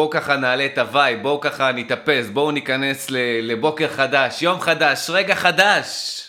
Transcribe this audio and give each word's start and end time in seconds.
בואו 0.00 0.10
ככה 0.10 0.36
נעלה 0.36 0.66
את 0.66 0.78
ה 0.78 0.85
vibe, 0.85 1.22
בואו 1.22 1.40
ככה 1.40 1.72
נתאפס, 1.72 2.26
בואו 2.32 2.50
ניכנס 2.50 3.06
לבוקר 3.42 3.88
חדש, 3.88 4.42
יום 4.42 4.60
חדש, 4.60 5.10
רגע 5.10 5.34
חדש 5.34 6.20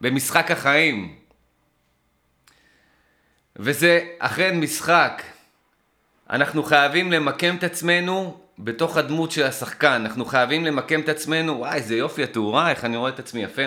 במשחק 0.00 0.50
החיים. 0.50 1.14
וזה 3.56 4.00
אכן 4.18 4.60
משחק. 4.60 5.22
אנחנו 6.30 6.62
חייבים 6.62 7.12
למקם 7.12 7.56
את 7.56 7.64
עצמנו 7.64 8.40
בתוך 8.58 8.96
הדמות 8.96 9.30
של 9.30 9.46
השחקן, 9.46 10.02
אנחנו 10.04 10.24
חייבים 10.24 10.64
למקם 10.64 11.00
את 11.00 11.08
עצמנו, 11.08 11.58
וואי, 11.58 11.74
איזה 11.74 11.96
יופי 11.96 12.22
התאורה, 12.22 12.70
איך 12.70 12.84
אני 12.84 12.96
רואה 12.96 13.10
את 13.10 13.18
עצמי 13.18 13.42
יפה. 13.42 13.62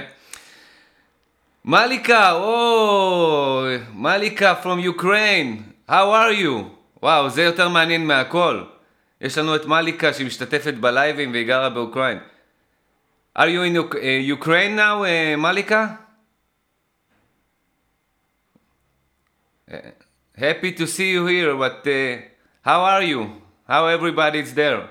מליקה, 1.66 2.32
או, 2.32 3.66
מליקה 3.94 4.54
from 4.64 5.00
Ukraine, 5.00 5.90
how 5.90 5.92
are 5.92 6.44
you? 6.44 6.64
וואו, 7.04 7.30
זה 7.30 7.44
יותר 7.44 7.70
מעניין 7.70 8.08
מהכל. 8.08 8.64
יש 9.22 9.38
לנו 9.38 9.56
את 9.56 9.66
מליקה 9.66 10.14
שמשתתפת 10.14 10.74
בלייבים 10.74 11.32
והיא 11.32 11.48
גרה 11.48 11.70
באוקראין. 11.70 12.18
are 13.36 13.48
you 13.48 13.62
in 13.62 13.78
uh, 13.78 14.38
Ukraine 14.38 14.76
now, 14.76 15.04
uh, 15.04 15.38
מליקה? 15.38 15.88
Uh, 19.70 19.74
happy 20.36 20.72
to 20.72 20.88
see 20.88 21.12
you 21.12 21.26
here, 21.28 21.56
but 21.56 21.88
uh, 21.88 22.22
how 22.62 22.82
are 22.82 23.04
you? 23.04 23.42
How 23.68 23.88
everybody 23.88 24.40
is 24.40 24.54
there? 24.54 24.82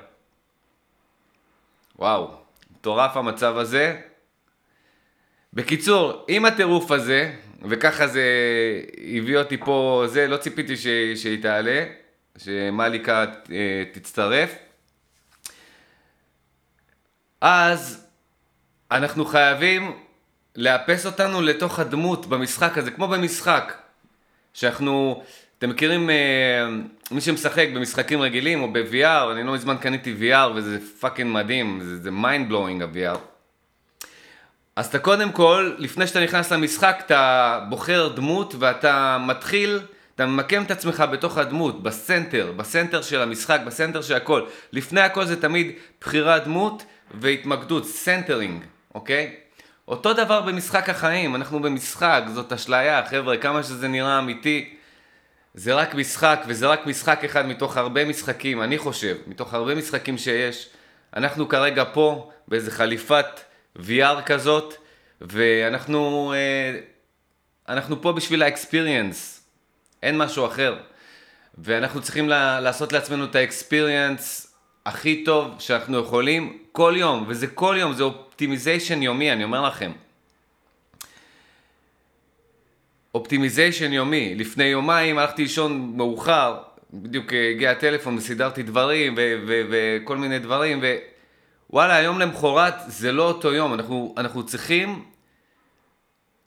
וואו, 1.99 2.35
מטורף 2.71 3.17
המצב 3.17 3.57
הזה. 3.57 4.01
בקיצור, 5.53 6.25
עם 6.29 6.45
הטירוף 6.45 6.91
הזה, 6.91 7.37
וככה 7.63 8.07
זה 8.07 8.25
הביא 9.19 9.39
אותי 9.39 9.57
פה, 9.57 10.05
זה, 10.07 10.27
לא 10.27 10.37
ציפיתי 10.37 10.77
שהיא 11.17 11.43
תעלה, 11.43 11.85
שמליקה 12.39 13.25
אה, 13.53 13.85
תצטרף. 13.93 14.55
אז 17.41 18.07
אנחנו 18.91 19.25
חייבים 19.25 19.93
לאפס 20.57 21.07
אותנו 21.07 21.43
לתוך 21.43 21.79
הדמות 21.79 22.27
במשחק 22.27 22.79
הזה, 22.79 22.91
כמו 22.91 23.09
במשחק, 23.09 23.75
שאנחנו, 24.55 25.23
אתם 25.59 25.71
מכירים 25.71 26.11
אה, 26.11 26.69
מי 27.11 27.21
שמשחק 27.21 27.69
במשחקים 27.75 28.21
רגילים 28.21 28.63
או 28.63 28.73
ב-VR, 28.73 29.33
אני 29.33 29.43
לא 29.45 29.53
מזמן 29.53 29.77
קניתי 29.81 30.15
VR 30.21 30.51
וזה 30.55 30.79
פאקינג 31.01 31.35
מדהים, 31.35 31.81
זה, 31.83 31.97
זה 32.03 32.11
mind 32.11 32.51
blowing 32.53 32.85
ה-VR. 32.85 33.19
אז 34.77 34.87
אתה 34.87 34.99
קודם 34.99 35.33
כל, 35.33 35.73
לפני 35.79 36.07
שאתה 36.07 36.21
נכנס 36.25 36.53
למשחק, 36.53 37.03
אתה 37.07 37.61
בוחר 37.69 38.09
דמות 38.09 38.55
ואתה 38.59 39.19
מתחיל, 39.21 39.81
אתה 40.21 40.29
ממקם 40.29 40.63
את 40.63 40.71
עצמך 40.71 41.05
בתוך 41.13 41.39
הדמות, 41.39 41.83
ב 41.83 41.92
center, 41.92 42.53
ב 42.57 42.63
center 42.63 43.03
של 43.03 43.23
המשחק, 43.23 43.61
ב 43.67 43.72
center 43.72 44.03
של 44.03 44.15
הכל. 44.15 44.43
לפני 44.73 45.01
הכל 45.01 45.25
זה 45.25 45.41
תמיד 45.41 45.73
בחירת 46.01 46.45
דמות 46.45 46.85
והתמקדות, 47.21 47.87
centering, 47.87 48.65
אוקיי? 48.95 49.37
אותו 49.89 50.13
דבר 50.13 50.41
במשחק 50.41 50.89
החיים, 50.89 51.35
אנחנו 51.35 51.63
במשחק, 51.63 52.23
זאת 52.35 52.53
אשליה, 52.53 53.07
חבר'ה, 53.07 53.37
כמה 53.37 53.63
שזה 53.63 53.89
נראה 53.89 54.19
אמיתי, 54.19 54.75
זה 55.55 55.75
רק 55.75 55.95
משחק, 55.95 56.41
וזה 56.47 56.67
רק 56.67 56.87
משחק 56.87 57.25
אחד 57.25 57.47
מתוך 57.47 57.77
הרבה 57.77 58.05
משחקים, 58.05 58.63
אני 58.63 58.79
חושב, 58.79 59.17
מתוך 59.27 59.55
הרבה 59.55 59.75
משחקים 59.75 60.19
שיש. 60.19 60.69
אנחנו 61.17 61.49
כרגע 61.49 61.85
פה, 61.93 62.31
באיזה 62.49 62.71
חליפת 62.71 63.41
VR 63.77 64.23
כזאת, 64.27 64.75
ואנחנו 65.21 66.33
אה, 66.37 66.81
אנחנו 67.69 68.03
פה 68.03 68.13
בשביל 68.13 68.43
ה 68.43 68.51
experience, 68.51 69.40
אין 70.03 70.19
משהו 70.19 70.47
אחר. 70.47 70.77
ואנחנו 71.59 72.03
צריכים 72.03 72.29
לעשות 72.29 72.93
לעצמנו 72.93 73.25
את 73.25 73.35
ה 73.35 73.46
experience 73.46 74.55
הכי 74.87 75.25
טוב 75.25 75.55
שאנחנו 75.59 75.99
יכולים 75.99 76.59
כל 76.73 76.95
יום, 76.97 77.25
וזה 77.29 77.47
כל 77.47 77.77
יום, 77.79 77.93
זה 77.93 78.03
optimization 78.03 79.03
יומי, 79.03 79.33
אני 79.33 79.45
אומר 79.45 79.67
לכם. 79.67 79.93
optimization 83.15 83.93
יומי. 83.93 84.35
לפני 84.35 84.65
יומיים 84.65 85.19
הלכתי 85.19 85.43
לישון 85.43 85.93
מאוחר, 85.97 86.59
בדיוק 86.93 87.33
הגיע 87.33 87.71
הטלפון 87.71 88.17
וסידרתי 88.17 88.63
דברים 88.63 89.15
וכל 89.47 90.17
מיני 90.17 90.39
דברים, 90.39 90.81
ווואלה, 91.71 91.97
היום 91.97 92.19
למחרת 92.19 92.75
זה 92.87 93.13
לא 93.13 93.23
אותו 93.23 93.53
יום, 93.53 93.75
אנחנו, 93.75 94.15
אנחנו 94.17 94.47
צריכים 94.47 95.05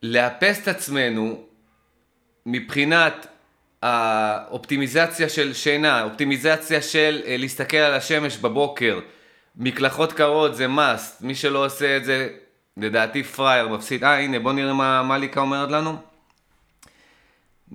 לאפס 0.04 0.62
את 0.64 0.68
עצמנו 0.68 1.44
מבחינת 2.46 3.28
האופטימיזציה 3.84 5.30
של 5.30 5.54
שינה, 5.54 6.04
אופטימיזציה 6.04 6.82
של 6.82 7.22
אה, 7.26 7.38
להסתכל 7.38 7.78
על 7.78 7.94
השמש 7.94 8.38
בבוקר, 8.38 9.00
מקלחות 9.56 10.14
קרות 10.14 10.56
זה 10.56 10.66
must, 10.66 11.22
מי 11.22 11.36
שלא 11.36 11.66
עושה 11.66 11.98
את 11.98 12.06
זה, 12.06 12.30
לדעתי 12.78 13.24
פראייר, 13.24 13.68
מפסיד. 13.68 14.04
אה, 14.04 14.20
הנה, 14.20 14.40
בוא 14.40 14.54
נראה 14.54 14.74
מה 14.74 15.04
מליקה 15.04 15.40
אומרת 15.40 15.72
לנו. 15.72 15.96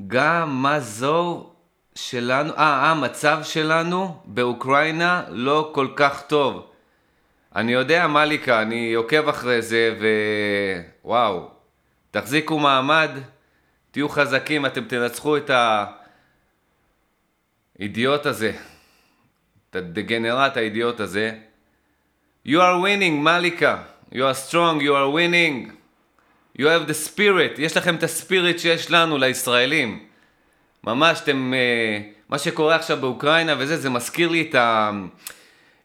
גם 0.06 0.62
מה 0.62 0.80
זו 0.80 1.50
שלנו, 1.94 2.52
אה, 2.56 2.90
המצב 2.90 3.38
שלנו 3.42 4.16
באוקראינה 4.24 5.22
לא 5.28 5.70
כל 5.74 5.88
כך 5.96 6.22
טוב. 6.22 6.70
אני 7.56 7.72
יודע, 7.72 8.06
מליקה, 8.06 8.62
אני 8.62 8.94
עוקב 8.94 9.28
אחרי 9.28 9.62
זה, 9.62 9.94
ווואו, 11.04 11.48
תחזיקו 12.10 12.58
מעמד, 12.58 13.10
תהיו 13.90 14.08
חזקים, 14.08 14.66
אתם 14.66 14.84
תנצחו 14.84 15.36
את 15.36 15.50
האידיוט 17.78 18.26
הזה, 18.26 18.52
את 19.70 19.76
הדגנרט 19.76 20.56
האידיוט 20.56 21.00
הזה. 21.00 21.32
You 22.46 22.50
are 22.50 22.82
winning, 22.84 23.12
מליקה. 23.12 23.82
You 24.12 24.16
are 24.16 24.48
strong, 24.48 24.80
you 24.80 24.92
are 24.92 25.10
winning. 25.14 25.70
You 26.58 26.64
have 26.64 26.88
the 26.88 27.08
spirit, 27.08 27.58
יש 27.58 27.76
לכם 27.76 27.94
את 27.94 28.02
הספיריט 28.02 28.58
שיש 28.58 28.90
לנו, 28.90 29.18
לישראלים. 29.18 29.98
ממש, 30.84 31.20
אתם, 31.20 31.54
אה, 31.54 32.00
מה 32.28 32.38
שקורה 32.38 32.76
עכשיו 32.76 32.96
באוקראינה 32.96 33.54
וזה, 33.58 33.76
זה 33.76 33.90
מזכיר 33.90 34.28
לי 34.28 34.46
את 34.50 34.54
ה... 34.54 34.90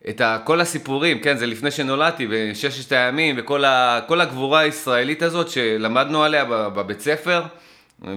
את 0.09 0.21
ה, 0.21 0.39
כל 0.43 0.61
הסיפורים, 0.61 1.19
כן, 1.19 1.37
זה 1.37 1.45
לפני 1.45 1.71
שנולדתי, 1.71 2.27
בששת 2.29 2.91
הימים, 2.91 3.35
וכל 3.37 3.65
ה, 3.65 3.99
הגבורה 4.09 4.59
הישראלית 4.59 5.21
הזאת 5.21 5.49
שלמדנו 5.49 6.23
עליה 6.23 6.45
בבית 6.45 6.99
ספר, 6.99 7.43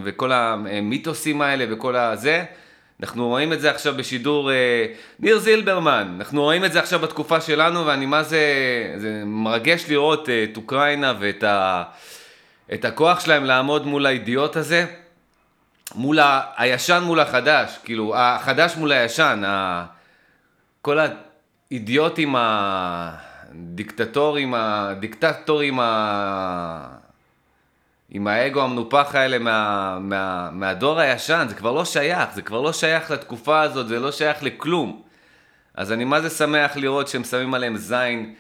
וכל 0.05 0.33
המיתוסים 0.33 1.43
האלה 1.43 1.65
וכל 1.69 1.97
הזה. 1.97 2.45
אנחנו 3.01 3.29
רואים 3.29 3.53
את 3.53 3.61
זה 3.61 3.71
עכשיו 3.71 3.95
בשידור 3.97 4.51
אה, 4.51 4.87
ניר 5.21 5.39
זילברמן, 5.39 6.15
אנחנו 6.19 6.43
רואים 6.43 6.65
את 6.65 6.73
זה 6.73 6.79
עכשיו 6.79 6.99
בתקופה 6.99 7.41
שלנו, 7.41 7.87
ואני 7.87 8.07
מה 8.07 8.23
זה, 8.23 8.41
זה 8.97 9.23
מרגש 9.27 9.85
לראות 9.89 10.29
אה, 10.29 10.45
את 10.45 10.57
אוקראינה 10.57 11.15
ואת 11.21 11.43
ה... 11.43 11.83
את 12.75 12.85
הכוח 12.85 13.21
שלהם 13.21 13.45
לעמוד 13.45 13.87
מול 13.87 14.07
האידיוט 14.07 14.57
הזה, 14.57 14.87
מול 15.95 16.19
ה... 16.19 16.41
הישן 16.57 17.03
מול 17.05 17.21
החדש, 17.21 17.79
כאילו, 17.85 18.17
החדש 18.17 18.77
מול 18.77 18.93
הישן, 18.93 19.43
ה... 19.47 19.85
כל 20.83 20.99
האידיוטים 21.71 22.35
הדיקטטורים, 23.49 24.55
הדיקטטורים 24.57 25.81
ה... 25.81 27.06
עם 28.11 28.27
האגו 28.27 28.63
המנופח 28.63 29.15
האלה 29.15 29.39
מה, 29.39 29.99
מה, 30.01 30.51
מהדור 30.53 31.01
הישן, 31.01 31.47
זה 31.49 31.55
כבר 31.55 31.73
לא 31.73 31.85
שייך, 31.85 32.35
זה 32.35 32.43
כבר 32.43 32.61
לא 32.61 32.73
שייך 32.73 33.11
לתקופה 33.11 33.61
הזאת, 33.61 33.89
זה 33.89 34.01
לא 34.01 34.13
שייך 34.13 34.43
לכלום. 34.43 35.03
אז 35.75 35.93
אני 35.93 36.05
מה 36.05 36.21
זה 36.21 36.31
שמח 36.31 36.77
לראות 36.77 37.09
שהם 37.09 37.25
שמים 37.25 37.55
עליהם 37.55 37.77
זין 37.77 38.35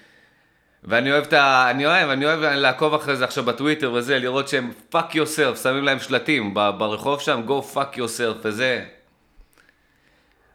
ואני 0.84 1.12
אוהב 1.12 1.24
את 1.24 1.32
ה... 1.32 1.70
אני 1.70 1.86
אוהב, 1.86 2.08
אני 2.10 2.26
אוהב 2.26 2.40
לעקוב 2.40 2.94
אחרי 2.94 3.16
זה 3.16 3.24
עכשיו 3.24 3.44
בטוויטר 3.44 3.92
וזה, 3.92 4.18
לראות 4.18 4.48
שהם 4.48 4.72
fuck 4.92 5.12
yourself, 5.12 5.56
שמים 5.62 5.84
להם 5.84 5.98
שלטים 5.98 6.54
ברחוב 6.54 7.20
שם, 7.20 7.42
go 7.48 7.74
fuck 7.74 7.96
yourself 7.96 8.38
וזה. 8.42 8.84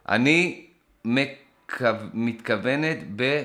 אני 0.08 0.66
מקו... 1.04 1.84
מתכוונת 2.14 2.98
ב... 3.16 3.42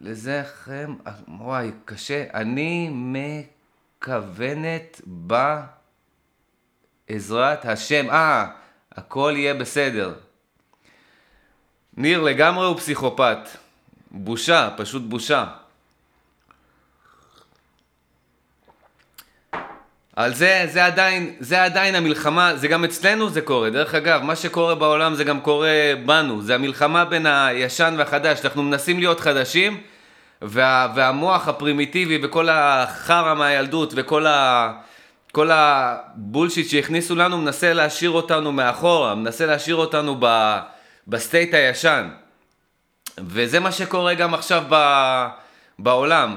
לזה 0.00 0.42
לכם, 0.44 0.94
וואי, 1.28 1.70
קשה. 1.84 2.24
אני 2.34 2.88
מכוונת 3.98 5.00
בעזרת 7.06 7.64
השם. 7.64 8.10
אה, 8.10 8.46
הכל 8.92 9.34
יהיה 9.36 9.54
בסדר. 9.54 10.14
ניר 11.96 12.22
לגמרי 12.22 12.66
הוא 12.66 12.76
פסיכופת. 12.76 13.38
בושה, 14.10 14.68
פשוט 14.76 15.02
בושה. 15.02 15.44
אבל 20.16 20.34
זה, 20.34 20.66
זה 20.72 20.84
עדיין, 20.84 21.36
זה 21.40 21.64
עדיין 21.64 21.94
המלחמה, 21.94 22.56
זה 22.56 22.68
גם 22.68 22.84
אצלנו 22.84 23.30
זה 23.30 23.40
קורה. 23.40 23.70
דרך 23.70 23.94
אגב, 23.94 24.22
מה 24.22 24.36
שקורה 24.36 24.74
בעולם 24.74 25.14
זה 25.14 25.24
גם 25.24 25.40
קורה 25.40 25.92
בנו. 26.06 26.42
זה 26.42 26.54
המלחמה 26.54 27.04
בין 27.04 27.26
הישן 27.26 27.94
והחדש. 27.98 28.40
אנחנו 28.44 28.62
מנסים 28.62 28.98
להיות 28.98 29.20
חדשים, 29.20 29.80
וה, 30.42 30.92
והמוח 30.94 31.48
הפרימיטיבי 31.48 32.18
וכל 32.22 32.48
החרא 32.48 33.34
מהילדות 33.34 33.92
וכל 33.96 34.26
ה... 34.26 34.72
כל 35.32 35.50
ה 35.52 35.65
bullshit 35.65 36.68
שהכניסו 36.68 37.14
לנו 37.14 37.38
מנסה 37.38 37.72
להשאיר 37.72 38.10
אותנו 38.10 38.52
מאחורה, 38.52 39.14
מנסה 39.14 39.46
להשאיר 39.46 39.76
אותנו 39.76 40.16
ב, 40.20 40.56
ב 41.08 41.16
state 41.16 41.54
הישן. 41.54 42.08
וזה 43.18 43.60
מה 43.60 43.72
שקורה 43.72 44.14
גם 44.14 44.34
עכשיו 44.34 44.64
ב, 44.68 44.76
בעולם. 45.78 46.36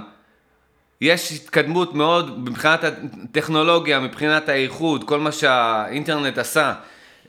יש 1.01 1.31
התקדמות 1.31 1.93
מאוד 1.93 2.39
מבחינת 2.39 2.83
הטכנולוגיה, 2.83 3.99
מבחינת 3.99 4.49
האיכות, 4.49 5.03
כל 5.03 5.19
מה 5.19 5.31
שהאינטרנט 5.31 6.37
עשה. 6.37 6.73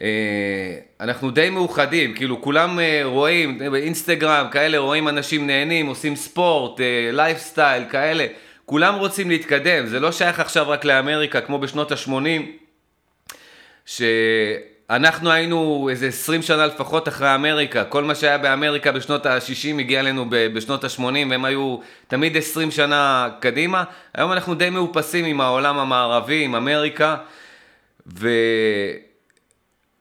אה, 0.03 0.09
אנחנו 1.01 1.31
די 1.31 1.51
מאוחדים, 1.51 2.15
כאילו 2.15 2.43
כולם 2.43 2.81
אה, 2.81 3.01
רואים, 3.05 3.59
באינסטגרם, 3.59 4.47
כאלה 4.51 4.79
רואים 4.79 5.09
אנשים 5.09 5.47
נהנים, 5.47 5.87
עושים 5.87 6.17
ספורט, 6.17 6.81
לייפסטייל, 7.13 7.85
כאלה. 7.91 8.27
כולם 8.67 8.95
רוצים 8.95 9.31
להתקדם, 9.31 9.87
זה 9.87 10.01
לא 10.01 10.13
שייך 10.13 10.41
עכשיו 10.41 10.69
רק 10.69 10.85
לאמריקה 10.85 11.41
כמו 11.41 11.59
בשנות 11.59 11.93
ה-80, 11.93 12.13
שאנחנו 13.87 15.31
היינו 15.31 15.89
איזה 15.91 16.07
20 16.07 16.43
שנה 16.43 16.67
לפחות 16.67 17.09
אחרי 17.09 17.35
אמריקה, 17.35 17.85
כל 17.85 18.05
מה 18.05 18.15
שהיה 18.15 18.39
באמריקה 18.39 18.93
בשנות 18.93 19.27
ה-60 19.27 19.81
הגיע 19.81 20.01
אלינו 20.01 20.27
בשנות 20.31 20.85
ה-80 20.85 21.03
והם 21.31 21.45
היו 21.45 21.79
תמיד 22.09 22.37
20 22.37 22.71
שנה 22.71 23.29
קדימה, 23.41 23.85
היום 24.15 24.33
אנחנו 24.33 24.55
די 24.55 24.71
מאופסים 24.71 25.25
עם 25.25 25.41
העולם 25.41 25.79
המערבי, 25.79 26.45
עם 26.45 26.55
אמריקה, 26.55 27.17
ו... 28.19 28.29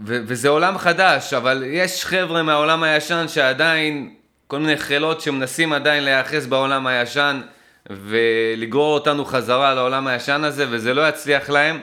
וזה 0.05 0.49
עולם 0.49 0.77
חדש, 0.77 1.33
אבל 1.33 1.63
יש 1.67 2.05
חבר'ה 2.05 2.43
מהעולם 2.43 2.83
הישן 2.83 3.25
שעדיין, 3.27 4.13
כל 4.47 4.59
מיני 4.59 4.77
חיילות 4.77 5.21
שמנסים 5.21 5.73
עדיין 5.73 6.03
להיאחז 6.03 6.47
בעולם 6.47 6.87
הישן, 6.87 7.41
ולגרור 7.89 8.93
אותנו 8.93 9.25
חזרה 9.25 9.73
לעולם 9.73 10.07
הישן 10.07 10.43
הזה, 10.43 10.65
וזה 10.69 10.93
לא 10.93 11.09
יצליח 11.09 11.49
להם. 11.49 11.79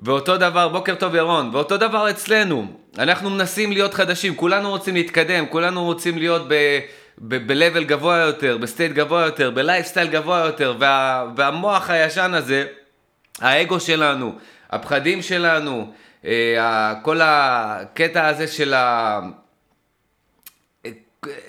ואותו 0.00 0.36
דבר, 0.36 0.68
בוקר 0.68 0.94
טוב 0.94 1.14
ירון, 1.14 1.50
ואותו 1.52 1.76
דבר 1.76 2.10
אצלנו, 2.10 2.66
אנחנו 2.98 3.30
מנסים 3.30 3.72
להיות 3.72 3.94
חדשים, 3.94 4.36
כולנו 4.36 4.70
רוצים 4.70 4.94
להתקדם, 4.94 5.46
כולנו 5.46 5.84
רוצים 5.84 6.18
להיות 6.18 6.42
ב-level 7.28 7.82
גבוה 7.82 8.16
יותר, 8.16 8.56
ב 8.56 8.62
state 8.62 8.92
גבוה 8.92 9.24
יותר, 9.24 9.50
בלייפסטייל 9.50 10.08
גבוה 10.08 10.38
יותר, 10.46 10.74
וה, 10.78 11.26
והמוח 11.36 11.90
הישן 11.90 12.34
הזה, 12.34 12.64
האגו 13.40 13.80
שלנו, 13.80 14.34
הפחדים 14.70 15.22
שלנו, 15.22 15.92
כל 17.02 17.20
הקטע 17.22 18.26
הזה 18.26 18.46
של 18.48 18.74
ה... 18.74 19.20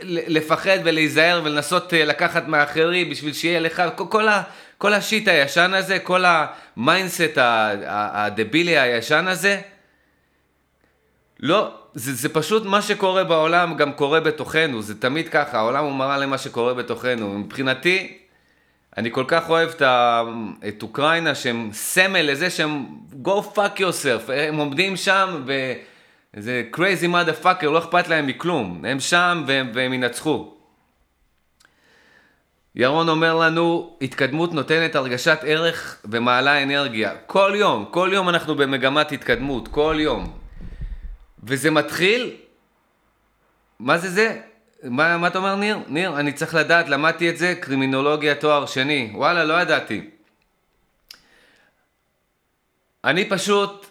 לפחד 0.03 0.77
ולהיזהר 0.83 1.41
ולנסות 1.43 1.93
אה, 1.93 2.05
לקחת 2.05 2.47
מאחרים 2.47 3.09
בשביל 3.09 3.33
שיהיה 3.33 3.59
לך, 3.59 3.83
כל, 3.95 4.27
ה, 4.27 4.43
כל 4.77 4.93
ה 4.93 5.00
shit 5.00 5.27
הישן 5.27 5.73
הזה, 5.73 5.99
כל 5.99 6.23
ה 6.25 6.39
mindset 6.39 7.37
הדבילי 7.37 8.77
הישן 8.77 9.27
הזה, 9.27 9.61
לא, 11.39 11.73
זה, 11.93 12.13
זה 12.13 12.29
פשוט 12.29 12.65
מה 12.65 12.81
שקורה 12.81 13.23
בעולם 13.23 13.75
גם 13.75 13.93
קורה 13.93 14.19
בתוכנו, 14.19 14.81
זה 14.81 15.01
תמיד 15.01 15.29
ככה, 15.29 15.57
העולם 15.57 15.83
הוא 15.83 15.93
מראה 15.93 16.17
למה 16.17 16.37
שקורה 16.37 16.73
בתוכנו. 16.73 17.39
מבחינתי, 17.39 18.17
אני 18.97 19.11
כל 19.11 19.25
כך 19.27 19.49
אוהב 19.49 19.69
את, 19.69 19.81
ה, 19.81 20.23
את 20.67 20.83
אוקראינה 20.83 21.35
שהם 21.35 21.69
סמל 21.73 22.21
לזה 22.21 22.49
שהם 22.49 22.85
go 23.23 23.55
fuck 23.55 23.79
yourself, 23.79 24.31
הם 24.31 24.55
עומדים 24.55 24.97
שם 24.97 25.43
ו... 25.45 25.73
איזה 26.33 26.63
crazy 26.75 27.07
motherfucker, 27.13 27.65
לא 27.65 27.79
אכפת 27.79 28.07
להם 28.07 28.27
מכלום. 28.27 28.85
הם 28.85 28.99
שם 28.99 29.43
והם, 29.47 29.71
והם 29.73 29.93
ינצחו. 29.93 30.53
ירון 32.75 33.09
אומר 33.09 33.35
לנו, 33.35 33.97
התקדמות 34.01 34.53
נותנת 34.53 34.95
הרגשת 34.95 35.39
ערך 35.43 36.01
ומעלה 36.05 36.63
אנרגיה. 36.63 37.15
כל 37.25 37.53
יום, 37.55 37.85
כל 37.91 38.09
יום 38.13 38.29
אנחנו 38.29 38.55
במגמת 38.55 39.11
התקדמות, 39.11 39.67
כל 39.67 39.95
יום. 39.99 40.39
וזה 41.43 41.71
מתחיל, 41.71 42.35
מה 43.79 43.97
זה 43.97 44.09
זה? 44.09 44.41
מה, 44.83 45.17
מה 45.17 45.27
אתה 45.27 45.37
אומר 45.37 45.55
ניר? 45.55 45.79
ניר, 45.87 46.19
אני 46.19 46.33
צריך 46.33 46.55
לדעת, 46.55 46.89
למדתי 46.89 47.29
את 47.29 47.37
זה, 47.37 47.55
קרימינולוגיה 47.59 48.35
תואר 48.35 48.65
שני. 48.65 49.11
וואלה, 49.15 49.43
לא 49.43 49.61
ידעתי. 49.61 50.09
אני 53.03 53.29
פשוט 53.29 53.85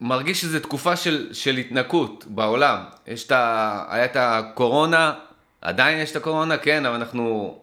מרגיש 0.00 0.40
שזו 0.40 0.60
תקופה 0.60 0.96
של, 0.96 1.28
של 1.32 1.56
התנקות 1.56 2.24
בעולם. 2.28 2.78
יש 3.06 3.26
את 3.26 3.32
ה... 3.32 3.84
היה 3.88 4.04
את 4.04 4.16
הקורונה, 4.16 5.14
עדיין 5.60 5.98
יש 5.98 6.10
את 6.10 6.16
הקורונה, 6.16 6.56
כן, 6.56 6.86
אבל 6.86 6.94
אנחנו... 6.94 7.58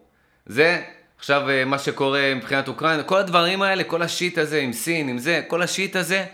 זה, 0.46 0.84
עכשיו 1.18 1.50
אה, 1.50 1.66
מה 1.66 1.80
שקורה 1.80 2.34
מבחינת 2.36 2.68
אוקראינה, 2.68 3.04
כל 3.04 3.18
הדברים 3.18 3.62
האלה, 3.62 3.84
כל 3.84 4.02
ה 4.02 4.09
shit 4.09 4.38
הזה 4.38 4.60
עם 4.60 4.74
סין, 4.74 5.10
עם 5.10 5.18
זה, 5.18 5.42
כל 5.48 5.62
ה 5.62 5.69
shit 5.69 5.96
הזה, 5.96 6.26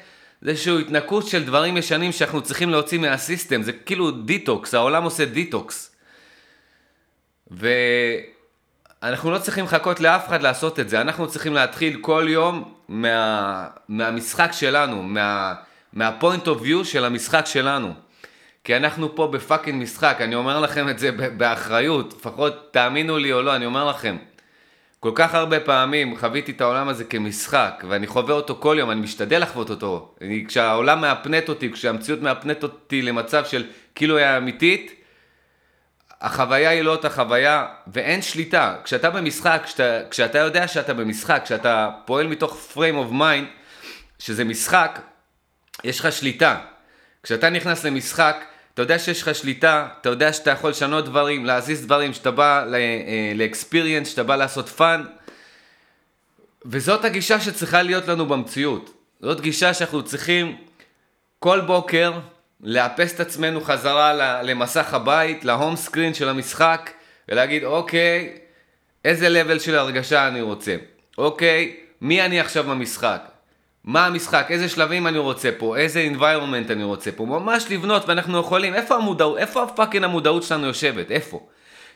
זה 0.41 0.49
איזושהי 0.49 0.81
התנקות 0.81 1.27
של 1.27 1.43
דברים 1.43 1.77
ישנים 1.77 2.11
שאנחנו 2.11 2.41
צריכים 2.41 2.69
להוציא 2.69 2.99
מה 3.00 3.13
system, 3.13 3.62
זה 3.61 3.73
כאילו 3.73 4.11
detox, 4.12 4.73
העולם 4.73 5.03
עושה 5.03 5.25
detox. 5.25 5.95
ואנחנו 7.51 9.31
לא 9.31 9.38
צריכים 9.38 9.65
לחכות 9.65 9.99
לאף 9.99 10.27
אחד 10.27 10.41
לעשות 10.41 10.79
את 10.79 10.89
זה, 10.89 11.01
אנחנו 11.01 11.27
צריכים 11.27 11.53
להתחיל 11.53 11.97
כל 12.01 12.25
יום 12.29 12.73
מה... 12.88 13.67
מהמשחק 13.89 14.49
שלנו, 14.51 15.03
מה... 15.03 15.53
מה 15.94 16.09
point 16.09 16.47
of 16.47 16.62
view 16.62 16.85
של 16.85 17.05
המשחק 17.05 17.45
שלנו. 17.45 17.94
כי 18.63 18.77
אנחנו 18.77 19.15
פה 19.15 19.27
ב 19.27 19.34
fucking 19.34 19.83
משחק, 19.83 20.17
אני 20.21 20.35
אומר 20.35 20.59
לכם 20.59 20.89
את 20.89 20.99
זה 20.99 21.11
באחריות, 21.11 22.13
לפחות 22.13 22.73
תאמינו 22.73 23.17
לי 23.17 23.33
או 23.33 23.41
לא, 23.41 23.55
אני 23.55 23.65
אומר 23.65 23.89
לכם. 23.89 24.17
כל 25.03 25.12
כך 25.15 25.36
הרבה 25.36 25.59
פעמים 25.59 26.18
חוויתי 26.18 26.51
את 26.51 26.62
העולם 26.62 26.88
הזה 26.88 27.03
כמשחק, 27.03 27.83
ואני 27.89 28.07
חווה 28.07 28.33
אותו 28.33 28.57
כל 28.59 28.75
יום, 28.80 28.92
אני 28.92 29.01
משתדל 29.01 29.42
לחוות 29.42 29.69
אותו. 29.69 30.15
אני, 30.21 30.45
כשהעולם 30.48 31.01
מהפנט 31.01 31.50
אותי, 31.50 31.71
כשהמציאות 31.71 32.21
מהפנטת 32.21 32.63
אותי 32.63 33.01
למצב 33.01 33.45
של 33.45 33.68
כאילו 33.95 34.18
היא 34.18 34.38
אמיתית, 34.38 34.95
החוויה 36.21 36.69
היא 36.69 36.81
לא 36.81 36.92
אותה 36.92 37.09
חוויה, 37.09 37.65
ואין 37.88 38.21
שליטה. 38.21 38.75
כשאתה 38.83 39.09
במשחק, 39.09 39.62
כשאתה, 39.65 40.00
כשאתה 40.09 40.38
יודע 40.39 40.68
שאתה 40.68 40.94
במשחק, 40.94 41.42
כשאתה 41.45 41.89
פועל 42.06 42.27
מתוך 42.27 42.68
frame 42.74 43.09
of 43.09 43.13
mind, 43.13 43.45
שזה 44.19 44.44
משחק, 44.44 45.00
יש 45.83 46.00
לך 46.00 46.12
שליטה. 46.12 46.57
כשאתה 47.24 47.50
נכנס 47.50 47.86
למשחק, 47.86 48.44
אתה 48.73 48.81
יודע 48.81 49.00
שיש 49.00 49.21
לך 49.21 49.35
שליטה, 49.35 49.88
אתה 50.01 50.09
יודע 50.09 50.33
שאתה 50.33 50.51
יכול 50.51 50.69
לשנות 50.69 51.06
דברים, 51.06 51.45
להזיז 51.45 51.85
דברים, 51.85 52.13
שאתה 52.13 52.31
בא 52.31 52.65
ל 53.35 53.41
experience, 53.41 54.07
שאתה 54.07 54.23
בא 54.23 54.35
לעשות 54.35 54.69
fun. 54.69 55.06
וזאת 56.65 57.06
הגישה 57.06 57.39
שצריכה 57.39 57.81
להיות 57.81 58.07
לנו 58.07 58.25
במציאות. 58.25 58.94
זאת 59.21 59.41
גישה 59.41 59.73
שאנחנו 59.73 60.03
צריכים 60.03 60.57
כל 61.39 61.62
בוקר 61.62 62.13
לאפס 62.63 63.15
את 63.15 63.19
עצמנו 63.19 63.62
חזרה 63.62 64.41
למסך 64.44 64.94
הבית, 64.94 65.45
ל 65.45 65.51
home 65.51 65.75
screen 65.75 66.13
של 66.13 66.29
המשחק, 66.29 66.91
ולהגיד, 67.29 67.63
אוקיי, 67.63 68.37
איזה 69.06 69.30
level 69.30 69.59
של 69.59 69.75
הרגשה 69.75 70.28
אני 70.28 70.42
רוצה? 70.42 70.75
אוקיי, 71.18 71.78
מי 72.01 72.21
אני 72.21 72.40
עכשיו 72.40 72.63
במשחק? 72.63 73.31
מה 73.83 74.06
המשחק, 74.06 74.47
איזה 74.50 74.69
שלבים 74.69 75.07
אני 75.07 75.18
רוצה 75.18 75.50
פה, 75.57 75.78
איזה 75.78 76.09
environment 76.16 76.71
אני 76.71 76.83
רוצה 76.83 77.11
פה, 77.11 77.26
ממש 77.26 77.66
לבנות 77.69 78.09
ואנחנו 78.09 78.40
יכולים, 78.40 78.73
איפה 78.73 78.95
המודעות, 78.95 79.38
איפה 79.38 79.64
הפאקינג 79.64 80.04
המודעות 80.04 80.44
שלנו 80.44 80.68
יושבת, 80.68 81.11
איפה? 81.11 81.47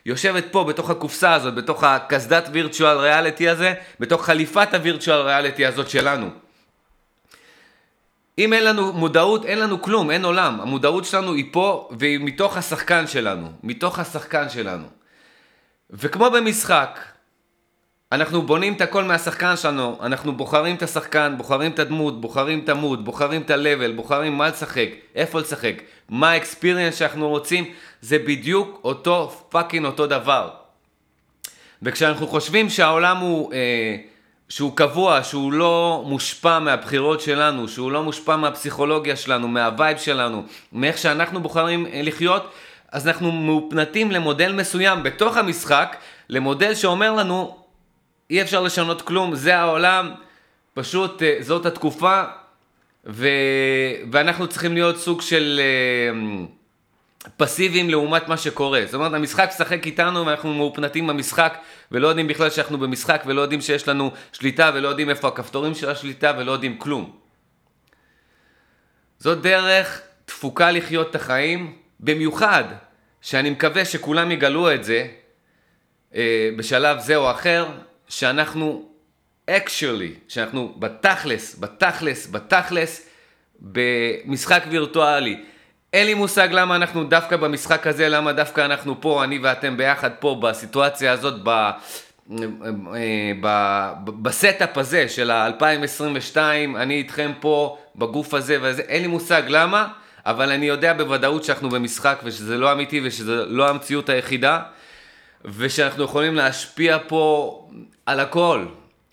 יושבת 0.05 0.45
פה 0.51 0.63
בתוך 0.63 0.89
הקופסה 0.89 1.33
הזאת, 1.33 1.55
בתוך 1.55 1.83
הקסדת 1.83 2.49
וירטואל 2.51 2.97
ריאליטי 2.97 3.49
הזה, 3.49 3.73
בתוך 3.99 4.25
חליפת 4.25 4.73
הווירטואל 4.73 5.21
ריאליטי 5.21 5.65
הזאת 5.65 5.89
שלנו. 5.89 6.29
אם 8.37 8.53
אין 8.53 8.63
לנו 8.63 8.93
מודעות, 8.93 9.45
אין 9.45 9.59
לנו 9.59 9.81
כלום, 9.81 10.11
אין 10.11 10.25
עולם. 10.25 10.61
המודעות 10.61 11.05
שלנו 11.05 11.33
היא 11.33 11.45
פה 11.51 11.89
והיא 11.99 12.19
מתוך 12.21 12.57
השחקן 12.57 13.07
שלנו, 13.07 13.47
מתוך 13.63 13.99
השחקן 13.99 14.49
שלנו. 14.49 14.87
וכמו 15.89 16.31
במשחק, 16.31 16.99
אנחנו 18.11 18.41
בונים 18.41 18.73
את 18.73 18.81
הכל 18.81 19.03
מהשחקן 19.03 19.57
שלנו, 19.57 19.97
אנחנו 20.01 20.37
בוחרים 20.37 20.75
את 20.75 20.83
השחקן, 20.83 21.33
בוחרים 21.37 21.71
את 21.71 21.79
הדמות, 21.79 22.21
בוחרים 22.21 22.59
את 22.59 22.69
ה 22.69 22.75
mode, 22.75 23.05
בוחרים 23.05 23.41
את 23.41 23.49
ה-level, 23.49 23.91
בוחרים 23.95 24.37
מה 24.37 24.47
לשחק, 24.47 24.89
איפה 25.15 25.39
לשחק, 25.39 25.81
מה 26.09 26.31
ה 26.31 26.37
experience 26.37 26.95
שאנחנו 26.95 27.29
רוצים, 27.29 27.65
זה 28.01 28.19
בדיוק 28.19 28.79
אותו 28.83 29.41
fucking 29.49 29.85
אותו 29.85 30.07
דבר. 30.07 30.49
וכשאנחנו 31.81 32.27
חושבים 32.27 32.69
שהעולם 32.69 33.17
הוא, 33.17 33.53
אה, 33.53 33.95
שהוא 34.49 34.77
קבוע, 34.77 35.23
שהוא 35.23 35.53
לא 35.53 36.03
מושפע 36.07 36.59
מהבחירות 36.59 37.21
שלנו, 37.21 37.67
שהוא 37.67 37.91
לא 37.91 38.03
מושפע 38.03 38.35
מהפסיכולוגיה 38.35 39.15
שלנו, 39.15 39.47
מה 39.47 39.64
vibe 39.64 39.97
שלנו, 39.97 40.43
מאיך 40.73 40.97
שאנחנו 40.97 41.41
בוחרים 41.41 41.85
אה, 41.85 42.01
לחיות, 42.03 42.51
אז 42.91 43.07
אנחנו 43.07 43.31
מאופנתים 43.31 44.11
למודל 44.11 44.53
מסוים 44.53 45.03
בתוך 45.03 45.37
המשחק, 45.37 45.95
למודל 46.29 46.75
שאומר 46.75 47.13
לנו, 47.13 47.64
אי 48.29 48.41
אפשר 48.41 48.61
לשנות 48.61 49.01
כלום, 49.01 49.35
זה 49.35 49.57
העולם, 49.57 50.11
פשוט 50.73 51.23
אה, 51.23 51.37
זאת 51.39 51.65
התקופה, 51.65 52.23
ו... 53.05 53.27
ואנחנו 54.11 54.47
צריכים 54.47 54.73
להיות 54.73 54.97
סוג 54.97 55.21
של 55.21 55.59
אה, 55.63 56.45
פסיביים 57.37 57.89
לעומת 57.89 58.27
מה 58.27 58.37
שקורה. 58.37 58.81
זאת 58.85 58.93
אומרת, 58.93 59.13
המשחק 59.13 59.49
משחק 59.49 59.85
איתנו 59.85 60.25
ואנחנו 60.25 60.53
מאופנתים 60.53 61.07
במשחק 61.07 61.57
ולא 61.91 62.07
יודעים 62.07 62.27
בכלל 62.27 62.49
שאנחנו 62.49 62.77
במשחק 62.77 63.23
ולא 63.25 63.41
יודעים 63.41 63.61
שיש 63.61 63.87
לנו 63.87 64.11
שליטה 64.31 64.71
ולא 64.73 64.87
יודעים 64.87 65.09
איפה 65.09 65.27
הכפתורים 65.27 65.75
של 65.75 65.89
השליטה 65.89 66.33
ולא 66.37 66.51
יודעים 66.51 66.77
כלום. 66.77 67.15
זאת 69.19 69.41
דרך 69.41 70.01
דפוקה 70.25 70.71
לחיות 70.71 71.09
את 71.09 71.15
החיים, 71.15 71.75
במיוחד 71.99 72.63
שאני 73.21 73.49
מקווה 73.49 73.85
שכולם 73.85 74.31
יגלו 74.31 74.73
את 74.73 74.83
זה 74.83 75.07
אה, 76.15 76.49
בשלב 76.57 76.99
זה 76.99 77.15
או 77.15 77.31
אחר, 77.31 77.67
שאנחנו 78.07 78.89
actually, 79.51 80.13
שאנחנו 80.27 80.73
בתכלס, 80.79 81.55
בתכלס, 81.59 82.27
בתכלס, 82.31 83.09
במשחק 83.59 84.63
וירטואלי. 84.69 85.43
אין 85.93 86.05
לי 86.05 86.13
מושג 86.13 86.47
למה 86.51 86.75
אנחנו 86.75 87.03
דווקא 87.03 87.37
במשחק 87.37 87.87
הזה, 87.87 88.09
למה 88.09 88.33
דווקא 88.33 88.61
אנחנו 88.65 89.01
פה, 89.01 89.23
אני 89.23 89.39
ואתם 89.39 89.77
ביחד 89.77 90.11
פה, 90.19 90.39
בסיטואציה 90.41 91.11
הזאת, 91.11 91.33
ב, 91.43 91.69
ב 94.05 94.17
setup 94.17 94.77
הזה 94.77 95.09
של 95.09 95.31
ה-2022, 95.31 96.37
אני 96.75 96.93
איתכם 96.93 97.31
פה 97.39 97.77
בגוף 97.95 98.33
הזה 98.33 98.57
וזה, 98.61 98.81
אין 98.81 99.01
לי 99.01 99.07
מושג 99.07 99.43
למה, 99.47 99.87
אבל 100.25 100.51
אני 100.51 100.65
יודע 100.65 100.93
בוודאות 100.93 101.43
שאנחנו 101.43 101.69
במשחק 101.69 102.19
ושזה 102.23 102.57
לא 102.57 102.71
אמיתי 102.71 103.01
ושזה 103.03 103.45
לא 103.45 103.69
המציאות 103.69 104.09
היחידה, 104.09 104.59
ושאנחנו 105.45 106.03
יכולים 106.03 106.35
להשפיע 106.35 106.97
פה 107.07 107.69
על 108.05 108.19
הכל, 108.19 108.65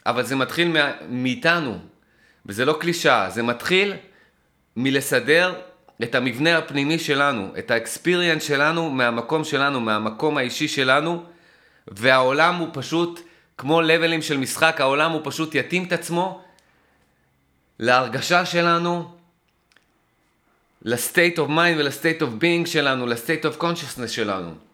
אבל 0.07 0.23
זה 0.23 0.37
מתחיל 0.37 0.77
מאיתנו, 1.09 1.79
וזה 2.47 2.65
לא 2.65 2.77
קלישאה, 2.81 3.31
זה 3.31 3.43
מתחיל 3.43 3.95
מלסדר 4.77 5.55
את 6.03 6.15
המבנה 6.15 6.59
הפנימי 6.59 6.99
שלנו, 6.99 7.53
את 7.59 7.71
האקספיריאנס 7.71 8.43
שלנו 8.43 8.91
מהמקום 8.91 9.45
שלנו, 9.45 9.81
מהמקום 9.81 10.39
האישי 10.39 10.69
שלנו, 10.69 11.25
והעולם 11.89 12.55
הוא 12.55 12.69
פשוט, 12.73 13.21
כמו 13.59 13.81
levelים 13.83 14.23
של 14.23 14.37
משחק, 14.37 14.81
העולם 14.81 15.11
הוא 15.11 15.21
פשוט 15.25 15.55
יתאים 15.55 15.85
את 15.85 15.93
עצמו 15.93 16.43
להרגשה 17.79 18.47
שלנו, 18.47 19.17
ל-state 20.83 21.37
of 21.37 21.49
mind 21.49 21.79
ול-state 21.79 22.21
of 22.21 22.43
being 22.43 22.67
שלנו, 22.67 23.07
ל-state 23.07 23.45
of 23.45 23.63
consciousness 23.63 24.09
שלנו. 24.09 24.72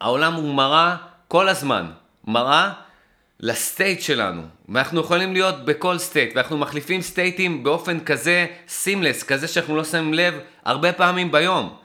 העולם 0.00 0.34
הוא 0.34 0.54
מראה 0.54 0.96
כל 1.28 1.48
הזמן, 1.48 1.90
מראה 2.26 2.72
ל 3.40 3.50
state 3.50 4.02
שלנו, 4.02 4.42
ואנחנו 4.68 5.00
יכולים 5.00 5.32
להיות 5.32 5.64
בכל 5.64 5.98
state, 5.98 6.32
ואנחנו 6.36 6.58
מחליפים 6.58 7.02
stateים 7.02 7.64
באופן 7.64 8.00
כזה 8.00 8.46
seamless, 8.68 9.22
כזה 9.22 9.48
שאנחנו 9.48 9.76
לא 9.76 9.84
שמים 9.84 10.14
לב 10.14 10.34
הרבה 10.64 10.92
פעמים 10.92 11.32
ביום. 11.32 11.76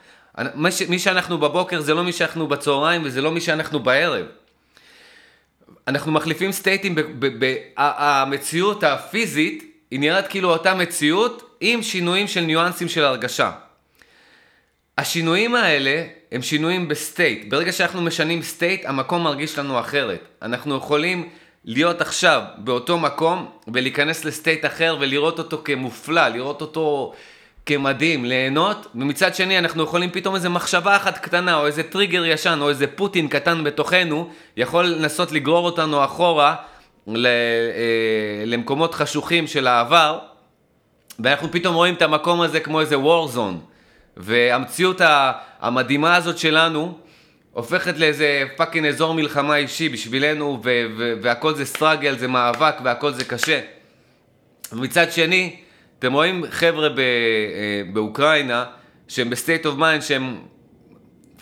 מי 0.89 0.99
שאנחנו 0.99 1.37
בבוקר 1.37 1.81
זה 1.81 1.93
לא 1.93 2.03
מי 2.03 2.13
שאנחנו 2.13 2.47
בצהריים 2.47 3.01
וזה 3.05 3.21
לא 3.21 3.31
מי 3.31 3.41
שאנחנו 3.41 3.79
בערב. 3.79 4.25
אנחנו 5.87 6.11
מחליפים 6.11 6.51
stateים, 6.51 6.95
המציאות 7.77 8.83
הפיזית 8.83 9.83
היא 9.91 9.99
נראית 9.99 10.27
כאילו 10.27 10.49
אותה 10.49 10.73
מציאות 10.73 11.57
עם 11.61 11.83
שינויים 11.83 12.27
של 12.27 12.41
ניואנסים 12.41 12.89
של 12.89 13.03
הרגשה. 13.03 13.51
השינויים 14.97 15.55
האלה 15.55 16.03
הם 16.31 16.41
שינויים 16.41 16.87
ב 16.87 16.96
state. 16.96 17.49
ברגע 17.49 17.71
שאנחנו 17.71 18.01
משנים 18.01 18.41
state, 18.41 18.85
המקום 18.85 19.23
מרגיש 19.23 19.59
לנו 19.59 19.79
אחרת. 19.79 20.27
אנחנו 20.41 20.75
יכולים 20.75 21.29
להיות 21.65 22.01
עכשיו 22.01 22.41
באותו 22.57 22.97
מקום 22.97 23.49
ולהיכנס 23.73 24.25
ל 24.25 24.32
state 24.32 24.65
אחר 24.65 24.97
ולראות 24.99 25.39
אותו 25.39 25.61
כמופלא, 25.65 26.27
לראות 26.27 26.61
אותו 26.61 27.13
כמדהים, 27.65 28.25
ליהנות, 28.25 28.87
ומצד 28.95 29.35
שני 29.35 29.59
אנחנו 29.59 29.83
יכולים 29.83 30.11
פתאום 30.11 30.35
איזה 30.35 30.49
מחשבה 30.49 30.95
אחת 30.95 31.17
קטנה 31.17 31.57
או 31.57 31.65
איזה 31.65 31.83
טריגר 31.83 32.25
ישן 32.25 32.59
או 32.61 32.69
איזה 32.69 32.87
Putin 32.87 33.27
קטן 33.27 33.63
בתוכנו, 33.63 34.29
יכול 34.57 34.85
לנסות 34.85 35.31
לגרור 35.31 35.65
אותנו 35.65 36.05
אחורה 36.05 36.55
ל, 37.07 37.25
אה, 37.25 38.43
למקומות 38.45 38.95
חשוכים 38.95 39.47
של 39.47 39.67
העבר, 39.67 40.19
ואנחנו 41.19 41.51
פתאום 41.51 41.75
רואים 41.75 41.93
את 41.93 42.01
המקום 42.01 42.41
הזה 42.41 42.59
כמו 42.59 42.81
איזה 42.81 42.95
war 42.95 43.35
zone. 43.35 43.78
והמציאות 44.19 45.01
המדהימה 45.59 46.15
הזאת 46.15 46.37
שלנו 46.37 46.97
הופכת 47.51 47.97
לאיזה 47.97 48.43
fucking 48.55 48.87
אזור 48.87 49.13
מלחמה 49.13 49.55
אישי 49.55 49.89
בשבילנו, 49.89 50.59
ו- 50.63 50.85
ו- 50.97 51.13
והכל 51.21 51.55
זה 51.55 51.65
struggle, 51.65 52.17
זה 52.17 52.27
מאבק 52.27 52.75
והכל 52.83 53.11
זה 53.13 53.25
קשה. 53.25 53.59
ומצד 54.71 55.11
שני, 55.11 55.55
אתם 55.99 56.13
רואים 56.13 56.43
חבר'ה 56.49 56.89
ב- 56.89 56.99
אה, 56.99 57.03
באוקראינה, 57.93 58.65
שהם 59.07 59.29
ב 59.29 59.35
state 59.35 59.65
of 59.65 59.75
mind, 59.75 60.01
שהם 60.01 60.37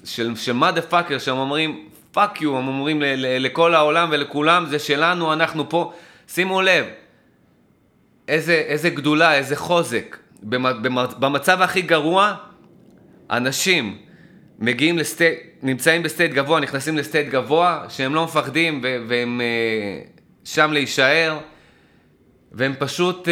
של, 0.03 0.35
של 0.35 0.53
mother 0.61 0.93
fucker, 0.93 1.19
שהם 1.19 1.37
אומרים 1.37 1.89
fuck 2.11 2.41
you, 2.41 2.57
הם 2.57 2.67
אומרים 2.67 3.01
ל- 3.01 3.05
ל- 3.05 3.45
לכל 3.45 3.75
העולם 3.75 4.09
ולכולם, 4.11 4.65
זה 4.65 4.79
שלנו, 4.79 5.33
אנחנו 5.33 5.69
פה. 5.69 5.93
שימו 6.27 6.61
לב, 6.61 6.85
איזה, 8.27 8.53
איזה 8.53 8.89
גדולה, 8.89 9.35
איזה 9.35 9.55
חוזק. 9.55 10.17
במצב 11.19 11.61
הכי 11.61 11.81
גרוע, 11.81 12.35
אנשים 13.31 13.97
מגיעים 14.59 14.97
ל 14.97 15.03
state, 15.03 15.39
נמצאים 15.63 16.03
ב 16.03 16.08
state 16.08 16.31
גבוה, 16.31 16.59
נכנסים 16.59 16.97
ל 16.97 17.02
state 17.02 17.27
גבוה, 17.27 17.85
שהם 17.89 18.15
לא 18.15 18.23
מפחדים 18.23 18.83
והם 19.07 19.41
אה, 19.41 20.19
שם 20.43 20.71
להישאר, 20.73 21.39
והם 22.51 22.73
פשוט, 22.79 23.27
אה, 23.27 23.31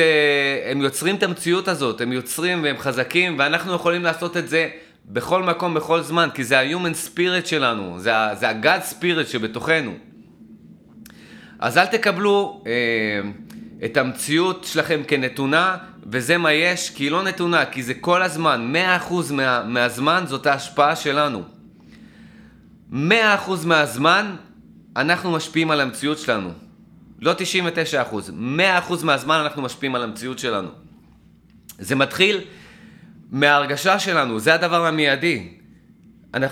הם 0.72 0.82
יוצרים 0.82 1.16
את 1.16 1.24
המציאות 1.24 1.68
הזאת, 1.68 2.02
הם 2.02 2.12
יוצרים 2.12 2.64
והם 2.64 2.78
חזקים, 2.78 3.36
ואנחנו 3.40 3.74
יכולים 3.74 4.04
לעשות 4.04 4.38
את 4.38 4.50
זה 4.50 4.70
בכל 5.06 5.44
מקום, 5.44 5.74
בכל 5.74 6.02
זמן, 6.02 6.30
כי 6.34 6.44
זה 6.44 6.60
ה-human 6.60 7.08
spirit 7.08 7.46
שלנו, 7.46 8.00
זה 8.00 8.16
ה-God 8.16 8.94
spirit 8.94 9.28
שבתוכנו. 9.28 9.94
אז 11.60 11.78
אל 11.78 11.86
תקבלו 11.86 12.64
uh, 12.64 13.86
את 13.86 13.98
המציאות 13.98 14.64
שלכם 14.64 15.02
כנתונה, 15.08 15.78
וזה 16.06 16.38
מה 16.38 16.54
יש, 16.54 16.90
כי 16.90 17.04
היא 17.04 17.12
לא 17.12 17.24
נתונה, 17.24 17.66
כי 17.66 17.84
זה 17.84 17.94
כל 17.94 18.22
הזמן, 18.22 18.74
100% 19.10 19.14
מה, 19.34 19.64
מהזמן 19.64 20.24
זאת 20.28 20.46
ההשפעה 20.46 20.96
שלנו. 20.96 21.44
100% 22.92 22.96
מהזמן 23.66 24.36
אנחנו 24.96 25.32
משפיעים 25.32 25.72
על 25.72 25.82
המציאות 25.82 26.20
שלנו. 26.20 26.52
לא 27.22 27.34
99%, 27.34 28.32
100% 28.90 29.04
מהזמן 29.04 29.36
אנחנו 29.36 29.62
משפיעים 29.62 29.96
על 29.96 30.04
המציאות 30.04 30.40
שלנו. 30.40 30.70
זה 31.80 31.96
מתחיל 31.96 32.42
מההרגשה 33.32 34.00
שלנו, 34.00 34.40
זה 34.40 34.54
הדבר 34.54 34.86
המיידי. 34.86 35.50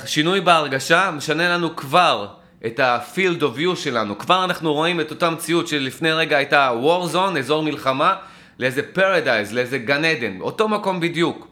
שינוי 0.06 0.42
בהרגשה 0.42 1.12
משנה 1.12 1.50
לנו 1.50 1.76
כבר 1.76 2.28
את 2.66 2.80
ה-field 2.80 3.42
of 3.42 3.58
view 3.60 3.76
שלנו. 3.76 4.18
כבר 4.18 4.44
אנחנו 4.44 4.74
רואים 4.74 5.02
את 5.02 5.12
אותה 5.12 5.30
מציאות 5.30 5.68
שלפני 5.68 6.12
רגע 6.12 6.38
הייתה 6.38 6.72
war 6.72 7.14
zone, 7.14 7.40
אזור 7.40 7.64
מלחמה, 7.64 8.16
לאיזה 8.60 8.82
paradise, 8.96 9.54
לאיזה 9.54 9.78
גן 9.78 10.06
עדן. 10.06 10.42
אותו 10.42 10.68
מקום 10.68 11.00
בדיוק. 11.00 11.48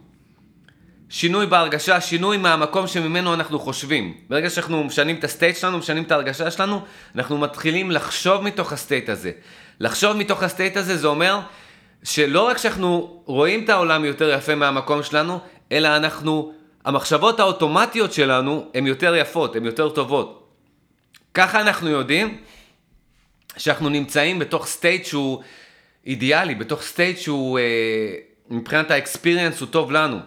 שינוי 1.09 1.45
בהרגשה, 1.45 2.01
שינוי 2.01 2.37
מהמקום 2.37 2.87
שממנו 2.87 3.33
אנחנו 3.33 3.59
חושבים. 3.59 4.13
ברגע 4.29 4.49
שאנחנו 4.49 4.83
משנים 4.83 5.15
את 5.15 5.23
ה 5.23 5.29
state 5.29 5.57
שלנו, 5.57 5.77
משנים 5.77 6.03
את 6.03 6.11
ההרגשה 6.11 6.51
שלנו, 6.51 6.81
אנחנו 7.15 7.37
מתחילים 7.37 7.91
לחשוב 7.91 8.41
מתוך 8.41 8.73
ה 8.73 8.79
state 8.79 9.09
הזה. 9.09 9.31
לחשוב 9.79 10.17
מתוך 10.17 10.43
ה 10.43 10.49
state 10.49 10.77
הזה 10.77 10.97
זה 10.97 11.07
אומר 11.07 11.39
שלא 12.03 12.47
רק 12.47 12.57
שאנחנו 12.57 13.21
רואים 13.25 13.63
את 13.63 13.69
העולם 13.69 14.05
יותר 14.05 14.29
יפה 14.29 14.55
מהמקום 14.55 15.03
שלנו, 15.03 15.39
אלא 15.71 15.95
אנחנו, 15.97 16.53
המחשבות 16.85 17.39
האוטומטיות 17.39 18.13
שלנו 18.13 18.65
הן 18.73 18.87
יותר 18.87 19.15
יפות, 19.15 19.55
הן 19.55 19.65
יותר 19.65 19.89
טובות. 19.89 20.49
ככה 21.33 21.61
אנחנו 21.61 21.89
יודעים 21.89 22.37
שאנחנו 23.57 23.89
נמצאים 23.89 24.39
בתוך 24.39 24.67
state 24.67 25.05
שהוא 25.05 25.41
אידיאלי, 26.05 26.55
בתוך 26.55 26.81
state 26.81 27.17
שהוא 27.17 27.59
אה, 27.59 27.63
מבחינת 28.49 28.91
ה 28.91 28.98
experience 28.98 29.59
הוא 29.59 29.67
טוב 29.67 29.91
לנו. 29.91 30.17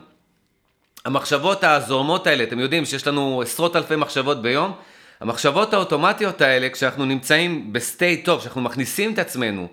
המחשבות 1.05 1.65
הזורמות 1.65 2.27
האלה, 2.27 2.45
אתם 2.45 2.59
יודעים 2.59 2.85
שיש 2.85 3.07
לנו 3.07 3.43
עשרות 3.43 3.77
אלפי 3.77 3.97
מחשבות 3.97 4.43
ביום, 4.43 4.73
המחשבות 5.21 5.75
האוטומטיות 5.75 6.41
האלה, 6.41 6.69
כשאנחנו 6.71 7.05
נמצאים 7.05 7.73
ב 7.73 7.82
state 7.82 8.25
טוב, 8.25 8.41
כשאנחנו 8.41 8.61
מכניסים 8.61 9.13
את 9.13 9.19
עצמנו 9.19 9.69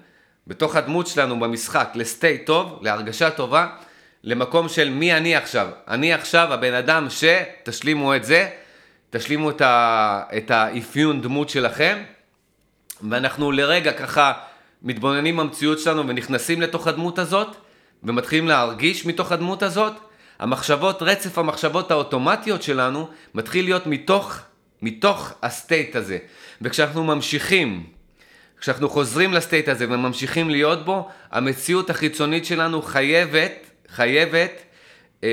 בתוך 0.47 0.75
הדמות 0.75 1.07
שלנו 1.07 1.39
במשחק 1.39 1.89
ל 1.95 2.04
state 2.04 2.45
טוב, 2.45 2.79
להרגשה 2.81 3.29
טובה, 3.29 3.67
למקום 4.23 4.69
של 4.69 4.89
מי 4.89 5.13
אני 5.13 5.35
עכשיו. 5.35 5.67
אני 5.87 6.13
עכשיו 6.13 6.53
הבן 6.53 6.73
אדם 6.73 7.09
ש... 7.09 7.23
תשלימו 7.63 8.15
את 8.15 8.23
זה, 8.23 8.49
תשלימו 9.09 9.51
את, 10.37 10.51
האפיון 10.51 11.21
דמות 11.21 11.49
שלכם, 11.49 12.03
ואנחנו 13.09 13.51
לרגע 13.51 13.93
ככה 13.93 14.33
מתבוננים 14.83 15.37
במציאות 15.37 15.79
שלנו 15.79 16.07
ונכנסים 16.07 16.61
לתוך 16.61 16.87
הדמות 16.87 17.19
הזאת, 17.19 17.55
ומתחילים 18.03 18.47
להרגיש 18.47 19.05
מתוך 19.05 19.31
הדמות 19.31 19.63
הזאת, 19.63 19.93
המחשבות, 20.39 21.01
רצף 21.01 21.37
המחשבות 21.37 21.91
האוטומטיות 21.91 22.63
שלנו, 22.63 23.07
מתחיל 23.35 23.65
להיות 23.65 23.87
מתוך, 23.87 24.39
מתוך 24.81 25.33
הסטייט 25.43 25.95
הזה. 25.95 26.17
וכשאנחנו 26.61 27.03
ממשיכים, 27.03 27.83
כשאנחנו 28.59 28.89
חוזרים 28.89 29.33
לסטייט 29.33 29.67
הזה 29.67 29.85
וממשיכים 29.89 30.49
להיות 30.49 30.85
בו, 30.85 31.09
המציאות 31.31 31.89
החיצונית 31.89 32.45
שלנו 32.45 32.81
חייבת, 32.81 33.53
חייבת 33.89 34.51
אה, 35.23 35.29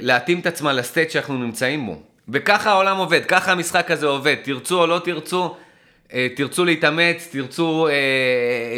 להתאים 0.00 0.40
את 0.40 0.46
עצמה 0.46 0.72
לסטייט 0.72 1.10
שאנחנו 1.10 1.38
נמצאים 1.38 1.86
בו. 1.86 2.02
וככה 2.28 2.70
העולם 2.70 2.96
עובד, 2.96 3.24
ככה 3.24 3.52
המשחק 3.52 3.90
הזה 3.90 4.06
עובד, 4.06 4.34
תרצו 4.42 4.80
או 4.80 4.86
לא 4.86 5.00
תרצו, 5.04 5.56
תרצו 6.36 6.64
להתאמץ, 6.64 7.28
תרצו 7.32 7.88
אה, 7.88 7.92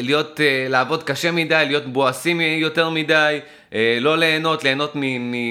להיות, 0.02 0.40
אה, 0.40 0.66
לעבוד 0.68 1.02
קשה 1.02 1.30
מדי, 1.30 1.64
להיות 1.66 1.86
בואסים 1.86 2.40
יותר 2.40 2.90
מדי, 2.90 3.40
לא 4.00 4.18
ליהנות, 4.18 4.64
ליהנות 4.64 4.92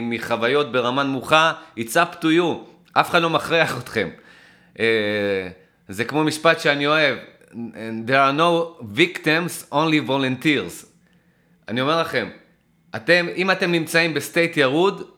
מחוויות 0.03 0.71
ברמה 0.71 1.03
נמוכה, 1.03 1.53
it's 1.79 1.93
up 1.93 2.21
to 2.21 2.25
you. 2.25 2.75
אף 2.93 3.09
אחד 3.09 3.21
לא 3.21 3.29
מכריח 3.29 3.77
אתכם. 3.77 4.09
אה, 4.79 4.85
זה 5.89 6.05
כמו 6.05 6.23
משפט 6.23 6.59
שאני 6.59 6.87
אוהב, 6.87 7.17
There 8.05 8.19
are 8.19 8.37
no 8.37 8.83
victims, 8.97 9.71
only 9.71 10.09
volunteers. 10.09 10.85
אני 11.67 11.81
אומר 11.81 12.01
לכם, 12.01 12.29
אתם, 12.95 13.25
אם 13.35 13.51
אתם 13.51 13.71
נמצאים 13.71 14.13
ב 14.13 14.20
state 14.20 14.57
ירוד, 14.57 15.09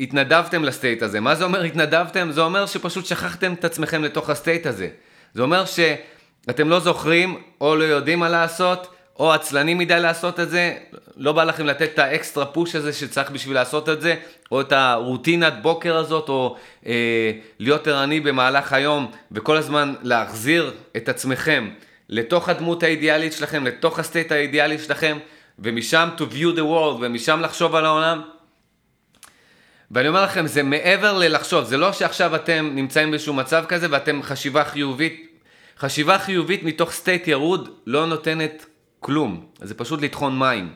התנדבתם 0.00 0.64
ל 0.64 0.70
state 0.70 1.02
הזה. 1.02 1.20
מה 1.20 1.34
זה 1.34 1.44
אומר 1.44 1.62
התנדבתם? 1.62 2.28
זה 2.32 2.40
אומר 2.40 2.66
שפשוט 2.66 3.06
שכחתם 3.06 3.52
את 3.52 3.64
עצמכם 3.64 4.04
לתוך 4.04 4.30
ה 4.30 4.36
state 4.36 4.66
הזה. 4.66 4.88
זה 5.34 5.42
אומר 5.42 5.64
שאתם 5.64 6.68
לא 6.68 6.80
זוכרים 6.80 7.42
או 7.60 7.76
לא 7.76 7.84
יודעים 7.84 8.18
מה 8.18 8.28
לעשות, 8.28 8.94
או 9.18 9.32
עצלנים 9.32 9.78
מדי 9.78 10.00
לעשות 10.00 10.40
את 10.40 10.50
זה, 10.50 10.74
לא 11.16 11.32
בא 11.32 11.44
לכם 11.44 11.66
לתת 11.66 11.90
את 11.94 11.98
ה 11.98 12.06
extra 12.06 12.46
push 12.46 12.74
הזה 12.74 12.92
שצריך 12.92 13.30
בשביל 13.30 13.54
לעשות 13.54 13.88
את 13.88 14.00
זה, 14.00 14.14
או 14.52 14.60
את 14.60 14.72
הרוטינת 14.72 15.62
בוקר 15.62 15.96
הזאת, 15.96 16.28
או 16.28 16.56
אה, 16.86 17.32
להיות 17.58 17.86
ערני 17.86 18.20
במהלך 18.20 18.72
היום, 18.72 19.10
וכל 19.32 19.56
הזמן 19.56 19.94
להחזיר 20.02 20.72
את 20.96 21.08
עצמכם 21.08 21.70
לתוך 22.08 22.48
הדמות 22.48 22.82
האידיאלית 22.82 23.32
שלכם, 23.32 23.66
לתוך 23.66 23.98
ה 23.98 24.04
state 24.04 24.32
האידיאלי 24.32 24.78
שלכם, 24.78 25.18
ומשם 25.58 26.08
to 26.18 26.20
view 26.20 26.56
the 26.56 26.62
world, 26.62 26.98
ומשם 27.00 27.40
לחשוב 27.40 27.74
על 27.74 27.86
העולם. 27.86 28.22
ואני 29.94 30.08
אומר 30.08 30.24
לכם, 30.24 30.46
זה 30.46 30.62
מעבר 30.62 31.18
ללחשוב, 31.18 31.64
זה 31.64 31.76
לא 31.76 31.92
שעכשיו 31.92 32.36
אתם 32.36 32.70
נמצאים 32.74 33.10
באיזשהו 33.10 33.34
מצב 33.34 33.64
כזה 33.68 33.86
ואתם 33.90 34.22
חשיבה 34.22 34.64
חיובית. 34.64 35.38
חשיבה 35.78 36.18
חיובית 36.18 36.62
מתוך 36.62 36.92
state 36.92 37.28
ירוד 37.28 37.68
לא 37.86 38.06
נותנת 38.06 38.66
כלום, 39.00 39.46
זה 39.60 39.74
פשוט 39.74 40.02
לטחון 40.02 40.38
מים. 40.38 40.72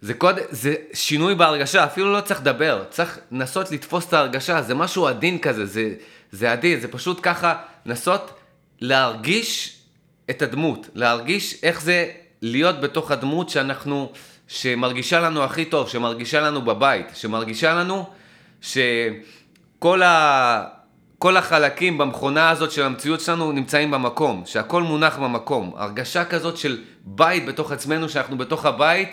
זה, 0.00 0.14
קוד, 0.14 0.38
זה 0.50 0.74
שינוי 0.92 1.34
בהרגשה, 1.34 1.84
אפילו 1.84 2.12
לא 2.12 2.20
צריך 2.20 2.40
לדבר, 2.40 2.84
צריך 2.90 3.18
לנסות 3.32 3.70
לתפוס 3.70 4.08
את 4.08 4.12
ההרגשה, 4.12 4.62
זה 4.62 4.74
משהו 4.74 5.08
עדין 5.08 5.38
כזה, 5.38 5.66
זה, 5.66 5.94
זה 6.32 6.52
עדין, 6.52 6.80
זה 6.80 6.88
פשוט 6.88 7.18
ככה 7.22 7.56
לנסות 7.86 8.30
להרגיש 8.80 9.78
את 10.30 10.42
הדמות, 10.42 10.88
להרגיש 10.94 11.58
איך 11.62 11.82
זה 11.82 12.10
להיות 12.42 12.80
בתוך 12.80 13.10
הדמות 13.10 13.50
שאנחנו, 13.50 14.12
שמרגישה 14.54 15.20
לנו 15.20 15.44
הכי 15.44 15.64
טוב, 15.64 15.88
שמרגישה 15.88 16.40
לנו 16.40 16.62
בבית, 16.62 17.06
שמרגישה 17.14 17.74
לנו 17.74 18.06
שכל 18.60 20.02
ה... 20.02 20.64
כל 21.18 21.36
החלקים 21.36 21.98
במכונה 21.98 22.50
הזאת 22.50 22.70
של 22.70 22.82
המציאות 22.82 23.20
שלנו 23.20 23.52
נמצאים 23.52 23.90
במקום, 23.90 24.42
שהכל 24.46 24.82
מונח 24.82 25.18
במקום. 25.18 25.72
הרגשה 25.76 26.24
כזאת 26.24 26.56
של 26.56 26.82
בית 27.04 27.46
בתוך 27.46 27.72
עצמנו, 27.72 28.08
שאנחנו 28.08 28.38
בתוך 28.38 28.66
הבית, 28.66 29.08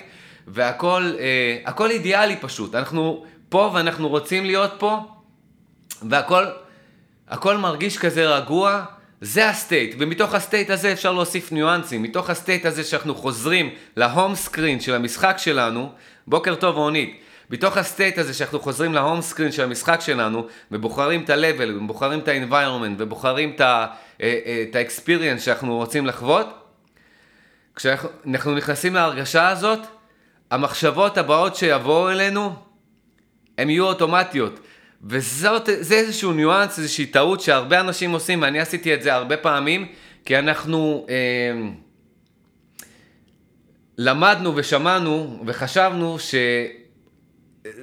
והכל 0.48 1.12
אה, 1.19 1.57
הכל 1.65 1.91
אידיאלי 1.91 2.36
פשוט. 2.36 2.75
אנחנו 2.75 3.25
פה 3.50 3.71
ואנחנו 3.74 4.10
רוצים 4.10 4.45
להיות 4.45 4.71
פה, 4.77 5.00
והכל 6.10 6.45
הכל 7.27 7.57
מרגיש 7.57 7.98
כזה 7.98 8.36
רגוע. 8.36 8.83
זה 9.21 9.49
ה 9.50 9.56
state, 9.56 9.95
ומתוך 9.99 10.33
ה 10.33 10.39
state 10.39 10.69
הזה 10.69 10.91
אפשר 10.91 11.11
להוסיף 11.11 11.51
ניואנסים. 11.51 12.03
מתוך 12.03 12.29
ה 12.29 12.35
state 12.35 12.65
הזה 12.65 12.83
שאנחנו 12.83 13.15
חוזרים 13.15 13.69
ל 13.97 14.05
home 14.05 14.35
screen 14.35 14.79
של 14.79 14.93
המשחק 14.93 15.35
שלנו, 15.37 15.91
בוקר 16.27 16.55
טוב 16.55 16.75
רונית. 16.75 17.21
בתוך 17.49 17.77
ה 17.77 17.84
state 17.84 18.17
הזה 18.17 18.33
שאנחנו 18.33 18.59
חוזרים 18.59 18.93
ל 18.93 18.99
home 18.99 19.21
screen 19.21 19.51
של 19.51 19.63
המשחק 19.63 20.01
שלנו, 20.01 20.47
ובוחרים 20.71 21.23
את 21.23 21.29
ה-level, 21.29 21.69
ובוחרים 21.75 22.19
את 22.19 22.27
ה-environment, 22.27 22.95
ובוחרים 22.97 23.55
את 23.55 23.61
ה-experience 23.61 25.33
אה, 25.33 25.39
שאנחנו 25.39 25.75
רוצים 25.75 26.05
לחוות, 26.05 26.47
כשאנחנו 27.75 28.55
נכנסים 28.55 28.93
להרגשה 28.93 29.47
הזאת, 29.47 29.79
המחשבות 30.51 31.17
הבאות 31.17 31.55
שיבואו 31.55 32.09
אלינו, 32.09 32.55
הן 33.57 33.69
יהיו 33.69 33.85
אוטומטיות. 33.85 34.59
וזה 35.03 35.50
איזשהו 35.91 36.34
ניואנס, 36.34 36.79
איזושהי 36.79 37.05
טעות 37.05 37.41
שהרבה 37.41 37.79
אנשים 37.79 38.12
עושים, 38.12 38.41
ואני 38.41 38.60
עשיתי 38.60 38.93
את 38.93 39.01
זה 39.01 39.13
הרבה 39.13 39.38
פעמים, 39.38 39.88
כי 40.25 40.39
אנחנו 40.39 41.05
אה, 41.10 41.70
למדנו 43.98 44.55
ושמענו 44.55 45.44
וחשבנו 45.46 46.20
ש... 46.20 46.35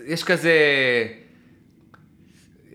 יש 0.06 0.24
כזה 0.24 0.52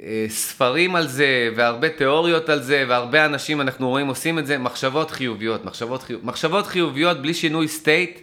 אה, 0.02 0.26
ספרים 0.30 0.96
על 0.96 1.08
זה, 1.08 1.50
והרבה 1.56 1.90
תיאוריות 1.90 2.50
על 2.50 2.62
זה, 2.62 2.86
והרבה 2.88 3.26
אנשים 3.26 3.62
אנחנו 3.62 3.90
רואים 3.90 4.08
עושים 4.08 4.40
את 4.40 4.48
זה, 4.48 4.58
מחשבות 4.58 5.12
חיוביות, 5.12 5.66
מחשבות, 5.66 6.04
חיוב... 6.04 6.26
מחשבות 6.26 6.68
חיוביות 6.68 7.22
בלי 7.22 7.34
שינוי 7.34 7.68
סטייט, 7.68 8.20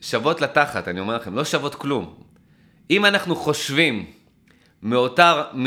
שוות 0.00 0.40
לתחת, 0.40 0.88
אני 0.88 1.00
אומר 1.00 1.16
לכם, 1.16 1.34
לא 1.34 1.44
שוות 1.44 1.74
כלום. 1.74 2.14
אם 2.90 3.04
אנחנו 3.04 3.36
חושבים 3.36 4.06
מאותר, 4.82 5.42
מ... 5.54 5.66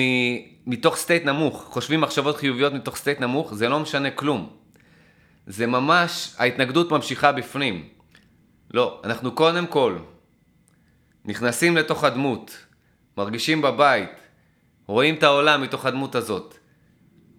מתוך 0.67 0.95
state 0.95 1.25
נמוך, 1.25 1.63
חושבים 1.69 2.01
מחשבות 2.01 2.37
חיוביות 2.37 2.73
מתוך 2.73 2.95
state 2.95 3.19
נמוך, 3.19 3.53
זה 3.53 3.69
לא 3.69 3.79
משנה 3.79 4.11
כלום. 4.11 4.49
זה 5.47 5.67
ממש, 5.67 6.35
ההתנגדות 6.37 6.91
ממשיכה 6.91 7.31
בפנים. 7.31 7.87
לא, 8.73 9.01
אנחנו 9.03 9.31
קודם 9.31 9.67
כל 9.67 9.97
נכנסים 11.25 11.77
לתוך 11.77 12.03
הדמות, 12.03 12.57
מרגישים 13.17 13.61
בבית, 13.61 14.09
רואים 14.87 15.15
את 15.15 15.23
העולם 15.23 15.61
מתוך 15.61 15.85
הדמות 15.85 16.15
הזאת, 16.15 16.57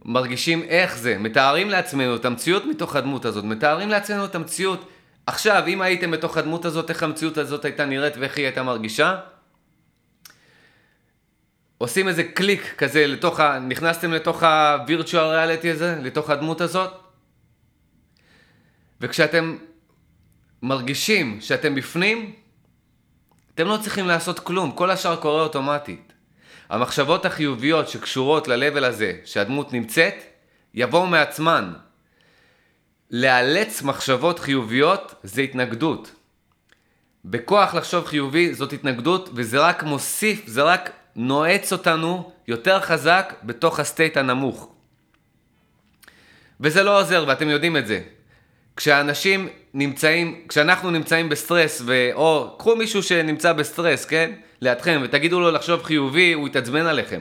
מרגישים 0.05 0.63
איך 0.63 0.99
זה, 0.99 1.19
מתארים 1.19 1.71
לעצמנו 1.71 2.17
את 2.17 2.25
המציאות 2.25 2.65
מתוך 2.67 2.97
הדמות 2.97 3.25
הזאת, 3.25 3.45
מתארים 3.45 3.89
לעצמנו 3.89 4.25
את 4.25 4.35
המציאות. 4.35 4.91
עכשיו, 5.27 5.63
אם 5.67 5.83
הייתם 5.83 6.11
בתוך 6.11 6.37
הדמות 6.37 6.65
הזאת, 6.65 6.91
איך 6.91 7.03
המציאות 7.03 7.39
הזאת 7.39 7.65
הייתה 7.65 7.85
נראית 7.85 8.17
ואיך 8.17 8.37
היא 8.37 8.45
הייתה 8.45 8.63
מרגישה? 8.63 9.17
עושים 11.79 12.09
איזה 12.09 12.25
קליק 12.25 12.75
כזה 12.79 13.07
לתוך 13.07 13.41
ה... 13.41 13.59
נכנסתם 13.59 14.13
לתוך 14.13 14.43
ה-virtual 14.43 15.15
reality 15.15 15.69
הזה, 15.73 15.99
לתוך 16.03 16.31
הדמות 16.31 16.61
הזאת, 16.61 16.93
וכשאתם 19.01 19.57
מרגישים 20.63 21.41
שאתם 21.41 21.75
בפנים, 21.75 22.33
אתם 23.55 23.67
לא 23.67 23.79
צריכים 23.83 24.09
לעשות 24.09 24.39
כלום, 24.39 24.73
כל 24.73 24.91
השאר 24.91 25.17
קורה 25.17 25.43
אוטומטית. 25.43 26.13
המחשבות 26.69 27.27
החיוביות 27.27 27.89
שקשורות 27.89 28.49
ל-level 28.49 28.85
הזה, 28.85 29.13
שהדמות 29.25 29.73
נמצאת, 29.73 30.15
יבואו 30.75 31.07
מעצמן. 31.07 31.73
לאלץ 33.11 33.83
מחשבות 33.83 34.39
חיוביות 34.39 35.15
זה 35.23 35.43
התנגדות. 35.43 36.13
בכוח 37.25 37.75
לחשוב 37.75 38.07
חיובי 38.07 38.55
זאת 38.55 38.73
התנגדות, 38.73 39.29
וזה 39.35 39.61
רק 39.61 39.83
מוסיף, 39.83 40.43
זה 40.47 40.63
רק 40.63 40.91
נועץ 41.16 41.72
אותנו 41.72 42.33
יותר 42.48 42.81
חזק 42.81 43.35
בתוך 43.42 43.81
ה 43.81 43.87
state 43.87 44.16
הנמוך. 44.16 44.68
וזה 46.61 46.83
לא 46.83 47.00
עוזר, 47.00 47.24
ואתם 47.29 47.48
יודעים 47.48 47.77
את 47.77 47.87
זה. 47.87 48.00
כשאנשים 48.77 49.48
נמצאים, 49.74 50.44
כשאנחנו 50.48 50.90
נמצאים 50.90 51.29
בסטרס, 51.29 51.83
ו... 51.87 52.11
או 52.14 52.55
קחו 52.59 52.77
מישהו 52.77 53.03
שנמצא 53.03 53.53
בסטרס, 53.53 54.05
כן? 54.05 54.33
לידכם, 54.61 55.00
ותגידו 55.05 55.40
לו 55.40 55.50
לחשוב 55.50 55.83
חיובי, 55.83 56.33
הוא 56.33 56.48
יתעצבן 56.48 56.87
עליכם. 56.87 57.20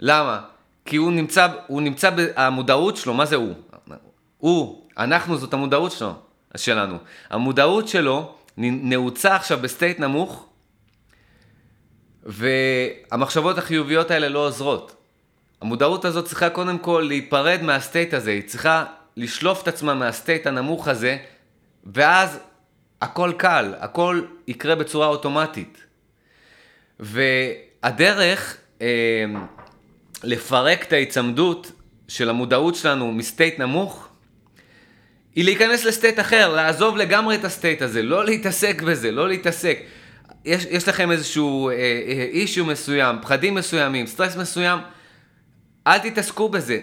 למה? 0.00 0.40
כי 0.84 0.96
הוא 0.96 1.12
נמצא, 1.12 1.48
הוא 1.66 1.82
נמצא, 1.82 2.10
המודעות 2.36 2.96
שלו, 2.96 3.14
מה 3.14 3.26
זה 3.26 3.36
הוא? 3.36 3.54
הוא, 4.38 4.86
אנחנו 4.98 5.38
זאת 5.38 5.54
המודעות 5.54 5.92
שלו, 5.92 6.12
שלנו. 6.56 6.96
המודעות 7.30 7.88
שלו 7.88 8.34
נעוצה 8.56 9.36
עכשיו 9.36 9.58
ב 9.58 9.65
state 9.65 10.00
נמוך, 10.00 10.46
והמחשבות 12.26 13.58
החיוביות 13.58 14.10
האלה 14.10 14.28
לא 14.28 14.38
עוזרות. 14.46 14.96
המודעות 15.60 16.04
הזאת 16.04 16.24
צריכה 16.24 16.50
קודם 16.50 16.78
כל 16.78 17.04
להיפרד 17.08 17.62
מה 17.62 17.77
state 17.77 18.14
הזה, 18.14 18.30
היא 18.30 18.42
צריכה 18.42 18.84
לשלוף 19.16 19.62
את 19.62 19.68
עצמה 19.68 19.94
מה 19.94 20.09
state 20.09 20.46
הנמוך 20.46 20.88
הזה, 20.88 21.16
ואז 21.86 22.38
הכל 23.00 23.32
קל, 23.36 23.74
הכל 23.78 24.22
יקרה 24.48 24.74
בצורה 24.74 25.06
אוטומטית. 25.06 25.78
והדרך 27.00 28.56
אה, 28.82 28.86
לפרק 30.24 30.82
את 30.82 30.92
ההיצמדות 30.92 31.72
של 32.08 32.30
המודעות 32.30 32.74
שלנו 32.74 33.12
מ 33.12 33.20
state 33.20 33.58
נמוך, 33.58 34.08
היא 35.34 35.44
להיכנס 35.44 35.84
ל 35.84 35.90
state 35.90 36.20
אחר, 36.20 36.54
לעזוב 36.54 36.96
לגמרי 36.96 37.34
את 37.34 37.44
ה 37.44 37.50
state 37.50 37.82
הזה, 37.82 38.02
לא 38.02 38.24
להתעסק 38.24 38.82
בזה, 38.82 39.10
לא 39.10 39.28
להתעסק. 39.28 39.78
יש, 40.44 40.64
יש 40.70 40.88
לכם 40.88 41.10
איזשהו 41.10 41.70
issue 42.32 42.64
אה, 42.64 42.68
אה, 42.68 42.72
מסוים, 42.72 43.16
פחדים 43.22 43.54
מסוימים, 43.54 44.06
סטרס 44.06 44.36
מסוים, 44.36 44.78
אל 45.86 45.98
תתעסקו 45.98 46.48
בזה. 46.48 46.78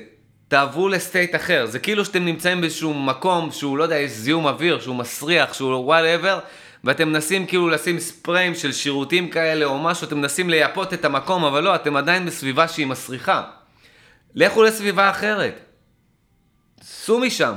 תעברו 0.47 0.89
ל 0.89 0.97
state 0.97 1.35
אחר. 1.35 1.65
זה 1.65 1.79
כאילו 1.79 2.05
שאתם 2.05 2.25
נמצאים 2.25 2.61
באיזשהו 2.61 2.93
מקום 2.93 3.51
שהוא, 3.51 3.77
לא 3.77 3.83
יודע, 3.83 3.95
יש 3.95 4.11
זיהום 4.11 4.47
אוויר, 4.47 4.79
שהוא 4.79 4.95
מסריח, 4.95 5.53
שהוא 5.53 5.85
whatever, 5.85 6.39
ואתם 6.83 7.09
מנסים 7.09 7.45
כאילו 7.45 7.69
לשים 7.69 7.99
ספריים 7.99 8.55
של 8.55 8.71
שירותים 8.71 9.29
כאלה 9.29 9.65
או 9.65 9.79
משהו, 9.79 10.07
אתם 10.07 10.17
מנסים 10.17 10.49
לייפות 10.49 10.93
את 10.93 11.05
המקום, 11.05 11.45
אבל 11.45 11.63
לא, 11.63 11.75
אתם 11.75 11.95
עדיין 11.95 12.25
בסביבה 12.25 12.67
שהיא 12.67 12.87
מסריחה. 12.87 13.43
לכו 14.35 14.63
לסביבה 14.63 15.09
אחרת. 15.09 15.59
צאו 16.79 17.19
משם, 17.19 17.53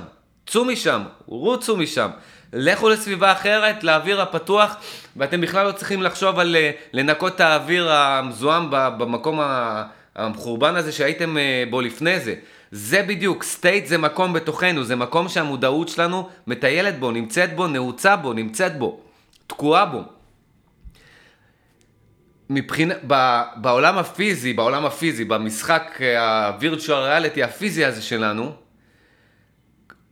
צאו 0.46 0.64
משם, 0.64 1.02
רוצו 1.26 1.76
משם. 1.76 2.10
לכו 2.52 2.88
לסביבה 2.88 3.32
אחרת, 3.32 3.84
לאוויר 3.84 4.22
הפתוח, 4.22 4.76
ואתם 5.16 5.40
בכלל 5.40 5.66
לא 5.66 5.72
צריכים 5.72 6.02
לחשוב 6.02 6.38
על 6.38 6.56
אה, 6.56 6.70
לנקות 6.92 7.34
את 7.34 7.40
האוויר 7.40 7.92
המזוהם 7.92 8.66
במקום 8.70 9.40
המחורבן 10.16 10.76
הזה 10.76 10.92
שהייתם 10.92 11.38
אה, 11.38 11.64
בו 11.70 11.80
לפני 11.80 12.20
זה. 12.20 12.34
זה 12.70 13.02
בדיוק, 13.02 13.42
סטייט 13.42 13.86
זה 13.86 13.98
מקום 13.98 14.32
בתוכנו, 14.32 14.84
זה 14.84 14.96
מקום 14.96 15.28
שהמודעות 15.28 15.88
שלנו 15.88 16.28
מטיילת 16.46 16.98
בו, 16.98 17.10
נמצאת 17.10 17.56
בו, 17.56 17.66
נעוצה 17.66 18.16
בו, 18.16 18.32
נמצאת 18.32 18.78
בו, 18.78 19.00
תקועה 19.46 19.86
בו. 19.86 20.02
מבחינה, 22.50 22.94
ב, 23.06 23.42
בעולם 23.56 23.98
הפיזי, 23.98 24.52
בעולם 24.52 24.86
הפיזי, 24.86 25.24
במשחק 25.24 26.00
ה-virtual 26.18 26.88
reality 26.88 27.44
הפיזי 27.44 27.84
הזה 27.84 28.02
שלנו, 28.02 28.52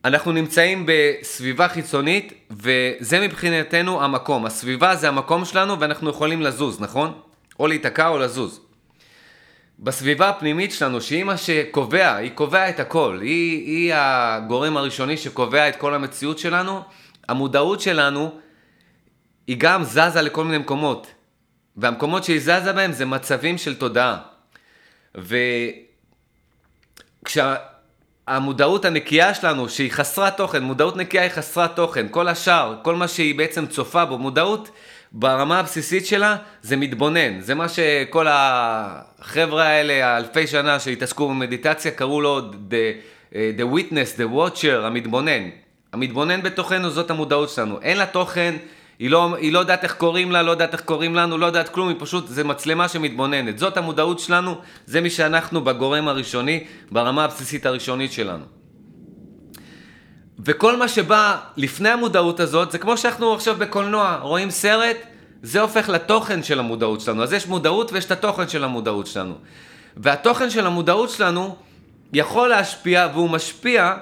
אנחנו 0.04 0.32
נמצאים 0.32 0.86
בסביבה 0.86 1.68
חיצונית, 1.68 2.32
וזה 2.50 3.20
מבחינתנו 3.20 4.02
המקום. 4.02 4.46
הסביבה 4.46 4.96
זה 4.96 5.08
המקום 5.08 5.44
שלנו, 5.44 5.80
ואנחנו 5.80 6.10
יכולים 6.10 6.42
לזוז, 6.42 6.80
נכון? 6.80 7.20
או 7.58 7.66
להיתקע 7.66 8.08
או 8.08 8.18
לזוז. 8.18 8.60
בסביבה 9.78 10.28
הפנימית 10.28 10.72
שלנו, 10.72 11.00
שהיא 11.00 11.24
מה 11.24 11.36
שקובע, 11.36 12.14
היא 12.14 12.30
קובע 12.30 12.68
את 12.68 12.80
הכל, 12.80 13.18
היא, 13.22 13.66
היא 13.66 13.92
הגורם 13.94 14.76
הראשוני 14.76 15.16
שקובע 15.16 15.68
את 15.68 15.76
כל 15.76 15.94
המציאות 15.94 16.38
שלנו, 16.38 16.80
המודעות 17.28 17.80
שלנו 17.80 18.38
היא 19.46 19.56
גם 19.58 19.84
זזה 19.84 20.22
לכל 20.22 20.44
מיני 20.44 20.58
מקומות, 20.58 21.06
והמקומות 21.76 22.24
שהיא 22.24 22.40
זזה 22.40 22.72
בהם 22.72 22.92
זה 22.92 23.06
מצבים 23.06 23.58
של 23.58 23.74
תודעה. 23.74 24.18
וכשהמודעות 28.28 28.84
הנקייה 28.84 29.34
שלנו, 29.34 29.68
שהיא 29.68 29.92
חסרת 29.92 30.36
תוכן, 30.36 30.62
מודעות 30.62 30.96
נקייה 30.96 31.22
היא 31.22 31.30
חסרת 31.30 31.76
תוכן, 31.76 32.06
כל 32.10 32.28
השאר, 32.28 32.74
כל 32.82 32.94
מה 32.94 33.08
שהיא 33.08 33.34
בעצם 33.34 33.66
צופה 33.66 34.04
בו, 34.04 34.18
מודעות 34.18 34.70
ברמה 35.12 35.58
הבסיסית 35.58 36.06
שלה 36.06 36.36
זה 36.62 36.76
מתבונן, 36.76 37.40
זה 37.40 37.54
מה 37.54 37.68
שכל 37.68 38.26
החבר'ה 38.30 39.64
האלה, 39.64 40.06
האלפי 40.06 40.46
שנה 40.46 40.80
שהתעסקו 40.80 41.28
במדיטציה, 41.28 41.90
קראו 41.90 42.20
לו 42.20 42.40
the, 42.50 43.32
the 43.32 43.74
witness, 43.74 44.18
the 44.18 44.34
watcher, 44.34 44.84
המתבונן. 44.84 45.48
המתבונן 45.92 46.42
בתוכנו 46.42 46.90
זאת 46.90 47.10
המודעות 47.10 47.50
שלנו, 47.50 47.78
אין 47.82 47.98
לה 47.98 48.06
תוכן, 48.06 48.54
היא 49.00 49.10
לא, 49.10 49.36
היא 49.36 49.52
לא 49.52 49.58
יודעת 49.58 49.84
איך 49.84 49.94
קוראים 49.94 50.32
לה, 50.32 50.42
לא 50.42 50.50
יודעת 50.50 50.72
איך 50.72 50.80
קוראים 50.80 51.14
לנו, 51.14 51.38
לא 51.38 51.46
יודעת 51.46 51.68
כלום, 51.68 51.88
היא 51.88 51.96
פשוט, 51.98 52.28
זה 52.28 52.44
מצלמה 52.44 52.88
שמתבוננת. 52.88 53.58
זאת 53.58 53.76
המודעות 53.76 54.18
שלנו, 54.18 54.54
זה 54.86 55.00
מי 55.00 55.10
שאנחנו 55.10 55.64
בגורם 55.64 56.08
הראשוני, 56.08 56.64
ברמה 56.92 57.24
הבסיסית 57.24 57.66
הראשונית 57.66 58.12
שלנו. 58.12 58.44
וכל 60.44 60.76
מה 60.76 60.88
שבא 60.88 61.36
לפני 61.56 61.88
המודעות 61.88 62.40
הזאת, 62.40 62.72
זה 62.72 62.78
כמו 62.78 62.96
שאנחנו 62.96 63.34
עכשיו 63.34 63.56
בקולנוע, 63.58 64.18
רואים 64.22 64.50
סרט, 64.50 64.96
זה 65.42 65.60
הופך 65.60 65.88
לתוכן 65.88 66.42
של 66.42 66.58
המודעות 66.58 67.00
שלנו. 67.00 67.22
אז 67.22 67.32
יש 67.32 67.46
מודעות 67.46 67.92
ויש 67.92 68.04
את 68.04 68.10
התוכן 68.10 68.48
של 68.48 68.64
המודעות 68.64 69.06
שלנו. 69.06 69.34
והתוכן 69.96 70.50
של 70.50 70.66
המודעות 70.66 71.10
שלנו 71.10 71.56
יכול 72.12 72.48
להשפיע, 72.48 73.08
והוא 73.14 73.30
משפיע 73.30 73.94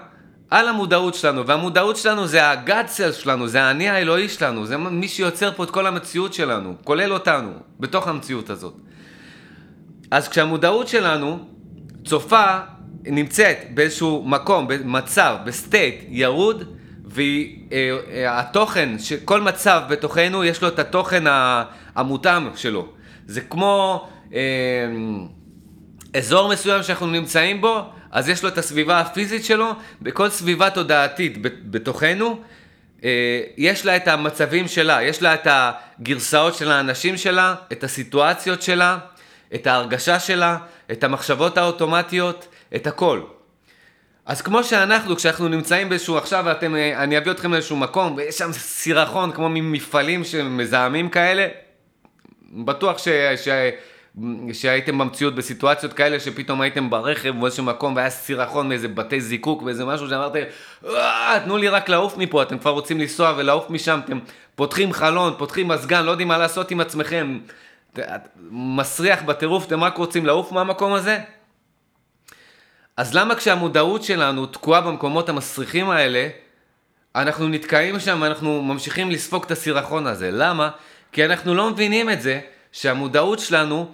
על 0.51 0.69
המודעות 0.69 1.15
שלנו. 1.15 1.47
והמודעות 1.47 1.97
שלנו 1.97 2.27
זה 2.27 2.45
ה-God 2.45 2.87
self 2.97 3.13
שלנו, 3.13 3.49
זה 3.49 3.63
האני 3.63 3.89
האלוהי 3.89 4.29
שלנו, 4.29 4.67
זה 4.67 4.77
מי 4.77 5.09
שיוצר 5.09 5.53
פה 5.53 5.65
את 5.65 5.71
כל 5.71 5.87
המציאות 5.87 6.35
שלנו, 6.35 6.75
כולל 6.85 7.13
אותנו, 7.13 7.53
בתוך 7.81 8.09
המציאות 8.09 8.51
הזאת. 8.51 8.75
אז 10.11 10.29
כשהמודעות 10.29 10.89
שלנו 10.89 11.39
צופה 12.05 12.59
נמצאת 13.05 13.59
באיזשהו 13.75 14.25
מקום, 14.27 14.69
במצב, 14.69 15.37
ב 15.45 15.55
state 15.55 16.05
ירוד, 16.09 16.65
והתוכן, 17.05 18.89
אה, 18.89 19.17
אה, 19.17 19.17
כל 19.25 19.41
מצב 19.41 19.83
בתוכנו 19.89 20.45
יש 20.45 20.63
לו 20.63 20.69
את 20.69 20.79
התוכן 20.79 21.25
המותאם 21.95 22.57
שלו. 22.57 22.89
זה 23.27 23.41
כמו 23.41 24.09
אה, 24.35 24.41
אזור 26.15 26.49
מסוים 26.53 26.83
שאנחנו 26.83 27.07
נמצאים 27.07 27.61
בו, 27.61 27.91
אז 28.11 28.29
יש 28.29 28.43
לו 28.43 28.49
את 28.49 28.59
הסביבה 28.59 29.01
הפיזית 29.01 29.45
שלו, 29.45 29.73
בכל 30.03 30.29
סביבה 30.29 30.71
תודעתית 30.71 31.39
בתוכנו, 31.43 32.41
אה, 33.05 33.41
יש 33.57 33.87
לה 33.87 33.97
את 33.97 34.09
המצבים 34.09 34.69
שלה, 34.69 35.03
יש 35.03 35.23
לה 35.23 35.35
את 35.35 35.47
הגרסאות 35.51 36.55
של 36.55 36.71
האנשים 36.71 37.17
שלה, 37.17 37.55
את 37.73 37.85
הסיטואציות 37.85 38.63
שלה, 38.63 38.99
את 39.55 39.67
ההרגשה 39.67 40.21
שלה, 40.21 40.59
את 40.93 41.05
המחשבות 41.05 41.59
האוטומטיות, 41.59 42.49
את 42.77 42.87
הכל. 42.87 43.21
אז 44.27 44.43
כמו 44.43 44.65
שאנחנו, 44.65 45.17
כשאנחנו 45.17 45.49
נמצאים 45.49 45.89
באיזשהו, 45.89 46.19
עכשיו 46.19 46.51
אתם, 46.51 46.77
אה, 46.77 47.03
אני 47.03 47.19
אביא 47.19 47.33
אתכם 47.33 47.53
לאיזשהו 47.53 47.77
מקום, 47.77 48.15
ויש 48.17 48.39
שם 48.39 48.53
סירחון 48.53 49.33
כמו 49.33 49.49
ממפעלים 49.49 50.25
שמזהמים 50.25 51.09
כאלה, 51.09 51.47
בטוח 52.53 52.99
ש, 52.99 53.09
ש, 53.37 53.49
שהייתם 54.53 54.99
במציאות 54.99 55.35
בסיטואציות 55.35 55.93
כאלה, 55.93 56.21
שפתאום 56.21 56.61
הייתם 56.61 56.91
ברכב 56.91 57.41
באיזשהו 57.41 57.65
מקום 57.65 57.97
והיה 57.97 58.11
סירחון 58.11 58.69
מאיזה 58.69 58.89
בתי 58.89 59.21
זיקוק 59.21 59.63
ואיזה 59.63 59.85
משהו 59.85 60.09
שאמרתם, 60.09 60.41
אה, 60.87 61.41
תנו 61.45 61.57
לי 61.57 61.69
רק 61.69 61.89
לעוף 61.89 62.17
מפה, 62.17 62.43
אתם 62.43 62.59
כבר 62.59 62.71
רוצים 62.71 63.01
לנסוע 63.01 63.35
ולעוף 63.37 63.71
משם, 63.71 64.01
אתם 64.05 64.19
פותחים 64.55 64.93
חלון, 64.93 65.35
פותחים 65.39 65.69
מזגן, 65.69 66.05
לא 66.05 66.11
יודעים 66.11 66.29
מה 66.29 66.39
לעשות 66.39 66.71
עם 66.71 66.81
עצמכם, 66.81 67.39
מסריח 68.51 69.23
בטירוף, 69.23 69.67
אתם 69.67 69.85
רק 69.85 69.97
רוצים 69.97 70.27
לעוף 70.27 70.53
מהמקום 70.53 70.93
הזה? 70.93 71.19
אז 72.97 73.15
למה 73.15 73.35
כשהמודעות 73.35 74.03
שלנו 74.03 74.47
תקועה 74.47 74.81
במקומות 74.81 75.29
המסריחים 75.29 75.91
האלה, 75.91 76.29
אנחנו 77.17 77.49
נתקעים 77.49 78.01
שם 78.01 78.19
ואנחנו 78.23 78.63
ממשיכים 78.63 79.11
לספוג 79.11 79.45
את 79.45 79.51
הסירחון 79.51 80.07
הזה? 80.07 80.31
למה? 80.33 80.71
כי 81.13 81.25
אנחנו 81.25 81.55
לא 81.55 81.71
מבינים 81.71 82.11
את 82.11 82.23
זה 82.23 82.41
שהמודעות 82.73 83.39
שלנו 83.39 83.89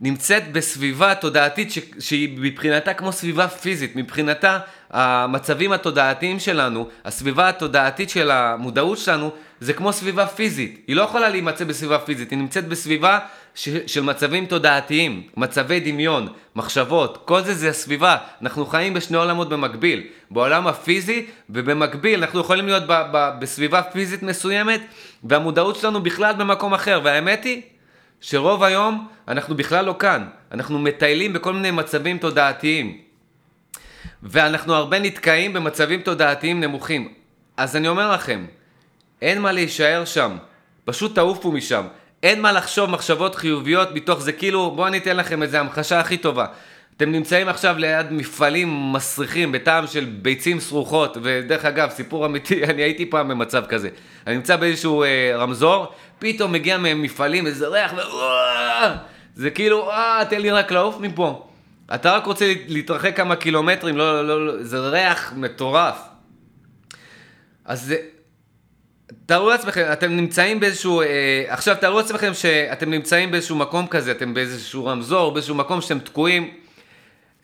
נמצאת 0.00 0.52
בסביבה 0.52 1.14
תודעתית 1.14 1.72
ש... 1.72 1.78
שהיא 1.98 2.38
מבחינתה 2.38 2.94
כמו 2.94 3.12
סביבה 3.12 3.48
פיזית, 3.48 3.96
מבחינתה 3.96 4.58
המצבים 4.90 5.72
התודעתיים 5.72 6.38
שלנו, 6.38 6.88
הסביבה 7.04 7.48
התודעתית 7.48 8.10
של 8.10 8.30
המודעות 8.30 8.98
שלנו 8.98 9.30
זה 9.60 9.72
כמו 9.72 9.92
סביבה 9.92 10.26
פיזית, 10.26 10.84
היא 10.86 10.96
לא 10.96 11.02
יכולה 11.02 11.28
להימצא 11.28 11.64
בסביבה 11.64 11.98
פיזית, 11.98 12.30
היא 12.30 12.38
נמצאת 12.38 12.68
בסביבה 12.68 13.18
ש... 13.54 13.68
של 13.86 14.02
מצבים 14.02 14.46
תודעתיים, 14.46 15.22
מצבי 15.36 15.80
דמיון, 15.80 16.28
מחשבות, 16.56 17.22
כל 17.24 17.42
זה 17.42 17.54
זה 17.54 17.68
הסביבה, 17.68 18.16
אנחנו 18.42 18.66
חיים 18.66 18.94
בשני 18.94 19.16
עולמות 19.16 19.48
במקביל, 19.48 20.02
בעולם 20.30 20.66
הפיזי 20.66 21.26
ובמקביל 21.50 22.22
אנחנו 22.22 22.40
יכולים 22.40 22.66
להיות 22.66 22.82
ב... 22.86 22.92
ב... 23.12 23.30
בסביבה 23.40 23.82
פיזית 23.82 24.22
מסוימת 24.22 24.80
והמודעות 25.24 25.76
שלנו 25.76 26.02
בכלל 26.02 26.34
במקום 26.34 26.74
אחר, 26.74 27.00
והאמת 27.04 27.44
היא 27.44 27.62
שרוב 28.20 28.62
היום 28.62 29.08
אנחנו 29.28 29.56
בכלל 29.56 29.84
לא 29.84 29.94
כאן, 29.98 30.28
אנחנו 30.52 30.78
מטיילים 30.78 31.32
בכל 31.32 31.52
מיני 31.52 31.70
מצבים 31.70 32.18
תודעתיים. 32.18 32.98
ואנחנו 34.22 34.74
הרבה 34.74 34.98
נתקעים 34.98 35.52
במצבים 35.52 36.00
תודעתיים 36.00 36.60
נמוכים. 36.60 37.14
אז 37.56 37.76
אני 37.76 37.88
אומר 37.88 38.12
לכם, 38.12 38.46
אין 39.22 39.40
מה 39.40 39.52
להישאר 39.52 40.04
שם, 40.04 40.36
פשוט 40.84 41.14
תעופו 41.14 41.52
משם. 41.52 41.84
אין 42.22 42.40
מה 42.40 42.52
לחשוב 42.52 42.90
מחשבות 42.90 43.34
חיוביות 43.34 43.88
מתוך 43.94 44.20
זה, 44.20 44.32
כאילו, 44.32 44.70
בואו 44.70 44.86
אני 44.86 44.98
אתן 44.98 45.16
לכם 45.16 45.42
איזה 45.42 45.60
המחשה 45.60 46.00
הכי 46.00 46.16
טובה. 46.16 46.46
אתם 46.96 47.12
נמצאים 47.12 47.48
עכשיו 47.48 47.78
ליד 47.78 48.12
מפעלים 48.12 48.92
מסריחים 48.92 49.52
בטעם 49.52 49.86
של 49.86 50.04
ביצים 50.04 50.60
סרוחות, 50.60 51.16
ודרך 51.22 51.64
אגב, 51.64 51.90
סיפור 51.90 52.26
אמיתי, 52.26 52.64
אני 52.70 52.82
הייתי 52.82 53.06
פעם 53.06 53.28
במצב 53.28 53.66
כזה. 53.66 53.88
אני 54.26 54.34
נמצא 54.36 54.56
באיזשהו 54.56 55.02
אה, 55.02 55.32
רמזור, 55.36 55.92
פתאום 56.20 56.52
מגיע 56.52 56.78
מפעלים 56.78 57.46
איזה 57.46 57.68
ריח. 57.68 57.92
זה 59.34 59.50
כאילו, 59.50 59.90
אה, 59.90 60.22
תן 60.30 60.40
לי 60.40 60.50
רק 60.50 60.72
לעוף 60.72 61.00
מפה. 61.00 61.46
אתה 61.94 62.12
רק 62.12 62.26
רוצה 62.26 62.52
להתרחק 62.68 63.16
כמה 63.16 63.36
קילומטרים, 63.36 63.96
לא, 63.96 64.26
לא, 64.26 64.46
לא, 64.46 64.62
זה 64.62 64.78
ריח 64.78 65.32
מטורף. 65.36 65.98
אז 67.64 67.82
זה... 67.82 67.96
תארו 69.26 69.50
לעצמכם, 69.50 69.88
אתם 69.92 70.16
נמצאים 70.16 70.60
באיזשהו, 70.60 71.00
אה, 71.00 71.44
עכשיו 71.48 71.76
תארו 71.80 71.98
לעצמכם 71.98 72.34
שאתם 72.34 72.90
נמצאים 72.90 73.30
באיזשהו 73.30 73.56
מקום 73.56 73.86
כזה, 73.86 74.10
אתם 74.10 74.34
באיזשהו 74.34 74.86
רמזור, 74.86 75.32
באיזשהו 75.32 75.54
מקום 75.54 75.80
שאתם 75.80 75.98
תקועים, 75.98 76.50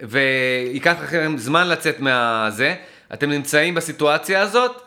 וייקח 0.00 0.96
לכם 1.02 1.34
זמן 1.38 1.68
לצאת 1.68 2.00
מהזה, 2.00 2.74
אתם 3.14 3.30
נמצאים 3.30 3.74
בסיטואציה 3.74 4.40
הזאת, 4.40 4.85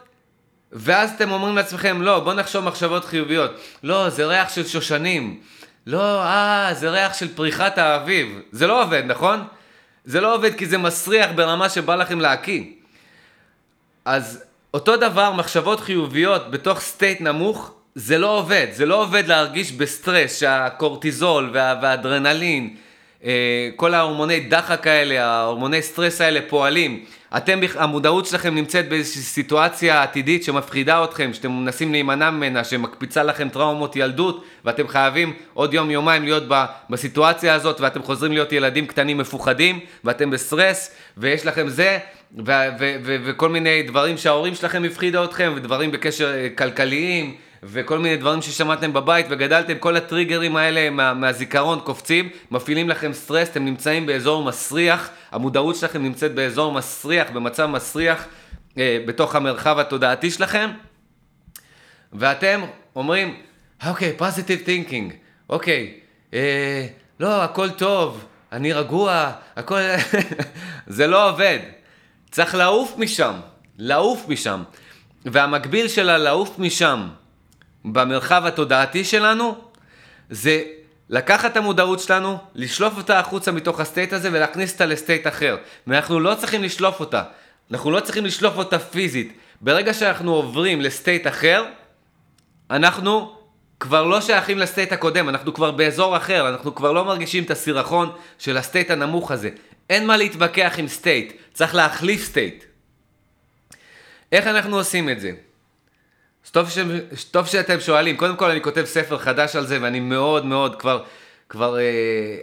ואז 0.73 1.11
אתם 1.15 1.31
אומרים 1.31 1.55
לעצמכם, 1.55 2.01
לא, 2.01 2.19
בואו 2.19 2.35
נחשוב 2.35 2.65
מחשבות 2.65 3.05
חיוביות. 3.05 3.51
לא, 3.83 4.09
זה 4.09 4.25
ריח 4.25 4.49
של 4.55 4.67
שושנים. 4.67 5.39
לא, 5.87 6.23
אה, 6.23 6.69
זה 6.73 6.89
ריח 6.89 7.13
של 7.13 7.35
פריחת 7.35 7.77
האביב. 7.77 8.39
זה 8.51 8.67
לא 8.67 8.83
עובד, 8.83 9.03
נכון? 9.05 9.39
זה 10.05 10.21
לא 10.21 10.35
עובד 10.35 10.55
כי 10.55 10.65
זה 10.65 10.77
מסריח 10.77 11.29
ברמה 11.35 11.69
שבא 11.69 11.95
לכם 11.95 12.19
להקיא. 12.21 12.63
אז 14.05 14.43
אותו 14.73 14.97
דבר, 14.97 15.31
מחשבות 15.31 15.79
חיוביות 15.79 16.51
בתוך 16.51 16.79
state 16.79 17.21
נמוך, 17.21 17.73
זה 17.95 18.17
לא 18.17 18.37
עובד. 18.37 18.67
זה 18.71 18.85
לא 18.85 19.01
עובד 19.01 19.27
להרגיש 19.27 19.71
בסטרס 19.71 20.39
שהקורטיזול 20.39 21.49
וה- 21.53 21.75
והאדרנלין 21.81 22.75
אה, 23.23 23.69
כל 23.75 23.93
ההורמוני 23.93 24.39
דחק 24.39 24.87
האלה, 24.87 25.25
ההורמוני 25.25 25.81
סטרס 25.81 26.21
האלה 26.21 26.39
פועלים. 26.49 27.05
אתם, 27.37 27.59
המודעות 27.75 28.25
שלכם 28.25 28.55
נמצאת 28.55 28.89
באיזושהי 28.89 29.21
סיטואציה 29.21 30.03
עתידית 30.03 30.43
שמפחידה 30.43 31.03
אתכם, 31.03 31.33
שאתם 31.33 31.51
מנסים 31.51 31.91
להימנע 31.91 32.29
ממנה, 32.31 32.63
שמקפיצה 32.63 33.23
לכם 33.23 33.49
טראומות 33.49 33.95
ילדות, 33.95 34.45
ואתם 34.65 34.87
חייבים 34.87 35.33
עוד 35.53 35.73
יום 35.73 35.91
יומיים 35.91 36.23
להיות 36.23 36.43
בסיטואציה 36.89 37.53
הזאת, 37.53 37.81
ואתם 37.81 38.03
חוזרים 38.03 38.31
להיות 38.31 38.51
ילדים 38.51 38.87
קטנים 38.87 39.17
מפוחדים, 39.17 39.79
ואתם 40.03 40.29
בסטרס, 40.29 40.95
ויש 41.17 41.45
לכם 41.45 41.67
זה, 41.67 41.97
וכל 43.25 43.49
מיני 43.49 43.83
דברים 43.83 44.17
שההורים 44.17 44.55
שלכם 44.55 44.83
הפחידו 44.83 45.23
אתכם, 45.23 45.53
ודברים 45.55 45.91
בקשר 45.91 46.33
אה, 46.33 46.47
כלכליים. 46.55 47.35
וכל 47.63 47.99
מיני 47.99 48.17
דברים 48.17 48.41
ששמעתם 48.41 48.93
בבית 48.93 49.25
וגדלתם, 49.29 49.77
כל 49.77 49.95
הטריגרים 49.95 50.55
האלה 50.55 50.89
מה, 50.89 51.13
מהזיכרון 51.13 51.79
קופצים, 51.79 52.29
מפעילים 52.51 52.89
לכם 52.89 53.13
סטרס, 53.13 53.49
אתם 53.49 53.65
נמצאים 53.65 54.05
באזור 54.05 54.43
מסריח, 54.43 55.09
המודעות 55.31 55.75
שלכם 55.75 56.03
נמצאת 56.03 56.35
באזור 56.35 56.71
מסריח, 56.71 57.31
במצב 57.31 57.65
מסריח 57.65 58.27
אה, 58.77 58.99
בתוך 59.05 59.35
המרחב 59.35 59.79
התודעתי 59.79 60.31
שלכם, 60.31 60.69
ואתם 62.13 62.61
אומרים, 62.95 63.37
אוקיי, 63.87 64.15
positive 64.19 64.65
thinking, 64.65 65.13
אוקיי, 65.49 65.93
אה, 66.33 66.87
לא, 67.19 67.43
הכל 67.43 67.69
טוב, 67.69 68.25
אני 68.51 68.73
רגוע, 68.73 69.31
הכל... 69.55 69.79
זה 70.87 71.07
לא 71.07 71.29
עובד. 71.29 71.59
צריך 72.31 72.55
לעוף 72.55 72.93
משם, 72.97 73.33
לעוף 73.77 74.25
משם. 74.27 74.63
והמקביל 75.25 75.87
של 75.87 76.09
הלעוף 76.09 76.59
משם 76.59 77.07
במרחב 77.93 78.45
התודעתי 78.45 79.03
שלנו, 79.03 79.55
זה 80.29 80.63
לקחת 81.09 81.51
את 81.51 81.57
המודעות 81.57 81.99
שלנו, 81.99 82.37
לשלוף 82.55 82.97
אותה 82.97 83.19
החוצה 83.19 83.51
מתוך 83.51 83.79
הסטייט 83.79 84.13
הזה 84.13 84.29
ולהכניס 84.31 84.73
אותה 84.73 84.85
לסטייט 84.85 85.27
אחר. 85.27 85.57
ואנחנו 85.87 86.19
לא 86.19 86.35
צריכים 86.35 86.63
לשלוף 86.63 86.99
אותה, 86.99 87.23
אנחנו 87.71 87.91
לא 87.91 87.99
צריכים 87.99 88.25
לשלוף 88.25 88.57
אותה 88.57 88.79
פיזית. 88.79 89.33
ברגע 89.61 89.93
שאנחנו 89.93 90.33
עוברים 90.33 90.81
ל 90.81 90.89
state 90.89 91.27
אחר, 91.27 91.65
אנחנו 92.71 93.35
כבר 93.79 94.03
לא 94.03 94.21
שייכים 94.21 94.57
ל 94.57 94.63
state 94.63 94.91
הקודם, 94.93 95.29
אנחנו 95.29 95.53
כבר 95.53 95.71
באזור 95.71 96.17
אחר, 96.17 96.49
אנחנו 96.49 96.75
כבר 96.75 96.91
לא 96.91 97.05
מרגישים 97.05 97.43
את 97.43 97.51
הסירחון 97.51 98.11
של 98.39 98.57
ה 98.57 98.63
state 98.63 98.91
הנמוך 98.91 99.31
הזה. 99.31 99.49
אין 99.89 100.07
מה 100.07 100.17
להתווכח 100.17 100.75
עם 100.77 100.87
state, 100.87 101.33
צריך 101.53 101.75
להחליף 101.75 102.23
state. 102.23 102.63
איך 104.31 104.47
אנחנו 104.47 104.77
עושים 104.77 105.09
את 105.09 105.19
זה? 105.19 105.31
טוב, 106.51 106.69
ש... 106.69 106.77
טוב 107.31 107.45
שאתם 107.45 107.79
שואלים, 107.79 108.17
קודם 108.17 108.35
כל 108.35 108.51
אני 108.51 108.61
כותב 108.61 108.85
ספר 108.85 109.17
חדש 109.17 109.55
על 109.55 109.65
זה 109.65 109.77
ואני 109.81 109.99
מאוד 109.99 110.45
מאוד 110.45 110.75
כבר, 110.75 111.03
כבר 111.49 111.79
אה, 111.79 111.83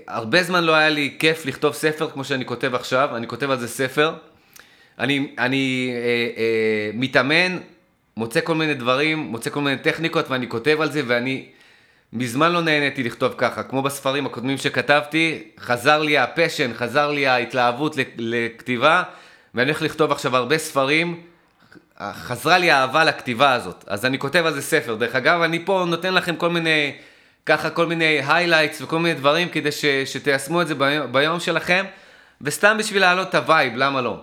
הרבה 0.09 0.43
זמן 0.43 0.65
לא 0.65 0.75
היה 0.75 0.89
לי 0.89 1.17
כיף 1.19 1.47
לכתוב 1.47 1.75
ספר 1.75 2.11
כמו 2.11 2.25
שאני 2.25 2.45
כותב 2.45 2.75
עכשיו, 2.75 3.17
אני 3.17 3.27
כותב 3.27 3.51
על 3.51 3.59
זה 3.59 3.69
ספר. 3.69 4.15
אני, 4.99 5.35
אני 5.39 5.91
אה, 5.95 5.99
אה, 6.37 6.91
מתאמן, 6.95 7.59
מוצא 8.17 8.41
כל 8.41 8.55
מיני 8.55 8.75
דברים, 8.75 9.19
מוצא 9.19 9.51
כל 9.51 9.61
מיני 9.61 9.79
טכניקות 9.79 10.31
ואני 10.31 10.49
כותב 10.49 10.81
על 10.81 10.93
זה 10.93 11.03
ואני 11.07 11.47
מזמן 12.13 12.53
לא 12.53 12.61
נהניתי 12.63 13.03
לכתוב 13.03 13.35
ככה, 13.39 13.63
כמו 13.63 13.83
בספרים 13.83 14.27
הקודמים 14.27 14.59
שכתבתי, 14.59 15.43
חזר 15.61 16.03
לי 16.03 16.19
הפשן, 16.19 16.75
חזר 16.75 17.11
לי 17.11 17.27
ההתלהבות 17.27 17.97
לכתיבה 18.19 19.03
ואני 19.55 19.71
הולך 19.71 19.83
לכתוב 19.83 20.13
עכשיו 20.13 20.37
הרבה 20.37 20.59
ספרים. 20.59 21.23
חזרה 22.01 22.59
לי 22.59 22.71
האהבה 22.71 23.05
לכתיבה 23.05 23.53
הזאת, 23.53 23.85
אז 23.87 24.05
אני 24.05 24.19
כותב 24.19 24.47
על 24.47 24.55
זה 24.55 24.63
ספר. 24.63 24.95
דרך 24.95 25.15
אגב, 25.15 25.43
אני 25.43 25.65
פה 25.65 25.85
נותן 25.89 26.15
לכם 26.15 26.37
כל 26.37 26.51
מיני, 26.51 26.97
ככה 27.47 27.71
כל 27.71 27.87
מיני 27.87 28.21
highlights 28.27 28.83
וכל 28.83 28.99
מיני 28.99 29.15
דברים 29.15 29.49
כדי 29.49 29.73
ש, 29.73 29.85
שתיישמו 29.85 30.63
את 30.63 30.69
זה 30.69 30.75
ביום, 30.75 31.13
ביום 31.13 31.41
שלכם, 31.41 31.85
וסתם 32.41 32.77
בשביל 32.79 33.03
להעלות 33.03 33.29
את 33.29 33.35
ה 33.35 33.41
vibe, 33.41 33.73
למה 33.77 34.01
לא? 34.01 34.21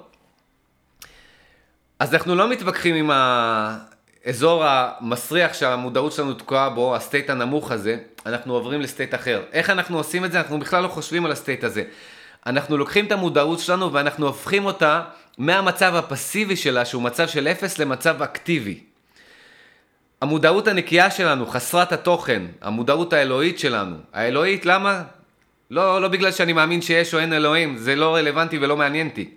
אז 2.00 2.14
אנחנו 2.14 2.36
לא 2.36 2.50
מתווכחים 2.50 2.96
עם 2.96 3.12
האזור 3.14 4.64
המסריח 4.66 5.54
שהמודעות 5.54 6.12
שלנו 6.12 6.34
תקועה 6.34 6.70
בו, 6.70 6.96
ה 6.96 7.02
state 7.02 7.30
הנמוך 7.30 7.72
הזה, 7.72 7.98
אנחנו 8.26 8.54
עוברים 8.54 8.82
ל 8.82 8.88
state 8.88 9.16
אחר. 9.16 9.42
איך 9.52 9.70
אנחנו 9.70 9.98
עושים 9.98 10.26
את 10.26 10.32
זה? 10.32 10.40
אנחנו 10.40 10.60
בכלל 10.60 10.84
לא 10.84 10.88
חושבים 10.88 11.26
על 11.26 11.32
ה 11.32 11.37
state 11.37 11.64
הזה. 11.64 11.84
אנחנו 12.46 12.78
לוקחים 12.78 13.06
את 13.06 13.12
המודעות 13.12 13.60
שלנו 13.60 13.94
ואנחנו 13.94 14.28
הופכים 14.28 14.66
אותה 14.66 15.02
מהמצב 15.38 15.96
הפסיבי 15.96 16.56
שלה, 16.56 16.86
שהוא 16.86 17.02
מצב 17.02 17.28
של 17.28 17.48
אפס, 17.48 17.80
למצב 17.80 18.22
אקטיבי. 18.22 18.80
המודעות 20.22 20.68
הנקייה 20.68 21.12
שלנו, 21.12 21.48
חסרת 21.48 21.92
התוכן, 21.92 22.42
המודעות 22.62 23.14
האלוהית 23.14 23.60
שלנו. 23.60 23.96
האלוהית, 24.14 24.66
למה? 24.66 25.04
לא, 25.72 26.02
לא 26.02 26.08
בגלל 26.08 26.32
שאני 26.32 26.54
מאמין 26.54 26.82
שיש 26.82 27.14
או 27.14 27.20
אין 27.20 27.34
אלוהים, 27.34 27.78
זה 27.78 27.96
לא 27.96 28.16
רלוונטי 28.16 28.58
ולא 28.58 28.78
מעניין 28.78 29.08
אותי. 29.08 29.30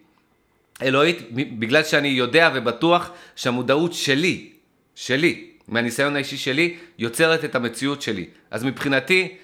אלוהית, 0.82 1.18
בגלל 1.32 1.82
שאני 1.82 2.08
יודע 2.08 2.50
ובטוח 2.54 3.10
שהמודעות 3.36 3.92
שלי, 3.92 4.48
שלי, 4.94 5.46
מהניסיון 5.68 6.16
האישי 6.16 6.36
שלי, 6.36 6.76
יוצרת 6.98 7.44
את 7.44 7.54
המציאות 7.54 8.02
שלי. 8.02 8.26
אז 8.50 8.64
מבחינתי, 8.64 9.36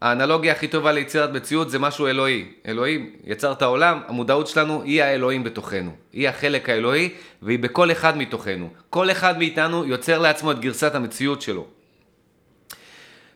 האנלוגיה 0.00 0.52
הכי 0.52 0.68
טובה 0.68 0.92
ליצירת 0.92 1.30
מציאות 1.30 1.70
זה 1.70 1.78
משהו 1.78 2.06
אלוהי. 2.06 2.44
אלוהים 2.66 3.12
יצר 3.24 3.52
את 3.52 3.62
העולם, 3.62 4.00
המודעות 4.08 4.46
שלנו 4.46 4.82
היא 4.82 5.02
האלוהים 5.02 5.44
בתוכנו. 5.44 5.90
היא 6.12 6.28
החלק 6.28 6.68
האלוהי 6.68 7.10
והיא 7.42 7.58
בכל 7.58 7.92
אחד 7.92 8.16
מתוכנו. 8.16 8.68
כל 8.90 9.10
אחד 9.10 9.38
מאיתנו 9.38 9.84
יוצר 9.84 10.18
לעצמו 10.18 10.50
את 10.50 10.58
גרסת 10.58 10.94
המציאות 10.94 11.42
שלו. 11.42 11.66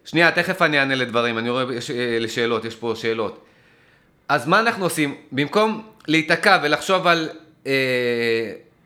שנייה, 0.04 0.30
תכף 0.30 0.62
אני 0.62 0.78
אענה 0.78 0.94
לדברים, 0.94 1.38
אני 1.38 1.50
רואה 1.50 1.64
יש, 1.74 1.90
אה, 1.90 2.18
לשאלות, 2.20 2.64
יש 2.64 2.76
פה 2.76 2.92
שאלות. 2.96 3.44
אז 4.28 4.48
מה 4.48 4.60
אנחנו 4.60 4.84
עושים? 4.84 5.14
במקום 5.32 5.82
להיתקע 6.08 6.58
ולחשוב 6.62 7.06
על 7.06 7.28
אה, 7.66 7.72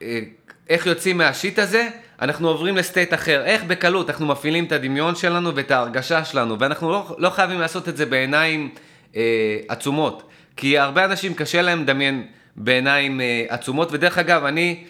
אה, 0.03 0.21
איך 0.69 0.87
יוצאים 0.87 1.19
מהשיט 1.19 1.59
הזה, 1.59 1.89
אנחנו 2.23 2.49
עוברים 2.49 2.77
לסטייט 2.77 3.15
אחר. 3.15 3.45
איך 3.45 3.65
בקלות 3.65 4.11
אנחנו 4.11 4.27
מפעילים 4.27 4.65
את 4.65 4.73
הדמיון 4.73 5.15
שלנו 5.15 5.55
ואת 5.55 5.71
ההרגשה 5.71 6.25
שלנו, 6.25 6.59
ואנחנו 6.59 6.91
לא, 6.91 7.17
לא 7.19 7.31
חייבים 7.31 7.61
לעשות 7.61 7.89
את 7.89 7.97
זה 7.97 8.07
בעיניים 8.07 8.71
אה, 9.17 9.57
עצומות. 9.69 10.23
כי 10.57 10.79
הרבה 10.79 11.05
אנשים 11.05 11.35
קשה 11.35 11.63
להם 11.63 11.83
לדמיין 11.83 12.27
בעיניים 12.57 13.21
אה, 13.21 13.45
עצומות, 13.49 13.89
ודרך 13.93 14.19
אגב, 14.19 14.45
אני 14.45 14.85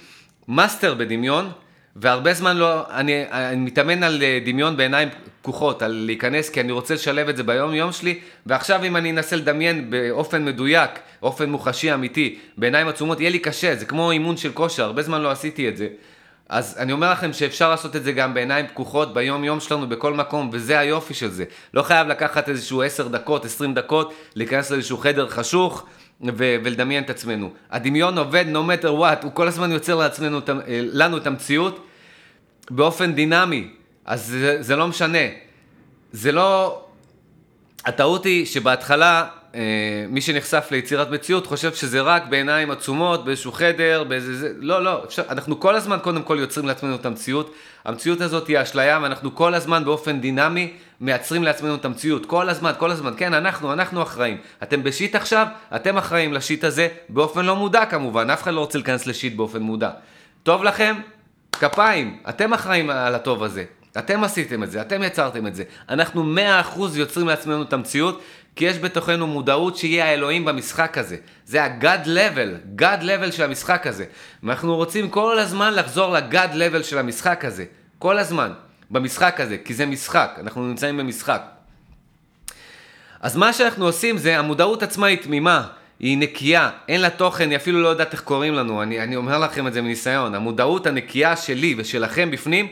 מאסטר 0.49 0.95
בדמיון, 0.95 1.51
והרבה 2.01 2.35
זמן 2.35 2.57
לא, 2.57 2.83
אני, 2.91 3.25
אני 3.31 3.57
מתאמן 3.57 4.03
על 4.03 4.23
אה, 4.23 4.39
דמיון 4.45 4.77
בעיניים 4.77 5.09
פקוחות, 5.43 5.83
על 5.83 6.03
להיכנס, 6.07 6.51
כי 6.51 6.61
אני 6.61 6.73
רוצה 6.73 6.95
לשלב 6.95 7.29
את 7.29 7.37
זה 7.37 7.43
ביום 7.43 7.75
יום 7.75 7.93
שלי, 7.93 8.19
ועכשיו 8.47 8.85
אם 8.85 8.97
אני 8.97 9.11
אנסה 9.11 9.37
לדמיין 9.37 9.91
באופן 9.91 10.45
מדויק, 10.45 10.91
אופן 11.23 11.51
מוחשי 11.51 11.95
אמיתי, 11.95 12.39
בעיניים 12.57 12.89
עצומות, 12.89 13.21
יהיה 13.21 13.31
לי 13.31 13.39
קשה, 13.39 13.77
זה 13.77 13.87
כמו 13.87 14.11
אימון 14.11 14.37
של 14.37 14.53
כושר, 14.53 14.85
הרבה 14.85 15.03
זמן 15.03 15.23
לא 15.23 15.31
עשיתי 15.31 15.69
את 15.69 15.77
זה. 15.77 15.89
אז 16.49 16.77
אני 16.79 16.93
אומר 16.93 17.13
לכם 17.13 17.33
שאפשר 17.33 17.71
לעשות 17.71 17.97
את 17.97 18.05
זה 18.05 18.13
גם 18.13 18.35
בעיניים 18.35 18.67
פקוחות 18.67 19.15
ביום 19.15 19.45
יום 19.45 19.61
שלנו 19.61 19.89
בכל 19.89 20.15
מקום, 20.15 20.51
וזה 20.53 20.79
היופי 20.79 21.15
של 21.15 21.31
זה. 21.31 21.45
לא 21.75 21.83
חייב 21.83 22.09
לקחת 22.09 22.49
איזשהו 22.49 22.83
10 22.83 23.09
דקות, 23.09 23.45
20 23.45 23.75
דקות, 23.75 24.15
להיכנס 24.35 24.71
לאיזשהו 24.71 24.99
חדר 24.99 25.29
חשוך 25.29 25.87
ו- 26.27 26.57
ולדמיין 26.65 27.05
את 27.05 27.11
עצמנו. 27.11 27.51
הדמיון 27.71 28.19
עובד 28.19 28.45
no 28.53 28.59
matter 28.71 28.87
what, 28.87 29.25
הוא 29.25 29.33
כל 29.35 29.49
הזמן 29.49 29.73
יוצר 29.73 29.95
לעצמנו, 29.95 30.41
לנו 30.69 31.17
את 31.17 31.27
המציאות 31.27 31.88
באופן 32.70 33.12
דינמי, 33.12 33.68
אז 34.04 34.26
זה, 34.26 34.62
זה 34.62 34.76
לא 34.76 34.88
משנה. 34.88 35.18
זה 36.12 36.33
לא... 36.33 36.81
הטעות 37.85 38.24
היא 38.24 38.46
שבהתחלה 38.46 39.26
אה, 39.54 39.61
מי 40.09 40.20
שנחשף 40.20 40.68
ליצירת 40.70 41.11
מציאות 41.11 41.46
חושב 41.46 41.74
שזה 41.74 42.00
רק 42.00 42.26
בעיניים 42.26 42.70
עצומות, 42.70 43.24
באיזשהו 43.24 43.52
חדר, 43.52 44.04
באיזה... 44.09 44.37
זה, 44.37 44.52
לא, 44.59 44.85
לא, 44.85 45.04
אפשר, 45.04 45.22
אנחנו 45.28 45.61
כל 45.61 45.76
הזמן 45.76 45.98
קודם 46.02 46.22
כל 46.22 46.37
יוצרים 46.40 46.66
לעצמנו 46.66 46.94
את 46.94 47.07
המציאות. 47.07 47.54
המציאות 47.85 48.20
הזאת 48.20 48.48
היא 48.48 48.62
אשליה 48.62 48.98
ואנחנו 49.02 49.35
כל 49.35 49.54
הזמן 49.54 49.85
באופן 49.85 50.20
דינמי 50.20 50.72
מייצרים 51.00 51.42
לעצמנו 51.42 51.74
את 51.74 51.85
המציאות. 51.85 52.26
כל 52.26 52.48
הזמן, 52.48 52.72
כל 52.78 52.90
הזמן. 52.90 53.12
כן, 53.16 53.35
אנחנו, 53.35 53.72
אנחנו 53.72 54.02
אחראים. 54.02 54.37
אתם 54.62 54.83
בשיט 54.83 55.14
עכשיו, 55.14 55.46
אתם 55.76 55.96
אחראים 55.96 56.33
לשיט 56.33 56.64
הזה 56.64 56.88
באופן 57.09 57.44
לא 57.44 57.57
מודע 57.57 57.85
כמובן, 57.85 58.31
אף 58.31 58.42
אחד 58.42 58.54
לא 58.54 58.61
רוצה 58.61 58.78
להיכנס 58.78 59.07
לשיט 59.07 59.35
באופן 59.35 59.62
מודע. 59.62 59.90
טוב 60.42 60.64
לכם? 60.64 60.96
כפיים, 61.61 62.18
אתם 62.29 62.53
אחראים 62.53 62.90
על 62.90 63.14
הטוב 63.14 63.42
הזה. 63.42 63.64
אתם 63.99 64.25
עשיתם 64.25 64.62
את 64.62 64.71
זה, 64.71 64.81
אתם 64.81 65.03
יצרתם 65.03 65.47
את 65.47 65.55
זה. 65.55 65.64
אנחנו 65.88 66.35
100% 66.75 66.81
יוצרים 66.94 67.29
לעצמנו 67.29 67.62
את 67.62 67.73
המציאות, 67.73 68.23
כי 68.57 68.64
יש 68.64 68.79
בתוכנו 68.79 69.27
מודעות 69.27 69.77
שיהיה 69.77 70.05
האלוהים 70.05 70.44
במשחק 70.44 70.99
הזה. 70.99 71.16
זה 71.44 71.64
ה-God 71.64 72.07
level, 72.07 72.81
God 72.81 73.03
level 73.03 73.33
של 73.33 73.44
המשחק 73.44 73.87
הזה. 73.87 74.05
ואנחנו 74.42 74.77
רוצים 74.77 75.11
כל 75.11 75.38
הזמן 75.38 75.75
לחזור 75.75 76.12
ל-God 76.12 76.53
level 76.53 76.83
של 76.83 76.99
המשחק 76.99 77.44
הזה. 77.44 77.64
כל 77.99 78.18
הזמן. 78.18 78.53
במשחק 78.90 79.40
הזה, 79.40 79.57
כי 79.64 79.75
זה 79.75 79.87
משחק, 79.87 80.31
אנחנו 80.40 80.68
נמצאים 80.68 80.97
במשחק. 80.97 81.42
אז 83.21 83.37
מה 83.37 83.53
שאנחנו 83.53 83.85
עושים 83.85 84.18
זה, 84.18 84.38
המודעות 84.38 84.83
עצמה 84.83 85.07
היא 85.07 85.18
תמימה, 85.23 85.66
היא 86.01 86.19
נקייה, 86.19 86.71
אין 86.89 87.01
לה 87.01 87.11
תוכן, 87.11 87.51
היא 87.51 87.57
אפילו 87.57 87.83
לא 87.83 87.89
יודעת 87.89 88.13
איך 88.13 88.21
קוראים 88.21 88.55
לנו, 88.55 88.83
אני, 88.83 89.01
אני 89.01 89.17
אומר 89.17 89.39
לכם 89.39 89.67
את 89.67 89.73
זה 89.73 89.83
מניסיון. 89.83 90.35
המודעות 90.35 90.87
הנקייה 90.87 91.37
שלי 91.37 91.75
ושלכם 91.79 92.31
בפנים, 92.31 92.69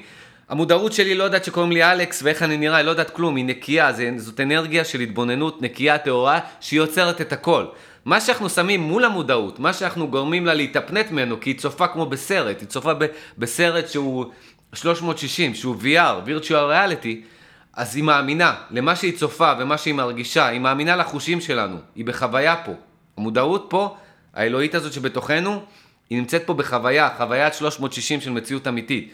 המודעות 0.49 0.93
שלי 0.93 1.15
לא 1.15 1.25
יודעת 1.25 1.45
שקוראים 1.45 1.73
לי 1.73 1.85
אלכס 1.85 2.23
ואיך 2.23 2.43
אני 2.43 2.57
נראה, 2.57 2.77
היא 2.77 2.85
לא 2.85 2.91
יודעת 2.91 3.11
כלום, 3.11 3.37
היא 3.37 3.45
נקייה, 3.45 3.93
זה, 3.93 4.11
זאת 4.17 4.41
אנרגיה 4.41 4.85
של 4.85 5.01
התבוננות 5.01 5.62
נקייה 5.62 5.99
טהורה 5.99 6.41
שהיא 6.61 6.81
יוצרת 6.81 7.21
את 7.21 7.33
הכל. 7.33 7.65
מה 8.05 8.21
שאנחנו 8.21 8.51
שמים 8.51 8.81
מול 8.81 9.05
המודעות, 9.05 9.59
מה 9.59 9.73
שאנחנו 9.73 10.09
גורמים 10.09 10.47
לה 10.47 10.55
להתאפנט 10.55 11.11
ממנו, 11.11 11.41
כי 11.41 11.51
היא 11.51 11.59
צופה 11.59 11.89
כמו 11.89 12.07
בסרט, 12.07 12.61
היא 12.61 12.69
צופה 12.69 12.95
ב, 12.95 13.07
בסרט 13.39 13.89
שהוא 13.89 14.27
360, 14.75 15.55
שהוא 15.55 15.77
VR, 15.83 16.29
virtual 16.29 16.51
reality, 16.51 17.27
אז 17.73 17.97
היא 17.97 18.05
מאמינה 18.05 18.55
למה 18.71 18.97
שהיא 18.97 19.19
צופה 19.19 19.53
ומה 19.59 19.79
שהיא 19.79 19.95
מרגישה, 19.95 20.47
היא 20.47 20.61
מאמינה 20.61 20.97
לחושים 20.97 21.41
שלנו, 21.41 21.77
היא 21.95 22.05
בחוויה 22.05 22.57
פה. 22.57 22.73
המודעות 23.16 23.66
פה, 23.68 23.96
האלוהית 24.35 24.74
הזאת 24.74 24.92
שבתוכנו, 24.92 25.62
היא 26.11 26.18
נמצאת 26.18 26.46
פה 26.46 26.55
בחוויה, 26.55 27.09
חוויית 27.16 27.55
360 27.55 28.20
של 28.20 28.31
מציאות 28.31 28.68
אמיתית. 28.68 29.12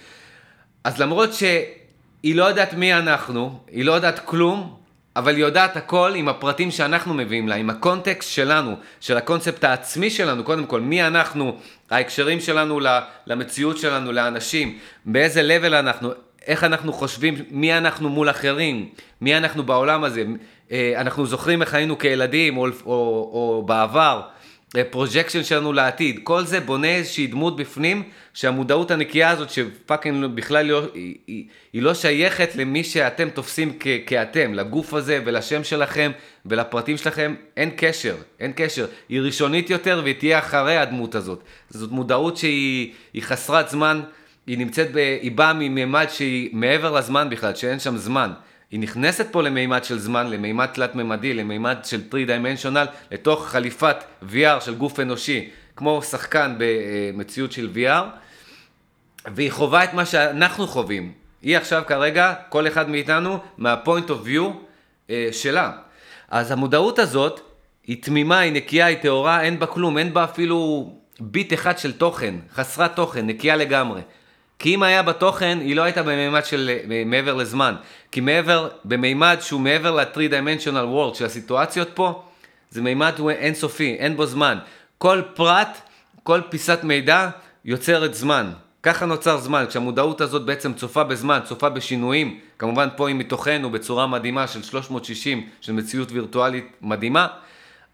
אז 0.85 1.01
למרות 1.01 1.35
שהיא 1.35 2.37
לא 2.37 2.45
יודעת 2.45 2.75
מי 2.75 2.95
אנחנו, 2.95 3.59
היא 3.71 3.85
לא 3.85 3.93
יודעת 3.93 4.19
כלום, 4.19 4.77
אבל 5.17 5.35
היא 5.35 5.45
יודעת 5.45 5.77
הכל 5.77 6.13
עם 6.15 6.29
הפרטים 6.29 6.71
שאנחנו 6.71 7.15
מביאים 7.15 7.49
לה, 7.49 7.55
עם 7.55 7.71
הקונטקסט 7.71 8.31
שלנו, 8.31 8.77
של 9.01 9.17
הקונספט 9.17 9.65
העצמי 9.65 10.11
שלנו, 10.11 10.45
קודם 10.45 10.67
כל, 10.67 10.81
מי 10.81 11.03
אנחנו, 11.03 11.59
ההקשרים 11.91 12.41
שלנו 12.41 12.81
למציאות 13.27 13.79
שלנו, 13.79 14.13
לאנשים, 14.13 14.79
באיזה 15.05 15.43
level 15.43 15.75
אנחנו, 15.75 16.11
איך 16.47 16.65
אנחנו 16.65 16.93
חושבים, 16.93 17.35
מי 17.51 17.79
אנחנו 17.79 18.09
מול 18.09 18.31
אחרים, 18.31 18.89
מי 19.21 19.37
אנחנו 19.37 19.63
בעולם 19.63 20.05
הזה, 20.05 20.25
אנחנו 20.97 21.27
זוכרים 21.27 21.63
איך 21.63 21.75
היינו 21.75 21.99
כילדים 21.99 22.57
או, 22.57 22.67
או, 22.67 22.93
או 23.33 23.63
בעבר, 23.67 24.23
projection 24.91 25.45
שלנו 25.45 25.73
לעתיד, 25.73 26.21
כל 26.23 26.45
זה 26.45 26.61
בונה 26.61 26.97
איזושהי 26.97 27.27
דמות 27.27 27.57
בפנים, 27.57 28.03
שהמודעות 28.35 28.91
הנקייה 28.91 29.31
הזאת, 29.31 29.51
ש 29.51 29.68
fucking 29.68 30.27
בכלל 30.35 30.67
לא, 30.67 30.83
היא, 30.95 31.15
היא, 31.27 31.45
היא 31.73 31.83
לא 31.83 31.95
שייכת 31.95 32.57
למי 32.57 32.85
שאתם 32.85 33.31
תופסים 33.31 33.77
כ, 33.81 33.87
כאתם, 34.07 34.55
לגוף 34.55 34.95
הזה 34.95 35.21
ולשם 35.25 35.65
שלכם 35.65 36.13
ולפרטים 36.47 36.97
שלכם, 36.97 37.35
אין 37.57 37.71
קשר, 37.77 38.17
אין 38.41 38.53
קשר. 38.57 38.87
היא 39.09 39.21
ראשונית 39.21 39.71
יותר 39.71 40.01
והיא 40.05 40.15
תהיה 40.19 40.39
אחרי 40.39 40.77
הדמות 40.77 41.15
הזאת. 41.15 41.43
זאת 41.71 41.91
מודעות 41.91 42.37
שהיא 42.37 42.93
חסרת 43.21 43.69
זמן, 43.69 44.01
היא 44.47 44.59
נמצאת, 44.59 44.89
ב, 44.93 44.97
היא 44.97 45.33
באה 45.33 45.53
מממד 45.53 46.07
שהיא 46.09 46.51
מעבר 46.53 46.91
לזמן 46.91 47.31
בכלל, 47.31 47.55
שאין 47.55 47.79
שם 47.79 47.97
זמן. 47.97 48.33
היא 48.73 48.81
נכנסת 48.81 49.27
פה 49.31 49.43
למימד 49.43 49.85
של 49.85 49.99
זמן, 49.99 50.31
למימד 50.31 50.67
תלת-ממדי, 50.67 51.35
למימד 51.35 51.79
של 51.85 52.01
3-dimensional, 52.11 52.87
לתוך 53.11 53.49
חליפת 53.49 53.97
VR 54.31 54.61
של 54.61 54.75
גוף 54.75 55.01
אנושי, 55.01 55.51
כמו 55.77 56.03
שחקן 56.03 56.55
במציאות 56.59 57.53
של 57.53 57.71
VR, 57.75 58.05
והיא 59.35 59.53
חווה 59.53 59.85
את 59.85 59.95
מה 59.95 60.07
שאנחנו 60.07 60.67
חווים. 60.67 61.13
היא 61.43 61.57
עכשיו 61.57 61.83
כרגע, 61.87 62.35
כל 62.49 62.67
אחד 62.67 62.91
מאיתנו, 62.91 63.39
מה-point 63.59 64.09
of 64.09 64.27
view 64.27 64.43
אה, 65.11 65.29
שלה. 65.33 65.73
אז 66.31 66.51
המודעות 66.51 66.99
הזאת, 66.99 67.41
היא 67.87 68.03
תמימה, 68.03 68.39
היא 68.39 68.53
נקייה, 68.53 68.87
היא 68.87 68.97
טהורה, 68.97 69.43
אין 69.43 69.59
בה 69.59 69.67
כלום, 69.67 69.99
אין 69.99 70.15
בה 70.15 70.25
אפילו 70.25 70.91
ביט 71.21 71.53
אחד 71.53 71.79
של 71.79 71.93
תוכן, 71.93 72.35
חסרת 72.55 72.97
תוכן, 72.97 73.27
נקייה 73.27 73.57
לגמרי. 73.57 74.01
כי 74.59 74.75
אם 74.75 74.83
היה 74.83 75.03
בתוכן, 75.03 75.59
היא 75.61 75.77
לא 75.77 75.83
הייתה 75.83 76.03
במימד 76.03 76.45
של 76.45 76.79
מעבר 77.07 77.35
לזמן. 77.35 77.75
כי 78.13 78.21
מעבר, 78.21 78.69
במימד 78.85 79.37
שהוא 79.41 79.61
מעבר 79.61 79.91
ל-3-dimensional 79.91 80.87
world 80.95 81.15
של 81.15 81.25
הסיטואציות 81.25 81.89
פה, 81.95 82.23
זה 82.71 82.83
מימד 82.83 83.13
אינסופי, 83.29 83.97
אין 83.99 84.17
בו 84.17 84.27
זמן. 84.27 84.59
כל 84.99 85.23
פרט, 85.35 85.79
כל 86.23 86.41
פיסת 86.49 86.85
מידע 86.85 87.29
יוצרת 87.65 88.15
זמן. 88.15 88.53
ככה 88.83 89.07
נוצר 89.07 89.39
זמן, 89.39 89.65
כשהמודעות 89.69 90.21
הזאת 90.21 90.45
בעצם 90.45 90.75
צופה 90.75 91.05
בזמן, 91.05 91.41
צופה 91.45 91.69
בשינויים, 91.69 92.41
כמובן 92.59 92.89
פה 92.97 93.09
היא 93.09 93.17
מתוכנו 93.17 93.71
בצורה 93.71 94.07
מדהימה 94.07 94.47
של 94.47 94.63
360, 94.63 95.49
של 95.61 95.73
מציאות 95.73 96.13
וירטואלית 96.13 96.67
מדהימה, 96.81 97.27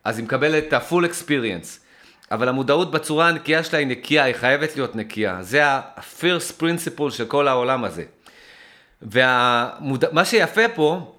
אז 0.05 0.19
היא 0.19 0.25
מקבלת 0.25 0.65
את 0.69 0.73
ה-full 0.73 1.05
experience. 1.05 1.79
אבל 2.31 2.49
המודעות 2.49 2.91
בצורה 2.91 3.29
הנקייה 3.29 3.65
שלה 3.65 3.79
היא 3.79 3.87
נקייה, 3.87 4.25
היא 4.25 4.35
חייבת 4.35 4.77
להיות 4.77 4.97
נקייה. 4.97 5.43
זה 5.43 5.67
ה-first 5.67 6.63
principle 6.63 7.11
של 7.11 7.25
כל 7.25 7.49
העולם 7.49 7.85
הזה. 7.85 8.05
ומה 9.03 9.81
והמוד... 9.81 10.05
שיפה 10.25 10.69
פה, 10.75 11.15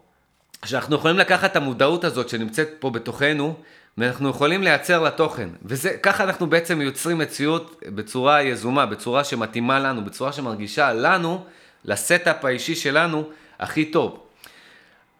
שאנחנו 0.65 0.95
יכולים 0.95 1.17
לקחת 1.17 1.51
את 1.51 1.55
המודעות 1.55 2.03
הזאת 2.03 2.29
שנמצאת 2.29 2.69
פה 2.79 2.89
בתוכנו, 2.89 3.55
ואנחנו 3.97 4.29
יכולים 4.29 4.63
לייצר 4.63 5.01
לה 5.01 5.11
תוכן. 5.11 5.49
וככה 5.65 6.23
אנחנו 6.23 6.47
בעצם 6.47 6.81
יוצרים 6.81 7.17
מציאות 7.17 7.81
בצורה 7.85 8.41
יזומה, 8.41 8.85
בצורה 8.85 9.23
שמתאימה 9.23 9.79
לנו, 9.79 10.05
בצורה 10.05 10.33
שמרגישה 10.33 10.93
לנו, 10.93 11.45
לסטאפ 11.85 12.45
האישי 12.45 12.75
שלנו, 12.75 13.29
הכי 13.59 13.85
טוב. 13.85 14.23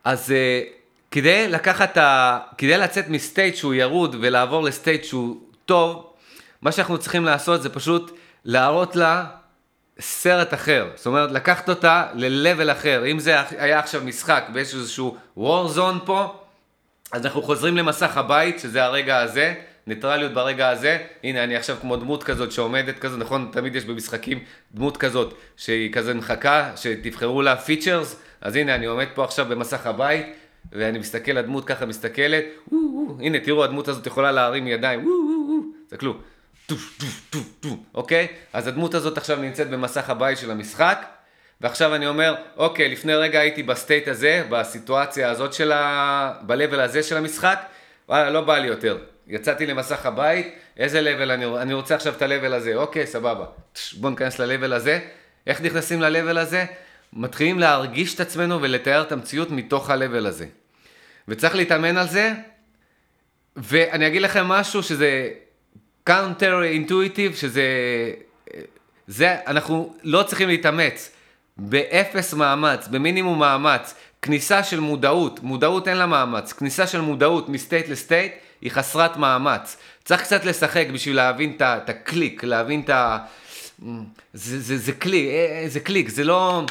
אז 0.04 0.30
uh, 0.30 0.34
כדי 1.12 1.48
לקחת, 1.48 1.98
ה... 1.98 2.40
כדי 2.58 2.78
לצאת 2.78 3.10
מסטייט 3.10 3.56
שהוא 3.56 3.74
ירוד 3.74 4.16
ולעבור 4.20 4.64
לסטייט 4.64 5.04
שהוא 5.04 5.38
טוב, 5.66 6.14
מה 6.62 6.72
שאנחנו 6.72 6.98
צריכים 6.98 7.26
לעשות 7.26 7.62
זה 7.62 7.70
פשוט 7.70 8.18
להראות 8.46 8.96
לה 8.96 9.26
סרט 10.00 10.54
אחר. 10.54 10.88
זאת 10.96 11.06
אומרת, 11.06 11.32
לקחת 11.32 11.70
אותה 11.70 12.08
ל-level 12.14 12.72
אחר. 12.72 13.06
אם 13.12 13.20
זה 13.20 13.36
היה 13.58 13.80
עכשיו 13.80 14.02
משחק 14.04 14.44
ויש 14.54 14.74
איזשהו 14.76 15.18
war 15.38 15.76
zone 15.76 16.06
פה, 16.06 16.34
אז 17.12 17.26
אנחנו 17.26 17.42
חוזרים 17.42 17.78
למסך 17.78 18.18
הבית, 18.18 18.60
שזה 18.60 18.84
הרגע 18.84 19.18
הזה, 19.18 19.54
ניטרליות 19.88 20.34
ברגע 20.34 20.70
הזה. 20.70 20.98
הנה, 21.24 21.44
אני 21.44 21.56
עכשיו 21.56 21.78
כמו 21.82 21.96
דמות 21.96 22.24
כזאת 22.24 22.52
שעומדת 22.52 23.00
כזאת, 23.00 23.20
נכון? 23.20 23.50
תמיד 23.52 23.76
יש 23.76 23.86
במשחקים 23.86 24.40
דמות 24.74 24.98
כזאת 24.98 25.34
שהיא 25.58 25.94
כזה 25.94 26.14
מחכה, 26.14 26.72
שתבחרו 26.76 27.42
לה 27.42 27.56
features. 27.56 28.16
אז 28.42 28.56
הנה, 28.56 28.76
אני 28.76 28.86
עומד 28.86 29.08
פה 29.14 29.24
עכשיו 29.24 29.46
במסך 29.50 29.88
הבית, 29.88 30.26
ואני 30.72 31.00
מסתכל, 31.00 31.38
הדמות 31.38 31.66
ככה 31.66 31.86
מסתכלת, 31.86 32.46
הנה, 33.20 33.40
תראו, 33.40 33.64
הדמות 33.64 33.88
הזאת 33.88 34.08
יכולה 34.08 34.32
להרים 34.32 34.68
ידיים, 34.68 35.10
תסתכלו, 35.86 36.18
אוקיי? 37.94 38.28
אז 38.54 38.68
הדמות 38.68 38.94
הזאת 38.94 39.18
עכשיו 39.18 39.38
נמצאת 39.38 39.70
במסך 39.70 40.10
הבית 40.10 40.38
של 40.38 40.52
המשחק, 40.52 41.06
ועכשיו 41.62 41.96
אני 41.96 42.08
אומר, 42.08 42.36
אוקיי, 42.58 42.90
לפני 42.90 43.16
רגע 43.16 43.40
הייתי 43.40 43.64
ב 43.64 43.71
state 43.71 44.08
הזה, 44.08 44.44
בסיטואציה 44.50 45.30
הזאת 45.30 45.54
של 45.54 45.72
ה... 45.72 46.34
ב-level 46.42 46.80
הזה 46.80 47.04
של 47.04 47.18
המשחק, 47.18 47.60
וואלה, 48.10 48.30
לא 48.30 48.42
בא 48.42 48.58
לי 48.58 48.68
יותר. 48.68 48.98
יצאתי 49.28 49.66
למסך 49.66 50.06
הבית, 50.06 50.56
איזה 50.78 51.02
level 51.02 51.34
אני, 51.34 51.46
אני 51.46 51.74
רוצה 51.74 51.96
עכשיו 51.96 52.14
את 52.14 52.22
ה-level 52.22 52.54
הזה, 52.54 52.76
אוקיי, 52.76 53.08
סבבה. 53.08 53.46
בואו 53.94 54.12
ניכנס 54.12 54.40
ל-level 54.40 54.74
הזה. 54.74 55.00
איך 55.48 55.62
נכנסים 55.62 56.02
ל-level 56.02 56.40
הזה? 56.40 56.66
מתחילים 57.14 57.60
להרגיש 57.60 58.16
את 58.16 58.20
עצמנו 58.20 58.62
ולתאר 58.62 59.02
את 59.02 59.12
המציאות 59.12 59.52
מתוך 59.52 59.90
ה-level 59.90 60.28
הזה. 60.28 60.46
וצריך 61.28 61.56
להתאמן 61.56 61.98
על 61.98 62.08
זה, 62.08 62.32
ואני 63.56 64.08
אגיד 64.08 64.22
לכם 64.22 64.46
משהו 64.46 64.84
שזה 64.84 65.30
counter 66.10 66.64
intuitive, 66.64 67.36
שזה... 67.36 67.64
זה, 69.08 69.36
אנחנו 69.48 69.94
לא 70.04 70.24
צריכים 70.24 70.48
להתאמץ. 70.48 71.12
באפס 71.58 72.34
מאמץ, 72.34 72.88
במינימום 72.88 73.40
מאמץ, 73.40 73.94
כניסה 74.22 74.64
של 74.64 74.80
מודעות, 74.80 75.44
מודעות 75.44 75.88
אין 75.88 75.98
לה 75.98 76.06
מאמץ, 76.06 76.54
כניסה 76.54 76.88
של 76.88 77.02
מודעות 77.02 77.50
מ 77.50 77.56
state 77.56 77.90
ל 77.90 77.97
state 77.97 78.34
היא 78.62 78.72
חסרת 78.72 79.18
מאמץ. 79.18 79.78
צריך 80.04 80.22
קצת 80.22 80.46
לשחק 80.46 80.88
בשביל 80.94 81.16
להבין 81.16 81.58
את 81.60 81.90
הקליק, 81.90 82.44
להבין 82.44 82.82
את 82.82 82.90
ה... 82.90 83.18
זה, 84.34 84.60
זה, 84.60 84.78
זה 84.78 84.92
קליק, 84.92 85.30
אה, 85.30 85.64
זה 85.68 85.80
קליק, 85.80 86.10
זה 86.10 86.24
לא... 86.24 86.64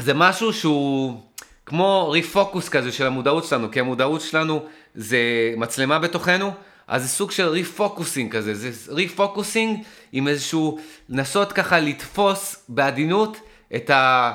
זה 0.00 0.14
משהו 0.14 0.52
שהוא 0.52 1.20
כמו 1.66 2.10
refocus 2.10 2.68
כזה 2.68 2.92
של 2.92 3.06
המודעות 3.06 3.44
שלנו, 3.44 3.70
כי 3.70 3.80
המודעות 3.80 4.20
שלנו 4.20 4.66
זה 4.94 5.18
מצלמה 5.56 5.98
בתוכנו, 5.98 6.52
אז 6.90 7.02
זה 7.02 7.08
סוג 7.08 7.30
של 7.30 7.48
refocusing 7.48 8.32
כזה, 8.36 8.54
זה 8.54 8.92
refocusing 8.92 9.82
עם 10.12 10.28
איזשהו, 10.28 10.78
לנסות 11.08 11.52
ככה 11.52 11.80
לתפוס 11.80 12.56
בעדינות 12.68 13.36
את 13.76 13.90
ה... 13.90 14.32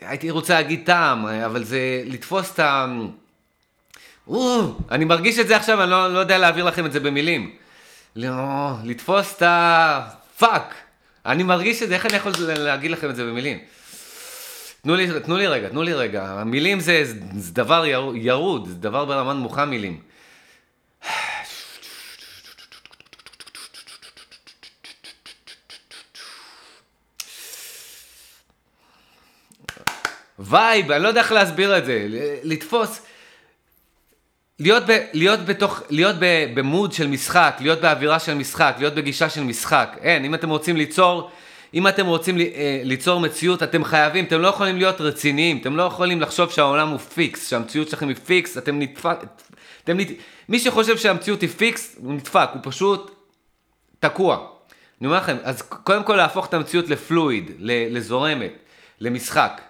הייתי 0.00 0.30
רוצה 0.30 0.54
להגיד 0.54 0.82
טעם, 0.86 1.26
אבל 1.26 1.64
זה 1.64 2.02
לתפוס 2.04 2.52
את 2.54 2.58
ה... 2.58 2.86
או, 4.28 4.74
אני 4.90 5.04
מרגיש 5.04 5.38
את 5.38 5.48
זה 5.48 5.56
עכשיו, 5.56 5.82
אני 5.82 5.90
לא, 5.90 6.14
לא 6.14 6.18
יודע 6.18 6.38
להעביר 6.38 6.64
לכם 6.64 6.86
את 6.86 6.92
זה 6.92 7.00
במילים. 7.00 7.50
לא, 8.16 8.70
לתפוס 8.84 9.36
את 9.36 9.42
ה... 9.42 10.08
fuck. 10.38 10.74
אני 11.26 11.42
מרגיש 11.42 11.82
את 11.82 11.88
זה, 11.88 11.94
איך 11.94 12.06
אני 12.06 12.16
יכול 12.16 12.32
להגיד 12.38 12.90
לכם 12.90 13.10
את 13.10 13.16
זה 13.16 13.24
במילים? 13.24 13.58
תנו 14.82 14.94
לי, 14.94 15.20
תנו 15.20 15.36
לי 15.36 15.46
רגע, 15.46 15.68
תנו 15.68 15.82
לי 15.82 15.94
רגע. 15.94 16.24
המילים 16.26 16.80
זה, 16.80 17.04
זה 17.36 17.52
דבר 17.52 17.84
ירוד, 18.14 18.68
זה 18.68 18.74
דבר 18.74 19.04
ברמה 19.04 19.32
נמוכה 19.32 19.64
מילים. 19.64 20.00
vibe, 30.38 30.92
אני 30.92 31.02
לא 31.02 31.08
יודע 31.08 31.20
איך 31.20 31.32
להסביר 31.32 31.78
את 31.78 31.84
זה, 31.84 32.06
לתפוס, 32.42 33.02
להיות, 34.58 34.82
ב, 34.86 34.98
להיות 35.12 35.40
בתוך, 35.40 35.82
להיות 35.90 36.16
ב 36.54 36.62
mode 36.62 36.92
של 36.92 37.06
משחק, 37.06 37.56
להיות 37.60 37.80
באווירה 37.80 38.18
של 38.18 38.34
משחק, 38.34 38.76
להיות 38.78 38.94
בגישה 38.94 39.30
של 39.30 39.42
משחק, 39.42 39.96
אין, 40.00 40.24
אם 40.24 40.34
אתם 40.34 40.48
רוצים 40.48 40.76
ליצור 40.76 41.30
אם 41.74 41.88
אתם 41.88 42.06
רוצים 42.06 42.38
אה, 42.38 42.80
ליצור 42.84 43.20
מציאות, 43.20 43.62
אתם 43.62 43.84
חייבים, 43.84 44.24
אתם 44.24 44.40
לא 44.40 44.48
יכולים 44.48 44.76
להיות 44.76 45.00
רציניים, 45.00 45.58
אתם 45.58 45.76
לא 45.76 45.82
יכולים 45.82 46.20
לחשוב 46.20 46.50
שהעולם 46.50 46.88
הוא 46.88 46.98
פיקס, 46.98 47.50
שהמציאות 47.50 47.88
שלכם 47.88 48.08
היא 48.08 48.16
פיקס, 48.16 48.58
אתם 48.58 48.78
נדפק, 48.78 49.16
אתם 49.84 49.96
נת... 49.96 50.08
מי 50.48 50.58
שחושב 50.58 50.96
שהמציאות 50.96 51.40
היא 51.40 51.48
פיקס, 51.48 51.96
הוא 51.98 52.12
נדפק, 52.12 52.48
הוא 52.52 52.60
פשוט 52.62 53.10
תקוע. 54.00 54.46
אני 55.00 55.06
אומר 55.06 55.16
לכם, 55.16 55.36
אז 55.42 55.62
קודם 55.62 56.02
כל 56.04 56.16
להפוך 56.16 56.46
את 56.46 56.54
המציאות 56.54 56.88
ל 56.88 56.97
fluid, 56.97 57.50
לזורמת, 57.58 58.52
למשחק. 59.00 59.60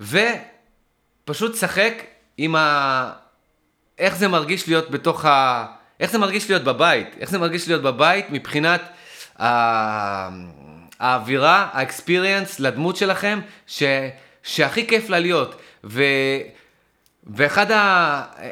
ופשוט 0.00 1.56
שחק 1.56 1.92
עם 2.36 2.56
ה... 2.56 3.12
איך 3.98 4.16
זה 4.16 4.28
מרגיש 4.28 4.68
להיות 4.68 4.90
בתוך 4.90 5.24
ה... 5.24 5.66
איך 6.00 6.10
זה 6.10 6.18
מרגיש 6.18 6.50
להיות 6.50 6.64
בבית? 6.64 7.08
איך 7.20 7.30
זה 7.30 7.38
מרגיש 7.38 7.68
להיות 7.68 7.82
בבית 7.82 8.30
מבחינת 8.30 8.82
ה... 9.42 10.28
האווירה, 11.00 11.68
האקספיריאנס 11.72 12.60
לדמות 12.60 12.96
שלכם, 12.96 13.40
ש... 13.66 13.82
שהכי 14.42 14.86
כיף 14.86 15.08
לה 15.08 15.18
להיות. 15.18 15.60
ו... 15.84 16.02
ואחד 17.26 17.66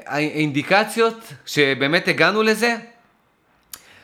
האינדיקציות 0.07 1.32
שבאמת 1.46 2.09
הגענו 2.09 2.42
לזה, 2.42 2.76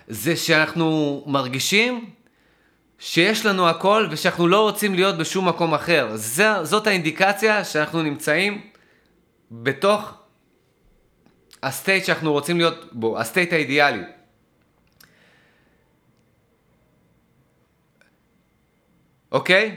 זה 0.08 0.36
שאנחנו 0.36 1.22
מרגישים 1.26 2.10
שיש 2.98 3.46
לנו 3.46 3.68
הכל 3.68 4.06
ושאנחנו 4.10 4.48
לא 4.48 4.60
רוצים 4.60 4.94
להיות 4.94 5.18
בשום 5.18 5.48
מקום 5.48 5.74
אחר. 5.74 6.08
זה, 6.14 6.64
זאת 6.64 6.86
האינדיקציה 6.86 7.64
שאנחנו 7.64 8.02
נמצאים 8.02 8.60
בתוך 9.50 10.14
ה 11.62 11.69
state 11.69 12.04
שאנחנו 12.04 12.32
רוצים 12.32 12.56
להיות 12.58 12.92
בו, 12.92 13.18
ה 13.18 13.24
state 13.24 13.52
האידיאלי. 13.52 14.02
אוקיי? 19.32 19.76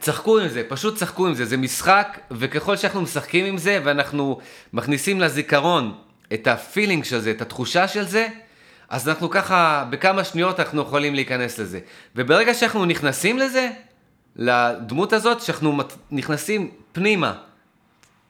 שחקו 0.00 0.38
עם 0.38 0.48
זה, 0.48 0.62
פשוט 0.68 0.96
שחקו 0.96 1.26
עם 1.26 1.34
זה, 1.34 1.44
זה 1.44 1.56
משחק, 1.56 2.20
וככל 2.30 2.76
שאנחנו 2.76 3.02
משחקים 3.02 3.46
עם 3.46 3.58
זה, 3.58 3.80
ואנחנו 3.84 4.38
מכניסים 4.72 5.20
לזיכרון 5.20 5.98
את 6.34 6.46
הפילינג 6.46 7.04
של 7.04 7.18
זה, 7.18 7.30
את 7.30 7.42
התחושה 7.42 7.88
של 7.88 8.04
זה, 8.04 8.28
אז 8.88 9.08
אנחנו 9.08 9.30
ככה, 9.30 9.84
בכמה 9.90 10.24
שניות 10.24 10.60
אנחנו 10.60 10.82
יכולים 10.82 11.14
להיכנס 11.14 11.58
לזה. 11.58 11.80
וברגע 12.16 12.54
שאנחנו 12.54 12.84
נכנסים 12.84 13.38
לזה, 13.38 13.70
לדמות 14.36 15.12
הזאת, 15.12 15.40
שאנחנו 15.40 15.78
נכנסים 16.10 16.70
פנימה, 16.92 17.34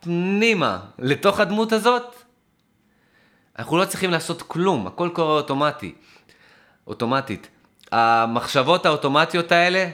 פנימה, 0.00 0.78
לתוך 0.98 1.40
הדמות 1.40 1.72
הזאת, 1.72 2.14
אנחנו 3.58 3.78
לא 3.78 3.84
צריכים 3.84 4.10
לעשות 4.10 4.42
כלום, 4.42 4.86
הכל 4.86 5.10
קורה 5.12 5.32
אוטומטי, 5.32 5.94
אוטומטית. 6.86 7.48
המחשבות 7.92 8.86
האוטומטיות 8.86 9.52
האלה, 9.52 9.90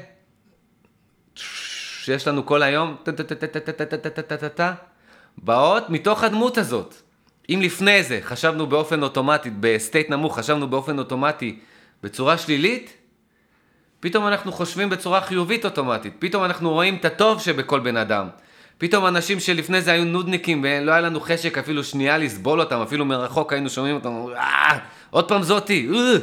שיש 1.34 2.28
לנו 2.28 2.46
כל 2.46 2.62
היום, 2.62 2.96
באות 5.38 5.90
מתוך 5.90 6.24
הדמות 6.24 6.58
הזאת. 6.58 7.03
אם 7.50 7.60
לפני 7.62 8.02
זה 8.02 8.20
חשבנו 8.22 8.66
באופן 8.66 9.02
אוטומטי, 9.02 9.50
ב 9.60 9.68
state 9.68 10.10
נמוך, 10.10 10.38
חשבנו 10.38 10.68
באופן 10.68 10.98
אוטומטי 10.98 11.58
בצורה 12.02 12.38
שלילית, 12.38 12.96
פתאום 14.00 14.26
אנחנו 14.26 14.52
חושבים 14.52 14.90
בצורה 14.90 15.20
חיובית 15.20 15.64
אוטומטית. 15.64 16.12
פתאום 16.18 16.44
אנחנו 16.44 16.70
רואים 16.70 16.96
את 16.96 17.04
הטוב 17.04 17.40
שבכל 17.40 17.80
בן 17.80 17.96
אדם. 17.96 18.28
פתאום 18.78 19.06
אנשים 19.06 19.40
שלפני 19.40 19.80
זה 19.80 19.92
היו 19.92 20.04
נודניקים 20.04 20.64
ולא 20.64 20.92
היה 20.92 21.00
לנו 21.00 21.20
חשק 21.20 21.58
אפילו 21.58 21.84
שנייה 21.84 22.18
לסבול 22.18 22.60
אותם, 22.60 22.80
אפילו 22.80 23.04
מרחוק 23.04 23.52
היינו 23.52 23.70
שומעים 23.70 23.94
אותם, 23.94 24.14
אה, 24.36 24.78
עוד 25.10 25.28
פעם 25.28 25.42
זאתי, 25.42 25.88
אה. 25.94 26.18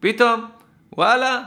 פתאום, 0.00 0.46
וואלה, 0.96 1.40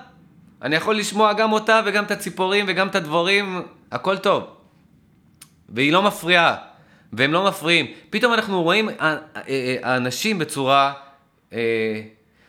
אני 0.62 0.76
יכול 0.76 0.96
לשמוע 0.96 1.34
גם 1.34 1.52
אותה 1.52 1.82
וגם 1.86 2.04
את 2.04 2.12
הציפורים 2.12 2.66
וגם 2.68 2.88
את 2.88 2.96
הדבורים, 2.96 3.62
הכל 3.92 4.18
טוב. 4.18 4.44
והיא 5.70 5.94
לא 5.94 6.02
מפריעה. 6.02 6.56
והם 7.14 7.34
לא 7.34 7.48
מפריעים. 7.48 7.86
פתאום 8.10 8.34
אנחנו 8.34 8.64
רואים 8.64 8.90
האנשים 9.84 10.40
בצורה... 10.40 10.94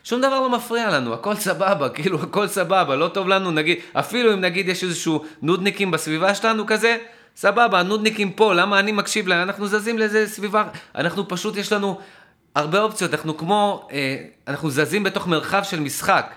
שום 0.09 0.20
דבר 0.20 0.40
לא 0.40 0.50
מפריע 0.50 0.90
לנו, 0.90 1.14
הכל 1.14 1.34
סבבה, 1.34 1.88
כאילו 1.94 2.22
הכל 2.22 2.48
סבבה, 2.48 2.96
לא 2.96 3.09
טוב 3.09 3.28
לנו, 3.28 3.50
נגיד, 3.50 3.78
אפילו 3.92 4.32
אם 4.32 4.40
נגיד 4.40 4.68
יש 4.68 4.84
איזשהו 4.84 5.24
נודניקים 5.42 5.90
בסביבה 5.90 6.34
שלנו 6.34 6.66
כזה, 6.66 6.96
סבבה, 7.36 7.80
הנודניקים 7.80 8.32
פה, 8.32 8.54
למה 8.54 8.78
אני 8.78 8.92
מקשיב 8.92 9.28
להם? 9.28 9.42
אנחנו 9.42 9.66
זזים 9.66 9.98
לאיזה 9.98 10.26
סביבה, 10.26 10.64
אנחנו 10.94 11.28
פשוט, 11.28 11.56
יש 11.56 11.72
לנו 11.72 11.98
הרבה 12.54 12.82
אופציות, 12.82 13.14
אנחנו 13.14 13.36
כמו, 13.36 13.88
אה, 13.92 14.16
אנחנו 14.48 14.70
זזים 14.70 15.02
בתוך 15.02 15.26
מרחב 15.26 15.62
של 15.62 15.80
משחק. 15.80 16.34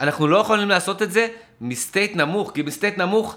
אנחנו 0.00 0.28
לא 0.28 0.36
יכולים 0.36 0.68
לעשות 0.68 1.02
את 1.02 1.12
זה 1.12 1.28
מ 1.60 1.69
state 1.69 2.16
נמוך, 2.16 2.50
כי 2.54 2.62
מ 2.62 2.68
state 2.68 2.98
נמוך, 2.98 3.36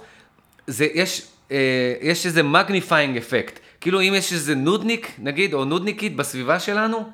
זה, 0.67 0.87
יש, 0.93 1.21
אה, 1.51 1.93
יש 2.01 2.25
איזה 2.25 2.43
magnifying 2.43 3.17
effect. 3.17 3.59
כאילו 3.81 4.01
אם 4.01 4.13
יש 4.15 4.33
איזה 4.33 4.55
נודניק, 4.55 5.11
נגיד, 5.19 5.53
או 5.53 5.65
נודניקית 5.65 6.15
בסביבה 6.15 6.59
שלנו, 6.59 7.09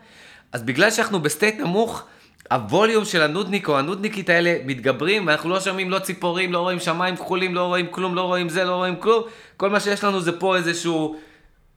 אז 0.52 0.64
בגלל 0.64 0.92
שאנחנו 0.92 1.20
ב 1.20 1.26
state 1.26 1.60
נמוך, 1.60 2.04
הווליום 2.52 3.06
של 3.06 3.22
הנודניק 3.22 3.68
או 3.70 3.80
הנודניקית 3.80 4.30
האלה 4.30 4.56
מתגברים, 4.66 5.28
ואנחנו 5.28 5.50
לא 5.50 5.60
שומעים 5.60 5.92
לא 5.92 6.00
ציפורים, 6.00 6.54
לא 6.54 6.60
רואים 6.60 6.80
שמיים 6.80 7.16
כחולים, 7.16 7.56
לא 7.56 7.66
רואים 7.66 7.88
כלום, 7.92 8.16
לא 8.16 8.22
רואים 8.22 8.50
זה, 8.50 8.64
לא 8.64 8.76
רואים 8.76 8.96
כלום. 8.96 9.24
כל 9.58 9.70
מה 9.70 9.80
שיש 9.80 10.04
לנו 10.04 10.22
זה 10.22 10.40
פה 10.40 10.56
איזשהו 10.56 11.16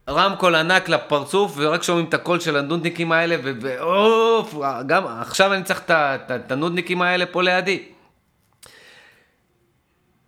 רמקול 0.09 0.55
ענק 0.55 0.89
לפרצוף, 0.89 1.55
ורק 1.57 1.83
שומעים 1.83 2.07
את 2.07 2.15
הקול 2.15 2.41
של 2.41 2.57
הנודניקים 2.57 3.13
האלה, 3.13 3.37
ואוף, 3.43 4.55
גם 4.87 5.07
עכשיו 5.07 5.53
אני 5.53 5.63
צריך 5.63 5.83
את 5.91 6.53
הנודניקים 6.53 7.03
האלה 7.03 7.27
פה 7.27 7.43
לידי. 7.43 7.83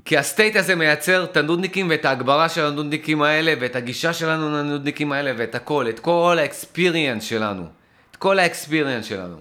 כי 0.05 0.19
ה 0.19 0.25
state 0.25 0.57
הזה 0.57 0.75
מייצר 0.75 1.25
את 1.25 1.37
הנודניקים 1.37 1.91
ואת 1.91 2.05
ההגברה 2.05 2.49
של 2.49 2.65
הנודניקים 2.65 3.23
האלה 3.23 3.55
ואת 3.61 3.77
הגישה 3.77 4.13
שלנו 4.13 4.51
לנודניקים 4.51 5.13
האלה 5.13 5.33
ואת 5.37 5.55
הכל, 5.55 5.89
את 5.89 6.01
כל 6.01 6.37
ה 6.41 6.48
experience 6.48 7.25
שלנו. 7.25 7.67
את 8.11 8.17
כל 8.17 8.39
ה 8.39 8.45
experience 8.45 9.05
שלנו. 9.07 9.37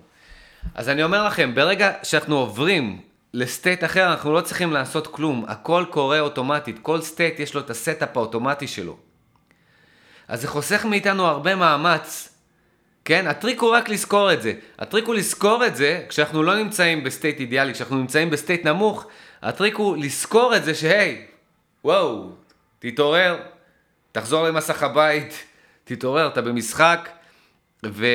אז 0.76 0.90
אני 0.90 1.04
אומר 1.04 1.26
לכם, 1.28 1.56
ברגע 1.56 1.92
שאנחנו 2.04 2.38
עוברים 2.38 3.02
ל 3.34 3.42
state 3.42 3.84
אחר, 3.84 4.12
אנחנו 4.12 4.34
לא 4.34 4.42
צריכים 4.42 4.74
לעשות 4.74 5.08
כלום. 5.08 5.46
הכל 5.48 5.86
קורה 5.90 6.20
אוטומטית. 6.20 6.80
כל 6.82 7.02
state 7.02 7.40
יש 7.40 7.54
לו 7.54 7.62
את 7.62 7.70
ה 7.70 7.78
setup 7.78 8.18
האוטומטי 8.18 8.68
שלו. 8.68 8.98
אז 10.28 10.42
זה 10.42 10.48
חוסך 10.48 10.86
מאיתנו 10.86 11.26
הרבה 11.26 11.56
מאמץ. 11.56 12.30
כן? 13.06 13.28
הטריק 13.28 13.60
הוא 13.60 13.72
רק 13.72 13.90
לזכור 13.90 14.34
את 14.34 14.42
זה. 14.42 14.54
הטריק 14.80 15.06
הוא 15.06 15.16
לזכור 15.16 15.66
את 15.66 15.76
זה 15.76 16.04
כשאנחנו 16.10 16.44
לא 16.44 16.56
נמצאים 16.56 17.04
ב 17.04 17.10
state 17.10 17.40
אידיאלי, 17.40 17.74
כשאנחנו 17.74 17.98
נמצאים 17.98 18.30
ב 18.30 18.36
state 18.36 18.66
נמוך, 18.66 19.08
הטריק 19.42 19.76
הוא 19.76 19.98
לזכור 19.98 20.56
את 20.56 20.64
זה 20.64 20.76
שהי, 20.76 21.22
וואו, 21.84 22.30
תתעורר, 22.80 23.40
תחזור 24.12 24.48
למסך 24.48 24.84
הבית, 24.84 25.44
תתעורר, 25.84 26.28
אתה 26.28 26.42
במשחק, 26.42 27.10
ו... 27.86 28.06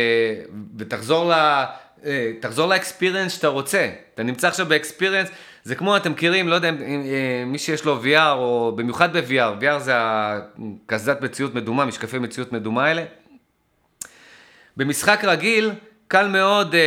ותחזור 0.79 1.31
ל... 1.31 1.65
אה, 2.05 2.33
תחזור 2.41 2.69
ל 2.69 2.75
experience 2.75 3.33
שאתה 3.33 3.49
רוצה. 3.49 3.91
אתה 4.15 4.23
נמצא 4.23 4.49
עכשיו 4.49 4.67
ב 4.67 4.72
experience, 4.72 5.29
זה 5.65 5.75
כמו, 5.75 5.97
אתם 5.97 6.13
מכירים, 6.13 6.49
לא 6.49 6.55
יודע, 6.55 6.69
אה, 6.69 7.45
מי 7.47 7.59
שיש 7.59 7.85
לו 7.85 8.03
VR, 8.05 8.33
או 8.33 8.73
במיוחד 8.77 9.17
ב-VR, 9.17 9.63
VR 9.63 9.79
זה 9.79 9.93
הקסדת 9.97 11.21
מציאות 11.21 11.55
מדומה, 11.55 11.85
משקפי 11.85 12.19
מציאות 12.19 12.53
מדומה 12.53 12.85
האלה. 12.85 13.05
במשחק 14.77 15.25
רגיל, 15.25 15.71
קל 16.09 16.29
מאוד 16.29 16.75
אה, 16.75 16.81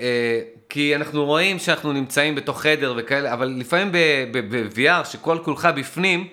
אה, 0.00 0.40
כי 0.68 0.96
אנחנו 0.96 1.24
רואים 1.24 1.58
שאנחנו 1.58 1.92
נמצאים 1.92 2.34
בתוך 2.34 2.62
חדר 2.62 2.94
וכאלה, 2.96 3.32
אבל 3.32 3.54
לפעמים 3.56 3.92
ב-VR, 3.92 5.04
שכל 5.04 5.38
כולך 5.44 5.68
בפנים, 5.76 6.28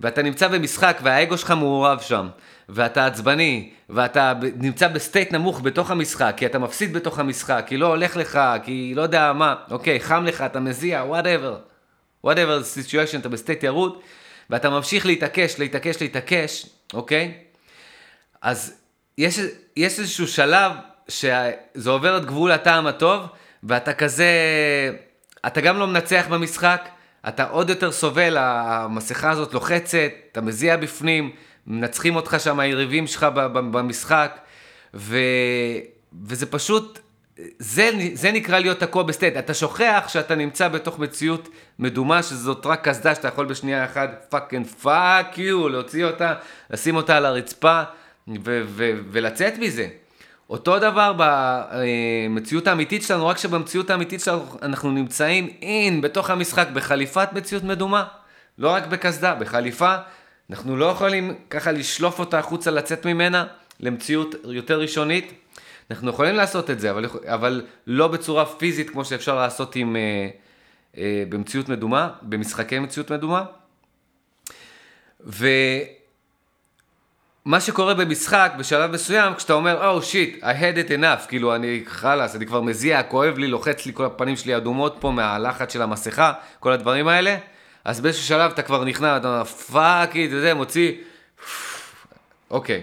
ואתה 0.00 0.22
נמצא 0.22 0.48
במשחק 0.48 0.98
והאגו 1.02 1.38
שלך 1.38 1.50
מעורב 1.50 2.00
שם, 2.00 2.28
ואתה 2.68 3.06
עצבני, 3.06 3.70
ואתה 3.88 4.32
נמצא 4.56 4.88
ב 4.88 4.95
state 4.95 5.32
נמוך 5.32 5.60
בתוך 5.60 5.90
המשחק, 5.90 6.34
כי 6.36 6.46
אתה 6.46 6.58
מפסיד 6.58 6.92
בתוך 6.92 7.18
המשחק, 7.18 7.64
כי 7.66 7.76
לא 7.76 7.86
הולך 7.86 8.16
לך, 8.16 8.40
כי 8.64 8.92
לא 8.96 9.02
יודע 9.02 9.32
מה, 9.32 9.54
אוקיי, 9.70 10.00
חם 10.00 10.24
לך, 10.24 10.40
אתה 10.40 10.60
מזיע, 10.60 11.04
whatever, 11.10 11.56
whatever 12.26 12.62
the 12.62 12.78
situation, 12.78 13.18
אתה 13.20 13.28
ב 13.28 13.34
state 13.34 13.62
ירוד, 13.62 14.00
ואתה 14.50 14.70
ממשיך 14.70 15.06
להתעקש, 15.06 15.58
להתעקש, 15.58 16.00
להתעקש, 16.00 16.66
אוקיי? 16.94 17.34
אז 18.42 18.74
יש, 19.18 19.40
יש 19.76 19.98
איזשהו 19.98 20.28
שלב 20.28 20.72
שזה 21.10 21.90
עובר 21.90 22.16
את 22.16 22.24
גבול 22.24 22.52
הטעם 22.52 22.86
הטוב, 22.86 23.26
ואתה 23.62 23.92
כזה, 23.92 24.32
אתה 25.46 25.60
גם 25.60 25.78
לא 25.78 25.86
מנצח 25.86 26.26
במשחק, 26.30 26.88
אתה 27.28 27.44
עוד 27.44 27.70
יותר 27.70 27.92
סובל, 27.92 28.36
המסכה 28.38 29.30
הזאת 29.30 29.54
לוחצת, 29.54 30.10
אתה 30.32 30.40
מזיע 30.40 30.76
בפנים, 30.76 31.30
מנצחים 31.66 32.16
אותך 32.16 32.36
שם 32.38 32.60
היריבים 32.60 33.06
שלך 33.06 33.26
במשחק, 33.52 34.38
ו, 34.94 35.18
וזה 36.26 36.46
פשוט, 36.46 36.98
זה, 37.58 37.90
זה 38.12 38.32
נקרא 38.32 38.58
להיות 38.58 38.80
תקוע 38.80 39.02
ב 39.02 39.07
state. 39.07 39.36
אתה 39.36 39.54
שוכח 39.54 40.04
שאתה 40.08 40.34
נמצא 40.34 40.68
בתוך 40.68 40.98
מציאות 40.98 41.48
מדומה, 41.78 42.22
שזאת 42.22 42.66
רק 42.66 42.88
קסדה 42.88 43.14
שאתה 43.14 43.28
יכול 43.28 43.46
בשנייה 43.46 43.84
אחת 43.84 44.26
fucking 44.28 44.66
fuck 44.66 45.38
you, 45.38 45.68
להוציא 45.68 46.04
אותה, 46.04 46.34
לשים 46.70 46.96
אותה 46.96 47.16
על 47.16 47.26
הרצפה 47.26 47.82
ו- 48.28 48.62
ו- 48.66 48.98
ולצאת 49.10 49.58
מזה. 49.58 49.88
אותו 50.50 50.78
דבר 50.78 51.12
במציאות 51.16 52.66
האמיתית 52.66 53.02
שלנו, 53.02 53.26
רק 53.26 53.38
שבמציאות 53.38 53.90
האמיתית 53.90 54.20
שלנו 54.20 54.44
אנחנו 54.62 54.90
נמצאים 54.90 55.48
אין, 55.62 56.00
בתוך 56.00 56.30
המשחק, 56.30 56.68
בחליפת 56.72 57.28
מציאות 57.32 57.64
מדומה. 57.64 58.04
לא 58.58 58.70
רק 58.70 58.86
בקסדה, 58.86 59.34
בחליפה. 59.34 59.96
אנחנו 60.50 60.76
לא 60.76 60.84
יכולים 60.84 61.34
ככה 61.50 61.72
לשלוף 61.72 62.18
אותה 62.18 62.38
החוצה, 62.38 62.70
לצאת 62.70 63.06
ממנה 63.06 63.46
למציאות 63.80 64.34
יותר 64.44 64.80
ראשונית. 64.80 65.32
אנחנו 65.90 66.10
יכולים 66.10 66.34
לעשות 66.34 66.70
את 66.70 66.80
זה, 66.80 66.90
אבל, 66.90 67.06
אבל 67.26 67.62
לא 67.86 68.08
בצורה 68.08 68.46
פיזית 68.46 68.90
כמו 68.90 69.04
שאפשר 69.04 69.36
לעשות 69.36 69.76
עם, 69.76 69.96
אה, 69.96 70.28
אה, 70.96 71.24
במציאות 71.28 71.68
מדומה, 71.68 72.08
במשחקי 72.22 72.78
מציאות 72.78 73.10
מדומה. 73.12 73.44
ומה 77.46 77.60
שקורה 77.60 77.94
במשחק, 77.94 78.52
בשלב 78.58 78.90
מסוים, 78.90 79.34
כשאתה 79.34 79.52
אומר, 79.52 79.98
Oh 79.98 80.02
shit, 80.02 80.42
I 80.42 80.44
had 80.44 80.88
it 80.88 80.90
enough, 80.90 81.28
כאילו 81.28 81.54
אני, 81.54 81.82
חלאס, 81.86 82.36
אני 82.36 82.46
כבר 82.46 82.60
מזיע, 82.60 83.02
כואב 83.02 83.38
לי, 83.38 83.46
לוחץ 83.46 83.86
לי, 83.86 83.92
כל 83.94 84.04
הפנים 84.04 84.36
שלי 84.36 84.56
אדומות 84.56 84.96
פה 85.00 85.10
מהלחץ 85.10 85.72
של 85.72 85.82
המסכה, 85.82 86.32
כל 86.60 86.72
הדברים 86.72 87.08
האלה, 87.08 87.36
אז 87.84 88.00
באיזשהו 88.00 88.24
שלב 88.24 88.50
אתה 88.50 88.62
כבר 88.62 88.84
נכנע, 88.84 89.16
אתה 89.16 89.28
אומר, 89.28 89.44
fuck 89.44 90.16
it, 90.16 90.30
וזה, 90.34 90.54
מוציא, 90.54 90.92
אוקיי. 92.50 92.82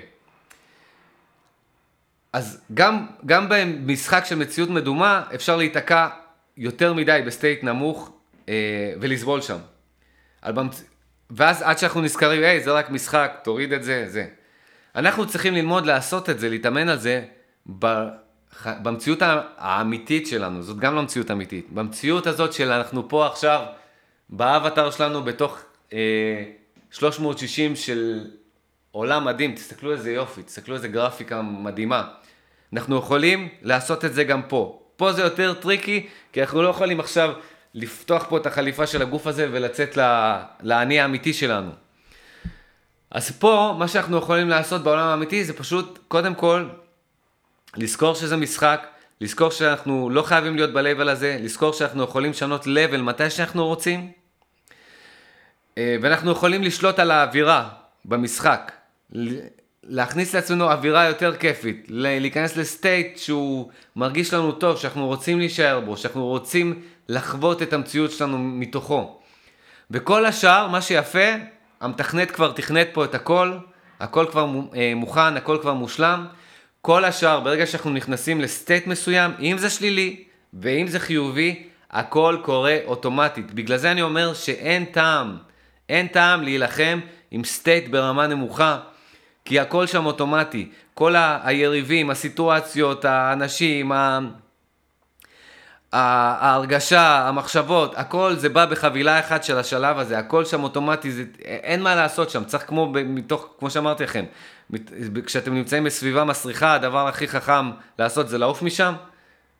אז 2.33 2.61
גם, 2.73 3.05
גם 3.25 3.45
במשחק 3.49 4.25
של 4.25 4.35
מציאות 4.35 4.69
מדומה, 4.69 5.23
אפשר 5.35 5.55
להיתקע 5.55 6.07
יותר 6.57 6.93
מדי 6.93 7.21
ב 7.25 7.32
state 7.32 7.63
נמוך 7.63 8.11
אה, 8.49 8.93
ולסבול 9.01 9.41
שם. 9.41 9.57
במצ... 10.45 10.83
ואז 11.29 11.61
עד 11.61 11.77
שאנחנו 11.77 12.01
נזכרים, 12.01 12.43
היי, 12.43 12.63
זה 12.63 12.71
רק 12.71 12.89
משחק, 12.89 13.39
תוריד 13.43 13.73
את 13.73 13.83
זה, 13.83 14.05
זה. 14.07 14.27
אנחנו 14.97 15.27
צריכים 15.27 15.53
ללמוד 15.53 15.85
לעשות 15.85 16.29
את 16.29 16.39
זה, 16.39 16.49
להתאמן 16.49 16.89
על 16.89 16.97
זה 16.97 17.25
בח... 17.67 18.67
במציאות 18.81 19.19
האמיתית 19.57 20.27
שלנו, 20.27 20.61
זאת 20.63 20.77
גם 20.77 20.95
לא 20.95 21.03
מציאות 21.03 21.31
אמיתית. 21.31 21.67
במציאות 21.71 22.27
הזאת 22.27 22.53
של 22.53 22.71
אנחנו 22.71 23.09
פה 23.09 23.27
עכשיו, 23.27 23.65
באבטר 24.29 24.91
שלנו, 24.91 25.23
בתוך 25.23 25.59
אה, 25.93 26.43
360 26.91 27.75
של 27.75 28.27
עולם 28.91 29.25
מדהים, 29.25 29.55
תסתכלו 29.55 29.91
איזה 29.91 30.11
יופי, 30.11 30.43
תסתכלו 30.43 30.75
איזה 30.75 30.87
גרפיקה 30.87 31.41
מדהימה. 31.41 32.07
אנחנו 32.73 32.97
יכולים 32.97 33.49
לעשות 33.61 34.05
את 34.05 34.13
זה 34.13 34.23
גם 34.23 34.41
פה. 34.47 34.81
פה 34.95 35.11
זה 35.11 35.21
יותר 35.21 35.53
tricky, 35.53 36.07
כי 36.33 36.41
אנחנו 36.41 36.61
לא 36.61 36.67
יכולים 36.67 36.99
עכשיו 36.99 37.33
לפתוח 37.73 38.25
פה 38.29 38.37
את 38.37 38.45
החליפה 38.45 38.87
של 38.87 39.01
הגוף 39.01 39.27
הזה 39.27 39.47
ולצאת 39.51 39.97
לאני 40.63 40.99
האמיתי 40.99 41.33
שלנו. 41.33 41.71
אז 43.11 43.31
פה, 43.31 43.75
מה 43.79 43.87
שאנחנו 43.87 44.17
יכולים 44.17 44.49
לעשות 44.49 44.83
בעולם 44.83 45.07
האמיתי 45.07 45.43
זה 45.43 45.53
פשוט, 45.53 45.99
קודם 46.07 46.35
כל, 46.35 46.69
לזכור 47.77 48.15
שזה 48.15 48.37
משחק, 48.37 48.87
לזכור 49.21 49.51
שאנחנו 49.51 50.09
לא 50.09 50.21
חייבים 50.21 50.55
להיות 50.55 50.73
ב-level 50.73 51.09
הזה, 51.09 51.37
לזכור 51.41 51.73
שאנחנו 51.73 52.03
יכולים 52.03 52.31
לשנות 52.31 52.63
level 52.65 52.97
מתי 52.97 53.29
שאנחנו 53.29 53.65
רוצים, 53.65 54.11
אה, 55.77 55.95
ואנחנו 56.01 56.31
יכולים 56.31 56.63
לשלוט 56.63 56.99
על 56.99 57.11
האווירה 57.11 57.69
במשחק. 58.05 58.71
להכניס 59.83 60.35
לעצמנו 60.35 60.71
אווירה 60.71 61.05
יותר 61.05 61.35
כיפית, 61.35 61.85
להיכנס 61.89 62.57
לסטייט 62.57 63.17
שהוא 63.17 63.71
מרגיש 63.95 64.33
לנו 64.33 64.51
טוב, 64.51 64.77
שאנחנו 64.77 65.07
רוצים 65.07 65.39
להישאר 65.39 65.79
בו, 65.79 65.97
שאנחנו 65.97 66.25
רוצים 66.25 66.81
לחוות 67.09 67.61
את 67.61 67.73
המציאות 67.73 68.11
שלנו 68.11 68.37
מתוכו. 68.37 69.19
וכל 69.91 70.25
השאר, 70.25 70.67
מה 70.67 70.81
שיפה, 70.81 71.29
המתכנת 71.81 72.31
כבר 72.31 72.51
תכנת 72.51 72.87
פה 72.93 73.05
את 73.05 73.15
הכל, 73.15 73.57
הכל 73.99 74.25
כבר 74.31 74.47
אה, 74.75 74.93
מוכן, 74.95 75.37
הכל 75.37 75.57
כבר 75.61 75.73
מושלם. 75.73 76.25
כל 76.81 77.05
השאר, 77.05 77.39
ברגע 77.39 77.65
שאנחנו 77.65 77.91
נכנסים 77.91 78.41
לסטייט 78.41 78.87
מסוים, 78.87 79.31
אם 79.39 79.57
זה 79.57 79.69
שלילי 79.69 80.23
ואם 80.53 80.87
זה 80.87 80.99
חיובי, 80.99 81.63
הכל 81.91 82.37
קורה 82.43 82.77
אוטומטית. 82.85 83.53
בגלל 83.53 83.77
זה 83.77 83.91
אני 83.91 84.01
אומר 84.01 84.33
שאין 84.33 84.85
טעם, 84.85 85.37
אין 85.89 86.07
טעם 86.07 86.43
להילחם 86.43 86.99
עם 87.31 87.43
סטייט 87.43 87.87
ברמה 87.89 88.27
נמוכה. 88.27 88.79
כי 89.45 89.59
הכל 89.59 89.87
שם 89.87 90.05
אוטומטי. 90.05 90.69
כל 90.93 91.15
היריבים, 91.43 92.09
הסיטואציות, 92.09 93.05
האנשים, 93.05 93.91
ה... 93.91 94.19
ההרגשה, 95.93 97.27
המחשבות, 97.27 97.93
הכל 97.97 98.35
זה 98.35 98.49
בא 98.49 98.65
בחבילה 98.65 99.19
אחת 99.19 99.43
של 99.43 99.57
השלב 99.57 99.99
הזה, 99.99 100.17
הכל 100.17 100.45
שם 100.45 100.63
אוטומטי, 100.63 101.11
זה, 101.11 101.23
אין 101.41 101.81
מה 101.81 101.95
לעשות 101.95 102.29
שם, 102.29 102.43
צריך 102.43 102.63
כמו 102.67 102.91
מתוך, 103.05 103.49
כמו 103.59 103.69
שאמרתי 103.69 104.03
לכם, 104.03 104.25
כשאתם 105.25 105.53
נמצאים 105.53 105.83
בסביבה 105.83 106.23
מסריחה, 106.23 106.73
הדבר 106.73 107.07
הכי 107.07 107.27
חכם 107.27 107.71
לעשות 107.99 108.29
זה 108.29 108.37
לעוף 108.37 108.61
משם, 108.61 108.93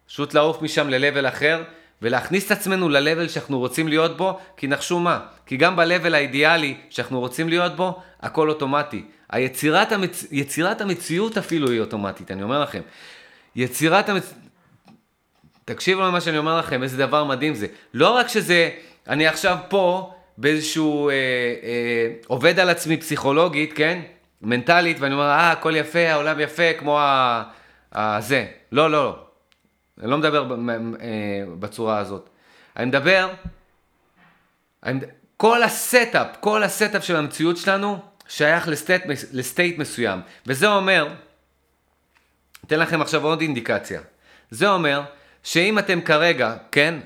פשוט 0.08 0.34
לעוף 0.34 0.62
משם 0.62 0.90
ל-level 0.90 1.28
אחר, 1.28 1.64
ולהכניס 2.02 2.46
את 2.46 2.52
עצמנו 2.52 2.90
ל-level 2.90 3.30
שאנחנו 3.30 3.60
רוצים 3.60 3.88
להיות 3.88 4.18
בו, 4.18 4.40
כי 4.58 4.68
נחשו 4.68 5.00
מה, 5.00 5.20
כי 5.46 5.58
גם 5.58 5.76
ב-level 5.76 6.14
האידיאלי 6.14 6.78
שאנחנו 6.90 7.20
רוצים 7.20 7.50
להיות 7.50 7.76
בו, 7.76 8.02
הכל 8.22 8.50
אוטומטי. 8.50 9.06
היצירת 9.30 9.92
המצ... 9.92 10.26
יצירת 10.32 10.82
המציאות 10.82 11.38
אפילו 11.38 11.70
היא 11.70 11.80
אוטומטית, 11.80 12.32
אני 12.32 12.44
אומר 12.44 12.62
לכם. 12.62 12.82
יצירת 13.56 14.10
המציאות... 14.10 14.47
תקשיבו 15.68 16.02
למה 16.02 16.22
שאני 16.22 16.38
אומר 16.38 16.58
לכם, 16.60 16.84
איזה 16.84 16.98
דבר 16.98 17.24
מדהים 17.24 17.54
זה. 17.54 17.68
לא 17.94 18.10
רק 18.10 18.28
שזה, 18.28 18.70
אני 19.08 19.28
עכשיו 19.28 19.58
פה 19.70 20.14
באיזשהו, 20.38 21.10
אה, 21.10 21.14
אה, 21.14 22.14
עובד 22.28 22.60
על 22.60 22.70
עצמי 22.70 22.98
פסיכולוגית, 22.98 23.74
כן? 23.74 24.02
מנטלית, 24.42 25.00
ואני 25.00 25.14
אומר, 25.14 25.30
אה, 25.30 25.52
הכל 25.52 25.76
יפה, 25.76 26.00
העולם 26.00 26.40
יפה, 26.40 26.74
כמו 26.80 27.00
ה... 27.00 27.44
ה... 27.92 28.22
זה. 28.22 28.46
לא, 28.72 28.92
לא, 28.92 29.06
לא. 29.06 29.20
אני 30.02 30.12
לא 30.12 30.18
מדבר 30.18 30.52
אה, 30.52 30.58
בצורה 31.60 31.98
הזאת. 31.98 32.30
אני 32.78 32.86
מדבר. 32.86 33.30
כל 35.38 35.64
ה 35.64 35.73
setup, 35.73 36.28
כל 36.40 36.64
ה 36.64 36.70
setup 36.70 37.04
של 37.04 37.16
המציאות 37.16 37.58
שלנו, 37.58 38.00
שייך 38.28 38.68
ל 38.68 38.73
state, 38.73 39.04
לסטייט 39.32 39.78
מסוים. 39.78 40.20
וזה 40.46 40.68
אומר, 40.68 41.08
אתן 42.66 42.80
לכם 42.80 43.02
עכשיו 43.02 43.26
עוד 43.26 43.42
אינדיקציה. 43.42 44.02
זה 44.52 44.70
אומר 44.70 45.02
שאם 45.48 45.80
אתם 45.80 46.02
כרגע, 46.02 46.56
כן, 46.72 47.00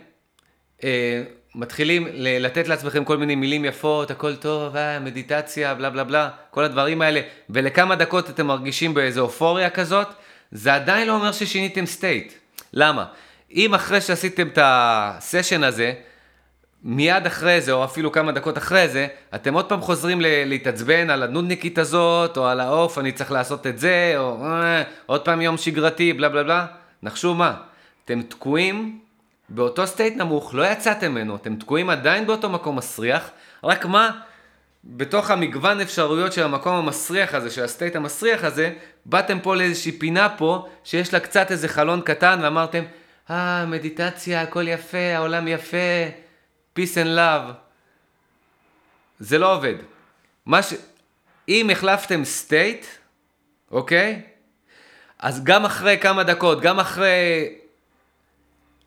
אה, 0.84 1.24
מתחילים 1.56 2.08
לתת 2.14 2.68
לעצמכם 2.68 3.04
כל 3.04 3.18
מיני 3.18 3.36
מילים 3.36 3.66
יפות, 3.66 4.12
הכל 4.12 4.36
טוב, 4.36 4.76
אה, 4.76 5.00
מדיטציה, 5.00 5.76
בלה 5.76 5.90
בלה 5.90 6.04
בלה, 6.04 6.30
כל 6.52 6.64
הדברים 6.64 7.02
האלה, 7.02 7.22
ולכמה 7.50 7.96
דקות 7.96 8.30
אתם 8.30 8.48
מרגישים 8.48 8.94
באיזו 8.94 9.22
אופוריה 9.22 9.70
כזאת, 9.70 10.08
זה 10.52 10.74
עדיין 10.74 11.08
לא 11.08 11.14
אומר 11.14 11.32
ששיניתם 11.32 11.86
סטייט. 11.86 12.34
למה? 12.74 13.06
אם 13.52 13.74
אחרי 13.74 14.02
שעשיתם 14.02 14.48
את 14.48 14.60
הסשן 14.62 15.64
הזה, 15.64 15.94
מיד 16.84 17.26
אחרי 17.26 17.62
זה, 17.62 17.72
או 17.72 17.84
אפילו 17.84 18.12
כמה 18.12 18.32
דקות 18.32 18.58
אחרי 18.58 18.88
זה, 18.88 19.08
אתם 19.36 19.54
עוד 19.54 19.66
פעם 19.70 19.82
חוזרים 19.82 20.22
להתעצבן 20.22 21.10
על 21.10 21.24
הנודניקית 21.24 21.78
הזאת, 21.78 22.38
או 22.38 22.48
על 22.48 22.60
האוף, 22.60 22.98
אני 22.98 23.12
צריך 23.12 23.32
לעשות 23.32 23.68
את 23.68 23.80
זה, 23.80 24.14
או 24.18 24.46
אה, 24.46 24.84
עוד 25.06 25.26
פעם 25.26 25.42
יום 25.42 25.58
שגרתי, 25.58 26.14
בלה 26.14 26.30
בלה 26.30 26.44
בלה. 26.44 26.66
נחשו 27.04 27.36
מה, 27.36 27.56
אתם 28.06 28.22
תקועים 28.22 29.00
באותו 29.50 29.88
state 29.88 30.18
נמוך, 30.18 30.54
לא 30.54 30.64
יצאתם 30.72 31.12
ממנו, 31.12 31.36
אתם 31.36 31.56
תקועים 31.56 31.90
עדיין 31.90 32.28
באותו 32.28 32.50
מקום 32.50 32.76
מסריח, 32.76 33.32
רק 33.64 33.86
מה, 33.86 34.22
בתוך 34.84 35.32
המגוון 35.32 35.82
אפשרויות 35.82 36.34
של 36.34 36.44
המקום 36.44 36.76
המסריח 36.76 37.34
הזה, 37.34 37.52
של 37.52 37.64
ה 37.64 37.69
state 37.69 37.96
המסריח 37.96 38.44
הזה, 38.44 38.74
באתם 39.06 39.40
פה 39.40 39.56
לאיזושהי 39.56 39.92
פינה 39.92 40.30
פה, 40.30 40.70
שיש 40.84 41.14
לה 41.14 41.20
קצת 41.20 41.52
איזה 41.52 41.68
חלון 41.68 42.02
קטן, 42.02 42.40
ואמרתם, 42.44 42.84
אה, 43.30 43.66
מדיטציה, 43.66 44.42
הכל 44.42 44.68
יפה, 44.68 45.16
העולם 45.16 45.48
יפה. 45.48 45.78
peace 46.80 46.96
and 46.96 47.18
love, 47.18 47.54
זה 49.20 49.38
לא 49.38 49.56
עובד. 49.56 49.76
מה 50.46 50.64
ש... 50.64 50.74
אם 51.50 51.70
החלפתם 51.70 52.22
state, 52.22 52.86
אוקיי? 53.72 54.22
אז 55.20 55.44
גם 55.44 55.66
אחרי 55.66 55.98
כמה 55.98 56.24
דקות, 56.24 56.62
גם 56.62 56.80
אחרי 56.80 57.56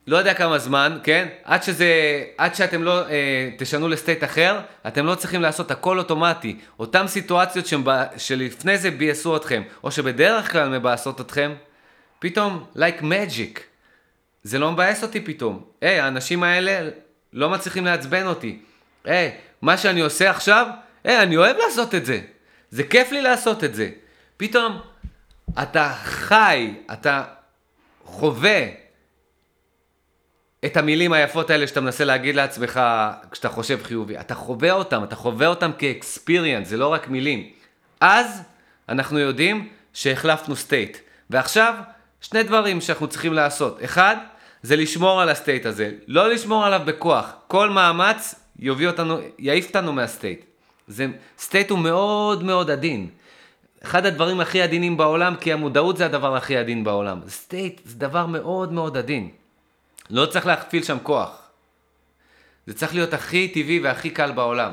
לא 0.07 0.16
יודע 0.16 0.34
כמה 0.34 0.59
זמן, 0.59 0.98
כן? 1.02 1.28
עד 1.44 1.62
שזה, 1.62 1.86
עד 2.38 2.55
שאתם 2.55 2.82
לא 2.82 3.09
אה, 3.09 3.50
תשנו 3.59 3.88
לסטייט 3.88 4.24
אחר, 4.24 4.61
אתם 4.86 5.07
לא 5.07 5.14
צריכים 5.14 5.42
לעשות 5.42 5.70
הכל 5.70 5.98
אוטומטי. 5.98 6.59
אותן 6.78 7.07
סיטואציות 7.07 7.66
שבא, 7.66 8.05
שלפני 8.16 8.78
זה 8.78 8.90
ביאסו 8.90 9.36
אתכם, 9.36 9.62
או 9.84 9.90
שבדרך 9.90 10.52
כלל 10.52 10.68
מבאסות 10.68 11.20
אתכם, 11.20 11.55
פתאום, 12.18 12.64
like 12.76 13.00
magic. 13.00 13.61
זה 14.42 14.59
לא 14.59 14.72
מבאס 14.72 15.02
אותי 15.02 15.20
פתאום. 15.20 15.64
היי, 15.80 16.00
hey, 16.00 16.02
האנשים 16.02 16.42
האלה 16.42 16.90
לא 17.32 17.50
מצליחים 17.50 17.84
לעצבן 17.84 18.26
אותי. 18.26 18.59
היי, 19.05 19.28
hey, 19.28 19.32
מה 19.62 19.76
שאני 19.76 20.00
עושה 20.00 20.30
עכשיו, 20.30 20.66
היי, 21.05 21.18
hey, 21.18 21.22
אני 21.22 21.36
אוהב 21.36 21.57
לעשות 21.57 21.94
את 21.94 22.07
זה. 22.07 22.20
זה 22.70 22.82
כיף 22.82 23.12
לי 23.12 23.22
לעשות 23.22 23.64
את 23.64 23.74
זה. 23.74 23.90
פתאום, 24.36 24.80
אתה 25.62 25.94
חי, 26.02 26.74
אתה 26.92 27.22
חווה 28.05 28.84
את 30.67 30.77
המילים 30.77 31.12
היפות 31.12 31.51
האלה 31.51 31.67
שאתה 31.67 31.81
מנסה 31.81 32.05
להגיד 32.05 32.35
לעצמך 32.35 32.81
כשאתה 33.31 33.49
חושב 33.49 33.79
חיובי. 33.83 34.21
אתה 34.21 34.35
חווה 34.35 34.73
אותם, 34.73 35.05
אתה 35.05 35.17
חווה 35.17 35.47
אותם 35.47 35.71
כאקספיריאנס, 35.79 36.69
זה 36.69 36.77
לא 36.77 36.89
רק 36.89 37.09
מילים. 37.09 37.51
אז 38.01 38.43
אנחנו 38.89 39.19
יודעים 39.19 39.69
שהחלפנו 39.93 40.57
סטייט. 40.57 40.99
ועכשיו, 41.31 41.75
שני 42.21 42.43
דברים 42.43 42.81
שאנחנו 42.81 43.09
צריכים 43.09 43.33
לעשות. 43.33 43.85
אחד, 43.85 44.17
זה 44.62 44.77
לשמור 44.77 45.23
על 45.23 45.29
ה 45.28 45.35
state 45.35 45.66
הזה. 45.67 45.91
לא 46.07 46.31
לשמור 46.31 46.65
עליו 46.65 46.81
בכוח. 46.85 47.33
כל 47.49 47.71
מאמץ 47.71 48.35
יוביל 48.59 48.89
אותנו, 48.89 49.19
יעיף 49.39 49.67
אותנו 49.67 49.93
מה 49.93 50.05
state. 50.05 50.45
זה, 50.89 51.07
state 51.39 51.70
הוא 51.71 51.79
מאוד 51.79 52.43
מאוד 52.43 52.71
עדין. 52.71 53.09
אחד 53.85 54.07
הדברים 54.07 54.41
הכי 54.41 54.62
עדינים 54.62 54.97
בעולם, 54.97 55.35
כי 55.41 55.53
המודעות 55.53 55.97
זה 55.97 56.07
הדבר 56.07 56.37
הכי 56.37 56.57
עדין 56.57 56.85
בעולם. 56.85 57.21
state 57.28 57.80
זה 57.85 57.99
דבר 57.99 58.27
מאוד 58.27 58.73
מאוד 58.73 58.97
עדין. 58.97 59.31
לא 60.11 60.26
צריך 60.26 60.46
להפעיל 60.47 60.82
שם 60.82 60.96
כוח. 61.02 61.44
זה 62.66 62.74
צריך 62.74 62.94
להיות 62.94 63.14
הכי 63.14 63.48
טבעי 63.48 63.80
והכי 63.80 64.11
קל 64.11 64.32
בעולם. 64.32 64.72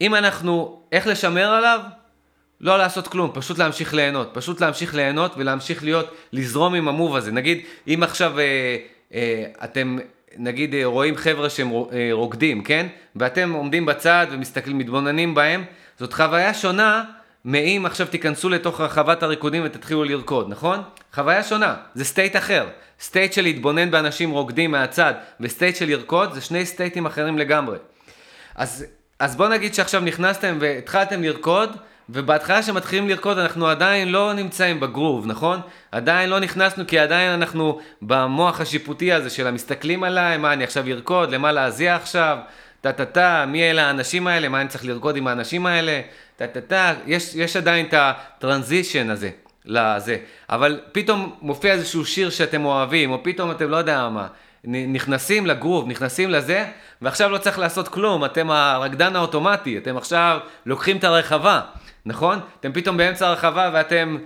אם 0.00 0.14
אנחנו, 0.14 0.82
איך 0.92 1.06
לשמר 1.06 1.52
עליו? 1.52 1.80
לא 2.60 2.78
לעשות 2.78 3.08
כלום, 3.08 3.30
פשוט 3.34 3.58
להמשיך 3.58 3.94
ליהנות. 3.94 4.30
פשוט 4.32 4.60
להמשיך 4.60 4.94
ליהנות 4.94 5.32
ולהמשיך 5.36 5.84
להיות, 5.84 6.14
לזרום 6.32 6.74
עם 6.74 6.88
ה 6.88 6.94
move 6.94 7.16
הזה. 7.16 7.32
נגיד, 7.32 7.60
אם 7.88 8.02
עכשיו 8.02 8.38
אה, 8.38 8.76
אה, 9.14 9.44
אתם, 9.64 9.98
נגיד, 10.36 10.74
אה, 10.74 10.84
רואים 10.84 11.16
חבר'ה 11.16 11.50
שהם 11.50 11.72
אה, 11.72 12.08
רוקדים, 12.12 12.62
כן? 12.62 12.86
ואתם 13.16 13.52
עומדים 13.52 13.86
בצד 13.86 14.26
ומסתכלים, 14.30 14.78
מתבוננים 14.78 15.34
בהם, 15.34 15.64
זאת 15.98 16.12
חוויה 16.12 16.54
שונה 16.54 17.04
מאם 17.46 17.86
עכשיו 17.86 18.06
תיכנסו 18.06 18.48
לתוך 18.48 18.80
רחבת 18.80 19.22
הריקודים 19.22 19.62
ותתחילו 19.64 20.04
לרקוד, 20.04 20.48
נכון? 20.48 20.82
חוויה 21.14 21.42
שונה, 21.42 21.74
זה 21.94 22.04
state 22.04 22.36
אחר. 22.36 22.66
state 23.00 23.32
של 23.32 23.42
להתבונן 23.42 23.90
באנשים 23.90 24.30
רוקדים 24.30 24.70
מהצד 24.70 25.14
ו 25.40 25.46
state 25.46 25.76
של 25.76 25.86
לרקוד 25.88 26.32
זה 26.32 26.40
שני 26.40 26.66
סטייטים 26.66 27.06
אחרים 27.06 27.38
לגמרי. 27.38 27.76
אז, 28.54 28.86
אז 29.18 29.36
בוא 29.36 29.48
נגיד 29.48 29.74
שעכשיו 29.74 30.00
נכנסתם 30.00 30.56
והתחלתם 30.60 31.22
לרקוד 31.22 31.76
ובהתחלה 32.08 32.62
שמתחילים 32.62 33.08
לרקוד 33.08 33.38
אנחנו 33.38 33.68
עדיין 33.68 34.12
לא 34.12 34.32
נמצאים 34.32 34.80
בגרוב, 34.80 35.26
נכון? 35.26 35.60
עדיין 35.92 36.30
לא 36.30 36.40
נכנסנו 36.40 36.86
כי 36.86 36.98
עדיין 36.98 37.30
אנחנו 37.30 37.80
במוח 38.02 38.60
השיפוטי 38.60 39.12
הזה 39.12 39.30
של 39.30 39.46
המסתכלים 39.46 40.04
עליי, 40.04 40.38
מה 40.38 40.52
אני 40.52 40.64
עכשיו 40.64 40.86
ארקוד, 40.86 41.30
למה 41.30 41.52
להזיע 41.52 41.96
עכשיו, 41.96 42.38
טה 42.86 42.92
טה 42.92 43.04
טה, 43.04 43.44
מי 43.48 43.70
אלה 43.70 43.86
האנשים 43.86 44.26
האלה, 44.26 44.48
מה 44.48 44.60
אני 44.60 44.68
צריך 44.68 44.84
לרקוד 44.84 45.16
עם 45.16 45.26
האנשים 45.26 45.66
האלה, 45.66 46.00
טה 46.36 46.46
טה 46.46 46.60
טה, 46.60 46.94
יש, 47.06 47.34
יש 47.34 47.56
עדיין 47.56 47.86
את 47.86 47.94
הטרנזישן 47.96 49.10
הזה. 49.10 49.30
לזה, 49.64 50.16
אבל 50.50 50.80
פתאום 50.92 51.34
מופיע 51.40 51.72
איזשהו 51.72 52.04
שיר 52.04 52.30
שאתם 52.30 52.64
אוהבים, 52.64 53.10
או 53.10 53.22
פתאום 53.22 53.50
אתם 53.50 53.70
לא 53.70 53.76
יודע 53.76 54.08
מה, 54.08 54.26
נכנסים 54.64 55.46
לגרוב, 55.46 55.88
נכנסים 55.88 56.30
לזה, 56.30 56.64
ועכשיו 57.02 57.30
לא 57.30 57.38
צריך 57.38 57.58
לעשות 57.58 57.88
כלום, 57.88 58.24
אתם 58.24 58.50
הרקדן 58.50 59.16
האוטומטי, 59.16 59.78
אתם 59.78 59.96
עכשיו 59.96 60.38
לוקחים 60.66 60.96
את 60.96 61.04
הרחבה, 61.04 61.60
נכון? 62.06 62.38
אתם 62.60 62.72
פתאום 62.72 62.96
באמצע 62.96 63.28
הרחבה 63.28 63.70
ואתם, 63.72 64.16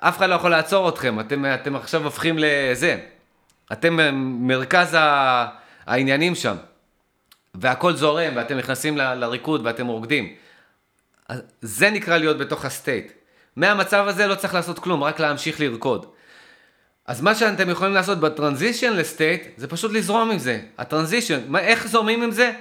אף 0.00 0.18
אחד 0.18 0.28
לא 0.28 0.34
יכול 0.34 0.50
לעצור 0.50 0.88
אתכם, 0.88 1.20
אתם, 1.20 1.44
אתם 1.54 1.76
עכשיו 1.76 2.04
הופכים 2.04 2.36
לזה, 2.38 2.98
אתם 3.72 3.98
מרכז. 4.46 4.96
העניינים 5.88 6.34
שם, 6.34 6.56
והכל 7.60 7.94
זורם, 7.94 8.32
ואתם 8.36 8.56
נכנסים 8.56 8.98
ל... 8.98 9.14
לריקוד 9.14 9.60
ואתם 9.66 9.86
רוקדים. 9.86 10.34
זה 11.60 11.90
נקרא 11.90 12.18
להיות 12.18 12.38
בתוך 12.38 12.64
הסטייט. 12.64 13.12
מהמצב 13.56 14.04
הזה 14.08 14.26
לא 14.26 14.34
צריך 14.34 14.54
לעשות 14.54 14.78
כלום, 14.78 15.04
רק 15.04 15.20
להמשיך 15.20 15.60
לרקוד. 15.60 16.06
אז 17.06 17.20
מה 17.20 17.34
שאתם 17.34 17.70
יכולים 17.70 17.94
לעשות 17.94 18.20
ב 18.20 18.26
transition 18.26 18.92
ל 18.92 18.99
state, 18.99 19.42
זה 19.56 19.68
פשוט 19.68 19.92
לזרום 19.92 20.30
עם 20.30 20.38
זה. 20.38 20.60
ה 20.78 20.84
transition, 20.84 21.56
איך 21.56 21.86
זורמים 21.86 22.22
עם 22.22 22.30
זה? 22.30 22.52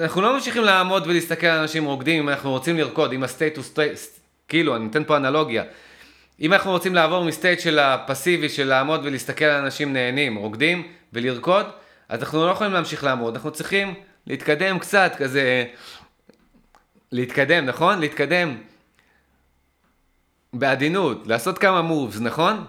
אנחנו 0.00 0.22
לא 0.22 0.34
ממשיכים 0.34 0.64
לעמוד 0.64 1.06
ולהסתכל 1.06 1.46
על 1.46 1.58
אנשים 1.58 1.84
רוקדים 1.84 2.22
אם 2.22 2.28
אנחנו 2.28 2.50
רוצים 2.50 2.78
לרקוד, 2.78 3.12
אם 3.12 3.22
ה 3.22 3.28
state 3.28 3.56
הוא 3.56 3.64
state, 3.64 3.92
כאילו, 4.48 4.76
אני 4.76 4.84
נותן 4.84 5.04
פה 5.04 5.16
אנלוגיה. 5.16 5.64
אם 6.40 6.52
אנחנו 6.52 6.70
רוצים 6.70 6.94
לעבור 6.94 7.24
מ 7.24 7.30
state 7.30 7.60
של 7.60 7.78
הפסיבי, 7.78 8.48
של 8.48 8.64
לעמוד 8.64 9.00
ולהסתכל 9.04 9.44
על 9.44 9.64
אנשים 9.64 9.92
נהנים, 9.92 10.36
רוקדים 10.36 10.88
ולרקוד, 11.12 11.66
אז 12.08 12.20
אנחנו 12.20 12.46
לא 12.46 12.50
יכולים 12.50 12.72
להמשיך 12.72 13.04
לעמוד, 13.04 13.34
אנחנו 13.34 13.50
צריכים 13.50 13.94
להתקדם 14.26 14.78
קצת, 14.78 15.12
כזה... 15.18 15.64
להתקדם, 17.12 17.66
נכון? 17.66 18.00
להתקדם. 18.00 18.56
בעדינות, 20.52 21.26
לעשות 21.26 21.58
כמה 21.58 21.82
moves, 21.82 22.20
נכון? 22.20 22.64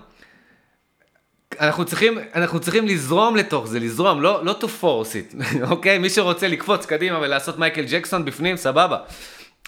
אנחנו 1.60 1.86
צריכים, 1.86 2.18
אנחנו 2.36 2.60
צריכים 2.60 2.88
לזרום 2.88 3.36
לתוך 3.36 3.68
זה, 3.68 3.80
לזרום, 3.80 4.22
לא, 4.22 4.46
לא 4.46 4.56
to 4.62 4.66
force 4.82 5.14
it, 5.14 5.44
אוקיי? 5.72 5.98
מי 5.98 6.10
שרוצה 6.10 6.48
לקפוץ 6.48 6.86
קדימה 6.86 7.20
ולעשות 7.20 7.60
מייקל 7.60 7.86
ג'קסון 7.90 8.26
בפנים, 8.26 8.58
סבבה. 8.58 8.98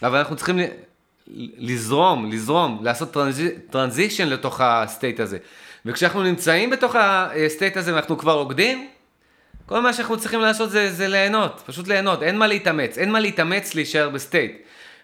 אבל 0.04 0.18
אנחנו 0.18 0.36
צריכים 0.36 0.60
לזרום, 1.58 2.32
לזרום, 2.32 2.80
לעשות 2.82 3.18
transition 3.70 4.28
לתוך 4.28 4.62
ה 4.62 4.71
state 4.71 5.20
הזה. 5.20 5.38
וכשאנחנו 5.86 6.24
נמצאים 6.24 6.70
בתוך 6.70 6.96
ה 6.96 7.09
state 7.09 7.78
הזה 7.78 7.94
ואנחנו 7.94 8.18
כבר 8.18 8.34
רוקדים, 8.34 8.88
כל 9.66 9.80
מה 9.80 9.94
שאנחנו 9.94 10.18
צריכים 10.18 10.40
לעשות 10.40 10.70
זה, 10.72 10.92
זה 10.92 11.08
ליהנות, 11.08 11.64
פשוט 11.66 11.88
ליהנות, 11.88 12.24
אין 12.24 12.38
מה 12.38 12.48
להתאמץ, 12.48 12.98
אין 12.98 13.12
מה 13.12 13.20
להתאמץ 13.20 13.76
להישאר 13.76 14.10
ב 14.10 14.16
state. 14.16 14.52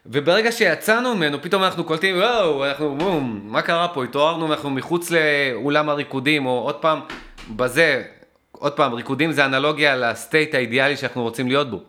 וברגע 0.06 0.52
שיצאנו 0.52 1.16
ממנו, 1.16 1.42
פתאום 1.42 1.64
אנחנו 1.64 1.84
קולטים, 1.84 2.18
וואו, 2.18 2.66
אנחנו, 2.66 2.96
בום, 2.98 3.42
מה 3.44 3.62
קרה 3.62 3.88
פה? 3.88 4.04
התעוררנו 4.04 4.50
ואנחנו 4.50 4.70
מחוץ 4.70 5.12
לאולם 5.12 5.90
הריקודים, 5.90 6.46
או 6.46 6.60
עוד 6.60 6.76
פעם, 6.76 7.00
בזה, 7.50 8.04
עוד 8.52 8.72
פעם, 8.72 8.94
ריקודים 8.94 9.32
זה 9.32 9.46
אנלוגיה 9.46 9.96
לסטייט 9.96 10.56
האידיאלי 10.56 10.98
שאנחנו 10.98 11.24
רוצים 11.24 11.48
להיות 11.48 11.70
בו. 11.70 11.80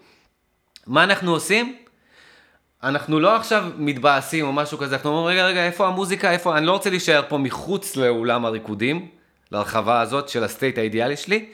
מה 0.86 1.04
אנחנו 1.04 1.32
עושים? 1.32 1.76
אנחנו 2.82 3.20
לא 3.20 3.36
עכשיו 3.36 3.64
מתבאסים 3.76 4.46
או 4.46 4.52
משהו 4.52 4.78
כזה, 4.78 4.96
אנחנו 4.96 5.10
אומרים, 5.10 5.36
רגע, 5.36 5.46
רגע, 5.46 5.66
איפה 5.66 5.86
המוזיקה, 5.86 6.30
איפה, 6.30 6.58
אני 6.58 6.66
לא 6.66 6.72
רוצה 6.72 6.90
להישאר 6.90 7.22
פה 7.28 7.38
מחוץ 7.38 7.96
לאולם 7.96 8.44
הריקודים, 8.44 9.08
לרחבה 9.52 10.00
הזאת 10.00 10.28
של 10.28 10.44
הסטייט 10.44 10.78
האידיאלי 10.78 11.16
שלי. 11.16 11.46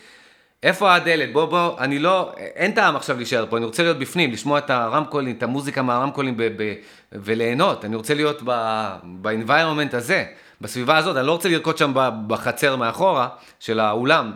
איפה 0.62 0.94
הדלת? 0.94 1.32
בוא, 1.32 1.44
בוא, 1.44 1.78
אני 1.78 1.98
לא, 1.98 2.32
אין 2.36 2.72
טעם 2.72 2.96
עכשיו 2.96 3.16
להישאר 3.16 3.46
פה, 3.50 3.56
אני 3.56 3.64
רוצה 3.64 3.82
להיות 3.82 3.98
בפנים, 3.98 4.32
לשמוע 4.32 4.59
את 4.59 4.70
הרמקולים, 4.70 5.34
את 5.38 5.42
המוזיקה 5.42 5.82
מהרמקולים 5.82 6.36
ב, 6.36 6.42
ב, 6.42 6.74
וליהנות, 7.12 7.84
אני 7.84 7.96
רוצה 7.96 8.14
להיות 8.14 8.42
ב-environment 8.42 9.96
הזה, 9.96 10.24
בסביבה 10.61 10.96
הזאת, 10.96 11.16
אני 11.16 11.26
לא 11.26 11.32
רוצה 11.32 11.48
לרקוד 11.48 11.78
שם 11.78 11.92
בחצר 12.26 12.76
מאחורה 12.76 13.28
של 13.61 13.80
האולם, 13.80 14.32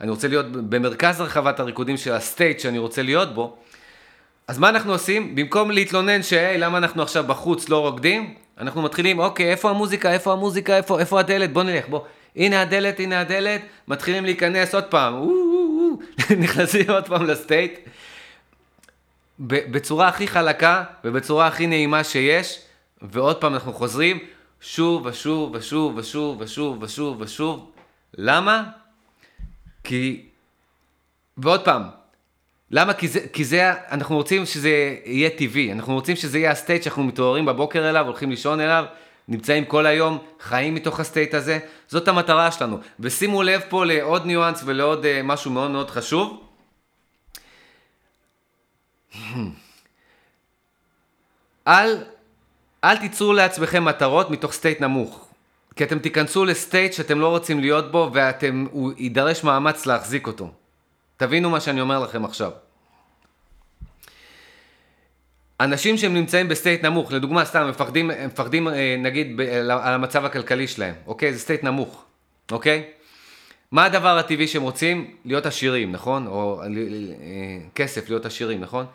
אני 0.00 0.10
רוצה 0.10 0.28
להיות 0.28 0.46
במרכז 0.52 1.20
רחבת 1.20 1.60
הריקודים 1.60 1.96
של 1.96 2.12
הסטייט 2.12 2.60
שאני 2.60 2.78
רוצה 2.78 3.02
להיות 3.02 3.34
בו. 3.34 3.56
אז 4.48 4.58
מה 4.58 4.68
אנחנו 4.68 4.92
עושים? 4.92 5.34
במקום 5.34 5.70
להתלונן 5.70 6.22
שהי, 6.22 6.58
למה 6.58 6.78
אנחנו 6.78 7.02
עכשיו 7.02 7.24
בחוץ 7.26 7.68
לא 7.68 7.78
רוקדים, 7.80 8.34
אנחנו 8.58 8.82
מתחילים, 8.82 9.18
אוקיי, 9.18 9.50
איפה 9.50 9.70
המוזיקה, 9.70 10.12
איפה 10.12 10.32
המוזיקה, 10.32 10.76
איפה, 10.76 11.00
איפה 11.00 11.20
הדלת, 11.20 11.52
בוא 11.52 11.62
נלך, 11.62 11.88
בוא. 11.88 12.00
הנה 12.36 12.62
הדלת, 12.62 13.00
הנה 13.00 13.20
הדלת, 13.20 13.60
מתחילים 13.88 14.24
להיכנס 14.24 14.74
עוד 14.74 14.84
פעם, 14.84 15.28
נכנסים 16.42 16.90
עוד 16.90 17.06
פעם 17.06 17.26
לסטייט, 17.26 17.78
בצורה 19.40 20.08
הכי 20.08 20.28
חלקה 20.28 20.84
ובצורה 21.04 21.46
הכי 21.46 21.66
נעימה 21.66 22.04
שיש, 22.04 22.60
ועוד 23.02 23.36
פעם 23.36 23.54
אנחנו 23.54 23.72
חוזרים 23.72 24.18
שוב 24.60 25.06
ושוב 25.06 25.54
ושוב 25.54 25.96
ושוב 25.96 26.40
ושוב 26.40 26.82
ושוב 26.82 27.20
ושוב. 27.20 27.70
למה? 28.14 28.64
כי... 29.84 30.26
ועוד 31.36 31.64
פעם, 31.64 31.82
למה? 32.70 32.92
כי 32.94 33.08
זה, 33.08 33.20
כי 33.32 33.44
זה, 33.44 33.72
אנחנו 33.90 34.16
רוצים 34.16 34.46
שזה 34.46 34.96
יהיה 35.04 35.30
טבעי, 35.30 35.72
אנחנו 35.72 35.94
רוצים 35.94 36.16
שזה 36.16 36.38
יהיה 36.38 36.50
ה 36.50 36.55
state 36.55 36.82
שאנחנו 36.82 37.04
מתעוררים 37.04 37.46
בבוקר 37.46 37.90
אליו, 37.90 38.06
הולכים 38.06 38.30
לישון 38.30 38.60
אליו, 38.60 38.84
נמצאים 39.30 39.64
כל 39.64 39.86
היום, 39.86 40.18
חיים 40.40 40.74
מתוך 40.74 41.00
ה 41.00 41.06
state 41.06 41.34
הזה, 41.34 41.58
זאת 41.88 42.08
המטרה 42.08 42.52
שלנו. 42.52 42.78
ושימו 43.00 43.42
לב 43.42 43.62
פה 43.68 43.84
לעוד 43.84 44.26
ניואנס 44.26 44.62
ולעוד 44.64 45.04
uh, 45.04 45.08
משהו 45.24 45.50
מאוד 45.50 45.70
מאוד 45.70 45.90
חשוב. 45.90 46.44
אל, 51.68 52.04
אל 52.84 52.96
תיצרו 52.96 53.32
לעצמכם 53.32 53.84
מטרות 53.84 54.30
מתוך 54.30 54.52
state 54.52 54.80
נמוך. 54.80 55.26
כי 55.76 55.84
אתם 55.84 55.98
תיכנסו 55.98 56.44
ל 56.44 56.52
state 56.52 56.92
שאתם 56.92 57.20
לא 57.20 57.28
רוצים 57.28 57.60
להיות 57.60 57.92
בו 57.92 58.10
והוא 58.12 58.92
יידרש 58.96 59.44
מאמץ 59.44 59.86
להחזיק 59.86 60.26
אותו. 60.26 60.50
תבינו 61.16 61.50
מה 61.50 61.60
שאני 61.60 61.80
אומר 61.80 61.98
לכם 61.98 62.24
עכשיו. 62.24 62.50
אנשים 65.60 65.96
שהם 65.96 66.14
נמצאים 66.14 66.48
ב 66.48 66.54
state 66.54 66.84
נמוך, 66.84 67.12
לדוגמה 67.12 67.44
סתם, 67.44 67.68
מפחדים, 67.68 68.10
מפחדים 68.26 68.68
אה, 68.68 68.96
נגיד 68.98 69.36
ב, 69.36 69.40
על 69.40 69.94
המצב 69.94 70.24
הכלכלי 70.24 70.68
שלהם, 70.68 70.94
אוקיי? 71.06 71.32
זה 71.32 71.38
state 71.38 71.64
נמוך, 71.64 72.04
אוקיי? 72.52 72.82
מה 73.72 73.84
הדבר 73.84 74.18
הטבעי 74.18 74.48
שהם 74.48 74.62
רוצים? 74.62 75.10
להיות 75.24 75.46
עשירים, 75.46 75.92
נכון? 75.92 76.26
או 76.26 76.62
אה, 76.62 76.66
כסף, 77.74 78.08
להיות 78.08 78.26
עשירים, 78.26 78.60
נכון? 78.60 78.86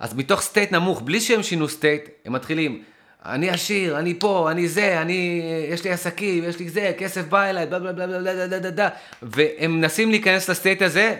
אז 0.00 0.14
מתוך 0.14 0.40
state 0.40 0.72
נמוך, 0.72 1.02
בלי 1.02 1.20
שהם 1.20 1.42
שינו 1.42 1.68
state, 1.68 2.08
הם 2.24 2.32
מתחילים, 2.32 2.82
אני 3.24 3.50
עשיר, 3.50 3.98
אני 3.98 4.14
פה, 4.18 4.50
אני 4.50 4.68
זה, 4.68 5.02
אני, 5.02 5.42
יש 5.70 5.84
לי 5.84 5.90
עסקים, 5.90 6.44
יש 6.44 6.58
לי 6.58 6.68
זה, 6.68 6.92
כסף 6.98 7.24
בא 7.24 7.44
אליי, 7.44 7.66
בלה 7.66 7.78
בלה 7.78 7.92
בלה 7.92 8.06
בלה 8.06 8.34
בלה 8.34 8.60
בלה 8.60 8.70
בלה 8.70 8.88
והם 9.22 9.76
מנסים 9.76 10.10
להיכנס 10.10 10.50
ל 10.50 10.55
state 10.55 10.82
הזה, 10.82 11.16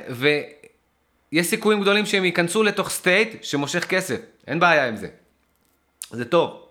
ויש 1.35 1.47
סיכויים 1.47 1.80
גדולים 1.80 2.07
שהם 2.07 2.24
ייכנסו 2.24 2.62
לתוך 2.62 2.91
state 2.90 3.44
שמושך 3.45 3.85
כסף. 3.85 4.20
אין 4.47 4.61
בעיה 4.61 4.89
עם 4.89 4.97
זה. 4.97 5.09
זה 6.11 6.24
טוב. 6.24 6.66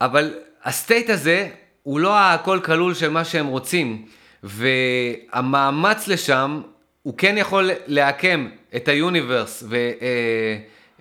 אבל 0.00 0.34
ה 0.64 0.72
state 0.72 1.10
הזה 1.10 1.48
הוא 1.82 2.00
לא 2.00 2.18
הכל 2.18 2.60
כלול 2.64 2.94
של 2.94 3.08
מה 3.08 3.24
שהם 3.24 3.46
רוצים, 3.46 4.06
והמאמץ 4.42 6.08
לשם, 6.08 6.62
הוא 7.02 7.18
כן 7.18 7.38
יכול 7.38 7.70
לעקם 7.86 8.48
את 8.76 8.88
ה 8.88 8.96
universe 8.96 9.64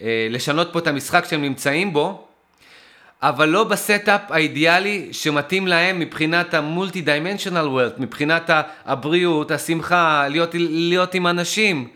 ולשנות 0.02 0.68
אה, 0.68 0.74
פה 0.74 0.80
את 0.80 0.88
המשחק 0.88 1.26
שהם 1.30 1.42
נמצאים 1.42 1.94
בו, 1.94 2.25
אבל 3.22 3.50
לא 3.50 3.64
ב 3.64 3.73
setup 3.73 4.22
האידיאלי 4.30 5.08
שמתאים 5.12 5.68
להם 5.68 6.00
מבחינת 6.00 6.54
ה 6.54 7.02
multi-dimensional 7.02 7.68
world, 7.68 7.94
מבחינת 7.98 8.50
הבריאות, 8.86 9.52
השמחה, 9.52 10.28
להיות, 10.28 10.50
להיות 10.60 11.14
עם 11.14 11.28
אנשים. 11.28 11.88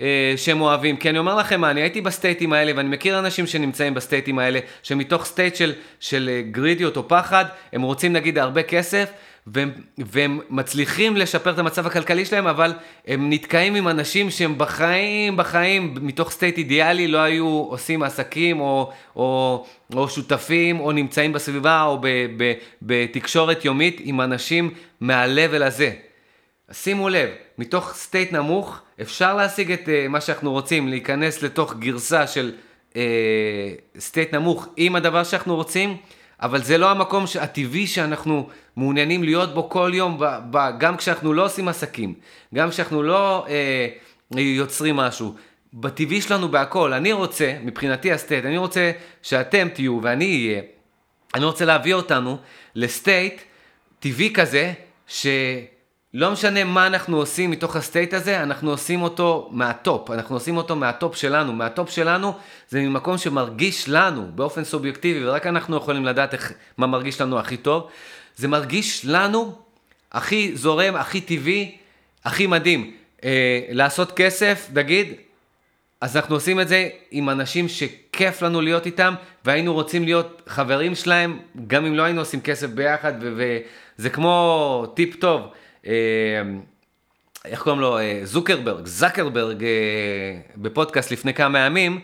אה, 0.00 0.34
שהם 0.36 0.60
אוהבים. 0.60 0.96
כי 0.96 1.10
אני 1.10 1.18
אומר 1.18 1.34
לכם 1.34 1.60
מה, 1.60 1.70
אני 1.70 1.80
הייתי 1.80 2.00
ב 2.00 2.07
states 2.07 2.52
האלה, 2.52 2.72
ואני 2.76 2.88
מכיר 2.88 3.18
אנשים 3.18 3.46
שנמצאים 3.46 3.94
ב 3.94 4.00
states 4.00 4.38
האלה, 4.38 4.60
שמתוך 4.82 5.24
state 5.24 5.56
של, 5.56 5.72
של 6.00 6.42
greediות 6.50 6.96
או 6.96 7.08
פחד, 7.08 7.44
הם 7.72 7.82
רוצים 7.82 8.12
נגיד 8.12 8.38
הרבה 8.38 8.62
כסף, 8.62 9.10
והם, 9.46 9.70
והם 9.98 10.40
מצליחים 10.50 11.16
לשפר 11.16 11.50
את 11.50 11.58
המצב 11.58 11.86
הכלכלי 11.86 12.24
שלהם, 12.24 12.46
אבל 12.46 12.72
הם 13.06 13.30
נתקעים 13.30 13.74
עם 13.74 13.88
אנשים 13.88 14.30
שהם 14.30 14.58
בחיים, 14.58 15.36
בחיים, 15.36 15.94
מתוך 16.00 16.30
state 16.30 16.58
אידיאלי, 16.58 17.08
לא 17.08 17.18
היו 17.18 17.46
עושים 17.46 18.02
עסקים 18.02 18.60
או, 18.60 18.90
או, 19.16 19.64
או 19.94 20.08
שותפים, 20.08 20.80
או 20.80 20.92
נמצאים 20.92 21.32
בסביבה, 21.32 21.82
או 21.82 21.98
ב, 22.00 22.06
ב, 22.36 22.52
בתקשורת 22.82 23.64
יומית 23.64 24.00
עם 24.04 24.20
אנשים 24.20 24.70
מה 25.00 25.18
level 25.18 25.62
הזה. 25.62 25.92
שימו 26.72 27.08
לב, 27.08 27.28
מתוך 27.58 27.94
state 27.94 28.32
נמוך 28.32 28.80
אפשר 29.00 29.34
להשיג 29.34 29.72
את 29.72 29.86
uh, 29.86 30.08
מה 30.08 30.20
שאנחנו 30.20 30.52
רוצים, 30.52 30.88
להיכנס 30.88 31.42
לתוך 31.42 31.74
גרסה 31.74 32.26
של 32.26 32.52
state 33.98 34.34
uh, 34.34 34.36
נמוך 34.36 34.68
עם 34.76 34.96
הדבר 34.96 35.24
שאנחנו 35.24 35.56
רוצים, 35.56 35.96
אבל 36.42 36.62
זה 36.62 36.78
לא 36.78 36.90
המקום 36.90 37.24
הטבעי 37.40 37.86
שאנחנו 37.86 38.48
מעוניינים 38.76 39.22
להיות 39.22 39.54
בו 39.54 39.68
כל 39.68 39.90
יום, 39.94 40.18
ב, 40.18 40.24
ב, 40.50 40.58
גם 40.78 40.96
כשאנחנו 40.96 41.32
לא 41.32 41.44
עושים 41.44 41.68
עסקים, 41.68 42.14
גם 42.54 42.70
כשאנחנו 42.70 43.02
לא 43.02 43.46
uh, 43.46 44.40
יוצרים 44.40 44.96
משהו. 44.96 45.34
בטבעי 45.74 46.20
שלנו 46.20 46.48
בהכל, 46.48 46.92
אני 46.92 47.12
רוצה, 47.12 47.54
מבחינתי 47.64 48.12
ה 48.12 48.17
state, 48.17 48.44
אני 48.44 48.56
רוצה 48.56 48.92
שאתם 49.22 49.68
תהיו 49.68 49.98
ואני 50.02 50.24
אהיה, 50.24 50.62
אני 51.34 51.44
רוצה 51.44 51.64
להביא 51.64 51.94
אותנו 51.94 52.38
ל 52.74 52.85
state 52.85 53.40
טבעי 53.98 54.32
כזה, 54.32 54.72
ש... 55.06 55.26
לא 56.14 56.32
משנה 56.32 56.64
מה 56.64 56.86
אנחנו 56.86 57.16
עושים 57.16 57.50
מתוך 57.50 57.76
ה 57.76 57.82
state 57.82 58.14
הזה, 58.14 58.42
אנחנו 58.42 58.70
עושים 58.70 59.02
אותו 59.02 59.48
מה 59.52 59.71
top, 59.71 60.10
אנחנו 60.10 60.36
עושים 60.36 60.56
אותו 60.56 60.76
מה 60.76 60.92
top 60.92 61.16
שלנו. 61.16 61.52
מה 61.52 61.67
top 61.67 61.90
שלנו 61.90 62.32
זה 62.68 62.80
ממקום 62.80 63.18
שמרגיש 63.18 63.88
לנו 63.88 64.26
באופן 64.34 64.64
סובייקטיבי, 64.64 65.26
ורק 65.28 65.46
אנחנו 65.46 65.76
יכולים 65.76 66.04
לדעת 66.04 66.34
איך, 66.34 66.52
מה 66.78 66.86
מרגיש 66.86 67.20
לנו 67.20 67.38
הכי 67.38 67.56
טוב. 67.56 67.88
זה 68.36 68.48
מרגיש 68.48 69.04
לנו 69.04 69.54
הכי 70.12 70.56
זורם, 70.56 70.96
הכי 70.96 71.20
טבעי, 71.20 71.76
הכי 72.24 72.46
מדהים. 72.46 72.94
אה, 73.24 73.60
לעשות 73.70 74.12
כסף, 74.12 74.68
נגיד, 74.74 75.12
אז 76.00 76.16
אנחנו 76.16 76.34
עושים 76.34 76.60
את 76.60 76.68
זה 76.68 76.88
עם 77.10 77.30
אנשים 77.30 77.68
שכיף 77.68 78.42
לנו 78.42 78.60
להיות 78.60 78.86
איתם, 78.86 79.14
והיינו 79.44 79.74
רוצים 79.74 80.04
להיות 80.04 80.42
חברים 80.46 80.94
שלהם, 80.94 81.38
גם 81.66 81.86
אם 81.86 81.94
לא 81.94 82.02
היינו 82.02 82.20
עושים 82.20 82.40
כסף 82.40 82.66
ביחד, 82.66 83.12
וזה 83.20 84.10
כמו 84.10 84.86
טיפ 84.94 85.16
טוב. 85.16 85.42
אה, 85.86 85.92
איך 87.44 87.62
קוראים 87.62 87.80
לו? 87.80 87.98
אה, 87.98 88.20
זוקרברג, 88.24 88.86
זקרברג, 88.86 89.64
אה, 89.64 89.70
בפודקאסט 90.56 91.10
לפני 91.10 91.34
כמה 91.34 91.58
ימים, 91.58 92.00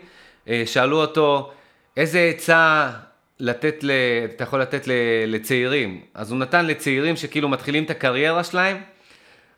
שאלו 0.66 1.00
אותו, 1.00 1.52
איזה 1.96 2.20
עצה 2.20 2.90
לתת, 3.40 3.74
ל... 3.82 3.90
אתה 4.24 4.44
יכול 4.44 4.60
לתת 4.60 4.88
לצעירים? 5.26 6.00
אז 6.14 6.30
הוא 6.30 6.38
נתן 6.38 6.66
לצעירים 6.66 7.16
שכאילו 7.16 7.48
מתחילים 7.48 7.84
את 7.84 7.90
הקריירה 7.90 8.44
שלהם, 8.44 8.76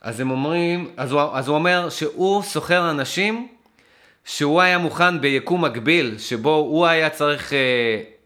אז 0.00 0.20
הם 0.20 0.30
אומרים, 0.30 0.90
אז 0.96 1.12
הוא, 1.12 1.20
אז 1.32 1.48
הוא 1.48 1.56
אומר 1.56 1.90
שהוא 1.90 2.42
סוחר 2.42 2.90
אנשים 2.90 3.48
שהוא 4.24 4.60
היה 4.60 4.78
מוכן 4.78 5.20
ביקום 5.20 5.64
מקביל, 5.64 6.18
שבו 6.18 6.54
הוא 6.54 6.86
היה 6.86 7.10
צריך 7.10 7.52
אה, 7.52 7.58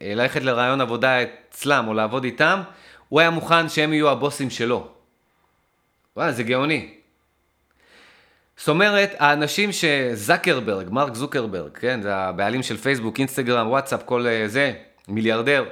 ללכת 0.00 0.42
לרעיון 0.42 0.80
עבודה 0.80 1.18
אצלם 1.22 1.88
או 1.88 1.94
לעבוד 1.94 2.24
איתם, 2.24 2.60
הוא 3.08 3.20
היה 3.20 3.30
מוכן 3.30 3.68
שהם 3.68 3.92
יהיו 3.92 4.10
הבוסים 4.10 4.50
שלו. 4.50 4.93
וואלה, 6.16 6.32
זה 6.32 6.42
גאוני. 6.42 6.94
זאת 8.56 8.68
אומרת, 8.68 9.14
האנשים 9.18 9.70
שזקרברג, 9.72 10.90
מרק 10.90 11.14
זוקרברג, 11.14 11.70
כן, 11.78 12.02
זה 12.02 12.14
הבעלים 12.14 12.62
של 12.62 12.76
פייסבוק, 12.76 13.18
אינסטגרם, 13.18 13.68
וואטסאפ, 13.68 14.02
כל 14.04 14.26
אה, 14.26 14.48
זה, 14.48 14.72
מיליארדר. 15.08 15.64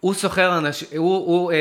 הוא 0.00 0.14
סוחר 0.14 0.58
אנשים, 0.58 0.88
הוא, 0.96 1.16
הוא 1.16 1.52
אה, 1.52 1.56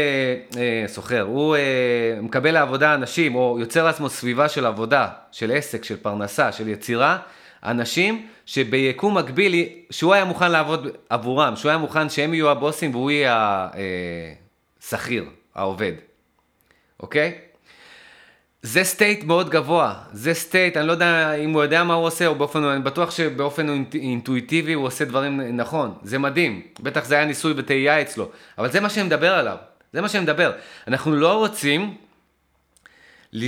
אה, 0.57 0.87
סוחר, 0.87 1.21
הוא 1.21 1.55
אה, 1.55 2.19
מקבל 2.21 2.51
לעבודה 2.51 2.93
אנשים, 2.93 3.35
או 3.35 3.57
יוצר 3.59 3.85
לעצמו 3.85 4.09
סביבה 4.09 4.49
של 4.49 4.65
עבודה, 4.65 5.07
של 5.31 5.51
עסק, 5.51 5.83
של 5.83 5.97
פרנסה, 5.97 6.51
של 6.51 6.67
יצירה, 6.67 7.17
אנשים 7.63 8.27
שביקום 8.45 9.17
מקביל, 9.17 9.69
שהוא 9.89 10.13
היה 10.13 10.25
מוכן 10.25 10.51
לעבוד 10.51 10.87
עבורם, 11.09 11.55
שהוא 11.55 11.69
היה 11.69 11.77
מוכן 11.77 12.09
שהם 12.09 12.33
יהיו 12.33 12.49
הבוסים 12.49 12.95
והוא 12.95 13.11
יהיה 13.11 13.67
השכיר, 14.81 15.23
אה, 15.23 15.29
העובד. 15.55 15.93
אוקיי? 17.05 17.33
זה 18.61 18.83
state 18.83 19.23
מאוד 19.23 19.49
גבוה, 19.49 19.93
זה 20.13 20.33
state, 20.33 20.77
אני 20.77 20.87
לא 20.87 20.91
יודע 20.91 21.33
אם 21.33 21.49
הוא 21.49 21.61
יודע 21.61 21.83
מה 21.83 21.93
הוא 21.93 22.05
עושה, 22.05 22.27
או 22.27 22.35
באופן, 22.35 22.63
אני 22.63 22.83
בטוח 22.83 23.11
שבאופן 23.11 23.83
אינטואיטיבי 23.93 24.73
הוא 24.73 24.85
עושה 24.85 25.05
דברים 25.05 25.41
נכון, 25.41 25.93
זה 26.03 26.19
מדהים, 26.19 26.61
בטח 26.79 27.05
זה 27.05 27.15
היה 27.15 27.25
ניסוי 27.25 27.53
וטעייה 27.57 28.01
אצלו, 28.01 28.29
אבל 28.57 28.71
זה 28.71 28.79
מה 28.79 28.89
שאני 28.89 29.05
מדבר 29.05 29.33
עליו, 29.33 29.57
זה 29.93 30.01
מה 30.01 30.09
שאני 30.09 30.23
מדבר. 30.23 30.51
אנחנו 30.87 31.15
לא 31.15 31.37
רוצים 31.37 31.95
אה, 33.35 33.39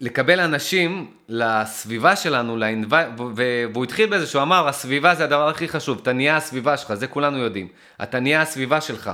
לקבל 0.00 0.40
אנשים 0.40 1.10
לסביבה 1.28 2.16
שלנו, 2.16 2.56
ל 2.56 2.61
inv... 2.61 2.94
והוא 3.36 3.84
התחיל 3.84 4.10
בזה 4.10 4.26
שהוא 4.26 4.42
אמר, 4.42 4.68
הסביבה 4.68 5.14
זה 5.14 5.24
הדבר 5.24 5.48
הכי 5.48 5.68
חשוב, 5.68 5.98
אתה 6.02 6.12
נהיה 6.12 6.36
הסביבה 6.36 6.76
שלך, 6.76 6.94
זה 6.94 7.06
כולנו 7.06 7.38
יודעים, 7.38 7.68
אתה 8.02 8.20
נהיה 8.20 8.42
הסביבה 8.42 8.80
שלך. 8.80 9.10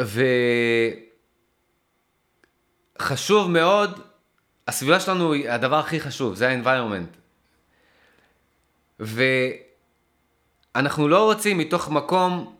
ו... 0.00 0.24
חשוב 2.98 3.50
מאוד, 3.50 4.00
הסביבה 4.68 5.00
שלנו 5.00 5.32
היא 5.32 5.50
הדבר 5.50 5.78
הכי 5.78 6.00
חשוב, 6.00 6.34
זה 6.34 6.48
ה-environment. 6.48 7.18
ואנחנו 10.74 11.08
לא 11.08 11.24
רוצים 11.24 11.58
מתוך 11.58 11.90
מקום 11.90 12.54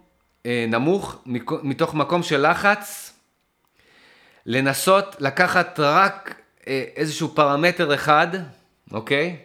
אה, 0.47 0.65
נמוך, 0.69 1.23
מתוך 1.63 1.95
מקום 1.95 2.23
של 2.23 2.51
לחץ, 2.51 3.13
לנסות 4.47 5.17
לקחת 5.21 5.81
רק 5.81 6.35
אה, 6.67 6.85
איזשהו 6.97 7.29
פרמטר 7.29 7.95
אחד, 7.95 8.29
אוקיי? 8.93 9.37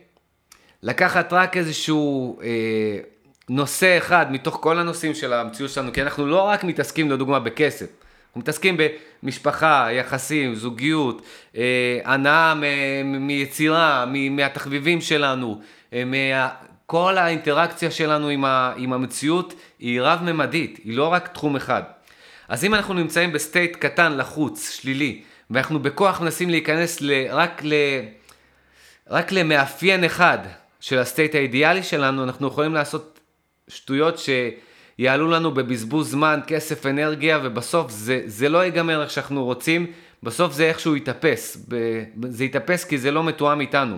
לקחת 0.83 1.33
רק 1.33 1.57
איזשהו 1.57 2.39
אה, 2.41 2.99
נושא 3.49 3.97
אחד 3.97 4.31
מתוך 4.31 4.57
כל 4.61 4.79
הנושאים 4.79 5.13
של 5.13 5.33
המציאות 5.33 5.71
שלנו, 5.71 5.93
כי 5.93 6.01
אנחנו 6.01 6.27
לא 6.27 6.41
רק 6.41 6.63
מתעסקים 6.63 7.11
לדוגמה 7.11 7.39
בכסף. 7.39 7.87
אנחנו 8.37 8.43
מתעסקים 8.43 8.77
במשפחה, 9.23 9.87
יחסים, 9.91 10.55
זוגיות, 10.55 11.21
אה, 11.55 11.99
הנאה 12.05 12.53
מיצירה, 13.03 14.05
מהתחביבים 14.31 15.01
שלנו, 15.01 15.61
אה, 15.93 16.03
מה... 16.05 16.49
כל 16.85 17.17
האינטראקציה 17.17 17.91
שלנו 17.91 18.27
עם, 18.27 18.45
ה, 18.45 18.73
עם 18.77 18.93
המציאות 18.93 19.53
היא 19.79 20.01
רב-ממדית, 20.01 20.79
היא 20.83 20.97
לא 20.97 21.07
רק 21.07 21.27
תחום 21.27 21.55
אחד. 21.55 21.83
אז 22.47 22.65
אם 22.65 22.73
אנחנו 22.73 22.93
נמצאים 22.93 23.31
ב 23.31 23.39
state 23.39 23.75
קטן, 23.75 24.17
לחוץ, 24.17 24.71
שלילי, 24.71 25.21
ואנחנו 25.51 25.79
בכוח 25.79 26.21
מנסים 26.21 26.49
להיכנס 26.49 27.01
ל, 27.01 27.11
רק, 27.29 27.61
ל, 27.63 27.73
רק 29.09 29.31
למאפיין 29.31 30.03
אחד 30.03 30.37
של 30.79 30.99
הסטייט 30.99 31.35
האידיאלי 31.35 31.83
שלנו, 31.83 32.23
אנחנו 32.23 32.47
יכולים 32.47 32.73
לעשות 32.73 33.19
שטויות 33.67 34.19
ש... 34.19 34.29
יעלו 34.99 35.27
לנו 35.27 35.51
בבזבוז 35.51 36.11
זמן, 36.11 36.39
כסף, 36.47 36.85
אנרגיה, 36.85 37.39
ובסוף 37.43 37.91
זה, 37.91 38.21
זה 38.25 38.49
לא 38.49 38.65
ייגמר 38.65 39.01
איך 39.01 39.11
שאנחנו 39.11 39.45
רוצים, 39.45 39.87
בסוף 40.23 40.53
זה 40.53 40.63
איכשהו 40.63 40.95
יתאפס. 40.95 41.67
זה 42.29 42.45
יתאפס 42.45 42.83
כי 42.83 42.97
זה 42.97 43.11
לא 43.11 43.23
מתואם 43.23 43.61
איתנו. 43.61 43.97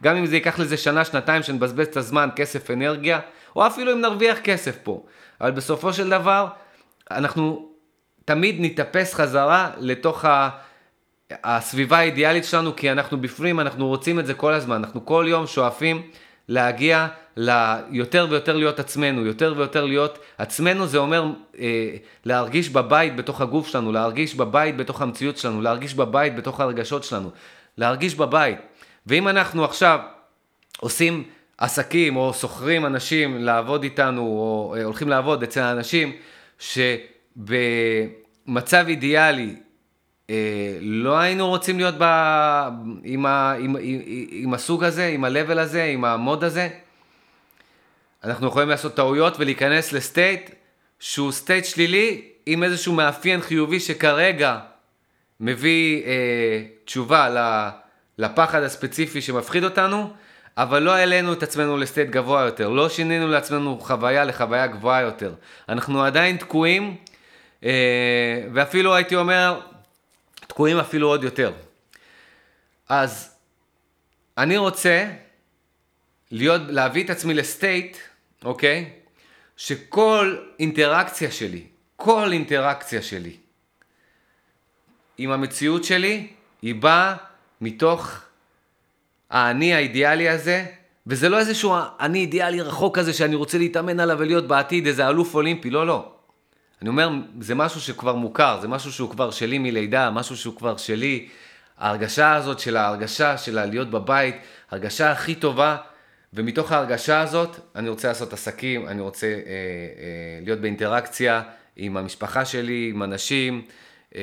גם 0.00 0.16
אם 0.16 0.26
זה 0.26 0.36
ייקח 0.36 0.58
לזה 0.58 0.76
שנה, 0.76 1.04
שנתיים, 1.04 1.42
שנבזבז 1.42 1.86
את 1.86 1.96
הזמן, 1.96 2.28
כסף, 2.36 2.70
אנרגיה, 2.70 3.20
או 3.56 3.66
אפילו 3.66 3.92
אם 3.92 4.00
נרוויח 4.00 4.38
כסף 4.38 4.76
פה. 4.82 5.02
אבל 5.40 5.50
בסופו 5.50 5.92
של 5.92 6.10
דבר, 6.10 6.46
אנחנו 7.10 7.68
תמיד 8.24 8.56
נתאפס 8.58 9.14
חזרה 9.14 9.70
לתוך 9.78 10.24
ה... 10.24 10.48
הסביבה 11.44 11.98
האידיאלית 11.98 12.44
שלנו, 12.44 12.76
כי 12.76 12.92
אנחנו 12.92 13.20
בפנים, 13.20 13.60
אנחנו 13.60 13.88
רוצים 13.88 14.18
את 14.18 14.26
זה 14.26 14.34
כל 14.34 14.52
הזמן, 14.52 14.76
אנחנו 14.76 15.06
כל 15.06 15.26
יום 15.28 15.46
שואפים 15.46 16.02
להגיע 16.48 17.06
ליותר 17.36 18.26
ויותר 18.30 18.56
להיות 18.56 18.80
עצמנו, 18.80 19.26
יותר 19.26 19.54
ויותר 19.56 19.84
להיות 19.84 20.18
עצמנו 20.38 20.86
זה 20.86 20.98
אומר 20.98 21.24
אה, 21.58 21.90
להרגיש 22.24 22.68
בבית 22.68 23.16
בתוך 23.16 23.40
הגוף 23.40 23.68
שלנו, 23.68 23.92
להרגיש 23.92 24.34
בבית 24.34 24.76
בתוך 24.76 25.02
המציאות 25.02 25.36
שלנו, 25.36 25.62
להרגיש 25.62 25.94
בבית 25.94 26.36
בתוך 26.36 26.60
הרגשות 26.60 27.04
שלנו, 27.04 27.30
להרגיש 27.78 28.14
בבית. 28.14 28.58
ואם 29.06 29.28
אנחנו 29.28 29.64
עכשיו 29.64 29.98
עושים 30.80 31.24
עסקים 31.58 32.16
או 32.16 32.34
שוכרים 32.34 32.86
אנשים 32.86 33.44
לעבוד 33.44 33.82
איתנו 33.82 34.22
או 34.22 34.74
אה, 34.78 34.84
הולכים 34.84 35.08
לעבוד 35.08 35.42
אצל 35.42 35.60
האנשים 35.60 36.12
ש... 36.58 36.78
במצב 37.38 38.84
אידיאלי, 38.88 39.56
לא 40.80 41.18
היינו 41.18 41.48
רוצים 41.48 41.78
להיות 41.78 41.94
ב... 41.98 42.04
עם, 43.04 43.26
ה... 43.26 43.54
עם... 43.58 43.76
עם... 43.80 44.00
עם 44.30 44.54
הסוג 44.54 44.84
הזה, 44.84 45.06
עם 45.06 45.24
ה-level 45.24 45.58
הזה, 45.58 45.84
עם 45.84 46.04
ה 46.04 46.12
mode 46.12 46.44
הזה. 46.44 46.68
אנחנו 48.24 48.46
יכולים 48.46 48.68
לעשות 48.68 48.94
טעויות 48.94 49.40
ולהיכנס 49.40 49.92
ל 49.92 50.02
state 50.02 50.50
שהוא 51.00 51.32
state 51.32 51.64
שלילי 51.64 52.22
עם 52.46 52.62
איזשהו 52.62 52.92
מאפיין 52.92 53.40
חיובי 53.40 53.80
שכרגע 53.80 54.58
מביא 55.40 56.04
אה, 56.04 56.62
תשובה 56.84 57.28
לפחד 58.18 58.62
הספציפי 58.62 59.20
שמפחיד 59.20 59.64
אותנו, 59.64 60.10
אבל 60.56 60.82
לא 60.82 60.94
העלינו 60.94 61.32
את 61.32 61.42
עצמנו 61.42 61.76
ל 61.76 61.81
state 61.81 62.08
גבוה 62.10 62.42
יותר, 62.42 62.68
לא 62.68 62.88
שינינו 62.88 63.28
לעצמנו 63.28 63.78
חוויה 63.80 64.24
לחוויה 64.24 64.66
גבוהה 64.66 65.00
יותר. 65.00 65.34
אנחנו 65.68 66.02
עדיין 66.02 66.36
תקועים, 66.36 66.96
אה, 67.64 68.42
ואפילו 68.54 68.94
הייתי 68.94 69.16
אומר, 69.16 69.60
תקועים 70.58 70.78
אפילו 70.78 71.08
עוד 71.08 71.24
יותר. 71.24 71.52
אז 72.88 73.34
אני 74.38 74.56
רוצה 74.56 75.10
להיות, 76.30 76.60
להביא 76.68 77.04
את 77.04 77.10
עצמי 77.10 77.34
לסטייט, 77.34 77.96
אוקיי? 78.44 78.90
שכל 79.56 80.36
אינטראקציה 80.58 81.30
שלי, 81.30 81.62
כל 81.96 82.32
אינטראקציה 82.32 83.02
שלי 83.02 83.36
עם 85.18 85.30
המציאות 85.30 85.84
שלי, 85.84 86.26
היא 86.62 86.74
באה 86.74 87.16
מתוך 87.60 88.20
האני 89.30 89.74
האידיאלי 89.74 90.28
הזה, 90.28 90.66
וזה 91.06 91.28
לא 91.28 91.38
איזשהו 91.38 91.74
אני 92.00 92.18
אידיאלי 92.18 92.60
רחוק 92.60 92.98
כזה 92.98 93.12
שאני 93.12 93.34
רוצה 93.34 93.58
להתאמן 93.58 94.00
עליו 94.00 94.16
ולהיות 94.18 94.48
בעתיד 94.48 94.86
איזה 94.86 95.08
אלוף 95.08 95.34
אולימפי, 95.34 95.70
לא, 95.70 95.86
לא. 95.86 96.17
אני 96.82 96.88
אומר, 96.88 97.10
זה 97.40 97.54
משהו 97.54 97.80
שכבר 97.80 98.14
מוכר, 98.14 98.58
זה 98.60 98.68
משהו 98.68 98.92
שהוא 98.92 99.10
כבר 99.10 99.30
שלי 99.30 99.58
מלידה, 99.58 100.10
משהו 100.10 100.36
שהוא 100.36 100.56
כבר 100.56 100.76
שלי. 100.76 101.28
ההרגשה 101.78 102.34
הזאת 102.34 102.58
של 102.58 102.76
ההרגשה 102.76 103.38
של 103.38 103.64
להיות 103.64 103.90
בבית, 103.90 104.34
הרגשה 104.70 105.10
הכי 105.10 105.34
טובה, 105.34 105.76
ומתוך 106.34 106.72
ההרגשה 106.72 107.20
הזאת 107.20 107.56
אני 107.76 107.88
רוצה 107.88 108.08
לעשות 108.08 108.32
עסקים, 108.32 108.88
אני 108.88 109.00
רוצה 109.00 109.26
אה, 109.26 109.32
אה, 109.32 110.38
להיות 110.44 110.58
באינטראקציה 110.58 111.42
עם 111.76 111.96
המשפחה 111.96 112.44
שלי, 112.44 112.90
עם 112.94 113.02
אנשים, 113.02 113.62
אה, 114.16 114.20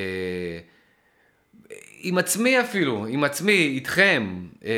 עם 2.00 2.18
עצמי 2.18 2.60
אפילו, 2.60 3.06
עם 3.06 3.24
עצמי, 3.24 3.52
איתכם, 3.52 4.36
אה, 4.64 4.70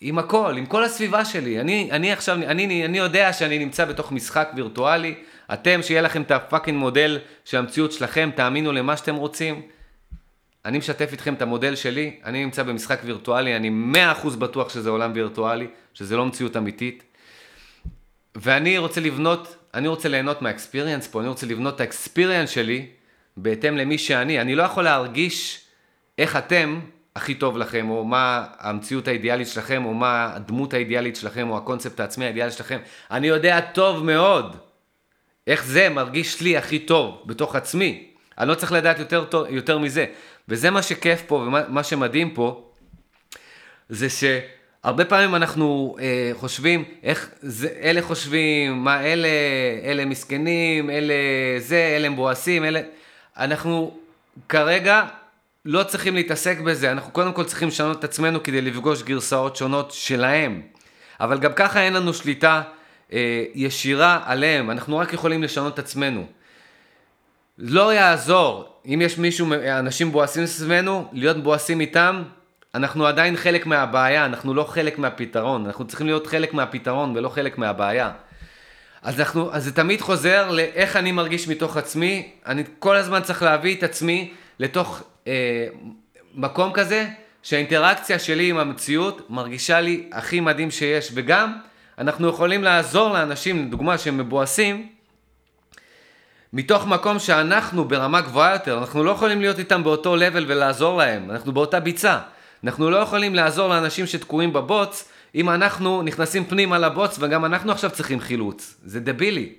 עם 0.00 0.18
הכל, 0.18 0.54
עם 0.58 0.66
כל 0.66 0.84
הסביבה 0.84 1.24
שלי. 1.24 1.60
אני, 1.60 1.88
אני 1.92 2.12
עכשיו, 2.12 2.36
אני, 2.36 2.84
אני 2.84 2.98
יודע 2.98 3.32
שאני 3.32 3.58
נמצא 3.58 3.84
בתוך 3.84 4.12
משחק 4.12 4.48
וירטואלי. 4.56 5.14
אתם, 5.52 5.82
שיהיה 5.82 6.02
לכם 6.02 6.22
את 6.22 6.30
הפאקינג 6.30 6.78
מודל 6.78 7.18
של 7.44 7.58
המציאות 7.58 7.92
שלכם, 7.92 8.30
תאמינו 8.34 8.72
למה 8.72 8.96
שאתם 8.96 9.14
רוצים. 9.14 9.62
אני 10.64 10.78
משתף 10.78 11.12
איתכם 11.12 11.34
את 11.34 11.42
המודל 11.42 11.74
שלי, 11.74 12.20
אני 12.24 12.44
נמצא 12.44 12.62
במשחק 12.62 13.00
וירטואלי, 13.04 13.56
אני 13.56 13.70
מאה 13.70 14.12
אחוז 14.12 14.36
בטוח 14.36 14.68
שזה 14.68 14.90
עולם 14.90 15.12
וירטואלי, 15.14 15.66
שזה 15.94 16.16
לא 16.16 16.26
מציאות 16.26 16.56
אמיתית. 16.56 17.02
ואני 18.34 18.78
רוצה 18.78 19.00
לבנות, 19.00 19.56
אני 19.74 19.88
רוצה 19.88 20.08
ליהנות 20.08 20.42
מהאקספיריאנס 20.42 21.06
פה, 21.06 21.20
אני 21.20 21.28
רוצה 21.28 21.46
לבנות 21.46 21.74
את 21.74 21.80
האקספיריאנס 21.80 22.50
שלי 22.50 22.86
בהתאם 23.36 23.76
למי 23.76 23.98
שאני. 23.98 24.40
אני 24.40 24.54
לא 24.54 24.62
יכול 24.62 24.84
להרגיש 24.84 25.60
איך 26.18 26.36
אתם 26.36 26.80
הכי 27.16 27.34
טוב 27.34 27.58
לכם, 27.58 27.90
או 27.90 28.04
מה 28.04 28.46
המציאות 28.58 29.08
האידיאלית 29.08 29.48
שלכם, 29.48 29.84
או 29.84 29.94
מה 29.94 30.30
הדמות 30.34 30.74
האידיאלית 30.74 31.16
שלכם, 31.16 31.50
או 31.50 31.56
הקונספט 31.56 32.00
העצמי 32.00 32.24
האידיאלי 32.24 32.50
שלכם. 32.50 32.78
אני 33.10 33.26
יודע 33.26 33.60
טוב 33.60 34.04
מאוד 34.04 34.56
איך 35.46 35.64
זה 35.64 35.88
מרגיש 35.88 36.40
לי 36.40 36.56
הכי 36.56 36.78
טוב 36.78 37.22
בתוך 37.26 37.56
עצמי. 37.56 38.06
אני 38.38 38.48
לא 38.48 38.54
צריך 38.54 38.72
לדעת 38.72 38.98
יותר, 38.98 39.44
יותר 39.48 39.78
מזה. 39.78 40.06
וזה 40.48 40.70
מה 40.70 40.82
שכיף 40.82 41.22
פה, 41.26 41.34
ומה 41.34 41.82
שמדהים 41.82 42.30
פה, 42.30 42.70
זה 43.88 44.06
שהרבה 44.10 45.04
פעמים 45.04 45.34
אנחנו 45.34 45.96
אה, 46.00 46.30
חושבים, 46.34 46.84
איך 47.02 47.30
זה, 47.40 47.68
אלה 47.82 48.02
חושבים, 48.02 48.84
מה 48.84 49.02
אלה, 49.04 49.28
אלה 49.84 50.04
מסכנים, 50.04 50.90
אלה 50.90 51.14
זה, 51.58 51.94
אלה 51.96 52.08
מבואסים, 52.08 52.64
אלה... 52.64 52.80
אנחנו 53.36 53.96
כרגע 54.48 55.04
לא 55.64 55.82
צריכים 55.82 56.14
להתעסק 56.14 56.58
בזה, 56.58 56.90
אנחנו 56.92 57.12
קודם 57.12 57.32
כל 57.32 57.44
צריכים 57.44 57.68
לשנות 57.68 57.98
את 57.98 58.04
עצמנו 58.04 58.42
כדי 58.42 58.60
לפגוש 58.60 59.02
גרסאות 59.02 59.56
שונות 59.56 59.90
שלהם. 59.90 60.62
אבל 61.20 61.38
גם 61.38 61.52
ככה 61.56 61.82
אין 61.82 61.92
לנו 61.92 62.14
שליטה 62.14 62.62
ישירה 63.54 64.20
עליהם, 64.24 64.70
אנחנו 64.70 64.98
רק 64.98 65.12
יכולים 65.12 65.42
לשנות 65.42 65.74
את 65.74 65.78
עצמנו. 65.78 66.26
לא 67.58 67.94
יעזור, 67.94 68.68
אם 68.86 69.00
יש 69.02 69.18
מישהו, 69.18 69.46
אנשים 69.78 70.12
בואסים 70.12 70.46
סביבנו, 70.46 71.08
להיות 71.12 71.36
בואסים 71.42 71.80
איתם, 71.80 72.22
אנחנו 72.74 73.06
עדיין 73.06 73.36
חלק 73.36 73.66
מהבעיה, 73.66 74.24
אנחנו 74.24 74.54
לא 74.54 74.64
חלק 74.64 74.98
מהפתרון, 74.98 75.66
אנחנו 75.66 75.86
צריכים 75.86 76.06
להיות 76.06 76.26
חלק 76.26 76.54
מהפתרון 76.54 77.16
ולא 77.16 77.28
חלק 77.28 77.58
מהבעיה. 77.58 78.10
אז, 79.02 79.20
אנחנו, 79.20 79.52
אז 79.52 79.64
זה 79.64 79.72
תמיד 79.72 80.00
חוזר 80.00 80.50
לאיך 80.50 80.96
אני 80.96 81.12
מרגיש 81.12 81.48
מתוך 81.48 81.76
עצמי, 81.76 82.30
אני 82.46 82.64
כל 82.78 82.96
הזמן 82.96 83.22
צריך 83.22 83.42
להביא 83.42 83.76
את 83.76 83.82
עצמי 83.82 84.32
לתוך 84.58 85.02
אה, 85.26 85.66
מקום 86.34 86.72
כזה, 86.72 87.08
שהאינטראקציה 87.42 88.18
שלי 88.18 88.50
עם 88.50 88.58
המציאות 88.58 89.30
מרגישה 89.30 89.80
לי 89.80 90.08
הכי 90.12 90.40
מדהים 90.40 90.70
שיש, 90.70 91.10
וגם 91.14 91.58
אנחנו 91.98 92.28
יכולים 92.28 92.64
לעזור 92.64 93.12
לאנשים, 93.12 93.66
לדוגמה, 93.66 93.98
שהם 93.98 94.18
מבואסים, 94.18 94.88
מתוך 96.52 96.86
מקום 96.86 97.18
שאנחנו 97.18 97.84
ברמה 97.84 98.20
גבוהה 98.20 98.52
יותר, 98.52 98.78
אנחנו 98.78 99.04
לא 99.04 99.10
יכולים 99.10 99.40
להיות 99.40 99.58
איתם 99.58 99.84
באותו 99.84 100.16
לבל 100.16 100.44
ולעזור 100.48 100.98
להם, 100.98 101.30
אנחנו 101.30 101.52
באותה 101.52 101.80
ביצה. 101.80 102.18
אנחנו 102.64 102.90
לא 102.90 102.96
יכולים 102.96 103.34
לעזור 103.34 103.68
לאנשים 103.68 104.06
שתקועים 104.06 104.52
בבוץ, 104.52 105.08
אם 105.34 105.50
אנחנו 105.50 106.02
נכנסים 106.02 106.44
פנימה 106.44 106.78
לבוץ 106.78 107.16
וגם 107.20 107.44
אנחנו 107.44 107.72
עכשיו 107.72 107.90
צריכים 107.90 108.20
חילוץ. 108.20 108.76
זה 108.84 109.00
דבילי. 109.00 109.52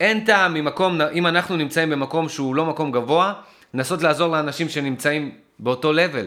אין 0.00 0.24
טעם 0.24 0.54
ממקום, 0.54 1.00
אם 1.00 1.26
אנחנו 1.26 1.56
נמצאים 1.56 1.90
במקום 1.90 2.28
שהוא 2.28 2.54
לא 2.54 2.64
מקום 2.64 2.92
גבוה, 2.92 3.32
לנסות 3.74 4.02
לעזור 4.02 4.32
לאנשים 4.32 4.68
שנמצאים 4.68 5.30
באותו 5.58 5.92
לבל. 5.92 6.26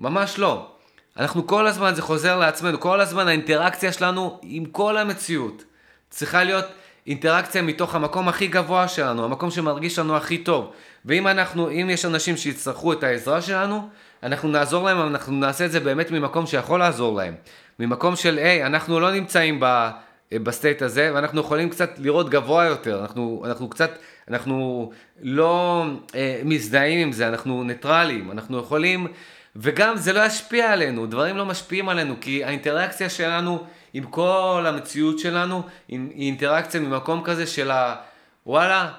ממש 0.00 0.38
לא. 0.38 0.70
אנחנו 1.16 1.46
כל 1.46 1.66
הזמן, 1.66 1.94
זה 1.94 2.02
חוזר 2.02 2.38
לעצמנו, 2.38 2.80
כל 2.80 3.00
הזמן 3.00 3.28
האינטראקציה 3.28 3.92
שלנו 3.92 4.38
עם 4.42 4.64
כל 4.64 4.96
המציאות 4.96 5.64
צריכה 6.10 6.44
להיות 6.44 6.64
אינטראקציה 7.06 7.62
מתוך 7.62 7.94
המקום 7.94 8.28
הכי 8.28 8.46
גבוה 8.46 8.88
שלנו, 8.88 9.24
המקום 9.24 9.50
שמרגיש 9.50 9.98
לנו 9.98 10.16
הכי 10.16 10.38
טוב. 10.38 10.72
ואם 11.04 11.26
אנחנו, 11.26 11.70
אם 11.70 11.90
יש 11.90 12.04
אנשים 12.04 12.36
שיצטרכו 12.36 12.92
את 12.92 13.02
העזרה 13.02 13.42
שלנו, 13.42 13.88
אנחנו 14.22 14.48
נעזור 14.48 14.84
להם, 14.84 15.00
אנחנו 15.08 15.32
נעשה 15.32 15.64
את 15.64 15.72
זה 15.72 15.80
באמת 15.80 16.10
ממקום 16.10 16.46
שיכול 16.46 16.78
לעזור 16.78 17.16
להם. 17.16 17.34
ממקום 17.78 18.16
של, 18.16 18.38
היי, 18.38 18.66
אנחנו 18.66 19.00
לא 19.00 19.10
נמצאים 19.10 19.60
ב... 19.60 19.90
ב 20.34 20.42
state 20.42 20.82
הזה, 20.82 21.10
ואנחנו 21.14 21.40
יכולים 21.40 21.70
קצת 21.70 21.90
לראות 21.98 22.30
גבוה 22.30 22.64
יותר, 22.64 23.00
אנחנו, 23.00 23.42
אנחנו 23.46 23.68
קצת, 23.68 23.90
אנחנו 24.28 24.90
לא 25.22 25.84
אה, 26.14 26.40
מזדהים 26.44 27.06
עם 27.06 27.12
זה, 27.12 27.28
אנחנו 27.28 27.64
ניטרלים, 27.64 28.30
אנחנו 28.30 28.58
יכולים, 28.58 29.06
וגם 29.56 29.96
זה 29.96 30.12
לא 30.12 30.26
ישפיע 30.26 30.72
עלינו, 30.72 31.06
דברים 31.06 31.36
לא 31.36 31.46
משפיעים 31.46 31.88
עלינו, 31.88 32.14
כי 32.20 32.44
האינטראקציה 32.44 33.10
שלנו 33.10 33.64
עם 33.94 34.04
כל 34.04 34.64
המציאות 34.68 35.18
שלנו, 35.18 35.62
היא 35.88 36.00
אינטראקציה 36.16 36.80
ממקום 36.80 37.22
כזה 37.24 37.46
של 37.46 37.70
ה... 37.70 37.96
וואלה, 38.46 38.92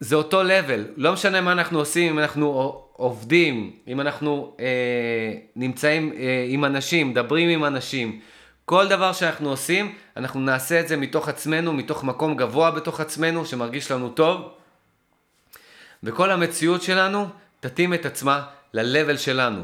זה 0.00 0.16
אותו 0.16 0.42
לבל, 0.42 0.84
לא 0.96 1.12
משנה 1.12 1.40
מה 1.40 1.52
אנחנו 1.52 1.78
עושים, 1.78 2.12
אם 2.12 2.18
אנחנו 2.18 2.82
עובדים, 2.92 3.72
אם 3.88 4.00
אנחנו 4.00 4.56
אה, 4.60 5.32
נמצאים 5.56 6.12
אה, 6.12 6.46
עם 6.48 6.64
אנשים, 6.64 7.10
מדברים 7.10 7.48
עם 7.48 7.64
אנשים, 7.64 8.20
כל 8.64 8.88
דבר 8.88 9.12
שאנחנו 9.12 9.50
עושים, 9.50 9.94
אנחנו 10.16 10.40
נעשה 10.40 10.80
את 10.80 10.88
זה 10.88 10.96
מתוך 10.96 11.28
עצמנו, 11.28 11.72
מתוך 11.72 12.04
מקום 12.04 12.36
גבוה 12.36 12.70
בתוך 12.70 13.00
עצמנו, 13.00 13.46
שמרגיש 13.46 13.90
לנו 13.90 14.08
טוב, 14.08 14.52
וכל 16.02 16.30
המציאות 16.30 16.82
שלנו 16.82 17.28
תתאים 17.60 17.94
את 17.94 18.06
עצמה 18.06 18.42
ל-level 18.74 19.16
שלנו. 19.16 19.62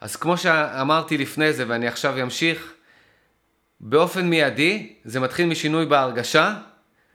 אז 0.00 0.16
כמו 0.16 0.36
שאמרתי 0.36 1.18
לפני 1.18 1.52
זה, 1.52 1.64
ואני 1.68 1.86
עכשיו 1.86 2.22
אמשיך, 2.22 2.72
באופן 3.80 4.26
מיידי, 4.26 4.92
זה 5.04 5.20
מתחיל 5.20 5.46
משינוי 5.46 5.86
בהרגשה. 5.86 6.54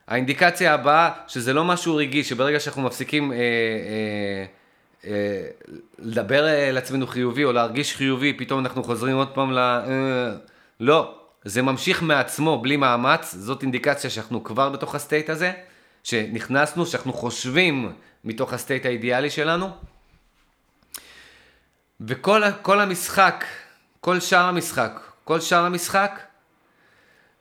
האינדיקציה 0.08 0.74
הבאה, 0.74 1.12
שזה 1.28 1.54
לא 1.54 1.66
משהו 1.66 1.96
רגעי, 1.96 2.24
שברגע 2.24 2.60
שאנחנו 2.60 2.82
מפסיקים 2.82 3.32
אה, 3.32 3.38
אה, 3.38 4.46
אה, 5.06 5.48
לדבר 6.00 6.48
אל 6.48 6.78
עצמנו 6.78 7.08
חיובי 7.08 7.44
או 7.44 7.52
להרגיש 7.52 7.96
חיובי, 7.96 8.34
פתאום 8.34 8.60
אנחנו 8.60 8.84
חוזרים 8.84 9.16
עוד 9.16 9.28
פעם 9.28 9.52
ל... 9.52 9.58
אה, 9.58 10.32
לא, 10.80 11.16
זה 11.44 11.62
ממשיך 11.62 12.04
מעצמו 12.04 12.62
בלי 12.62 12.78
מאמץ, 12.78 13.36
זאת 13.36 13.62
אינדיקציה 13.62 14.10
שאנחנו 14.10 14.44
כבר 14.44 14.70
בתוך 14.70 14.96
ה 14.96 15.01
state 15.01 15.30
הזה, 15.30 15.52
שנכנסנו, 16.04 16.86
שאנחנו 16.86 17.14
חושבים 17.14 17.92
מתוך 18.24 18.54
ה 18.54 18.59
state 18.59 18.86
האידיאלי 18.86 19.30
שלנו. 19.30 19.70
וכל 22.02 22.80
המשחק, 22.80 23.46
כל 24.00 24.20
שאר 24.20 24.46
המשחק, 24.46 25.02
כל 25.24 25.40
שאר 25.40 25.66
המשחק, 25.66 26.20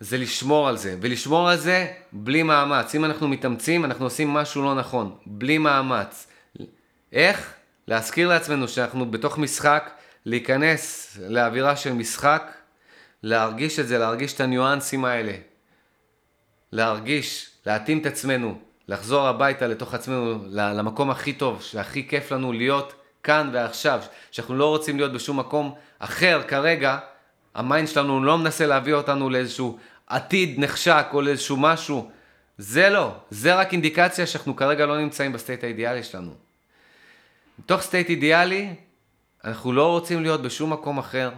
זה 0.00 0.18
לשמור 0.18 0.68
על 0.68 0.76
זה, 0.76 0.96
ולשמור 1.00 1.50
על 1.50 1.56
זה 1.56 1.92
בלי 2.12 2.42
מאמץ. 2.42 2.94
אם 2.94 3.04
אנחנו 3.04 3.28
מתאמצים, 3.28 3.84
אנחנו 3.84 4.04
עושים 4.04 4.30
משהו 4.30 4.62
לא 4.62 4.74
נכון, 4.74 5.16
בלי 5.26 5.58
מאמץ. 5.58 6.26
איך? 7.12 7.52
להזכיר 7.88 8.28
לעצמנו 8.28 8.68
שאנחנו 8.68 9.10
בתוך 9.10 9.38
משחק, 9.38 9.90
להיכנס 10.26 11.16
לאווירה 11.28 11.76
של 11.76 11.92
משחק, 11.92 12.52
להרגיש 13.22 13.78
את 13.78 13.88
זה, 13.88 13.98
להרגיש 13.98 14.34
את 14.34 14.40
הניואנסים 14.40 15.04
האלה. 15.04 15.32
להרגיש, 16.72 17.50
להתאים 17.66 17.98
את 17.98 18.06
עצמנו, 18.06 18.58
לחזור 18.88 19.26
הביתה 19.26 19.66
לתוך 19.66 19.94
עצמנו, 19.94 20.44
למקום 20.50 21.10
הכי 21.10 21.32
טוב, 21.32 21.62
שהכי 21.62 22.08
כיף 22.08 22.32
לנו 22.32 22.52
להיות 22.52 22.94
כאן 23.26 23.50
ועכשיו, 23.52 24.00
שאנחנו 24.30 24.56
לא 24.56 24.68
רוצים 24.68 24.96
להיות 24.96 25.12
בשום 25.12 25.38
מקום 25.38 25.74
אחר 25.98 26.42
כרגע, 26.48 26.98
ה 27.54 27.61
mind 27.61 27.88
שלנו 27.88 28.24
לא 28.24 28.38
מנסה 28.38 28.66
להביא 28.66 28.94
אותנו 28.94 29.30
לאיזשהו 29.30 29.78
עתיד 30.06 30.54
נחשק 30.58 31.06
או 31.12 31.22
לאיזשהו 31.22 31.56
משהו. 31.56 32.10
זה 32.58 32.88
לא, 32.88 33.12
זה 33.30 33.54
רק 33.54 33.72
אינדיקציה 33.72 34.26
שאנחנו 34.26 34.56
כרגע 34.56 34.86
לא 34.86 34.98
נמצאים 34.98 35.32
ב 35.32 35.38
state 35.38 35.64
האידיאלי 35.64 36.02
שלנו. 36.02 36.34
בתוך 37.58 37.82
state 37.82 38.10
אידיאלי, 38.10 38.74
אנחנו 39.44 39.72
לא 39.72 39.90
רוצים 39.90 40.22
להיות 40.22 40.42
בשום 40.42 40.72
מקום 40.72 40.98
אחר. 40.98 41.30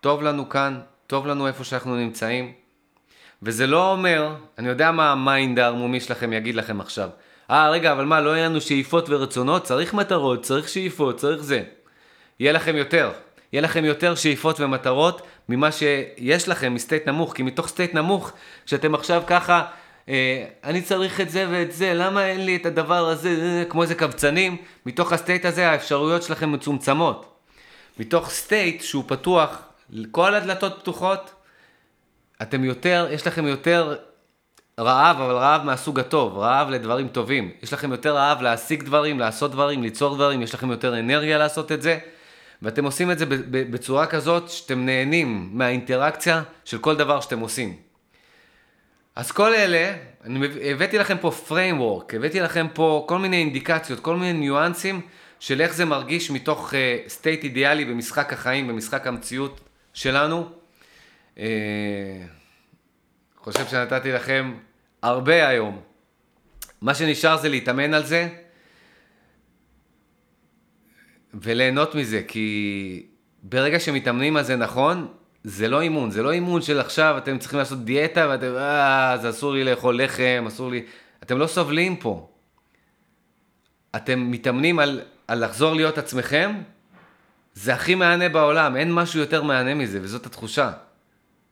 טוב 0.00 0.22
לנו 0.22 0.48
כאן, 0.48 0.80
טוב 1.06 1.26
לנו 1.26 1.46
איפה 1.46 1.64
שאנחנו 1.64 1.96
נמצאים. 1.96 2.52
וזה 3.42 3.66
לא 3.66 3.92
אומר, 3.92 4.34
אני 4.58 4.68
יודע 4.68 4.90
מה 4.92 5.12
ה 5.12 5.21
mind 5.21 5.58
הערמומי 5.58 6.00
שלכם 6.00 6.32
יגיד 6.32 6.54
לכם 6.54 6.80
עכשיו. 6.80 7.10
אה, 7.50 7.70
רגע, 7.70 7.92
אבל 7.92 8.04
מה, 8.04 8.20
לא 8.20 8.36
יהיה 8.36 8.48
לנו 8.48 8.60
שאיפות 8.60 9.06
ורצונות? 9.08 9.64
צריך 9.64 9.94
מטרות, 9.94 10.42
צריך 10.42 10.68
שאיפות, 10.68 11.16
צריך 11.16 11.42
זה. 11.42 11.62
יהיה 12.40 12.52
לכם 12.52 12.76
יותר. 12.76 13.10
יהיה 13.52 13.62
לכם 13.62 13.84
יותר 13.84 14.14
שאיפות 14.14 14.60
ומטרות 14.60 15.22
ממה 15.48 15.72
שיש 15.72 16.48
לכם 16.48 16.74
מ 16.74 16.80
state 16.80 17.08
נמוך, 17.08 17.34
כי 17.34 17.42
מתוך 17.42 17.68
state 17.68 17.94
נמוך, 17.94 18.32
כשאתם 18.66 18.94
עכשיו 18.94 19.22
ככה, 19.26 19.64
אה, 20.08 20.44
אני 20.64 20.82
צריך 20.82 21.20
את 21.20 21.30
זה 21.30 21.46
ואת 21.50 21.72
זה, 21.72 21.94
למה 21.94 22.26
אין 22.26 22.44
לי 22.44 22.56
את 22.56 22.66
הדבר 22.66 23.08
הזה, 23.08 23.28
אה, 23.28 23.64
כמו 23.68 23.82
איזה 23.82 23.94
קבצנים, 23.94 24.56
מתוך 24.86 25.12
ה 25.12 25.17
state 25.17 25.44
הזה 25.44 25.70
האפשרויות 25.70 26.22
שלכם 26.22 26.52
מצומצמות. 26.52 27.36
מתוך 27.98 28.30
state 28.30 28.82
שהוא 28.82 29.04
פתוח, 29.06 29.62
כל 30.10 30.34
הדלתות 30.34 30.78
פתוחות, 30.78 31.30
אתם 32.42 32.64
יותר, 32.64 33.08
יש 33.10 33.26
לכם 33.26 33.46
יותר 33.46 33.96
רעב, 34.80 35.20
אבל 35.20 35.34
רעב 35.34 35.64
מהסוג 35.64 36.00
הטוב, 36.00 36.38
רעב 36.38 36.70
לדברים 36.70 37.08
טובים. 37.08 37.50
יש 37.62 37.72
לכם 37.72 37.92
יותר 37.92 38.16
רעב 38.16 38.42
להשיג 38.42 38.82
דברים, 38.82 39.18
לעשות 39.18 39.50
דברים, 39.50 39.82
ליצור 39.82 40.14
דברים, 40.14 40.42
יש 40.42 40.54
לכם 40.54 40.70
יותר 40.70 40.98
אנרגיה 40.98 41.38
לעשות 41.38 41.72
את 41.72 41.82
זה. 41.82 41.98
ואתם 42.62 42.84
עושים 42.84 43.10
את 43.10 43.18
זה 43.18 43.24
בצורה 43.50 44.06
כזאת 44.06 44.50
שאתם 44.50 44.86
נהנים 44.86 45.50
מהאינטראקציה 45.52 46.42
של 46.64 46.78
כל 46.78 46.96
דבר 46.96 47.20
שאתם 47.20 47.40
עושים. 47.40 47.76
אז 49.16 49.32
כל 49.32 49.54
אלה, 49.54 49.96
אני 50.24 50.46
הבאתי 50.62 50.98
לכם 50.98 51.16
פה 51.20 51.32
framework, 51.48 52.16
הבאתי 52.16 52.40
לכם 52.40 52.66
פה 52.74 53.04
כל 53.08 53.18
מיני 53.18 53.36
אינדיקציות, 53.36 54.00
כל 54.00 54.16
מיני 54.16 54.32
ניואנסים 54.32 55.00
של 55.40 55.60
איך 55.60 55.74
זה 55.74 55.84
מרגיש 55.84 56.30
מתוך 56.30 56.72
uh, 56.72 57.10
state 57.10 57.44
אידיאלי 57.44 57.84
במשחק 57.84 58.32
החיים, 58.32 58.68
במשחק 58.68 59.06
המציאות 59.06 59.60
שלנו. 59.94 60.48
Uh, 61.34 61.38
חושב 63.46 63.66
שנתתי 63.66 64.12
לכם 64.12 64.54
הרבה 65.06 65.48
היום. 65.48 65.80
מה 66.80 66.94
שנשאר 66.94 67.36
זה 67.36 67.48
להתאמן 67.48 67.94
על 67.94 68.04
זה, 68.04 68.28
וליהנות 71.34 71.94
מזה, 71.94 72.22
כי 72.28 73.06
ברגע 73.42 73.80
שמתאמנים 73.80 74.36
על 74.36 74.44
זה 74.44 74.56
נכון, 74.56 75.08
זה 75.44 75.68
לא 75.68 75.80
אימון, 75.80 76.10
זה 76.10 76.22
לא 76.22 76.32
אימון 76.32 76.62
של 76.62 76.80
עכשיו 76.80 77.18
אתם 77.18 77.38
צריכים 77.38 77.58
לעשות 77.58 77.84
דיאטה 77.84 78.26
ואתם, 78.30 78.54
אה, 78.56 79.12
אז 79.12 79.28
אסור 79.28 79.52
לי 79.52 79.64
לאכול 79.64 80.02
לחם, 80.02 80.44
אסור 80.48 80.70
לי... 80.70 80.82
אתם 81.22 81.38
לא 81.38 81.46
סובלים 81.46 81.96
פה. 81.96 82.30
אתם 83.96 84.30
מתאמנים 84.30 84.78
על, 84.78 85.00
על 85.28 85.44
לחזור 85.44 85.74
להיות 85.74 85.98
עצמכם, 85.98 86.62
זה 87.54 87.74
הכי 87.74 87.94
מהנה 87.94 88.28
בעולם, 88.28 88.76
אין 88.76 88.92
משהו 88.92 89.20
יותר 89.20 89.42
מהנה 89.42 89.74
מזה, 89.74 89.98
וזאת 90.02 90.26
התחושה. 90.26 90.72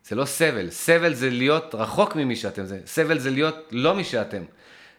זה 0.09 0.17
לא 0.17 0.25
סבל, 0.25 0.71
סבל 0.71 1.15
זה 1.15 1.31
להיות 1.31 1.75
רחוק 1.75 2.17
ממי 2.17 2.37
שאתם, 2.37 2.65
זה, 2.65 2.81
סבל 2.87 3.19
זה 3.19 3.31
להיות 3.31 3.69
לא 3.71 3.95
מי 3.95 4.05
שאתם. 4.05 4.43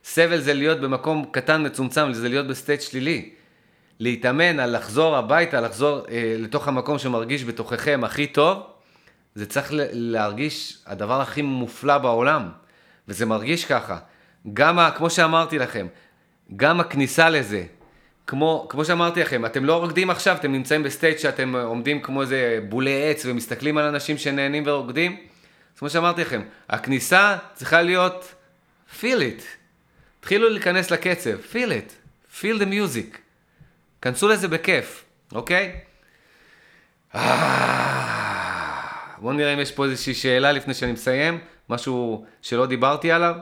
סבל 0.03 0.39
זה 0.39 0.53
להיות 0.53 0.79
במקום 0.79 1.25
קטן 1.31 1.65
מצומצם, 1.65 2.13
זה 2.13 2.29
להיות 2.29 2.47
ב 2.47 2.53
state 2.53 2.81
שלילי. 2.81 3.29
להתאמן 3.99 4.59
על 4.59 4.75
לחזור 4.75 5.15
הביתה, 5.15 5.61
לחזור 5.61 5.99
אה, 6.09 6.35
לתוך 6.39 6.67
המקום 6.67 6.99
שמרגיש 6.99 7.43
בתוככם 7.43 8.01
הכי 8.03 8.27
טוב, 8.27 8.63
זה 9.35 9.45
צריך 9.45 9.67
להרגיש 9.91 10.77
הדבר 10.85 11.21
הכי 11.21 11.41
מופלא 11.41 11.97
בעולם. 11.97 12.49
וזה 13.07 13.25
מרגיש 13.25 13.65
ככה. 13.65 13.97
גם, 14.53 14.79
כמו 14.95 15.09
שאמרתי 15.09 15.59
לכם, 15.59 15.87
גם 16.55 16.79
הכניסה 16.79 17.29
לזה, 17.29 17.63
כמו, 18.27 18.67
כמו 18.69 18.85
שאמרתי 18.85 19.21
לכם, 19.21 19.45
אתם 19.45 19.65
לא 19.65 19.79
רוקדים 19.79 20.09
עכשיו, 20.09 20.35
אתם 20.35 20.51
נמצאים 20.51 20.83
ב 20.83 20.89
state 20.89 21.19
שאתם 21.19 21.55
עומדים 21.55 22.01
כמו 22.01 22.21
איזה 22.21 22.59
בולי 22.69 23.09
עץ 23.09 23.25
ומסתכלים 23.25 23.77
על 23.77 23.85
אנשים 23.85 24.17
שנהנים 24.17 24.63
ורוקדים. 24.65 25.17
אז 25.73 25.79
כמו 25.79 25.89
שאמרתי 25.89 26.21
לכם, 26.21 26.41
הכניסה 26.69 27.37
צריכה 27.53 27.81
להיות 27.81 28.33
feel 28.99 29.03
it. 29.03 29.43
תתחילו 30.19 30.49
להיכנס 30.49 30.91
לקצב, 30.91 31.35
feel 31.53 31.69
it, 31.69 31.91
feel 32.41 32.61
the 32.61 32.65
music. 32.65 33.17
כנסו 34.01 34.27
לזה 34.27 34.47
בכיף, 34.47 35.05
אוקיי? 35.31 35.79
בואו 39.17 39.33
נראה 39.33 39.53
אם 39.53 39.59
יש 39.59 39.71
פה 39.71 39.85
איזושהי 39.85 40.13
שאלה 40.13 40.51
לפני 40.51 40.73
שאני 40.73 40.91
מסיים, 40.91 41.39
משהו 41.69 42.25
שלא 42.41 42.65
דיברתי 42.65 43.11
עליו. 43.11 43.35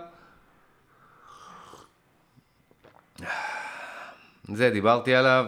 זה 4.47 4.69
דיברתי 4.69 5.15
עליו. 5.15 5.45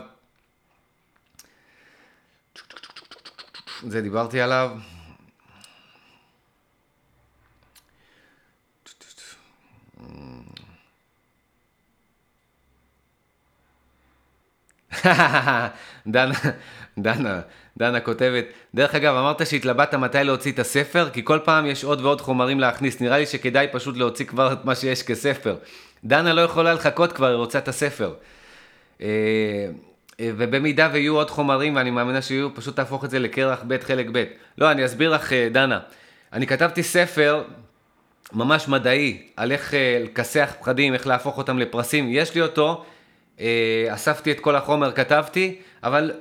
זה 3.83 4.01
דיברתי 4.01 4.41
עליו. 4.41 4.71
דנה, 16.07 16.33
דנה, 16.99 17.41
דנה 17.77 17.99
כותבת, 17.99 18.45
דרך 18.75 18.95
אגב, 18.95 19.15
אמרת 19.15 19.47
שהתלבטת 19.47 19.93
מתי 19.93 20.23
להוציא 20.23 20.51
את 20.51 20.59
הספר, 20.59 21.09
כי 21.09 21.21
כל 21.25 21.39
פעם 21.45 21.65
יש 21.65 21.83
עוד 21.83 22.01
ועוד 22.01 22.21
חומרים 22.21 22.59
להכניס, 22.59 23.01
נראה 23.01 23.17
לי 23.17 23.25
שכדאי 23.25 23.67
פשוט 23.71 23.97
להוציא 23.97 24.25
כבר 24.25 24.53
את 24.53 24.65
מה 24.65 24.75
שיש 24.75 25.03
כספר. 25.03 25.55
דנה 26.03 26.33
לא 26.33 26.41
יכולה 26.41 26.73
לחכות 26.73 27.13
כבר, 27.13 27.27
היא 27.27 27.35
רוצה 27.35 27.59
את 27.59 27.67
הספר. 27.67 28.13
אה, 29.01 29.07
אה, 30.19 30.29
ובמידה 30.37 30.89
ויהיו 30.93 31.15
עוד 31.15 31.29
חומרים, 31.29 31.75
ואני 31.75 31.91
מאמינה 31.91 32.21
שיהיו, 32.21 32.55
פשוט 32.55 32.75
תהפוך 32.75 33.05
את 33.05 33.09
זה 33.09 33.19
לכרך 33.19 33.63
ב' 33.67 33.77
חלק 33.83 34.07
ב'. 34.11 34.23
לא, 34.57 34.71
אני 34.71 34.85
אסביר 34.85 35.09
לך, 35.09 35.33
אה, 35.33 35.47
דנה. 35.51 35.79
אני 36.33 36.47
כתבתי 36.47 36.83
ספר 36.83 37.43
ממש 38.33 38.67
מדעי, 38.67 39.21
על 39.35 39.51
איך 39.51 39.73
לכסח 40.03 40.53
פחדים, 40.59 40.93
איך 40.93 41.07
להפוך 41.07 41.37
אותם 41.37 41.59
לפרסים. 41.59 42.07
יש 42.09 42.35
לי 42.35 42.41
אותו, 42.41 42.85
אספתי 43.89 44.31
את 44.31 44.39
כל 44.39 44.55
החומר, 44.55 44.91
כתבתי, 44.91 45.55
אבל 45.83 46.11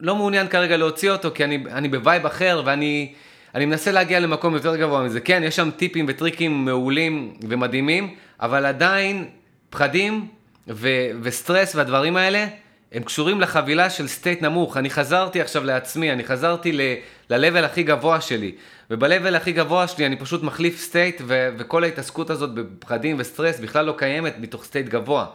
לא 0.00 0.16
מעוניין 0.16 0.48
כרגע 0.48 0.76
להוציא 0.76 1.10
אותו, 1.10 1.30
כי 1.34 1.44
אני, 1.44 1.64
אני 1.70 1.88
ב 1.88 1.96
vibe 1.96 2.26
אחר, 2.26 2.62
ואני 2.64 3.12
אני 3.54 3.66
מנסה 3.66 3.92
להגיע 3.92 4.20
למקום 4.20 4.54
יותר 4.54 4.76
גבוה 4.76 5.02
מזה. 5.02 5.20
כן, 5.20 5.42
יש 5.44 5.56
שם 5.56 5.70
טיפים 5.76 6.06
וטריקים 6.08 6.64
מעולים 6.64 7.34
ומדהימים, 7.48 8.14
אבל 8.40 8.66
עדיין 8.66 9.28
פחדים 9.70 10.28
ו- 10.68 11.10
וסטרס 11.22 11.74
והדברים 11.74 12.16
האלה, 12.16 12.46
הם 12.92 13.02
קשורים 13.02 13.40
לחבילה 13.40 13.90
של 13.90 14.08
state 14.08 14.42
נמוך. 14.42 14.76
אני 14.76 14.90
חזרתי 14.90 15.40
עכשיו 15.40 15.64
לעצמי, 15.64 16.12
אני 16.12 16.24
חזרתי 16.24 16.72
ל 16.72 16.87
level 16.87 17.64
הכי 17.64 17.82
גבוה 17.82 18.20
שלי. 18.20 18.52
וב 18.90 19.03
level 19.03 19.36
הכי 19.36 19.52
גבוה 19.52 19.88
שלי 19.88 20.06
אני 20.06 20.16
פשוט 20.16 20.42
מחליף 20.42 20.80
state, 20.80 21.22
ו- 21.26 21.48
וכל 21.58 21.84
ההתעסקות 21.84 22.30
הזאת 22.30 22.54
בפחדים 22.54 23.16
וסטרס 23.18 23.60
בכלל 23.60 23.84
לא 23.84 23.94
קיימת 23.96 24.34
מתוך 24.38 24.64
state 24.64 24.88
גבוה. 24.88 25.26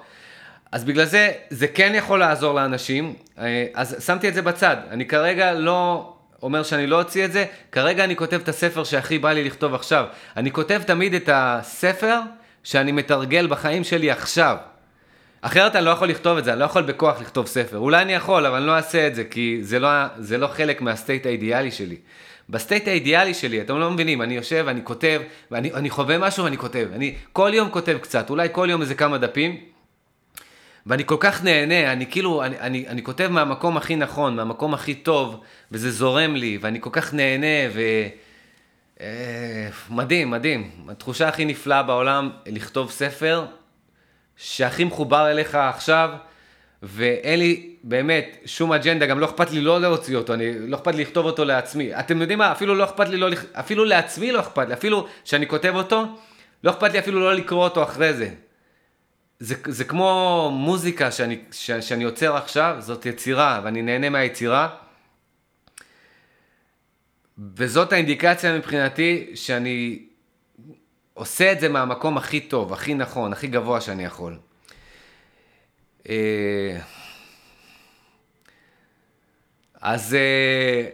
אז 0.71 0.83
בגלל 0.83 1.05
זה, 1.05 1.31
זה 1.49 1.67
כן 1.67 1.91
יכול 1.95 2.19
לעזור 2.19 2.53
לאנשים, 2.55 3.13
אה, 3.39 3.65
אז 3.73 4.05
שמתי 4.05 4.29
את 4.29 4.33
זה 4.33 4.41
בצד. 4.41 4.75
אני 4.89 5.05
כרגע 5.05 5.53
לא 5.53 6.13
אומר 6.43 6.63
שאני 6.63 6.87
לא 6.87 6.99
אוציא 6.99 7.25
את 7.25 7.31
זה, 7.31 7.45
כרגע 7.71 8.03
אני 8.03 8.15
כותב 8.15 8.39
את 8.43 8.49
הספר 8.49 8.83
שהכי 8.83 9.19
בא 9.19 9.31
לי 9.31 9.43
לכתוב 9.43 9.73
עכשיו. 9.73 10.05
אני 10.37 10.51
כותב 10.51 10.81
תמיד 10.85 11.13
את 11.13 11.29
הספר 11.33 12.19
שאני 12.63 12.91
מתרגל 12.91 13.47
בחיים 13.47 13.83
שלי 13.83 14.11
עכשיו. 14.11 14.57
אחרת 15.45 15.75
אני 15.75 15.85
לא 15.85 15.89
יכול 15.89 16.09
לכתוב 16.09 16.37
את 16.37 16.45
זה, 16.45 16.51
אני 16.51 16.59
לא 16.59 16.65
יכול 16.65 16.81
בכוח 16.81 17.21
לכתוב 17.21 17.47
ספר. 17.47 17.77
אולי 17.77 18.01
אני 18.01 18.13
יכול, 18.13 18.45
אבל 18.45 18.57
אני 18.57 18.67
לא 18.67 18.75
אעשה 18.75 19.07
את 19.07 19.15
זה, 19.15 19.23
כי 19.23 19.59
זה 19.61 19.79
לא, 19.79 19.89
זה 20.17 20.37
לא 20.37 20.47
חלק 20.47 20.81
מה 20.81 20.94
state 20.94 21.25
האידיאלי 21.25 21.71
שלי. 21.71 21.95
ב 22.49 22.55
state 22.55 22.87
האידיאלי 22.87 23.33
שלי, 23.33 23.61
אתם 23.61 23.79
לא 23.79 23.91
מבינים, 23.91 24.21
אני 24.21 24.35
יושב, 24.35 24.65
אני 24.67 24.81
כותב, 24.83 25.21
ואני 25.51 25.89
חווה 25.89 26.17
משהו 26.17 26.43
ואני 26.43 26.57
כותב. 26.57 26.87
אני 26.95 27.15
כל 27.33 27.51
יום 27.53 27.69
כותב 27.69 27.97
קצת, 28.01 28.29
אולי 28.29 28.47
כל 28.51 28.67
יום 28.71 28.81
איזה 28.81 28.95
כמה 28.95 29.17
דפים, 29.17 29.57
ואני 30.85 31.05
כל 31.05 31.17
כך 31.19 31.43
נהנה, 31.43 31.91
אני 31.91 32.05
כאילו, 32.05 32.43
אני, 32.43 32.59
אני, 32.59 32.87
אני 32.87 33.03
כותב 33.03 33.27
מהמקום 33.31 33.77
הכי 33.77 33.95
נכון, 33.95 34.35
מהמקום 34.35 34.73
הכי 34.73 34.95
טוב, 34.95 35.39
וזה 35.71 35.91
זורם 35.91 36.35
לי, 36.35 36.57
ואני 36.61 36.81
כל 36.81 36.89
כך 36.93 37.13
נהנה, 37.13 37.69
ו... 37.73 37.81
אה, 39.01 39.67
מדהים, 39.89 40.31
מדהים. 40.31 40.71
התחושה 40.89 41.27
הכי 41.27 41.45
נפלאה 41.45 41.83
בעולם, 41.83 42.29
לכתוב 42.45 42.91
ספר 42.91 43.45
שהכי 44.43 44.83
מחובר 44.83 45.31
אליך 45.31 45.55
עכשיו, 45.55 46.09
ואין 46.83 47.39
לי 47.39 47.75
באמת 47.83 48.37
שום 48.45 48.73
אג'נדה, 48.73 49.05
גם 49.05 49.19
לא 49.19 49.25
אכפת 49.25 49.51
לי 49.51 49.61
לא 49.61 49.81
להוציא 49.81 50.17
אותו, 50.17 50.33
אני, 50.33 50.69
לא 50.69 50.75
אכפת 50.75 50.95
לי 50.95 51.01
לכתוב 51.01 51.25
אותו 51.25 51.45
לעצמי. 51.45 51.99
אתם 51.99 52.21
יודעים 52.21 52.39
מה, 52.39 52.51
אפילו 52.51 52.75
לא 52.75 52.83
אכפת 52.83 53.09
לי 53.09 53.17
לא, 53.17 53.29
אפילו 53.53 53.85
לעצמי 53.85 54.31
לא 54.31 54.39
אכפת 54.39 54.67
לי, 54.67 54.73
אפילו 54.73 55.07
שאני 55.23 55.47
כותב 55.47 55.71
אותו, 55.75 56.05
לא 56.63 56.71
אכפת 56.71 56.93
לי 56.93 56.99
אפילו 56.99 57.19
לא 57.19 57.33
לקרוא 57.33 57.63
אותו 57.63 57.83
אחרי 57.83 58.13
זה. 58.13 58.29
זה, 59.39 59.55
זה 59.67 59.83
כמו 59.83 60.49
מוזיקה 60.53 61.11
שאני, 61.11 61.39
ש, 61.51 61.71
שאני 61.71 62.03
יוצר 62.03 62.35
עכשיו, 62.35 62.75
זאת 62.79 63.05
יצירה, 63.05 63.61
ואני 63.63 63.81
נהנה 63.81 64.09
מהיצירה. 64.09 64.69
וזאת 67.55 67.93
האינדיקציה 67.93 68.57
מבחינתי 68.57 69.31
שאני 69.35 69.99
עושה 71.13 71.51
את 71.51 71.59
זה 71.59 71.69
מהמקום 71.69 72.17
הכי 72.17 72.39
טוב, 72.39 72.73
הכי 72.73 72.93
נכון, 72.93 73.33
הכי 73.33 73.47
גבוה 73.47 73.81
שאני 73.81 74.05
יכול. 74.05 74.37
אה, 76.09 76.79
אז 79.81 80.13
אה, 80.13 80.89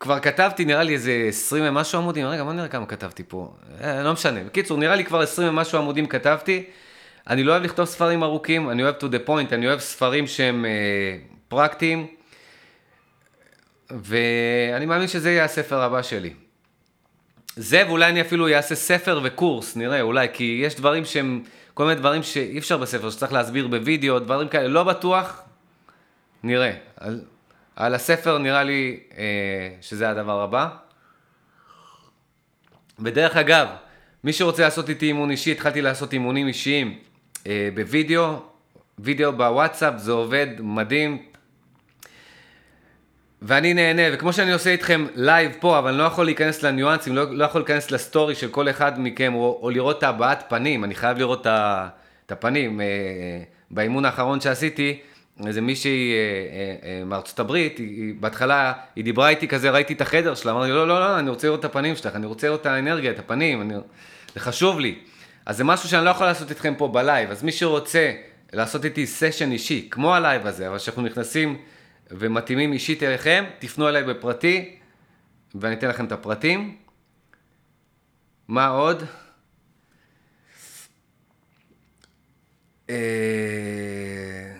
כבר 0.00 0.20
כתבתי, 0.20 0.64
נראה 0.64 0.82
לי 0.82 0.92
איזה 0.92 1.24
20 1.28 1.64
ומשהו 1.66 1.98
עמודים, 1.98 2.26
רגע, 2.26 2.44
בוא 2.44 2.52
נראה 2.52 2.68
כמה 2.68 2.86
כתבתי 2.86 3.22
פה, 3.28 3.54
אה, 3.80 4.02
לא 4.02 4.12
משנה. 4.12 4.44
בקיצור, 4.44 4.78
נראה 4.78 4.96
לי 4.96 5.04
כבר 5.04 5.20
20 5.20 5.48
ומשהו 5.48 5.78
עמודים 5.78 6.06
כתבתי. 6.06 6.64
אני 7.30 7.44
לא 7.44 7.52
אוהב 7.52 7.62
לכתוב 7.62 7.84
ספרים 7.84 8.22
ארוכים, 8.22 8.70
אני 8.70 8.82
אוהב 8.82 8.94
to 8.94 9.04
the 9.04 9.28
point, 9.28 9.54
אני 9.54 9.66
אוהב 9.66 9.80
ספרים 9.80 10.26
שהם 10.26 10.64
פרקטיים. 11.48 12.06
ואני 13.90 14.86
מאמין 14.86 15.08
שזה 15.08 15.30
יהיה 15.30 15.44
הספר 15.44 15.80
הבא 15.82 16.02
שלי. 16.02 16.43
זה, 17.56 17.82
ואולי 17.86 18.08
אני 18.08 18.20
אפילו 18.20 18.48
אעשה 18.48 18.74
ספר 18.74 19.20
וקורס, 19.24 19.76
נראה, 19.76 20.00
אולי, 20.00 20.28
כי 20.32 20.60
יש 20.64 20.74
דברים 20.74 21.04
שהם, 21.04 21.42
כל 21.74 21.84
מיני 21.84 22.00
דברים 22.00 22.22
שאי 22.22 22.58
אפשר 22.58 22.76
בספר, 22.76 23.10
שצריך 23.10 23.32
להסביר 23.32 23.66
בווידאו, 23.66 24.18
דברים 24.18 24.48
כאלה, 24.48 24.68
לא 24.68 24.84
בטוח, 24.84 25.42
נראה. 26.42 26.72
על, 26.96 27.20
על 27.76 27.94
הספר 27.94 28.38
נראה 28.38 28.64
לי 28.64 29.00
אה, 29.18 29.24
שזה 29.80 30.10
הדבר 30.10 30.40
הבא. 30.40 30.68
ודרך 32.98 33.36
אגב, 33.36 33.68
מי 34.24 34.32
שרוצה 34.32 34.62
לעשות 34.62 34.88
איתי 34.88 35.06
אימון 35.06 35.30
אישי, 35.30 35.52
התחלתי 35.52 35.82
לעשות 35.82 36.12
אימונים 36.12 36.46
אישיים 36.46 36.98
אה, 37.46 37.68
בווידאו, 37.74 38.42
וידאו 38.98 39.32
בוואטסאפ, 39.32 39.94
זה 39.96 40.12
עובד 40.12 40.46
מדהים, 40.60 41.22
ואני 43.46 43.74
נהנה, 43.74 44.02
וכמו 44.12 44.32
שאני 44.32 44.52
עושה 44.52 44.70
איתכם 44.70 45.06
לייב 45.14 45.52
פה, 45.60 45.78
אבל 45.78 45.88
אני 45.88 45.98
לא 45.98 46.02
יכול 46.02 46.24
להיכנס 46.24 46.62
לניואנסים, 46.62 47.16
לא, 47.16 47.36
לא 47.36 47.44
יכול 47.44 47.60
להיכנס 47.60 47.90
ל 47.90 47.97
story 47.97 48.34
של 48.34 48.48
כל 48.48 48.70
אחד 48.70 48.92
מכם, 49.00 49.34
או, 49.34 49.58
או 49.62 49.70
לראות 49.70 49.98
את 49.98 50.02
הבעת 50.02 50.44
פנים, 50.48 50.84
אני 50.84 50.94
חייב 50.94 51.18
לראות 51.18 51.46
את 51.46 52.32
הפנים. 52.32 52.80
אה, 52.80 52.86
באימון 53.70 54.04
האחרון 54.04 54.40
שעשיתי, 54.40 54.98
איזה 55.46 55.60
מישהי 55.60 56.12
אה, 56.12 56.88
אה, 56.88 57.04
מארצות 57.04 57.40
הברית, 57.40 57.78
היא, 57.78 57.88
היא, 57.88 58.14
בהתחלה 58.20 58.72
היא 58.96 59.04
דיברה 59.04 59.28
איתי 59.28 59.48
כזה, 59.48 59.70
ראיתי 59.70 59.92
את 59.92 60.00
החדר 60.00 60.34
שלה, 60.34 60.52
אמרתי, 60.52 60.70
לא, 60.70 60.88
לא, 60.88 61.00
לא, 61.00 61.18
אני 61.18 61.30
רוצה 61.30 61.46
לראות 61.46 61.60
את 61.60 61.64
הפנים 61.64 61.96
שלך, 61.96 62.16
אני 62.16 62.26
רוצה 62.26 62.46
לראות 62.46 62.60
את 62.60 62.66
האנרגיה, 62.66 63.10
את 63.10 63.18
הפנים, 63.18 63.60
אני, 63.60 63.74
זה 64.34 64.40
חשוב 64.40 64.80
לי. 64.80 64.94
אז 65.46 65.56
זה 65.56 65.64
משהו 65.64 65.88
שאני 65.88 66.04
לא 66.04 66.10
יכול 66.10 66.26
לעשות 66.26 66.50
איתכם 66.50 66.74
פה 66.78 66.88
בלייב, 66.88 67.30
אז 67.30 67.42
מי 67.42 67.52
שרוצה 67.52 68.12
לעשות 68.52 68.84
איתי 68.84 69.06
סשן 69.06 69.52
אישי, 69.52 69.88
כמו 69.90 70.14
הלייב 70.14 70.46
הזה, 70.46 70.68
אבל 70.68 70.78
שאנחנו 70.78 71.02
נכנסים... 71.02 71.56
ומתאימים 72.18 72.72
אישית 72.72 73.02
אליכם, 73.02 73.44
תפנו 73.58 73.88
אליי 73.88 74.04
בפרטי, 74.04 74.76
ואני 75.54 75.74
אתן 75.74 75.88
לכם 75.88 76.04
את 76.04 76.12
הפרטים. 76.12 76.76
מה 78.48 78.66
עוד? 78.66 79.02
אה, 82.90 82.96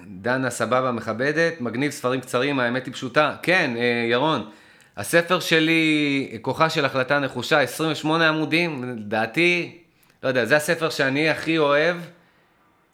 דנה 0.07 0.51
סבבה 0.51 0.93
מכבדת, 0.93 1.61
מגניב 1.61 1.91
ספרים 1.91 2.21
קצרים, 2.21 2.61
האמת 2.61 2.87
היא 2.87 2.95
פשוטה. 2.95 3.37
כן, 3.43 3.75
אה, 3.77 4.07
ירון, 4.11 4.51
הספר 4.97 5.41
שלי, 5.41 6.39
כוחה 6.43 6.71
של 6.71 6.85
החלטה 6.85 7.19
נחושה, 7.19 7.61
28 7.61 8.29
עמודים, 8.29 8.85
לדעתי, 8.85 9.79
לא 10.23 10.29
יודע, 10.29 10.45
זה 10.45 10.57
הספר 10.57 10.91
שאני 10.91 11.29
הכי 11.29 11.59
אוהב. 11.59 11.97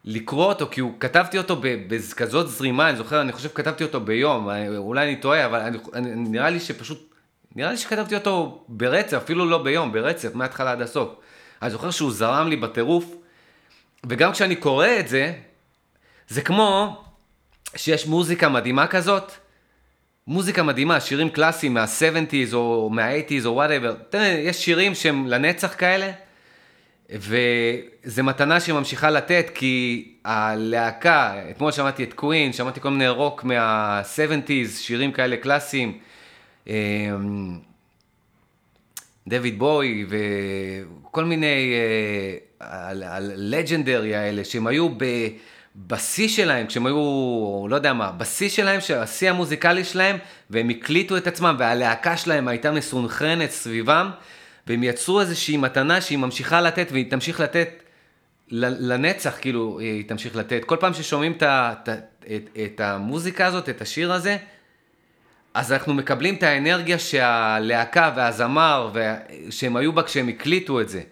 לקרוא 0.05 0.47
אותו, 0.47 0.69
כי 0.71 0.81
הוא, 0.81 0.93
כתבתי 1.01 1.39
אותו 1.39 1.61
בכזאת 1.61 2.49
זרימה, 2.49 2.89
אני 2.89 2.97
זוכר, 2.97 3.21
אני 3.21 3.33
חושב 3.33 3.49
כתבתי 3.49 3.85
אותו 3.85 4.01
ביום, 4.01 4.49
אולי 4.77 5.07
אני 5.07 5.17
טועה, 5.17 5.47
אבל 5.47 5.61
אני, 5.61 5.79
אני, 5.95 6.11
נראה 6.15 6.51
לי 6.51 6.61
שפשוט, 6.61 7.15
נראה 7.57 7.71
לי 7.71 7.77
שכתבתי 7.77 8.15
אותו 8.15 8.65
ברצף, 8.69 9.17
אפילו 9.17 9.47
לא 9.47 9.63
ביום, 9.63 9.93
ברצף, 9.93 10.35
מההתחלה 10.35 10.73
עד 10.73 10.83
הסוף. 10.83 11.09
אני 11.63 11.71
זוכר 11.71 11.91
שהוא 11.91 12.13
זרם 12.13 12.49
לי 12.49 12.57
בטירוף, 12.57 13.15
וגם 14.07 14.33
כשאני 14.33 14.57
קורא 14.57 14.89
את 15.01 15.09
זה, 15.09 15.33
זה 16.29 16.43
כמו 16.43 17.03
שיש 17.77 18.07
מוזיקה 18.07 18.49
מדהימה 18.49 18.87
כזאת, 18.87 19.33
מוזיקה 20.27 20.63
מדהימה, 20.63 21.01
שירים 21.01 21.31
קלאסיים 21.31 21.75
מה-70's 21.75 22.55
או 22.55 22.91
מה-80's 22.91 23.47
או 23.47 23.55
whatever, 23.55 23.95
יש 24.23 24.65
שירים 24.65 24.95
שהם 24.95 25.27
לנצח 25.27 25.75
כאלה, 25.79 26.11
וזו 27.13 28.25
מתנה 28.25 28.61
שממשיכה 28.61 29.11
לתת, 29.11 29.51
כי 29.55 30.09
הלהקה, 30.25 31.35
אתמול 31.51 31.73
שמעתי 31.73 32.05
את 32.05 32.13
Queen, 32.13 32.53
שמעתי 32.53 32.81
כל 32.81 32.91
מיני 32.91 33.09
רוק 33.09 33.45
מה-70's, 33.45 34.71
שירים 34.79 35.13
כאלה 35.13 35.37
קלאסיים, 35.37 35.99
אמ, 36.67 36.73
דיוויד 39.29 39.59
בואי 39.59 40.07
וכל 40.09 41.25
מיני 41.25 41.75
ה 42.61 42.76
legendary 42.76 44.15
אה, 44.15 44.21
האלה, 44.21 44.45
שהם 44.45 44.67
היו 44.67 44.89
בשיא 45.77 46.29
שלהם, 46.29 46.67
כשהם 46.67 46.87
היו, 46.87 47.67
לא 47.69 47.77
יודע 47.77 47.93
מה, 47.93 48.13
בשיא 48.13 48.49
שלהם, 48.49 48.81
השיא 48.97 49.31
המוזיקלי 49.31 49.85
שלהם, 49.85 50.17
והם 50.51 50.69
הקליטו 50.69 51.17
את 51.17 51.27
עצמם, 51.27 51.57
והלהקה 51.59 52.17
שלהם 52.17 52.49
הייתה 52.49 52.71
מסונכרנת 52.71 53.51
סביבם. 53.51 54.11
והם 54.71 54.83
יצרו 54.83 55.21
איזושהי 55.21 55.57
מתנה 55.57 56.01
שהיא 56.01 56.19
ממשיכה 56.19 56.61
לתת 56.61 56.89
והיא 56.93 57.11
תמשיך 57.11 57.41
לתת 57.41 57.83
לנצח, 58.51 59.37
כאילו, 59.41 59.79
היא 59.79 60.09
תמשיך 60.09 60.37
לתת. 60.37 60.65
כל 60.65 60.77
פעם 60.81 60.95
ששומעים 60.95 61.33
את, 61.33 61.43
את, 61.43 61.89
את, 62.27 62.59
את 62.65 62.81
המוזיקה 62.81 63.47
הזאת, 63.47 63.69
את 63.69 63.81
השיר 63.81 64.13
הזה, 64.13 64.37
אז 65.55 65.73
אנחנו 65.73 65.95
מקבלים 65.95 66.35
את 66.35 66.43
האנרגיה 66.43 66.99
שהלהקה 66.99 68.13
והזמר, 68.17 68.93
שהם 69.51 69.77
היו 69.77 69.93
בה 69.93 70.03
כשהם 70.03 70.29
הקליטו 70.29 70.81
את 70.81 70.89
זה. 70.89 71.03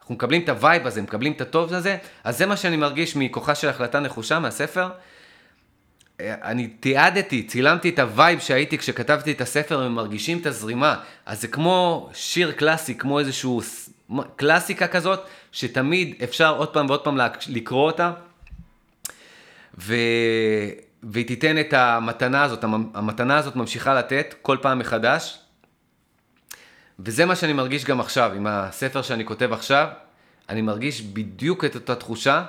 אנחנו 0.00 0.14
מקבלים 0.14 0.42
את 0.42 0.48
ה 0.48 0.56
vibe 0.56 0.86
הזה, 0.86 1.02
מקבלים 1.02 1.32
את 1.32 1.40
הטוב 1.40 1.72
הזה, 1.72 1.96
אז 2.24 2.38
זה 2.38 2.46
מה 2.46 2.56
שאני 2.56 2.76
מרגיש 2.76 3.16
מכוחה 3.16 3.54
של 3.54 3.68
החלטה 3.68 4.00
נחושה 4.00 4.38
מהספר. 4.38 4.88
אני 6.20 6.68
תיעדתי, 6.68 7.42
צילמתי 7.42 7.88
את 7.88 7.98
ה 7.98 8.06
vibe 8.06 8.40
שהייתי 8.40 8.78
כשכתבתי 8.78 9.32
את 9.32 9.40
הספר, 9.40 9.82
הם 9.82 9.94
מרגישים 9.94 10.38
את 10.38 10.46
הזרימה. 10.46 10.96
אז 11.26 11.40
זה 11.40 11.48
כמו 11.48 12.10
שיר 12.14 12.52
קלאסי, 12.52 12.94
כמו 12.94 13.18
איזשהו 13.18 13.60
קלאסיקה 14.36 14.88
כזאת, 14.88 15.20
שתמיד 15.52 16.14
אפשר 16.24 16.56
עוד 16.56 16.68
פעם 16.68 16.86
ועוד 16.86 17.04
פעם 17.04 17.18
לקרוא 17.48 17.86
אותה, 17.86 18.12
ו... 19.78 19.94
והיא 21.02 21.26
תיתן 21.26 21.60
את 21.60 21.72
המתנה 21.72 22.42
הזאת, 22.42 22.64
המתנה 22.94 23.36
הזאת 23.36 23.56
ממשיכה 23.56 23.94
לתת 23.94 24.34
כל 24.42 24.56
פעם 24.62 24.78
מחדש. 24.78 25.38
וזה 26.98 27.24
מה 27.24 27.36
שאני 27.36 27.52
מרגיש 27.52 27.84
גם 27.84 28.00
עכשיו, 28.00 28.32
עם 28.36 28.46
הספר 28.46 29.02
שאני 29.02 29.24
כותב 29.24 29.52
עכשיו, 29.52 29.88
אני 30.48 30.62
מרגיש 30.62 31.02
בדיוק 31.02 31.64
את 31.64 31.74
אותה 31.74 31.94
תחושה. 31.94 32.44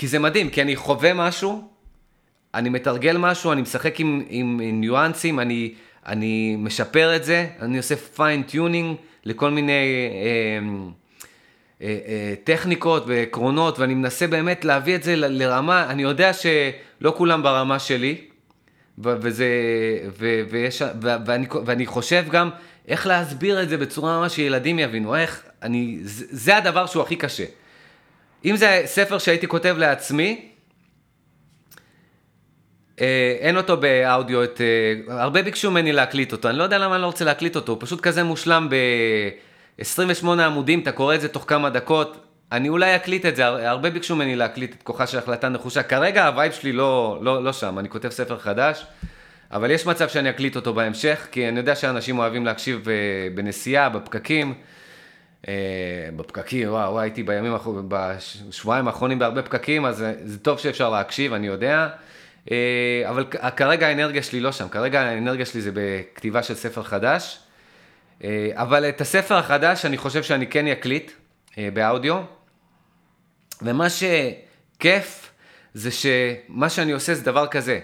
כי 0.00 0.08
זה 0.08 0.18
מדהים, 0.18 0.50
כי 0.50 0.62
אני 0.62 0.76
חווה 0.76 1.14
משהו, 1.14 1.68
אני 2.54 2.68
מתרגל 2.68 3.16
משהו, 3.16 3.52
אני 3.52 3.62
משחק 3.62 4.00
עם, 4.00 4.22
עם, 4.28 4.60
עם 4.62 4.80
ניואנסים, 4.80 5.40
אני, 5.40 5.74
אני 6.06 6.56
משפר 6.58 7.16
את 7.16 7.24
זה, 7.24 7.46
אני 7.62 7.76
עושה 7.76 7.96
fine 7.96 8.36
tuning 8.36 8.96
לכל 9.24 9.50
מיני 9.50 9.72
אה, 9.72 10.58
אה, 11.82 11.98
אה, 12.08 12.34
טכניקות 12.44 13.04
ועקרונות, 13.06 13.78
ואני 13.78 13.94
מנסה 13.94 14.26
באמת 14.26 14.64
להביא 14.64 14.94
את 14.94 15.02
זה 15.02 15.16
ל, 15.16 15.42
לרמה, 15.42 15.90
אני 15.90 16.02
יודע 16.02 16.32
שלא 16.32 17.14
כולם 17.16 17.42
ברמה 17.42 17.78
שלי, 17.78 18.16
ו- 18.98 19.14
וזה, 19.20 19.48
ו- 20.18 20.42
ויש, 20.50 20.82
ו- 20.82 21.16
ואני, 21.26 21.46
ואני 21.66 21.86
חושב 21.86 22.24
גם 22.30 22.50
איך 22.88 23.06
להסביר 23.06 23.62
את 23.62 23.68
זה 23.68 23.76
בצורה 23.76 24.20
ממש 24.20 24.34
שילדים 24.34 24.78
יבינו, 24.78 25.16
איך, 25.16 25.42
אני, 25.62 25.98
זה, 26.02 26.24
זה 26.30 26.56
הדבר 26.56 26.86
שהוא 26.86 27.02
הכי 27.02 27.16
קשה. 27.16 27.44
אם 28.44 28.56
זה 28.56 28.82
ספר 28.84 29.18
שהייתי 29.18 29.48
כותב 29.48 29.74
לעצמי, 29.78 30.50
אה, 33.00 33.36
אין 33.40 33.56
אותו 33.56 33.76
באודיו, 33.76 34.44
את, 34.44 34.60
אה, 34.60 35.20
הרבה 35.20 35.42
ביקשו 35.42 35.70
ממני 35.70 35.92
להקליט 35.92 36.32
אותו, 36.32 36.48
אני 36.48 36.58
לא 36.58 36.62
יודע 36.62 36.78
למה 36.78 36.94
אני 36.94 37.02
לא 37.02 37.06
רוצה 37.06 37.24
להקליט 37.24 37.56
אותו, 37.56 37.72
הוא 37.72 37.80
פשוט 37.80 38.00
כזה 38.00 38.24
מושלם 38.24 38.68
ב-28 38.70 40.26
עמודים, 40.26 40.80
אתה 40.80 40.92
קורא 40.92 41.14
את 41.14 41.20
זה 41.20 41.28
תוך 41.28 41.44
כמה 41.46 41.70
דקות, 41.70 42.26
אני 42.52 42.68
אולי 42.68 42.96
אקליט 42.96 43.26
את 43.26 43.36
זה, 43.36 43.46
הרבה 43.46 43.90
ביקשו 43.90 44.16
ממני 44.16 44.36
להקליט 44.36 44.74
את 44.74 44.82
כוחה 44.82 45.06
של 45.06 45.18
החלטה 45.18 45.48
נחושה, 45.48 45.82
כרגע 45.82 46.26
ה 46.26 46.31
vibe 46.31 46.52
שלי 46.52 46.72
לא, 46.72 47.18
לא, 47.22 47.44
לא 47.44 47.52
שם, 47.52 47.78
אני 47.78 47.88
כותב 47.88 48.08
ספר 48.08 48.38
חדש, 48.38 48.86
אבל 49.52 49.70
יש 49.70 49.86
מצב 49.86 50.08
שאני 50.08 50.30
אקליט 50.30 50.56
אותו 50.56 50.74
בהמשך, 50.74 51.26
כי 51.32 51.48
אני 51.48 51.58
יודע 51.58 51.74
שאנשים 51.74 52.18
אוהבים 52.18 52.46
להקשיב 52.46 52.88
אה, 52.88 52.94
בנסיעה, 53.34 53.88
בפקקים. 53.88 54.54
אה, 55.48 55.54
בפקקים, 56.16 56.68
וואו, 56.68 56.90
וואו, 56.90 57.00
הייתי 57.00 57.22
בימים 57.22 57.54
בשבועיים 57.88 58.88
האחרונים 58.88 59.18
בהרבה 59.18 59.42
פקקים, 59.42 59.84
אז 59.84 60.04
זה 60.24 60.38
טוב 60.38 60.58
שאפשר 60.58 60.90
להקשיב, 60.90 61.32
אני 61.32 61.46
יודע. 61.46 61.88
אבל 63.08 63.24
כרגע 63.56 63.86
האנרגיה 63.86 64.22
שלי 64.22 64.40
לא 64.40 64.52
שם, 64.52 64.68
כרגע 64.68 65.00
האנרגיה 65.00 65.46
שלי 65.46 65.60
זה 65.60 65.70
בכתיבה 65.74 66.42
של 66.42 66.54
ספר 66.54 66.82
חדש. 66.82 67.38
אבל 68.52 68.88
את 68.88 69.00
הספר 69.00 69.34
החדש 69.34 69.84
אני 69.84 69.96
חושב 69.96 70.22
שאני 70.22 70.46
כן 70.46 70.66
אקליט 70.66 71.12
באודיו. 71.56 72.22
ומה 73.62 73.86
שכיף 73.90 75.32
זה 75.74 75.90
שמה 75.90 76.68
שאני 76.68 76.92
עושה 76.92 77.14
זה 77.14 77.24
דבר 77.24 77.46
כזה. 77.46 77.80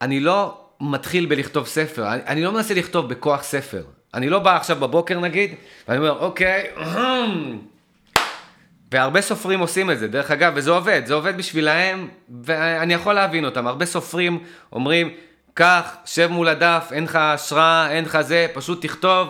אני 0.00 0.20
לא 0.20 0.60
מתחיל 0.80 1.26
בלכתוב 1.26 1.66
ספר, 1.66 2.12
אני, 2.12 2.22
אני 2.26 2.42
לא 2.42 2.52
מנסה 2.52 2.74
לכתוב 2.74 3.08
בכוח 3.08 3.42
ספר. 3.42 3.84
אני 4.14 4.28
לא 4.28 4.38
בא 4.38 4.56
עכשיו 4.56 4.76
בבוקר 4.76 5.20
נגיד, 5.20 5.54
ואני 5.88 5.98
אומר, 5.98 6.18
אוקיי, 6.18 6.66
והרבה 8.92 9.20
סופרים 9.20 9.60
עושים 9.60 9.90
את 9.90 9.98
זה, 9.98 10.08
דרך 10.08 10.30
אגב, 10.30 10.52
וזה 10.56 10.70
עובד, 10.70 11.02
זה 11.06 11.14
עובד 11.14 11.36
בשבילהם, 11.36 12.08
ואני 12.44 12.94
יכול 12.94 13.14
להבין 13.14 13.44
אותם. 13.44 13.66
הרבה 13.66 13.86
סופרים 13.86 14.38
אומרים, 14.72 15.10
קח, 15.54 15.96
שב 16.04 16.26
מול 16.30 16.48
הדף, 16.48 16.88
אין 16.92 17.04
לך 17.04 17.16
השראה, 17.16 17.90
אין 17.90 18.04
לך 18.04 18.20
זה, 18.20 18.46
פשוט 18.54 18.82
תכתוב, 18.82 19.28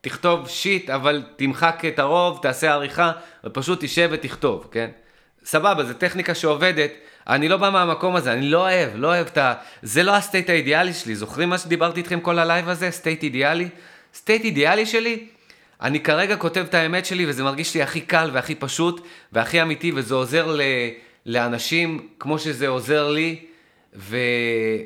תכתוב 0.00 0.48
שיט, 0.48 0.90
אבל 0.90 1.22
תמחק 1.36 1.82
את 1.88 1.98
הרוב, 1.98 2.38
תעשה 2.42 2.72
עריכה, 2.72 3.12
ופשוט 3.44 3.84
תשב 3.84 4.08
ותכתוב, 4.12 4.68
כן? 4.70 4.90
סבבה, 5.44 5.84
זו 5.84 5.94
טכניקה 5.94 6.34
שעובדת, 6.34 6.90
אני 7.28 7.48
לא 7.48 7.56
בא 7.56 7.70
מהמקום 7.70 8.16
הזה, 8.16 8.32
אני 8.32 8.50
לא 8.50 8.58
אוהב, 8.58 8.90
לא 8.94 9.06
אוהב 9.06 9.26
את 9.26 9.38
ה... 9.38 9.54
זה 9.82 10.02
לא 10.02 10.14
ה 10.14 10.20
state 10.20 10.50
האידיאלי 10.50 10.92
שלי, 10.92 11.14
זוכרים 11.14 11.48
מה 11.48 11.58
שדיברתי 11.58 12.00
איתכם 12.00 12.20
כל 12.20 12.38
ה 12.38 12.44
live 12.44 12.68
הזה? 12.68 12.90
state 12.90 13.22
אידיאלי? 13.22 13.68
state 14.16 14.44
אידיאלי 14.44 14.86
שלי? 14.86 15.26
אני 15.82 16.00
כרגע 16.00 16.36
כותב 16.36 16.64
את 16.68 16.74
האמת 16.74 17.06
שלי 17.06 17.26
וזה 17.26 17.44
מרגיש 17.44 17.74
לי 17.74 17.82
הכי 17.82 18.00
קל 18.00 18.30
והכי 18.32 18.54
פשוט 18.54 19.06
והכי 19.32 19.62
אמיתי 19.62 19.92
וזה 19.94 20.14
עוזר 20.14 20.46
ל... 20.46 20.60
לאנשים 21.26 22.08
כמו 22.18 22.38
שזה 22.38 22.68
עוזר 22.68 23.10
לי 23.10 23.36
ו... 23.96 24.16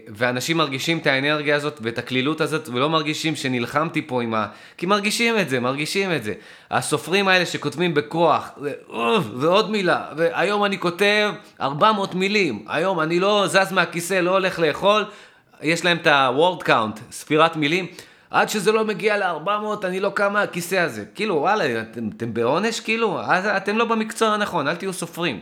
ואנשים 0.08 0.56
מרגישים 0.56 0.98
את 0.98 1.06
האנרגיה 1.06 1.56
הזאת 1.56 1.78
ואת 1.82 1.98
הקלילות 1.98 2.40
הזאת 2.40 2.68
ולא 2.68 2.90
מרגישים 2.90 3.36
שנלחמתי 3.36 4.02
פה 4.02 4.22
עם 4.22 4.34
ה... 4.34 4.46
כי 4.76 4.86
מרגישים 4.86 5.38
את 5.38 5.48
זה, 5.48 5.60
מרגישים 5.60 6.12
את 6.12 6.24
זה. 6.24 6.34
הסופרים 6.70 7.28
האלה 7.28 7.46
שכותבים 7.46 7.94
בכוח, 7.94 8.50
ו... 8.62 8.70
ועוד 9.36 9.70
מילה, 9.70 10.04
והיום 10.16 10.64
אני 10.64 10.78
כותב 10.78 11.32
400 11.60 12.14
מילים, 12.14 12.64
היום 12.68 13.00
אני 13.00 13.20
לא 13.20 13.44
זז 13.46 13.72
מהכיסא, 13.72 14.14
לא 14.14 14.30
הולך 14.30 14.58
לאכול, 14.58 15.04
יש 15.62 15.84
להם 15.84 15.96
את 15.96 16.06
ה-word 16.06 16.66
count, 16.66 17.00
ספירת 17.10 17.56
מילים. 17.56 17.86
עד 18.30 18.48
שזה 18.48 18.72
לא 18.72 18.84
מגיע 18.84 19.16
ל-400, 19.18 19.86
אני 19.86 20.00
לא 20.00 20.10
קם 20.14 20.32
מהכיסא 20.32 20.76
הזה. 20.76 21.04
כאילו, 21.14 21.34
וואלה, 21.34 21.82
אתם, 21.82 22.08
אתם 22.16 22.34
בעונש, 22.34 22.80
כאילו? 22.80 23.20
אתם 23.56 23.76
לא 23.78 23.84
במקצוע 23.84 24.28
הנכון, 24.28 24.68
אל 24.68 24.76
תהיו 24.76 24.92
סופרים. 24.92 25.40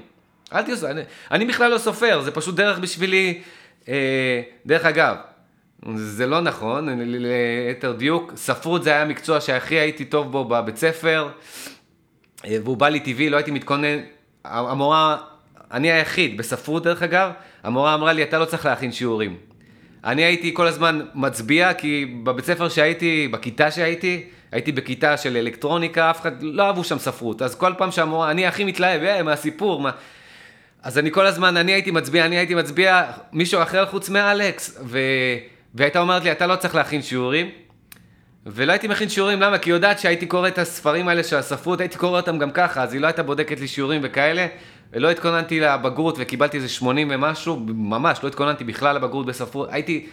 אל 0.53 0.63
תהיו 0.63 0.77
סופרים. 0.77 0.97
אני, 0.97 1.05
אני 1.31 1.45
בכלל 1.45 1.71
לא 1.71 1.79
סופר, 1.79 2.21
זה 2.23 2.31
פשוט 2.31 2.55
דרך 2.55 2.79
בשבילי 2.79 3.43
אה, 3.89 4.43
דרך 4.67 4.85
אגב, 4.85 5.17
זה 5.95 6.27
לא 6.27 6.41
נכון, 6.41 6.89
ליתר 7.03 7.93
דיוק, 7.93 8.33
ספרות 8.37 8.83
זה 8.83 8.91
היה 8.91 9.03
המקצוע 9.03 9.41
שהכי 9.41 9.75
הייתי 9.75 10.05
טוב 10.05 10.33
בו 10.33 10.45
בבית 10.45 10.77
ספר, 10.77 11.29
אה, 12.45 12.57
והוא 12.65 12.77
בא 12.77 12.89
לי 12.89 13.01
טבעי, 13.01 13.31
לא 13.31 13.37
הייתי 13.37 13.51
מתכונן, 13.51 13.99
המורה, 14.45 15.17
אני 15.73 15.93
היחיד 15.93 16.37
בספרות 16.37 16.83
דרך 16.83 17.03
אגב, 17.03 17.31
המורה 17.63 17.95
אמרה 17.95 18.13
לי, 18.13 18.23
אתה 18.23 18.39
לא 18.39 18.45
צריך 18.45 18.67
להכין 18.67 18.93
שיעורים. 18.93 19.48
אני 20.05 20.25
הייתי 20.25 20.55
כל 20.55 20.67
הזמן 20.67 21.01
מצביע, 21.15 21.75
כי 21.75 22.15
בבית 22.25 22.45
ספר 22.45 22.69
שהייתי, 22.69 23.29
בכיתה 23.31 23.71
שהייתי, 23.71 24.25
הייתי 24.53 24.73
בכיתה 24.73 25.17
של 25.17 25.37
אלקטרוניקה, 25.37 26.11
אף 26.11 26.21
אחד, 26.21 26.43
לא 26.43 26.63
אהבו 26.63 26.85
שם 26.85 26.99
ספרות, 26.99 27.43
אז 27.43 27.55
כל 27.55 27.73
פעם 27.79 27.91
שהמורה, 27.91 28.31
אני 28.31 28.47
הכי 28.47 28.65
מתלהב, 28.65 29.03
אה, 29.03 29.23
מהסיפור, 29.23 29.81
מה... 29.81 29.91
אז 30.83 30.99
אני 30.99 31.11
כל 31.11 31.27
הזמן, 31.27 31.57
אני 31.57 31.73
הייתי 31.73 31.91
מצביע, 31.91 32.27
אני 32.27 32.37
הייתי 32.37 32.55
מצביע, 32.55 33.05
מישהו 33.33 33.63
אחר 33.63 33.87
חוץ 33.87 34.09
מאלכס, 34.09 34.79
ו... 34.85 34.99
והייתה 35.75 36.01
אומרת 36.01 36.25
לי, 36.25 36.33
אתה 36.33 36.47
לא 36.47 36.57
צריך 36.57 36.75
להכין 36.75 37.03
שיעורים. 37.03 37.51
ולא 38.47 38.73
הייתי 38.73 38.89
מכין 38.89 39.09
שיעורים, 39.09 39.41
למה? 39.41 39.59
כי 39.59 39.71
היא 39.71 39.75
יודעת 39.75 39.99
שהייתי 39.99 40.27
קורא 40.27 40.49
את 40.49 40.59
הספרים 40.59 41.09
האלה 41.09 41.25
של 41.25 41.37
הספרות, 41.37 41.81
הייתי 41.81 41.99
קורא 41.99 42.21
אותם 42.21 42.39
גם 42.39 42.51
ככה, 42.51 42.83
אז 42.83 42.93
היא 42.93 43.01
לא 43.01 43.07
הייתה 43.07 43.23
בודקת 43.23 43.61
לי 43.61 43.69
שיעורים 43.69 44.01
וכאלה, 44.05 44.47
ולא 44.93 45.11
התכוננתי 45.11 45.61
לבגרות 45.61 46.17
וקיבלתי 46.19 46.57
איזה 46.57 46.69
80 46.69 47.09
ומשהו, 47.11 47.61
ממש, 47.67 48.19
לא 48.23 48.29
התכוננתי 48.29 48.65
בכלל 48.65 48.97
לבגרות 48.97 49.27
בספרות, 49.27 49.69
הייתי, 49.73 50.07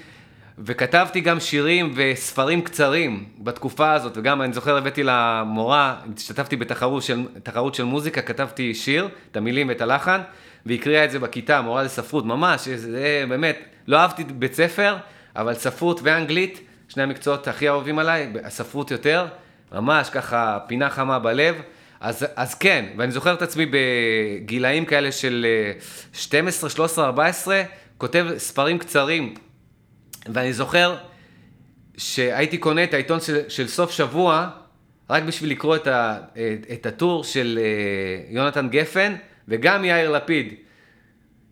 וכתבתי 0.60 1.22
גם 1.22 1.40
שירים 1.40 1.94
וספרים 1.96 2.62
קצרים 2.62 3.26
בתקופה 3.40 3.94
הזאת, 3.94 4.18
וגם 4.18 4.42
אני 4.42 4.54
זוכר 4.54 4.78
הבאתי 4.78 5.02
למורה, 5.04 5.96
השתתפתי 6.18 6.56
בתחרות 6.56 7.04
של, 7.04 7.26
של 7.74 7.84
מוזיקה, 7.84 8.22
כתבתי 8.22 8.74
שיר, 8.74 9.10
את 9.32 9.38
המילים 9.38 9.68
ואת 9.70 9.82
הלחן, 9.82 10.22
והיא 10.66 10.80
הקריאה 10.80 11.06
את 11.06 11.12
זה 11.12 11.20
בכיתה, 11.20 11.62
מורה 11.62 11.84
לספרות, 11.84 12.26
ממש, 12.26 12.68
זה 12.68 13.26
באמת, 13.30 13.58
לא 13.88 13.98
אהבתי 13.98 14.24
בית 14.24 14.54
ספר, 14.54 14.96
אבל 15.36 15.54
ספרות 15.54 16.00
ואנגלית, 16.04 16.60
שני 16.90 17.04
המקצועות 17.04 17.48
הכי 17.48 17.70
אהובים 17.70 18.00
עליי, 18.00 18.34
הספרות 18.44 18.92
יותר, 18.92 19.28
ממש 19.72 20.10
ככה 20.10 20.60
פינה 20.68 20.90
חמה 20.90 21.20
בלב. 21.20 21.56
אז, 22.06 22.26
אז 22.36 22.56
כן, 22.56 22.86
ואני 22.98 23.12
זוכר 23.12 23.34
את 23.34 23.42
עצמי 23.42 23.66
בגילאים 23.66 24.86
כאלה 24.86 25.12
של 25.12 25.46
12, 26.14 26.70
13, 26.70 27.06
14, 27.06 27.64
כותב 27.98 28.28
ספרים 28.38 28.78
קצרים. 28.78 29.34
ואני 30.34 30.54
זוכר 30.54 30.98
שהייתי 31.98 32.58
קונה 32.58 32.84
את 32.84 32.94
העיתון 32.94 33.20
של, 33.22 33.50
של 33.50 33.68
סוף 33.68 33.92
שבוע, 33.92 34.50
רק 35.10 35.24
בשביל 35.24 35.52
לקרוא 35.52 35.76
את, 35.76 35.88
ה, 35.88 36.18
את, 36.34 36.72
את 36.72 36.86
הטור 36.86 37.24
של 37.24 37.60
אה, 37.62 38.34
יונתן 38.36 38.70
גפן, 38.70 39.16
וגם 39.48 39.86
יאיר 39.86 40.12
לפיד, 40.12 40.54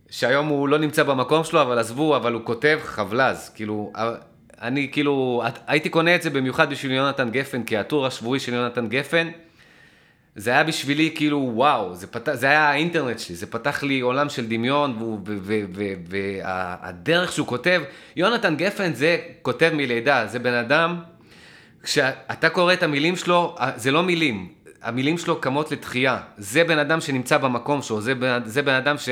שהיום 0.10 0.48
הוא 0.48 0.70
לא 0.70 0.78
נמצא 0.78 1.04
במקום 1.04 1.44
שלו, 1.44 1.62
אבל 1.62 1.80
עזבו, 1.80 2.16
אבל 2.16 2.34
הוא 2.34 2.42
כותב 2.46 2.80
חבלז, 2.84 3.52
כאילו, 3.56 3.94
אני 4.62 4.90
כאילו, 4.92 5.44
הייתי 5.68 5.90
קונה 5.90 6.16
את 6.16 6.22
זה 6.22 6.30
במיוחד 6.30 6.70
בשביל 6.70 6.92
יונתן 6.92 7.30
גפן, 7.30 7.64
כי 7.64 7.78
הטור 7.78 8.06
השבועי 8.06 8.40
של 8.40 8.54
יונתן 8.54 8.88
גפן, 8.88 9.32
זה 10.35 10.51
היה 10.51 10.64
בשבילי 10.64 11.11
כאילו, 11.15 11.51
וואו, 11.53 11.95
זה, 11.95 12.07
פת... 12.07 12.30
זה 12.34 12.45
היה 12.45 12.69
האינטרנט 12.69 13.19
שלי, 13.19 13.35
זה 13.35 13.47
פתח 13.47 13.84
לי 13.84 13.99
עולם 13.99 14.30
של 14.30 14.47
דמיון, 14.47 15.18
והדרך 16.07 17.31
שהוא 17.31 17.47
כותב, 17.47 17.81
יונתן 18.15 18.55
גפן 18.55 18.93
זה 18.93 19.18
כותב 19.41 19.72
מלידה, 19.73 20.27
זה 20.27 20.39
בן 20.39 20.53
אדם, 20.53 20.99
כשאתה 21.84 22.49
קורא 22.49 22.73
את 22.73 22.84
המילים 22.84 23.15
שלו, 23.15 23.55
זה 23.76 23.91
לא 23.91 24.03
מילים, 24.03 24.53
המילים 24.81 25.18
שלו 25.18 25.41
קמות 25.41 25.72
לתחייה. 25.72 26.19
זה 26.38 26.64
בן 26.64 26.80
אדם 26.80 27.01
שנמצא 27.01 27.38
במקום 27.38 27.81
שלו, 27.81 28.01
זה 28.01 28.15
בן, 28.15 28.41
זה 28.45 28.61
בן 28.61 28.73
אדם 28.73 28.97
ש... 28.97 29.10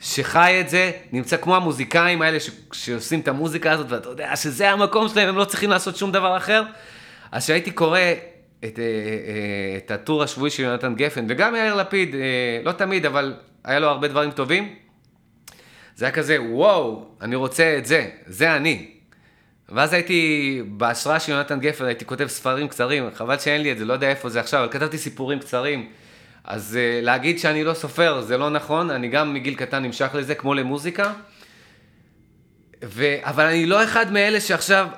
שחי 0.00 0.60
את 0.60 0.68
זה, 0.68 0.90
נמצא 1.12 1.36
כמו 1.36 1.56
המוזיקאים 1.56 2.22
האלה 2.22 2.40
ש... 2.40 2.50
שעושים 2.72 3.20
את 3.20 3.28
המוזיקה 3.28 3.72
הזאת, 3.72 3.86
ואתה 3.88 4.08
יודע 4.08 4.36
שזה 4.36 4.70
המקום 4.70 5.08
שלהם, 5.08 5.28
הם 5.28 5.36
לא 5.36 5.44
צריכים 5.44 5.70
לעשות 5.70 5.96
שום 5.96 6.12
דבר 6.12 6.36
אחר. 6.36 6.62
אז 7.32 7.44
כשהייתי 7.44 7.70
קורא 7.70 8.00
את, 8.64 8.78
אה, 8.78 8.84
אה, 8.84 9.76
את 9.76 9.90
הטור 9.90 10.22
השבועי 10.22 10.50
של 10.50 10.62
יונתן 10.62 10.94
גפן, 10.94 11.26
וגם 11.28 11.54
יאיר 11.54 11.74
לפיד, 11.74 12.14
אה, 12.14 12.20
לא 12.64 12.72
תמיד, 12.72 13.06
אבל 13.06 13.34
היה 13.64 13.78
לו 13.78 13.88
הרבה 13.88 14.08
דברים 14.08 14.30
טובים, 14.30 14.74
זה 15.96 16.04
היה 16.04 16.12
כזה, 16.12 16.42
וואו, 16.42 17.08
אני 17.20 17.36
רוצה 17.36 17.78
את 17.78 17.86
זה, 17.86 18.10
זה 18.26 18.56
אני. 18.56 18.90
ואז 19.68 19.92
הייתי, 19.92 20.62
בהשראה 20.66 21.20
של 21.20 21.32
יונתן 21.32 21.60
גפן, 21.60 21.84
הייתי 21.84 22.04
כותב 22.06 22.26
ספרים 22.26 22.68
קצרים, 22.68 23.08
חבל 23.14 23.38
שאין 23.38 23.62
לי 23.62 23.72
את 23.72 23.78
זה, 23.78 23.84
לא 23.84 23.92
יודע 23.92 24.10
איפה 24.10 24.28
זה 24.28 24.40
עכשיו, 24.40 24.64
אבל 24.64 24.72
כתבתי 24.72 24.98
סיפורים 24.98 25.38
קצרים. 25.38 25.88
אז 26.44 26.78
להגיד 27.02 27.38
שאני 27.38 27.64
לא 27.64 27.74
סופר 27.74 28.20
זה 28.20 28.38
לא 28.38 28.50
נכון, 28.50 28.90
אני 28.90 29.08
גם 29.08 29.34
מגיל 29.34 29.54
קטן 29.54 29.82
נמשך 29.82 30.10
לזה, 30.14 30.34
כמו 30.34 30.54
למוזיקה. 30.54 31.12
ו... 32.84 33.16
אבל 33.22 33.44
אני 33.44 33.66
לא 33.66 33.84
אחד 33.84 34.12
מאלה 34.12 34.40
שעכשיו, 34.40 34.88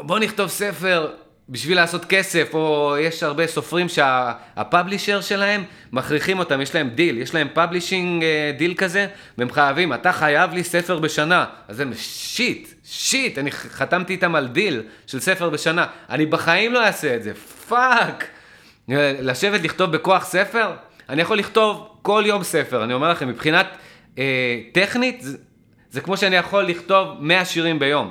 בוא 0.00 0.18
נכתוב 0.18 0.48
ספר 0.48 1.12
בשביל 1.50 1.76
לעשות 1.76 2.04
כסף, 2.04 2.54
או 2.54 2.96
יש 3.00 3.22
הרבה 3.22 3.46
סופרים 3.46 3.88
שה 3.88 4.21
publisher 4.21 5.20
שה... 5.20 5.28
שלהם, 5.28 5.64
מכריחים 5.92 6.38
אותם, 6.38 6.60
יש 6.60 6.74
להם 6.74 6.88
דיל, 6.88 7.18
יש 7.18 7.34
להם 7.34 7.48
publishing 7.52 8.24
deal 8.58 8.74
כזה, 8.74 9.06
והם 9.38 9.50
חייבים, 9.50 9.92
אתה 9.92 10.12
חייב 10.12 10.52
לי 10.52 10.64
ספר 10.64 10.98
בשנה. 10.98 11.44
אז 11.68 11.80
הם 11.80 11.92
shit, 11.96 12.68
shit, 12.84 13.38
אני 13.38 13.50
חתמתי 13.50 14.12
איתם 14.12 14.34
על 14.34 14.48
דיל 14.48 14.82
של 15.06 15.20
ספר 15.20 15.50
בשנה. 15.50 15.86
אני 16.10 16.26
בחיים 16.26 16.72
לא 16.72 16.86
אעשה 16.86 17.16
את 17.16 17.22
זה, 17.22 17.34
fuck. 17.68 18.24
לשבת 18.88 19.62
לכתוב 19.62 19.92
בכוח 19.92 20.24
ספר? 20.24 20.72
אני 21.08 21.22
יכול 21.22 21.38
לכתוב 21.38 21.88
כל 22.02 22.22
יום 22.26 22.42
ספר, 22.42 22.84
אני 22.84 22.94
אומר 22.94 23.10
לכם, 23.10 23.28
מבחינת 23.28 23.66
אה, 24.18 24.60
טכנית, 24.72 25.22
זה, 25.22 25.36
זה 25.90 26.00
כמו 26.00 26.16
שאני 26.16 26.36
יכול 26.36 26.64
לכתוב 26.64 27.08
100 27.20 27.44
שירים 27.44 27.78
ביום. 27.78 28.10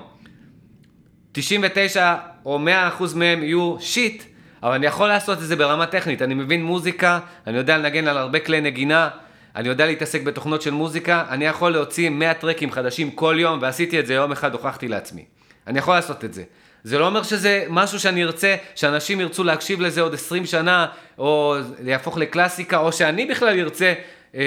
99 1.31 2.15
או 2.45 2.59
100% 2.99 3.03
מהם 3.15 3.43
יהיו 3.43 3.75
shit, 3.79 4.23
אבל 4.63 4.73
אני 4.73 4.85
יכול 4.85 5.07
לעשות 5.07 5.37
את 5.37 5.43
זה 5.43 5.55
ברמה 5.55 5.85
טכנית. 5.85 6.21
אני 6.21 6.33
מבין 6.33 6.63
מוזיקה, 6.63 7.19
אני 7.47 7.57
יודע 7.57 7.77
לנגן 7.77 8.07
על 8.07 8.17
הרבה 8.17 8.39
כלי 8.39 8.61
נגינה, 8.61 9.09
אני 9.55 9.67
יודע 9.67 9.85
להתעסק 9.85 10.21
בתוכנות 10.23 10.61
של 10.61 10.71
מוזיקה, 10.71 11.23
אני 11.29 11.45
יכול 11.45 11.71
להוציא 11.71 12.09
100 12.09 12.33
טרקים 12.33 12.71
חדשים 12.71 13.11
כל 13.11 13.35
יום, 13.39 13.59
ועשיתי 13.61 13.99
את 13.99 14.05
זה 14.05 14.13
יום 14.13 14.31
אחד, 14.31 14.53
הוכחתי 14.53 14.87
לעצמי. 14.87 15.25
אני 15.67 15.79
יכול 15.79 15.95
לעשות 15.95 16.25
את 16.25 16.33
זה. 16.33 16.43
זה 16.83 16.99
לא 16.99 17.05
אומר 17.05 17.23
שזה 17.23 17.65
משהו 17.69 17.99
שאני 17.99 18.23
ארצה, 18.23 18.55
שאנשים 18.75 19.21
ירצו 19.21 19.43
להקשיב 19.43 19.81
לזה 19.81 20.01
עוד 20.01 20.13
20 20.13 20.45
שנה, 20.45 20.85
או 21.17 21.55
יהפוך 21.85 22.17
לקלאסיקה, 22.17 22.77
או 22.77 22.91
שאני 22.91 23.25
בכלל 23.25 23.59
ארצה 23.59 23.93
אה, 24.35 24.41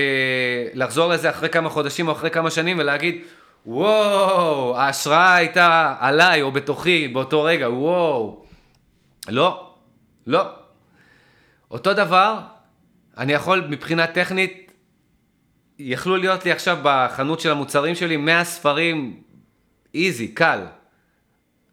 לחזור 0.74 1.08
לזה 1.08 1.30
אחרי 1.30 1.48
כמה 1.48 1.68
חודשים 1.68 2.08
או 2.08 2.12
אחרי 2.12 2.30
כמה 2.30 2.50
שנים 2.50 2.78
ולהגיד, 2.78 3.18
וואו, 3.66 4.76
ההשראה 4.76 5.34
הייתה 5.34 5.96
עליי 6.00 6.42
או 6.42 6.52
בתוכי 6.52 7.08
באותו 7.08 7.42
רגע, 7.42 7.70
וואו. 7.70 8.44
לא, 9.28 9.74
לא. 10.26 10.42
אותו 11.70 11.94
דבר, 11.94 12.38
אני 13.18 13.32
יכול 13.32 13.66
מבחינה 13.68 14.06
טכנית, 14.06 14.72
יכלו 15.78 16.16
להיות 16.16 16.44
לי 16.44 16.52
עכשיו 16.52 16.78
בחנות 16.82 17.40
של 17.40 17.50
המוצרים 17.50 17.94
שלי 17.94 18.16
100 18.16 18.44
ספרים, 18.44 19.22
easy, 19.94 20.28
קל. 20.28 20.60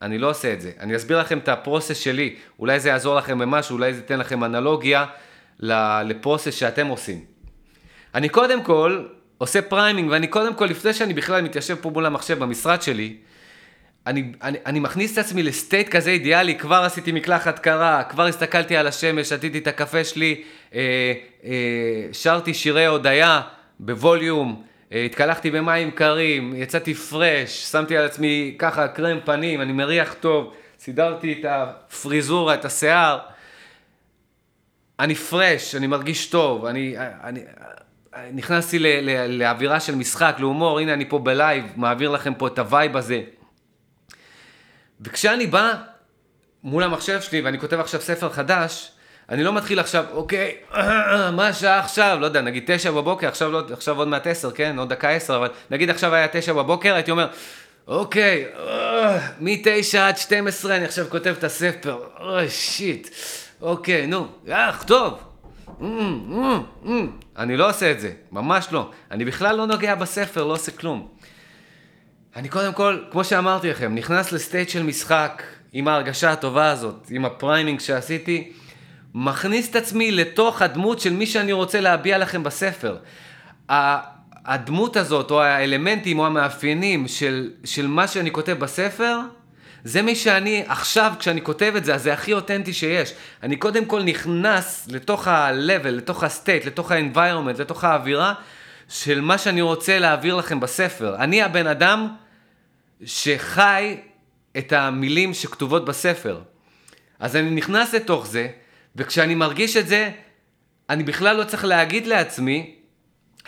אני 0.02 0.18
לא 0.18 0.30
עושה 0.30 0.54
את 0.54 0.62
זה. 0.62 0.72
אני 0.80 0.96
אסביר 0.96 1.20
לכם 1.20 1.38
את 1.38 1.50
ה 1.50 1.56
process 1.56 1.98
שלי, 1.98 2.36
אולי 2.60 2.80
זה 2.80 2.90
יעזור 2.90 3.16
לכם 3.16 3.40
במשהו, 3.40 3.74
אולי 3.74 3.94
זה 3.94 4.00
ייתן 4.00 4.20
לכם 4.20 4.44
אנלוגיה 4.44 5.06
ל 5.60 5.72
process 5.72 6.54
שאתם 6.54 6.88
עושים. 6.88 7.26
אני 8.16 8.30
קודם 8.30 8.64
כל 8.64 9.06
עושה 9.40 9.62
priming, 9.62 10.12
ואני 10.12 10.28
קודם 10.28 10.54
כל, 10.54 10.66
לפני 10.66 10.94
שאני 10.94 11.14
בכלל 11.14 11.42
מתיישב 11.42 11.76
פה 11.82 11.90
מול 11.90 12.06
המחשב 12.06 12.40
במשרד 12.40 12.82
שלי, 12.82 13.16
אני, 14.08 14.32
אני, 14.42 14.58
אני 14.66 14.80
מכניס 14.80 15.14
את 15.14 15.18
עצמי 15.18 15.44
ל 15.44 15.52
state 15.52 15.90
כזה 15.90 16.10
אידיאלי, 16.10 16.56
כבר 16.56 16.76
עשיתי 16.76 17.12
מקלחת 17.12 17.60
קרה, 17.60 18.04
כבר 18.04 18.26
הסתכלתי 18.26 18.78
על 18.78 18.88
השמש, 18.88 19.30
שתיתי 19.30 19.58
את 19.58 19.68
הקפה 19.68 20.04
שלי, 20.04 20.44
אה, 20.74 21.14
אה, 21.44 21.52
שרתי 22.12 22.54
שירי 22.54 22.86
הודיה 22.86 23.42
ב 23.80 23.90
volume, 23.90 24.64
אה, 24.92 25.04
התקלחתי 25.04 25.52
במים 25.52 25.92
קרים, 25.92 26.54
יצאתי 26.56 26.94
fresh, 26.94 27.72
שמתי 27.72 27.98
על 27.98 28.06
עצמי 28.06 28.56
ככה 28.60 28.88
קרם 28.88 29.20
פנים, 29.26 29.62
אני 29.62 29.74
מריח 29.74 30.16
טוב, 30.20 30.54
סידרתי 30.80 31.36
את 31.40 31.46
הפריזורה, 31.50 32.54
את 32.54 32.66
השיער. 32.66 33.20
אני 35.00 35.16
fresh, 35.16 35.76
אני 35.76 35.88
מרגיש 35.88 36.28
טוב, 36.28 36.66
אני, 36.66 36.96
אני, 37.24 37.40
נכנסתי 38.34 38.80
ל, 38.80 38.88
ל, 38.88 39.26
לאווירה 39.28 39.80
של 39.80 39.96
משחק, 39.96 40.36
להומור, 40.40 40.80
הנה 40.80 40.94
אני 40.94 41.10
פה 41.10 41.20
ב 41.20 41.28
live, 41.28 41.66
מעביר 41.76 42.10
לכם 42.10 42.34
פה 42.34 42.48
את 42.48 42.60
ה 42.60 42.67
vibe 42.67 42.98
הזה. 42.98 43.22
וכשאני 45.02 45.48
בא 45.48 45.74
מול 46.64 46.84
המחשב 46.84 47.22
שלי 47.22 47.42
ואני 47.42 47.60
כותב 47.60 47.80
עכשיו 47.80 48.02
ספר 48.02 48.30
חדש, 48.30 48.92
אני 49.30 49.44
לא 49.44 49.54
מתחיל 49.54 49.80
עכשיו, 49.80 50.06
אוקיי, 50.12 50.56
מה 51.38 51.48
השעה 51.48 51.80
עכשיו? 51.80 52.18
לא 52.22 52.26
יודע, 52.26 52.42
נגיד 52.42 52.64
תשע 52.68 52.92
בבוקר, 52.92 53.28
עכשיו, 53.28 53.52
לא, 53.52 53.62
עכשיו 53.74 53.98
עוד 53.98 54.08
מעט 54.08 54.28
עשר, 54.28 54.52
כן? 54.52 54.80
עוד 54.80 54.90
דקה 54.90 55.10
עשר, 55.10 55.36
אבל 55.36 55.50
נגיד 55.72 55.90
עכשיו 55.90 56.14
היה 56.14 56.28
תשע 56.32 56.54
בבוקר, 56.54 56.94
הייתי 56.96 57.12
אומר, 57.12 57.28
אוקיי, 57.88 58.46
מתשע 59.40 60.08
עד 60.08 60.18
12 60.18 60.76
אני 60.76 60.86
עכשיו 60.86 61.06
כותב 61.10 61.36
את 61.38 61.44
הספר, 61.44 62.00
אוי, 62.20 62.50
שיט. 62.50 63.10
אוקיי, 63.62 64.08
נו, 64.08 64.28
יח, 64.46 64.84
טוב. 64.84 65.29
אני 67.38 67.58
לא 67.58 67.70
עושה 67.70 67.92
את 67.92 68.00
זה, 68.00 68.12
ממש 68.32 68.68
לא. 68.72 68.92
אני 69.12 69.26
בכלל 69.26 69.56
לא 69.56 69.66
נוגע 69.66 69.96
בספר, 69.96 70.44
לא 70.44 70.54
עושה 70.54 70.72
כלום. 70.72 71.08
אני 72.36 72.50
קודם 72.50 72.74
כל, 72.74 73.00
כמו 73.12 73.24
שאמרתי 73.24 73.70
לכם, 73.70 73.96
נכנס 73.96 74.32
ל 74.32 74.38
state 74.38 74.70
של 74.70 74.84
משחק, 74.84 75.44
עם 75.74 75.88
ההרגשה 75.88 76.32
הטובה 76.32 76.72
הזאת, 76.72 77.08
עם 77.12 77.26
ה 77.26 77.32
priming 77.33 77.80
שעשיתי, 77.80 78.52
מכניס 79.14 79.70
את 79.70 79.76
עצמי 79.76 80.12
לתוך 80.12 80.62
הדמות 80.62 81.00
של 81.00 81.14
מי 81.14 81.26
שאני 81.26 81.52
רוצה 81.52 81.82
להביע 81.82 82.18
לכם 82.18 82.44
בספר. 82.44 82.98
הדמות 84.46 84.98
הזאת, 84.98 85.32
או 85.32 85.42
האלמנטים, 85.42 86.20
או 86.20 86.26
המאפיינים 86.26 87.08
של, 87.08 87.52
של 87.64 87.88
מה 87.88 88.08
שאני 88.08 88.32
כותב 88.32 88.56
בספר, 88.60 89.20
זה 89.84 90.02
מי 90.02 90.16
שאני 90.16 90.64
עכשיו, 90.68 91.14
כשאני 91.20 91.42
כותב 91.42 91.74
את 91.78 91.86
זה, 91.86 91.96
אז 91.96 92.04
זה 92.04 92.14
הכי 92.14 92.34
אותנטי 92.34 92.74
שיש. 92.74 93.14
אני 93.44 93.56
קודם 93.56 93.86
כל 93.86 94.04
נכנס 94.04 94.88
לתוך 94.92 95.28
ה-level, 95.28 95.88
לתוך 95.88 96.24
ה-state, 96.24 96.66
לתוך 96.66 96.92
ה-environment, 96.92 97.60
לתוך 97.60 97.84
האווירה 97.84 98.34
של 98.90 99.22
מה 99.22 99.38
שאני 99.38 99.62
רוצה 99.62 100.00
להעביר 100.00 100.36
לכם 100.36 100.60
בספר. 100.60 101.16
אני 101.16 101.42
הבן 101.42 101.68
אדם 101.68 102.08
שחי 103.06 103.98
את 104.58 104.74
המילים 104.74 105.34
שכתובות 105.34 105.86
בספר. 105.86 106.42
אז 107.20 107.36
אני 107.36 107.50
נכנס 107.50 107.94
לתוך 107.94 108.28
זה, 108.28 108.48
וכשאני 108.96 109.36
מרגיש 109.36 109.78
את 109.78 109.88
זה, 109.88 110.12
אני 110.90 111.04
בכלל 111.04 111.38
לא 111.38 111.44
צריך 111.44 111.66
להגיד 111.66 112.08
לעצמי, 112.08 112.76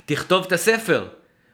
תכתוב 0.05 0.45
את 0.45 0.51
הספר. 0.51 1.07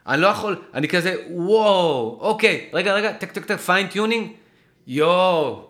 אני 0.08 0.22
לא 0.22 0.28
יכול, 0.28 0.62
אני 0.74 0.88
כזה, 0.88 1.16
וואו, 1.30 2.18
אוקיי, 2.22 2.70
רגע, 2.74 2.94
רגע, 2.94 3.12
טק 3.12 3.32
טק 3.32 3.46
טק, 3.46 3.58
fine-tuning, 3.58 4.32
יואו. 4.88 5.68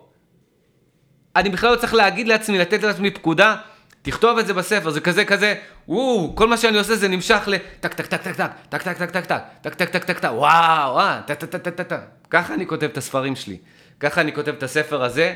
אני 1.36 1.48
בכלל 1.48 1.70
לא 1.70 1.76
צריך 1.76 1.94
להגיד 1.94 2.28
לעצמי, 2.28 2.58
לתת 2.58 2.82
לעצמי 2.82 3.10
פקודה, 3.10 3.56
תכתוב 4.02 4.38
את 4.38 4.46
זה 4.46 4.54
בספר, 4.54 4.90
זה 4.90 5.00
כזה 5.00 5.24
כזה, 5.24 5.54
וואו, 5.88 6.36
כל 6.36 6.48
מה 6.48 6.56
שאני 6.56 6.78
עושה 6.78 6.96
זה 6.96 7.08
נמשך 7.08 7.42
לטק 7.46 7.94
טק 7.94 8.06
טק 8.06 8.22
טק 8.22 8.34
טק, 8.36 8.50
טק 8.68 8.82
טק 8.82 8.98
טק 8.98 9.10
טק 9.10 9.26
טק, 9.26 9.42
טק 9.62 9.74
טק 9.74 9.88
טק 9.88 10.04
טק 10.04 10.18
טק, 10.18 10.28
וואו, 10.32 10.98
אה, 10.98 11.20
טק 11.26 11.34
טק 11.34 11.56
טק 11.56 11.74
טק 11.74 11.86
טק. 11.88 12.00
ככה 12.30 12.54
אני 12.54 12.66
כותב 12.66 12.84
את 12.84 12.96
הספרים 12.96 13.36
שלי. 13.36 13.56
ככה 14.00 14.20
אני 14.20 14.32
כותב 14.32 14.52
את 14.58 14.62
הספר 14.62 15.02
הזה. 15.02 15.34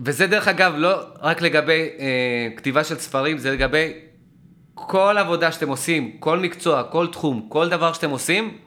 וזה 0.00 0.26
דרך 0.26 0.48
אגב 0.48 0.72
לא 0.76 0.94
רק 1.20 1.42
לגבי 1.42 1.88
אה, 1.98 2.48
כתיבה 2.56 2.84
של 2.84 2.98
ספרים, 2.98 3.38
זה 3.38 3.50
לגבי 3.50 3.92
כל 4.74 5.16
עבודה 5.18 5.52
שאתם 5.52 5.68
עושים, 5.68 6.16
כל 6.20 6.38
מקצוע, 6.38 6.82
כל 6.82 7.06
תחום, 7.06 7.46
כל 7.48 7.68
דבר 7.68 7.92
שאתם 7.92 8.10
עושים, 8.10 8.58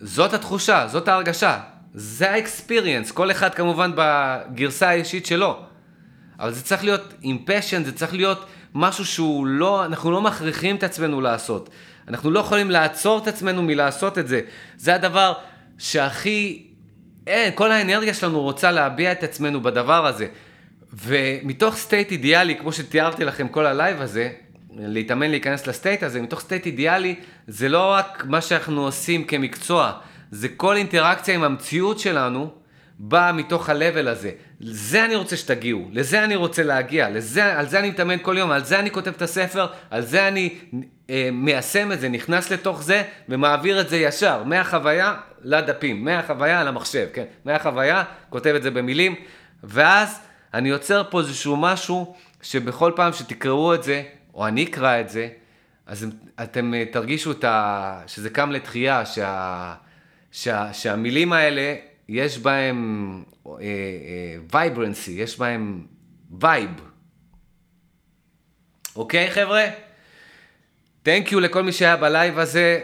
זאת 0.00 0.34
התחושה, 0.34 0.86
זאת 0.88 1.08
ההרגשה, 1.08 1.58
זה 1.94 2.30
ה 2.30 2.37
experience, 2.37 3.10
כל 3.10 3.30
אחד 3.30 3.54
כמובן 3.54 3.90
בגרסה 3.96 4.88
האישית 4.88 5.26
שלו. 5.26 5.58
אבל 6.38 6.52
זה 6.52 6.62
צריך 6.62 6.84
להיות 6.84 7.14
עם 7.22 7.38
passion, 7.44 7.84
זה 7.84 7.92
צריך 7.92 8.14
להיות 8.14 8.46
משהו 8.74 9.04
שהוא 9.04 9.46
לא, 9.46 9.84
אנחנו 9.84 10.10
לא 10.10 10.20
מכריחים 10.20 10.76
את 10.76 10.82
עצמנו 10.82 11.20
לעשות. 11.20 11.70
אנחנו 12.08 12.30
לא 12.30 12.40
יכולים 12.40 12.70
לעצור 12.70 13.18
את 13.18 13.28
עצמנו 13.28 13.62
מלעשות 13.62 14.18
את 14.18 14.28
זה. 14.28 14.40
זה 14.76 14.94
הדבר 14.94 15.32
שהכי, 15.78 16.66
אין, 17.26 17.52
כל 17.54 17.72
האנרגיה 17.72 18.14
שלנו 18.14 18.40
רוצה 18.40 18.70
להביע 18.70 19.12
את 19.12 19.22
עצמנו 19.22 19.60
בדבר 19.60 20.06
הזה. 20.06 20.26
ומתוך 20.92 21.76
state 21.76 22.12
אידיאלי, 22.12 22.56
כמו 22.58 22.72
שתיארתי 22.72 23.24
לכם 23.24 23.48
כל 23.48 23.66
ה 23.66 23.73
live 23.73 24.00
הזה, 24.00 24.30
להתאמן 24.76 25.30
להיכנס 25.30 25.66
ל 25.66 25.72
state 25.72 26.02
הזה, 26.02 26.22
מתוך 26.22 26.40
state 26.40 26.66
אידיאלי, 26.66 27.14
זה 27.48 27.68
לא 27.68 27.90
רק 27.90 28.24
מה 28.28 28.40
שאנחנו 28.40 28.84
עושים 28.84 29.24
כמקצוע, 29.24 29.92
זה 30.32 30.48
כל 30.48 30.76
אינטראקציה 30.76 31.34
עם 31.34 31.44
המציאות 31.44 31.98
שלנו, 31.98 32.50
באה 32.98 33.32
מתוך 33.32 33.68
ה-level 33.68 34.08
הזה. 34.08 34.30
לזה 34.60 35.04
אני 35.04 35.14
רוצה 35.14 35.36
שתגיעו, 35.36 35.88
לזה 35.92 36.24
אני 36.24 36.36
רוצה 36.36 36.62
להגיע, 36.62 37.10
לזה, 37.10 37.58
על 37.58 37.68
זה 37.68 37.78
אני 37.78 37.90
מתאמן 37.90 38.16
כל 38.22 38.38
יום, 38.38 38.50
על 38.50 38.64
זה 38.64 38.78
אני 38.78 38.90
כותב 38.90 39.10
את 39.16 39.22
הספר, 39.22 39.66
על 39.90 40.02
זה 40.02 40.28
אני 40.28 40.58
אה, 41.10 41.28
מיישם 41.32 41.92
את 41.92 42.00
זה, 42.00 42.08
נכנס 42.08 42.50
לתוך 42.50 42.82
זה 42.82 43.02
ומעביר 43.28 43.80
את 43.80 43.88
זה 43.88 43.96
ישר, 43.96 44.44
מהחוויה 44.44 45.14
לדפים, 45.42 46.04
מהחוויה 46.04 46.64
למחשב, 46.64 47.06
כן, 47.12 47.24
מהחוויה, 47.44 48.04
כותב 48.30 48.54
את 48.56 48.62
זה 48.62 48.70
במילים, 48.70 49.14
ואז 49.64 50.20
אני 50.54 50.68
יוצר 50.68 51.02
פה 51.10 51.20
איזשהו 51.20 51.56
משהו 51.56 52.14
שבכל 52.42 52.92
פעם 52.96 53.12
שתקראו 53.12 53.74
את 53.74 53.82
זה, 53.82 54.02
או 54.34 54.46
אני 54.46 54.64
אקרא 54.64 55.00
את 55.00 55.08
זה, 55.08 55.28
אז 55.86 56.06
אתם 56.42 56.74
אה, 56.74 56.84
תרגישו 56.92 57.30
את 57.30 57.44
ה... 57.44 58.02
שזה 58.06 58.30
קם 58.30 58.52
לתחייה, 58.52 59.06
שה... 59.06 59.74
שה... 60.32 60.72
שהמילים 60.72 61.32
האלה 61.32 61.74
יש 62.08 62.38
בהם 62.38 63.22
vibrancy, 64.52 65.12
אה, 65.12 65.18
אה, 65.18 65.22
יש 65.22 65.38
בהם 65.38 65.86
vibe. 66.40 66.70
אוקיי 68.96 69.30
חבר'ה? 69.30 69.64
thank 71.02 71.32
you 71.32 71.40
לכל 71.40 71.62
מי 71.62 71.72
שהיה 71.72 71.96
ב 71.96 72.04
live 72.04 72.38
הזה, 72.38 72.80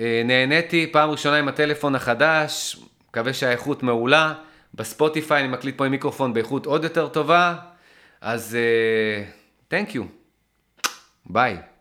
אה, 0.00 0.22
נהניתי 0.24 0.92
פעם 0.92 1.10
ראשונה 1.10 1.36
עם 1.36 1.48
הטלפון 1.48 1.94
החדש, 1.94 2.76
מקווה 3.08 3.32
שהאיכות 3.32 3.82
מעולה. 3.82 4.34
בספוטיפיי 4.74 5.40
אני 5.40 5.48
מקליט 5.48 5.78
פה 5.78 5.86
עם 5.86 5.90
מיקרופון 5.90 6.34
באיכות 6.34 6.66
עוד 6.66 6.84
יותר 6.84 7.08
טובה, 7.08 7.54
אז 8.20 8.56
thank 9.68 9.94
you. 9.94 10.04
ביי. 11.26 11.71